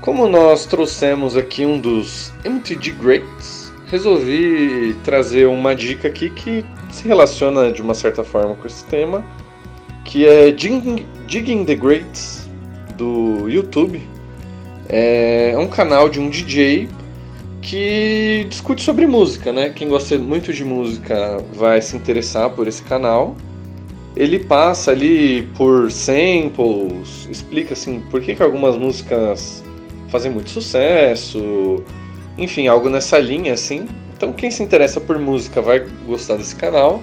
Como 0.00 0.26
nós 0.26 0.66
trouxemos 0.66 1.36
aqui 1.36 1.64
um 1.64 1.78
dos 1.78 2.32
MTG 2.44 2.90
Greats, 3.00 3.72
resolvi 3.86 4.96
trazer 5.04 5.46
uma 5.46 5.72
dica 5.72 6.08
aqui 6.08 6.30
que 6.30 6.64
se 6.90 7.06
relaciona 7.06 7.70
de 7.70 7.80
uma 7.80 7.94
certa 7.94 8.24
forma 8.24 8.56
com 8.56 8.66
esse 8.66 8.84
tema, 8.86 9.24
que 10.04 10.26
é 10.26 10.50
Digging, 10.50 11.06
Digging 11.28 11.64
the 11.64 11.76
Greats 11.76 12.50
do 12.96 13.48
YouTube. 13.48 14.02
É 14.88 15.54
um 15.56 15.68
canal 15.68 16.08
de 16.08 16.18
um 16.18 16.28
DJ 16.28 16.88
que 17.62 18.46
discute 18.48 18.82
sobre 18.82 19.06
música, 19.06 19.52
né? 19.52 19.70
Quem 19.70 19.88
gosta 19.88 20.18
muito 20.18 20.52
de 20.52 20.64
música 20.64 21.36
vai 21.54 21.80
se 21.80 21.96
interessar 21.96 22.50
por 22.50 22.66
esse 22.66 22.82
canal. 22.82 23.36
Ele 24.16 24.38
passa 24.38 24.90
ali 24.90 25.42
por 25.56 25.90
samples, 25.90 27.26
explica 27.30 27.72
assim 27.72 28.00
por 28.10 28.20
que, 28.20 28.34
que 28.34 28.42
algumas 28.42 28.76
músicas 28.76 29.64
fazem 30.08 30.30
muito 30.30 30.50
sucesso, 30.50 31.82
enfim, 32.36 32.66
algo 32.66 32.90
nessa 32.90 33.18
linha 33.18 33.54
assim. 33.54 33.88
Então 34.14 34.32
quem 34.32 34.50
se 34.50 34.62
interessa 34.62 35.00
por 35.00 35.18
música 35.18 35.62
vai 35.62 35.86
gostar 36.06 36.36
desse 36.36 36.54
canal. 36.54 37.02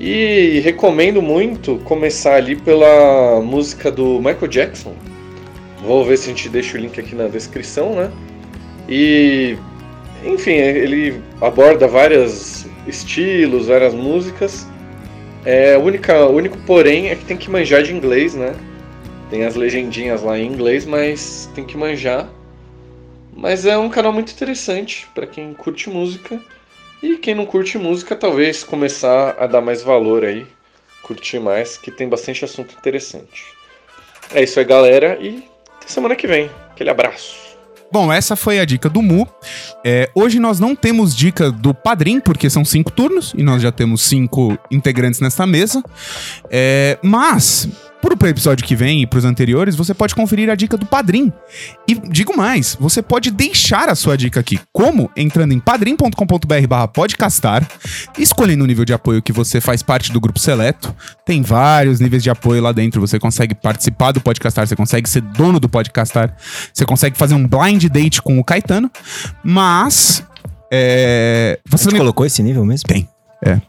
E 0.00 0.60
recomendo 0.60 1.20
muito 1.20 1.78
começar 1.78 2.34
ali 2.36 2.54
pela 2.54 3.40
música 3.40 3.90
do 3.90 4.18
Michael 4.18 4.46
Jackson. 4.46 4.94
Vou 5.82 6.04
ver 6.04 6.16
se 6.16 6.26
a 6.26 6.28
gente 6.28 6.48
deixa 6.48 6.76
o 6.76 6.80
link 6.80 7.00
aqui 7.00 7.16
na 7.16 7.26
descrição, 7.26 7.94
né? 7.94 8.10
E 8.88 9.56
enfim, 10.24 10.52
ele 10.52 11.20
aborda 11.40 11.88
vários 11.88 12.66
estilos, 12.86 13.66
várias 13.66 13.94
músicas. 13.94 14.66
É, 15.44 15.76
única, 15.78 16.26
o 16.26 16.34
único 16.34 16.58
porém 16.58 17.08
é 17.08 17.16
que 17.16 17.24
tem 17.24 17.36
que 17.36 17.50
manjar 17.50 17.82
de 17.82 17.94
inglês, 17.94 18.34
né? 18.34 18.54
Tem 19.30 19.44
as 19.44 19.54
legendinhas 19.54 20.22
lá 20.22 20.38
em 20.38 20.46
inglês, 20.46 20.84
mas 20.84 21.50
tem 21.54 21.64
que 21.64 21.76
manjar. 21.76 22.28
Mas 23.32 23.66
é 23.66 23.76
um 23.78 23.88
canal 23.88 24.12
muito 24.12 24.32
interessante 24.32 25.06
para 25.14 25.26
quem 25.26 25.54
curte 25.54 25.88
música. 25.88 26.40
E 27.02 27.16
quem 27.16 27.34
não 27.34 27.46
curte 27.46 27.78
música, 27.78 28.16
talvez 28.16 28.64
começar 28.64 29.36
a 29.38 29.46
dar 29.46 29.60
mais 29.60 29.82
valor 29.82 30.24
aí, 30.24 30.46
curtir 31.02 31.38
mais, 31.38 31.76
que 31.76 31.92
tem 31.92 32.08
bastante 32.08 32.44
assunto 32.44 32.74
interessante. 32.76 33.44
É 34.34 34.42
isso 34.42 34.58
aí, 34.58 34.64
galera, 34.64 35.16
e 35.20 35.44
até 35.76 35.86
semana 35.86 36.16
que 36.16 36.26
vem. 36.26 36.50
Aquele 36.70 36.90
abraço. 36.90 37.47
Bom, 37.90 38.12
essa 38.12 38.36
foi 38.36 38.60
a 38.60 38.64
dica 38.64 38.88
do 38.88 39.00
Mu. 39.00 39.26
É, 39.84 40.10
hoje 40.14 40.38
nós 40.38 40.60
não 40.60 40.76
temos 40.76 41.16
dica 41.16 41.50
do 41.50 41.72
Padrim, 41.72 42.20
porque 42.20 42.50
são 42.50 42.64
cinco 42.64 42.92
turnos 42.92 43.32
e 43.36 43.42
nós 43.42 43.62
já 43.62 43.72
temos 43.72 44.02
cinco 44.02 44.58
integrantes 44.70 45.20
nessa 45.20 45.46
mesa. 45.46 45.82
É, 46.50 46.98
mas 47.02 47.68
pro 48.00 48.28
episódio 48.28 48.64
que 48.64 48.74
vem 48.74 49.02
e 49.02 49.06
pros 49.06 49.24
anteriores, 49.24 49.76
você 49.76 49.94
pode 49.94 50.14
conferir 50.14 50.50
a 50.50 50.54
dica 50.54 50.76
do 50.76 50.86
Padrim. 50.86 51.32
E 51.86 51.94
digo 51.94 52.36
mais, 52.36 52.76
você 52.78 53.02
pode 53.02 53.30
deixar 53.30 53.88
a 53.88 53.94
sua 53.94 54.16
dica 54.16 54.40
aqui. 54.40 54.58
Como? 54.72 55.10
Entrando 55.16 55.52
em 55.52 55.60
padrim.com.br 55.60 56.66
barra 56.68 56.88
podcastar, 56.88 57.66
escolhendo 58.18 58.64
o 58.64 58.66
nível 58.66 58.84
de 58.84 58.92
apoio 58.92 59.22
que 59.22 59.32
você 59.32 59.60
faz 59.60 59.82
parte 59.82 60.12
do 60.12 60.20
grupo 60.20 60.38
seleto. 60.38 60.94
Tem 61.24 61.42
vários 61.42 62.00
níveis 62.00 62.22
de 62.22 62.30
apoio 62.30 62.62
lá 62.62 62.72
dentro. 62.72 63.00
Você 63.00 63.18
consegue 63.18 63.54
participar 63.54 64.12
do 64.12 64.20
podcastar, 64.20 64.66
você 64.66 64.76
consegue 64.76 65.08
ser 65.08 65.20
dono 65.20 65.60
do 65.60 65.68
podcastar, 65.68 66.36
você 66.72 66.84
consegue 66.84 67.16
fazer 67.16 67.34
um 67.34 67.46
blind 67.46 67.84
date 67.86 68.22
com 68.22 68.38
o 68.38 68.44
Caetano. 68.44 68.90
Mas. 69.42 70.24
É, 70.70 71.58
Você 71.66 71.90
colocou 71.90 72.26
esse 72.26 72.42
nível 72.42 72.64
mesmo? 72.64 72.86
Tem. 72.88 73.08
É. 73.44 73.60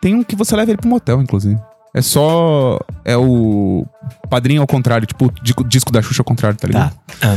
Tem 0.00 0.14
um 0.14 0.22
que 0.22 0.36
você 0.36 0.54
leva 0.54 0.70
ele 0.70 0.78
pro 0.78 0.88
motel, 0.88 1.22
inclusive. 1.22 1.58
É 1.94 2.00
só. 2.00 2.78
É 3.04 3.16
o 3.16 3.86
padrinho 4.30 4.60
ao 4.62 4.66
contrário, 4.66 5.06
tipo, 5.06 5.26
o 5.26 5.64
disco- 5.68 5.92
da 5.92 6.00
Xuxa 6.02 6.22
ao 6.22 6.24
contrário, 6.24 6.56
tá 6.56 6.66
ligado? 6.66 6.92
Tá. 7.20 7.28
Ah, 7.34 7.36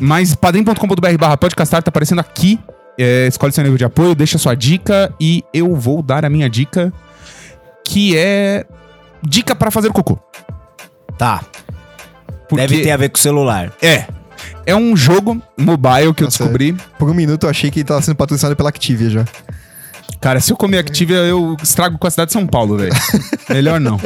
Mas 0.00 0.34
padrim.com.br 0.34 1.18
barra 1.18 1.36
podcastar 1.36 1.82
tá 1.82 1.90
aparecendo 1.90 2.20
aqui. 2.20 2.58
É, 2.98 3.26
escolhe 3.26 3.52
seu 3.52 3.62
nível 3.64 3.78
de 3.78 3.84
apoio, 3.84 4.14
deixa 4.14 4.36
sua 4.38 4.54
dica 4.54 5.12
e 5.20 5.42
eu 5.52 5.74
vou 5.76 6.02
dar 6.02 6.24
a 6.24 6.28
minha 6.30 6.48
dica, 6.48 6.92
que 7.86 8.16
é 8.16 8.66
dica 9.22 9.54
pra 9.54 9.70
fazer 9.70 9.90
cocô. 9.92 10.18
tá. 11.16 11.42
Porque 12.48 12.66
Deve 12.66 12.82
ter 12.82 12.90
a 12.90 12.96
ver 12.98 13.08
com 13.08 13.16
o 13.16 13.20
celular. 13.20 13.72
é 13.80 14.04
é 14.66 14.76
um 14.76 14.94
jogo 14.96 15.40
mobile 15.58 16.12
que 16.14 16.22
eu 16.22 16.26
Nossa, 16.26 16.38
descobri. 16.44 16.76
Por 16.98 17.08
um 17.08 17.14
minuto 17.14 17.44
eu 17.44 17.50
achei 17.50 17.70
que 17.70 17.80
ele 17.80 17.84
tava 17.88 18.02
sendo 18.02 18.16
patrocinado 18.16 18.54
pela 18.56 18.68
Activia 18.68 19.08
já. 19.08 19.24
Cara, 20.20 20.40
se 20.40 20.52
eu 20.52 20.56
comer 20.56 20.78
Activia, 20.78 21.16
eu 21.16 21.56
estrago 21.62 21.98
com 21.98 22.06
a 22.06 22.10
cidade 22.10 22.28
de 22.28 22.32
São 22.32 22.46
Paulo, 22.46 22.76
velho. 22.76 22.92
Melhor 23.50 23.80
não. 23.80 23.98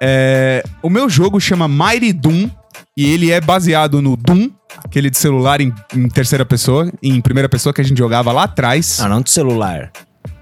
É, 0.00 0.62
o 0.82 0.90
meu 0.90 1.08
jogo 1.08 1.40
chama 1.40 1.68
Mighty 1.68 2.12
Doom 2.12 2.50
e 2.96 3.12
ele 3.12 3.30
é 3.30 3.40
baseado 3.40 4.02
no 4.02 4.16
Doom, 4.16 4.50
aquele 4.84 5.10
de 5.10 5.16
celular 5.16 5.60
em, 5.60 5.72
em 5.94 6.08
terceira 6.08 6.44
pessoa, 6.44 6.92
em 7.02 7.20
primeira 7.20 7.48
pessoa 7.48 7.72
que 7.72 7.80
a 7.80 7.84
gente 7.84 7.98
jogava 7.98 8.32
lá 8.32 8.44
atrás. 8.44 8.98
Ah, 9.00 9.08
não 9.08 9.22
do 9.22 9.28
celular. 9.28 9.90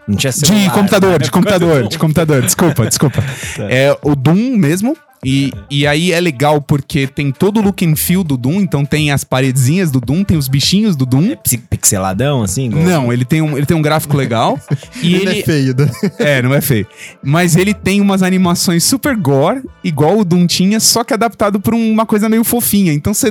Não 0.06 0.16
tinha 0.16 0.32
celular. 0.32 0.62
De 0.62 0.70
computador, 0.70 1.22
de 1.22 1.30
computador, 1.30 1.88
de 1.88 1.98
computador, 1.98 2.42
desculpa, 2.42 2.86
desculpa. 2.86 3.22
É 3.68 3.96
o 4.02 4.14
Doom 4.14 4.56
mesmo. 4.56 4.96
E, 5.24 5.52
e 5.70 5.86
aí 5.86 6.12
é 6.12 6.20
legal 6.20 6.60
porque 6.60 7.06
tem 7.06 7.32
todo 7.32 7.58
o 7.58 7.62
look 7.62 7.84
and 7.84 7.96
feel 7.96 8.22
do 8.22 8.36
Doom, 8.36 8.60
então 8.60 8.84
tem 8.84 9.10
as 9.10 9.24
paredezinhas 9.24 9.90
do 9.90 10.00
Doom, 10.00 10.22
tem 10.24 10.36
os 10.36 10.48
bichinhos 10.48 10.94
do 10.94 11.04
Doom. 11.06 11.34
Pix- 11.36 11.62
Pixeladão, 11.68 12.42
assim? 12.42 12.66
igual- 12.66 12.84
Não, 12.84 13.12
ele 13.12 13.24
tem 13.24 13.40
um, 13.42 13.56
ele 13.56 13.66
tem 13.66 13.76
um 13.76 13.82
gráfico 13.82 14.16
legal. 14.16 14.58
e 15.02 15.14
Ele, 15.14 15.28
ele, 15.30 15.40
é 15.40 15.42
feio, 15.42 15.74
né? 15.76 15.90
É, 16.18 16.42
não 16.42 16.54
é 16.54 16.60
feio. 16.60 16.86
Mas 17.22 17.56
ele 17.56 17.72
tem 17.74 18.00
umas 18.00 18.22
animações 18.22 18.84
super 18.84 19.16
gore, 19.16 19.62
igual 19.82 20.18
o 20.18 20.24
Doom 20.24 20.46
tinha, 20.46 20.78
só 20.80 21.02
que 21.04 21.12
adaptado 21.14 21.58
pra 21.60 21.74
uma 21.74 22.06
coisa 22.06 22.28
meio 22.28 22.44
fofinha. 22.44 22.92
Então 22.92 23.12
você, 23.14 23.30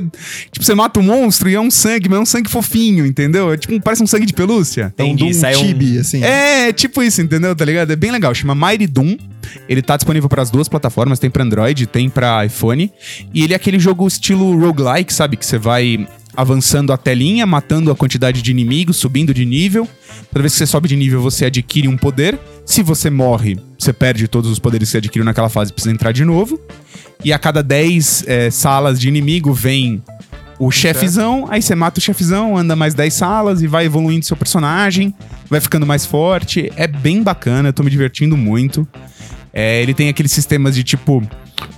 tipo, 0.50 0.64
você 0.64 0.74
mata 0.74 1.00
o 1.00 1.02
monstro 1.02 1.48
e 1.48 1.54
é 1.54 1.60
um 1.60 1.70
sangue, 1.70 2.08
mas 2.08 2.18
é 2.18 2.22
um 2.22 2.26
sangue 2.26 2.50
fofinho, 2.50 3.06
entendeu? 3.06 3.52
É 3.52 3.56
tipo, 3.56 3.80
parece 3.80 4.02
um 4.02 4.06
sangue 4.06 4.26
de 4.26 4.32
pelúcia. 4.32 4.92
É 4.98 5.02
um 5.02 5.06
Entendi, 5.08 5.24
Doom 5.24 5.32
saiu 5.40 5.60
um- 5.60 5.66
chibi, 5.66 5.98
assim. 5.98 6.22
É, 6.22 6.72
tipo 6.72 7.02
isso, 7.02 7.20
entendeu? 7.22 7.54
Tá 7.54 7.64
ligado? 7.64 7.90
É 7.92 7.96
bem 7.96 8.10
legal. 8.10 8.34
Chama 8.34 8.54
Mighty 8.54 8.86
Doom. 8.86 9.16
Ele 9.68 9.82
tá 9.82 9.96
disponível 9.96 10.28
para 10.28 10.42
as 10.42 10.50
duas 10.50 10.68
plataformas, 10.68 11.18
tem 11.18 11.30
pra 11.30 11.42
Android, 11.42 11.86
tem 11.86 12.08
pra 12.08 12.44
iPhone. 12.44 12.92
E 13.32 13.42
ele 13.42 13.52
é 13.52 13.56
aquele 13.56 13.78
jogo 13.78 14.06
estilo 14.06 14.58
roguelike, 14.58 15.12
sabe? 15.12 15.36
Que 15.36 15.46
você 15.46 15.58
vai 15.58 16.06
avançando 16.36 16.92
a 16.92 16.96
telinha, 16.98 17.46
matando 17.46 17.90
a 17.90 17.96
quantidade 17.96 18.42
de 18.42 18.50
inimigos, 18.50 18.98
subindo 18.98 19.32
de 19.32 19.46
nível. 19.46 19.88
Toda 20.30 20.42
vez 20.42 20.52
que 20.52 20.58
você 20.58 20.66
sobe 20.66 20.88
de 20.88 20.96
nível, 20.96 21.22
você 21.22 21.46
adquire 21.46 21.88
um 21.88 21.96
poder. 21.96 22.38
Se 22.64 22.82
você 22.82 23.08
morre, 23.08 23.58
você 23.78 23.92
perde 23.92 24.28
todos 24.28 24.50
os 24.50 24.58
poderes 24.58 24.88
que 24.88 24.92
você 24.92 24.98
adquiriu 24.98 25.24
naquela 25.24 25.48
fase, 25.48 25.72
precisa 25.72 25.94
entrar 25.94 26.12
de 26.12 26.24
novo. 26.24 26.60
E 27.24 27.32
a 27.32 27.38
cada 27.38 27.62
10 27.62 28.24
é, 28.26 28.50
salas 28.50 29.00
de 29.00 29.08
inimigo 29.08 29.52
vem 29.52 30.02
o 30.58 30.70
chefezão, 30.70 31.46
aí 31.50 31.60
você 31.60 31.74
mata 31.74 31.98
o 31.98 32.02
chefezão, 32.02 32.56
anda 32.56 32.74
mais 32.74 32.94
10 32.94 33.12
salas 33.12 33.62
e 33.62 33.66
vai 33.66 33.84
evoluindo 33.84 34.24
seu 34.24 34.36
personagem, 34.36 35.14
vai 35.50 35.60
ficando 35.60 35.86
mais 35.86 36.06
forte. 36.06 36.72
É 36.76 36.86
bem 36.86 37.22
bacana, 37.22 37.68
eu 37.68 37.72
tô 37.72 37.82
me 37.82 37.90
divertindo 37.90 38.36
muito. 38.36 38.86
É, 39.58 39.80
ele 39.82 39.94
tem 39.94 40.10
aqueles 40.10 40.30
sistemas 40.32 40.74
de 40.74 40.84
tipo, 40.84 41.26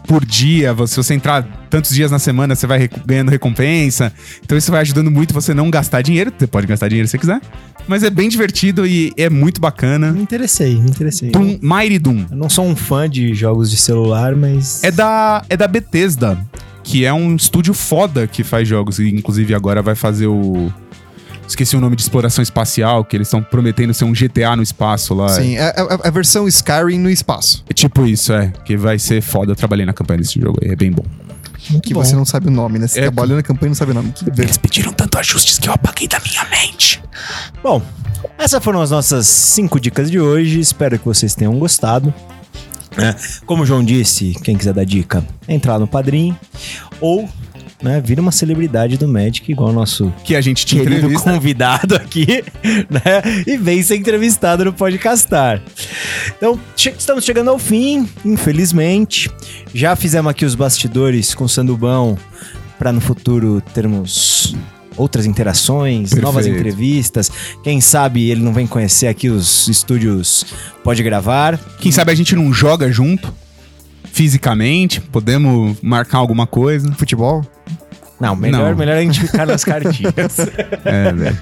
por 0.09 0.25
dia, 0.27 0.75
você- 0.75 0.95
se 0.95 0.97
você 0.97 1.15
entrar 1.15 1.45
tantos 1.71 1.93
dias 1.95 2.11
na 2.11 2.19
semana, 2.19 2.57
você 2.57 2.67
vai 2.67 2.91
ganhando 3.07 3.31
recompensa. 3.31 4.13
Então 4.45 4.59
isso 4.59 4.73
vai 4.73 4.81
ajudando 4.81 5.13
muito 5.13 5.33
você 5.33 5.55
não 5.55 5.71
gastar 5.71 6.03
dinheiro. 6.03 6.33
Você 6.37 6.49
pode 6.49 6.67
gastar 6.67 6.89
dinheiro 6.89 7.07
se 7.07 7.13
você 7.13 7.19
quiser. 7.19 7.41
Mas 7.87 8.03
é 8.03 8.11
bem 8.11 8.29
divertido 8.29 8.85
e 8.85 9.13
é 9.17 9.31
muito 9.31 9.61
bacana. 9.61 10.11
Me 10.11 10.21
interessei, 10.21 10.75
me 10.75 10.91
interessei. 10.91 11.31
Doom, 11.31 11.57
Mighty 11.63 12.01
Doom. 12.01 12.27
Eu 12.31 12.37
não 12.37 12.51
sou 12.51 12.67
um 12.67 12.75
fã 12.75 13.09
de 13.09 13.33
jogos 13.33 13.71
de 13.71 13.77
celular, 13.77 14.35
mas. 14.35 14.83
É 14.83 14.91
da, 14.91 15.45
é 15.49 15.57
da 15.57 15.69
Bethesda, 15.69 16.37
que 16.83 17.05
é 17.05 17.13
um 17.13 17.37
estúdio 17.37 17.73
foda 17.73 18.27
que 18.27 18.43
faz 18.43 18.67
jogos. 18.67 18.99
E 18.99 19.09
inclusive 19.09 19.55
agora 19.55 19.81
vai 19.83 19.95
fazer 19.95 20.27
o. 20.27 20.71
Esqueci 21.49 21.75
o 21.77 21.81
nome 21.81 21.97
de 21.97 22.03
exploração 22.03 22.43
espacial, 22.43 23.03
que 23.05 23.17
eles 23.17 23.27
estão 23.27 23.43
prometendo 23.43 23.93
ser 23.95 24.05
um 24.05 24.13
GTA 24.13 24.55
no 24.55 24.63
espaço 24.63 25.15
lá. 25.15 25.31
Sim, 25.31 25.57
é, 25.57 25.63
é- 25.71 25.81
é 26.05 26.09
a 26.09 26.11
versão 26.11 26.47
Skyrim 26.47 26.99
no 26.99 27.11
espaço. 27.11 27.65
É 27.69 27.73
tipo 27.73 28.07
isso, 28.07 28.33
é. 28.35 28.53
Que 28.65 28.77
vai 28.77 28.99
ser 28.99 29.23
foda. 29.23 29.53
Eu 29.53 29.57
trabalhei 29.57 29.87
na 29.87 29.93
campanha 29.95 30.19
desse 30.21 30.39
jogo 30.39 30.59
aí, 30.63 30.71
é 30.73 30.77
bem 30.77 30.93
bom. 30.93 31.05
muito 31.71 31.83
Que 31.89 31.95
bom. 31.95 32.05
você 32.05 32.15
não 32.15 32.25
sabe 32.25 32.49
o 32.49 32.51
nome, 32.51 32.79
né? 32.79 32.87
Você 32.87 33.01
É, 33.01 33.03
trabalhou 33.05 33.37
na 33.37 33.43
campanha 33.43 33.69
e 33.69 33.71
não 33.71 33.75
sabe 33.75 33.91
o 33.93 33.95
nome. 33.95 34.13
Eles 34.37 34.57
pediram 34.59 34.93
tanto 34.93 35.19
ajustes 35.19 35.59
que 35.59 35.69
eu 35.69 35.73
apaguei 35.73 36.07
da 36.07 36.21
minha 36.21 36.45
mente. 36.51 37.03
Bom, 37.63 37.83
essas 38.39 38.63
foram 38.63 38.81
as 38.83 38.91
nossas 38.91 39.27
cinco 39.27 39.81
dicas 39.81 40.11
de 40.11 40.21
hoje. 40.21 40.61
Espero 40.61 40.99
que 40.99 41.05
vocês 41.05 41.35
tenham 41.35 41.59
gostado. 41.59 42.13
É, 42.97 43.15
como 43.47 43.63
o 43.63 43.67
João 43.67 43.85
disse, 43.85 44.35
quem 44.43 44.57
quiser 44.57 44.73
dar 44.75 44.85
dica, 44.85 45.25
entrar 45.49 45.79
no 45.79 45.87
Padrim 45.87 46.37
ou 47.01 47.29
né, 47.83 48.01
vira 48.05 48.21
uma 48.21 48.33
celebridade 48.33 48.97
do 48.97 49.07
Magic, 49.07 49.51
igual 49.51 49.71
o 49.71 49.73
nosso 49.73 50.13
Que 50.25 50.35
a 50.35 50.41
gente 50.41 50.67
te 50.67 50.75
querido 50.77 50.95
entrevista. 50.97 51.31
convidado 51.33 51.95
aqui, 51.97 52.27
né? 52.91 53.45
E 53.47 53.57
vem 53.57 53.83
ser 53.83 53.97
entrevistado 53.97 54.65
no 54.65 54.73
Podcastar. 54.73 55.63
Então, 56.37 56.59
che- 56.77 56.95
estamos 56.99 57.25
chegando 57.25 57.51
ao 57.51 57.59
fim, 57.59 58.09
infelizmente. 58.25 59.31
Já 59.73 59.95
fizemos 59.95 60.31
aqui 60.31 60.45
os 60.45 60.55
bastidores 60.55 61.35
com 61.35 61.45
o 61.45 61.49
Sandubão 61.49 62.19
para 62.79 62.93
no 62.93 63.01
futuro 63.01 63.61
termos 63.75 64.55
outras 64.97 65.27
interações, 65.27 66.11
Perfeito. 66.11 66.25
novas 66.25 66.47
entrevistas. 66.47 67.31
Quem 67.63 67.81
sabe 67.81 68.29
ele 68.31 68.41
não 68.43 68.53
vem 68.53 68.67
conhecer 68.67 69.07
aqui 69.07 69.29
os 69.29 69.69
estúdios 69.69 70.45
Pode 70.83 71.03
Gravar. 71.05 71.57
Quem 71.79 71.93
sabe 71.93 72.11
a 72.11 72.15
gente 72.17 72.35
não 72.35 72.53
joga 72.53 72.91
junto, 72.91 73.33
fisicamente, 74.13 75.01
podemos 75.01 75.77
marcar 75.81 76.19
alguma 76.19 76.47
coisa. 76.47 76.91
Futebol? 76.95 77.45
Não, 78.21 78.35
melhor, 78.35 78.71
Não. 78.71 78.77
melhor 78.79 78.97
a 78.97 79.01
gente 79.03 79.21
ficar 79.21 79.47
nas 79.47 79.65
cartinhas. 79.65 80.13
É, 80.85 81.13
velho. 81.13 81.39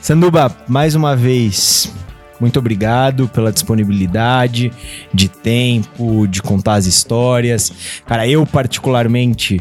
Sanduba, 0.00 0.54
mais 0.68 0.94
uma 0.94 1.14
vez, 1.16 1.92
muito 2.40 2.58
obrigado 2.58 3.28
pela 3.28 3.52
disponibilidade 3.52 4.72
de 5.14 5.28
tempo, 5.28 6.26
de 6.26 6.42
contar 6.42 6.74
as 6.74 6.86
histórias. 6.86 7.72
Cara, 8.06 8.26
eu 8.26 8.44
particularmente 8.46 9.60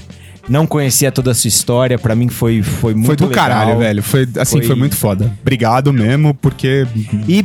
não 0.50 0.66
conhecia 0.66 1.12
toda 1.12 1.32
a 1.32 1.34
sua 1.34 1.48
história, 1.48 1.98
pra 2.00 2.16
mim 2.16 2.28
foi, 2.28 2.62
foi 2.64 2.94
muito 2.94 3.08
Foi 3.08 3.16
do 3.16 3.28
legal. 3.28 3.48
caralho, 3.48 3.78
velho. 3.78 4.04
Foi, 4.04 4.28
assim, 4.38 4.58
Foi- 4.58 4.68
foi... 4.68 4.76
muito 4.76 4.96
foda. 4.96 5.32
Obrigado 5.42 5.94
mesmo, 5.94 6.34
porque... 6.34 6.86
E 7.28 7.44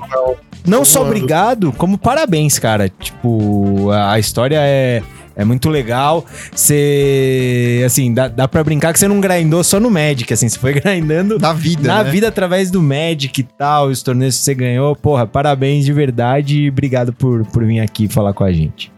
não 0.66 0.84
só 0.84 1.04
obrigado, 1.04 1.72
como 1.72 1.98
parabéns, 1.98 2.58
cara. 2.58 2.88
Tipo, 2.88 3.90
a 3.90 4.12
a 4.12 4.18
história 4.18 4.58
é, 4.60 5.02
é 5.36 5.44
muito 5.44 5.68
legal. 5.68 6.24
Você, 6.54 7.82
assim, 7.84 8.12
dá, 8.14 8.26
dá 8.28 8.48
pra 8.48 8.64
brincar 8.64 8.92
que 8.92 8.98
você 8.98 9.06
não 9.06 9.20
grindou 9.20 9.62
só 9.62 9.78
no 9.78 9.90
Magic, 9.90 10.32
assim, 10.32 10.48
você 10.48 10.58
foi 10.58 10.72
grindando 10.80 11.38
Da 11.38 11.52
vida, 11.52 11.86
na 11.86 12.02
né? 12.02 12.10
vida 12.10 12.28
através 12.28 12.70
do 12.70 12.82
Magic 12.82 13.40
e 13.40 13.44
tal, 13.44 13.88
os 13.88 14.02
torneios 14.02 14.38
que 14.38 14.42
você 14.44 14.54
ganhou. 14.54 14.96
Porra, 14.96 15.26
parabéns 15.26 15.84
de 15.84 15.92
verdade 15.92 16.60
e 16.62 16.68
obrigado 16.70 17.12
por, 17.12 17.44
por 17.46 17.64
vir 17.64 17.80
aqui 17.80 18.08
falar 18.08 18.32
com 18.32 18.44
a 18.44 18.52
gente. 18.52 18.90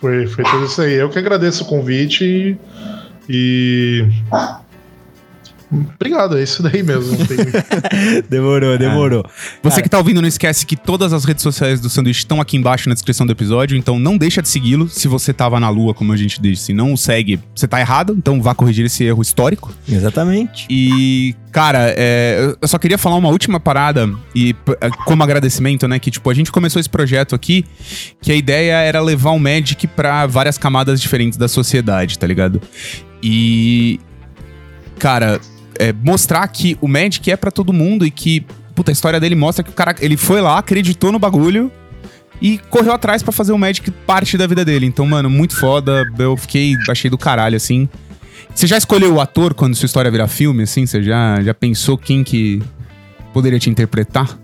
Foi, 0.00 0.26
foi 0.28 0.44
tudo 0.44 0.64
isso 0.66 0.80
aí. 0.82 0.94
Eu 0.94 1.08
que 1.10 1.18
agradeço 1.18 1.64
o 1.64 1.66
convite 1.66 2.24
e. 2.24 2.56
e- 3.28 4.06
Obrigado, 5.70 6.38
é 6.38 6.42
isso 6.42 6.62
daí 6.62 6.82
mesmo. 6.82 7.16
Demorou, 8.28 8.78
demorou. 8.78 9.24
Você 9.62 9.76
Cara. 9.76 9.82
que 9.82 9.88
tá 9.88 9.98
ouvindo, 9.98 10.20
não 10.20 10.28
esquece 10.28 10.64
que 10.64 10.76
todas 10.76 11.12
as 11.12 11.24
redes 11.24 11.42
sociais 11.42 11.80
do 11.80 11.90
Sanduíche 11.90 12.20
estão 12.20 12.40
aqui 12.40 12.56
embaixo 12.56 12.88
na 12.88 12.94
descrição 12.94 13.26
do 13.26 13.32
episódio, 13.32 13.76
então 13.76 13.98
não 13.98 14.16
deixa 14.16 14.40
de 14.40 14.48
segui-lo. 14.48 14.88
Se 14.88 15.08
você 15.08 15.32
tava 15.32 15.60
na 15.60 15.68
lua, 15.68 15.92
como 15.92 16.12
a 16.12 16.16
gente 16.16 16.40
disse, 16.40 16.72
não 16.72 16.92
o 16.92 16.96
segue, 16.96 17.38
você 17.54 17.68
tá 17.68 17.80
errado, 17.80 18.14
então 18.16 18.40
vá 18.40 18.54
corrigir 18.54 18.86
esse 18.86 19.04
erro 19.04 19.20
histórico. 19.20 19.72
Exatamente. 19.86 20.66
E, 20.70 21.34
cara, 21.52 21.92
é, 21.96 22.54
eu 22.60 22.68
só 22.68 22.78
queria 22.78 22.96
falar 22.96 23.16
uma 23.16 23.28
última 23.28 23.60
parada, 23.60 24.10
e 24.34 24.54
é, 24.80 24.88
como 25.04 25.22
agradecimento, 25.22 25.86
né? 25.86 25.98
Que, 25.98 26.10
tipo, 26.10 26.30
a 26.30 26.34
gente 26.34 26.50
começou 26.50 26.80
esse 26.80 26.88
projeto 26.88 27.34
aqui, 27.34 27.64
que 28.22 28.32
a 28.32 28.34
ideia 28.34 28.74
era 28.80 29.00
levar 29.00 29.30
o 29.30 29.38
Magic 29.38 29.86
pra 29.88 30.26
várias 30.26 30.56
camadas 30.56 31.00
diferentes 31.00 31.36
da 31.36 31.48
sociedade, 31.48 32.18
tá 32.18 32.26
ligado? 32.26 32.60
E, 33.22 34.00
cara, 34.98 35.40
é, 35.78 35.92
mostrar 35.92 36.46
que 36.48 36.76
o 36.80 36.88
Magic 36.88 37.30
é 37.30 37.36
pra 37.36 37.50
todo 37.50 37.72
mundo 37.72 38.04
e 38.04 38.10
que, 38.10 38.44
puta, 38.74 38.90
a 38.90 38.92
história 38.92 39.20
dele 39.20 39.34
mostra 39.34 39.62
que 39.62 39.70
o 39.70 39.72
cara, 39.72 39.94
ele 40.00 40.16
foi 40.16 40.40
lá, 40.40 40.58
acreditou 40.58 41.12
no 41.12 41.18
bagulho 41.18 41.70
e 42.40 42.58
correu 42.70 42.92
atrás 42.92 43.22
pra 43.22 43.32
fazer 43.32 43.52
o 43.52 43.58
Magic 43.58 43.90
parte 43.90 44.36
da 44.36 44.46
vida 44.46 44.64
dele. 44.64 44.86
Então, 44.86 45.06
mano, 45.06 45.30
muito 45.30 45.56
foda. 45.56 46.04
Eu 46.18 46.36
fiquei, 46.36 46.74
achei 46.88 47.10
do 47.10 47.18
caralho, 47.18 47.56
assim. 47.56 47.88
Você 48.54 48.66
já 48.66 48.76
escolheu 48.76 49.14
o 49.14 49.20
ator 49.20 49.54
quando 49.54 49.74
sua 49.74 49.86
história 49.86 50.10
virar 50.10 50.28
filme, 50.28 50.64
assim? 50.64 50.84
Você 50.84 51.02
já, 51.02 51.40
já 51.42 51.54
pensou 51.54 51.96
quem 51.96 52.24
que 52.24 52.62
poderia 53.32 53.58
te 53.58 53.70
interpretar? 53.70 54.36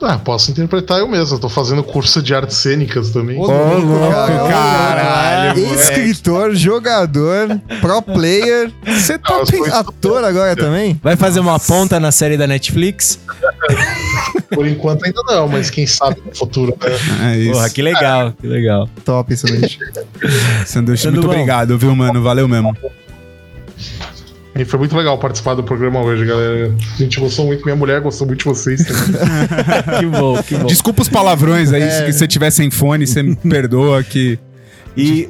Ah, 0.00 0.16
posso 0.16 0.50
interpretar 0.50 1.00
eu 1.00 1.08
mesmo. 1.08 1.36
Eu 1.36 1.40
tô 1.40 1.48
fazendo 1.48 1.82
curso 1.82 2.22
de 2.22 2.32
artes 2.34 2.56
cênicas 2.58 3.10
também. 3.10 3.36
Ô, 3.36 3.46
louco, 3.46 4.10
cara. 4.12 4.48
caralho. 4.48 5.74
Escritor, 5.74 6.54
jogador, 6.54 7.60
pro 7.80 8.00
player. 8.00 8.70
Você 8.86 9.18
tá 9.18 9.40
Ah, 9.42 9.46
coisas- 9.50 9.74
ator 9.74 10.22
agora 10.24 10.54
também? 10.54 10.98
Vai 11.02 11.16
fazer 11.16 11.40
uma 11.40 11.58
ponta 11.58 11.98
na 11.98 12.12
série 12.12 12.36
da 12.36 12.46
Netflix? 12.46 13.18
Por 14.54 14.66
enquanto 14.68 15.04
ainda 15.04 15.20
não, 15.26 15.48
mas 15.48 15.68
quem 15.68 15.86
sabe 15.86 16.22
no 16.24 16.34
futuro, 16.34 16.76
né? 16.80 17.32
É 17.32 17.38
isso. 17.38 17.52
Porra, 17.52 17.70
que 17.70 17.82
legal, 17.82 18.32
que 18.40 18.46
legal. 18.46 18.88
Top, 19.04 19.32
excelente. 19.32 19.78
Sanduíche, 20.64 21.04
Tudo 21.08 21.14
muito 21.14 21.26
bom? 21.26 21.32
obrigado, 21.34 21.76
viu, 21.76 21.94
mano? 21.96 22.22
Valeu 22.22 22.46
mesmo. 22.46 22.76
E 24.58 24.64
foi 24.64 24.76
muito 24.80 24.96
legal 24.96 25.16
participar 25.18 25.54
do 25.54 25.62
programa 25.62 26.02
hoje, 26.02 26.24
galera. 26.24 26.74
A 26.94 26.96
gente 26.96 27.20
gostou 27.20 27.46
muito, 27.46 27.64
minha 27.64 27.76
mulher 27.76 28.00
gostou 28.00 28.26
muito 28.26 28.40
de 28.40 28.44
vocês 28.46 28.84
também. 28.84 29.04
que 30.00 30.06
bom, 30.06 30.42
que 30.42 30.56
bom. 30.56 30.66
Desculpa 30.66 31.00
os 31.02 31.08
palavrões 31.08 31.72
aí, 31.72 31.88
se 31.88 32.12
você 32.12 32.26
tiver 32.26 32.50
sem 32.50 32.68
fone, 32.68 33.06
você 33.06 33.22
me 33.22 33.36
perdoa 33.36 34.02
que... 34.02 34.36
E, 34.96 35.28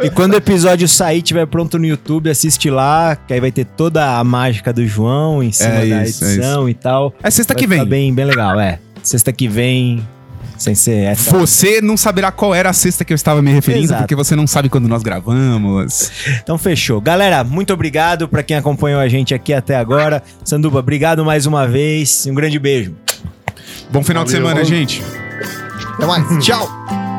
e 0.00 0.10
quando 0.10 0.34
o 0.34 0.36
episódio 0.36 0.86
sair, 0.86 1.22
tiver 1.22 1.44
pronto 1.46 1.76
no 1.76 1.84
YouTube, 1.84 2.30
assiste 2.30 2.70
lá, 2.70 3.16
que 3.16 3.34
aí 3.34 3.40
vai 3.40 3.50
ter 3.50 3.64
toda 3.64 4.16
a 4.16 4.22
mágica 4.22 4.72
do 4.72 4.86
João 4.86 5.42
em 5.42 5.50
cima 5.50 5.70
É 5.70 5.86
da 5.88 6.04
isso, 6.04 6.24
é 6.24 6.34
edição 6.34 6.68
e 6.68 6.74
tal. 6.74 7.12
É 7.20 7.30
sexta 7.30 7.52
Vai 7.52 7.60
que 7.62 7.66
vem. 7.66 7.84
bem, 7.84 8.14
bem 8.14 8.26
legal, 8.26 8.60
é. 8.60 8.78
Sexta 9.02 9.32
que 9.32 9.48
vem, 9.48 10.06
sem 10.60 10.74
ser 10.74 11.04
essa. 11.04 11.36
Você 11.38 11.80
não 11.80 11.96
saberá 11.96 12.30
qual 12.30 12.54
era 12.54 12.68
a 12.68 12.72
sexta 12.72 13.04
que 13.04 13.12
eu 13.12 13.14
estava 13.14 13.40
me 13.40 13.50
referindo, 13.50 13.86
Exato. 13.86 14.02
porque 14.02 14.14
você 14.14 14.36
não 14.36 14.46
sabe 14.46 14.68
quando 14.68 14.86
nós 14.86 15.02
gravamos. 15.02 16.12
Então 16.42 16.58
fechou. 16.58 17.00
Galera, 17.00 17.42
muito 17.42 17.72
obrigado 17.72 18.28
pra 18.28 18.42
quem 18.42 18.56
acompanhou 18.56 19.00
a 19.00 19.08
gente 19.08 19.34
aqui 19.34 19.54
até 19.54 19.76
agora. 19.76 20.22
Sanduba, 20.44 20.78
obrigado 20.80 21.24
mais 21.24 21.46
uma 21.46 21.66
vez. 21.66 22.26
Um 22.26 22.34
grande 22.34 22.58
beijo. 22.58 22.94
Bom 23.90 24.04
final 24.04 24.22
de 24.24 24.32
Valeu. 24.32 24.48
semana, 24.48 24.64
gente. 24.64 25.02
Até 25.94 26.06
mais. 26.06 26.44
Tchau. 26.44 27.09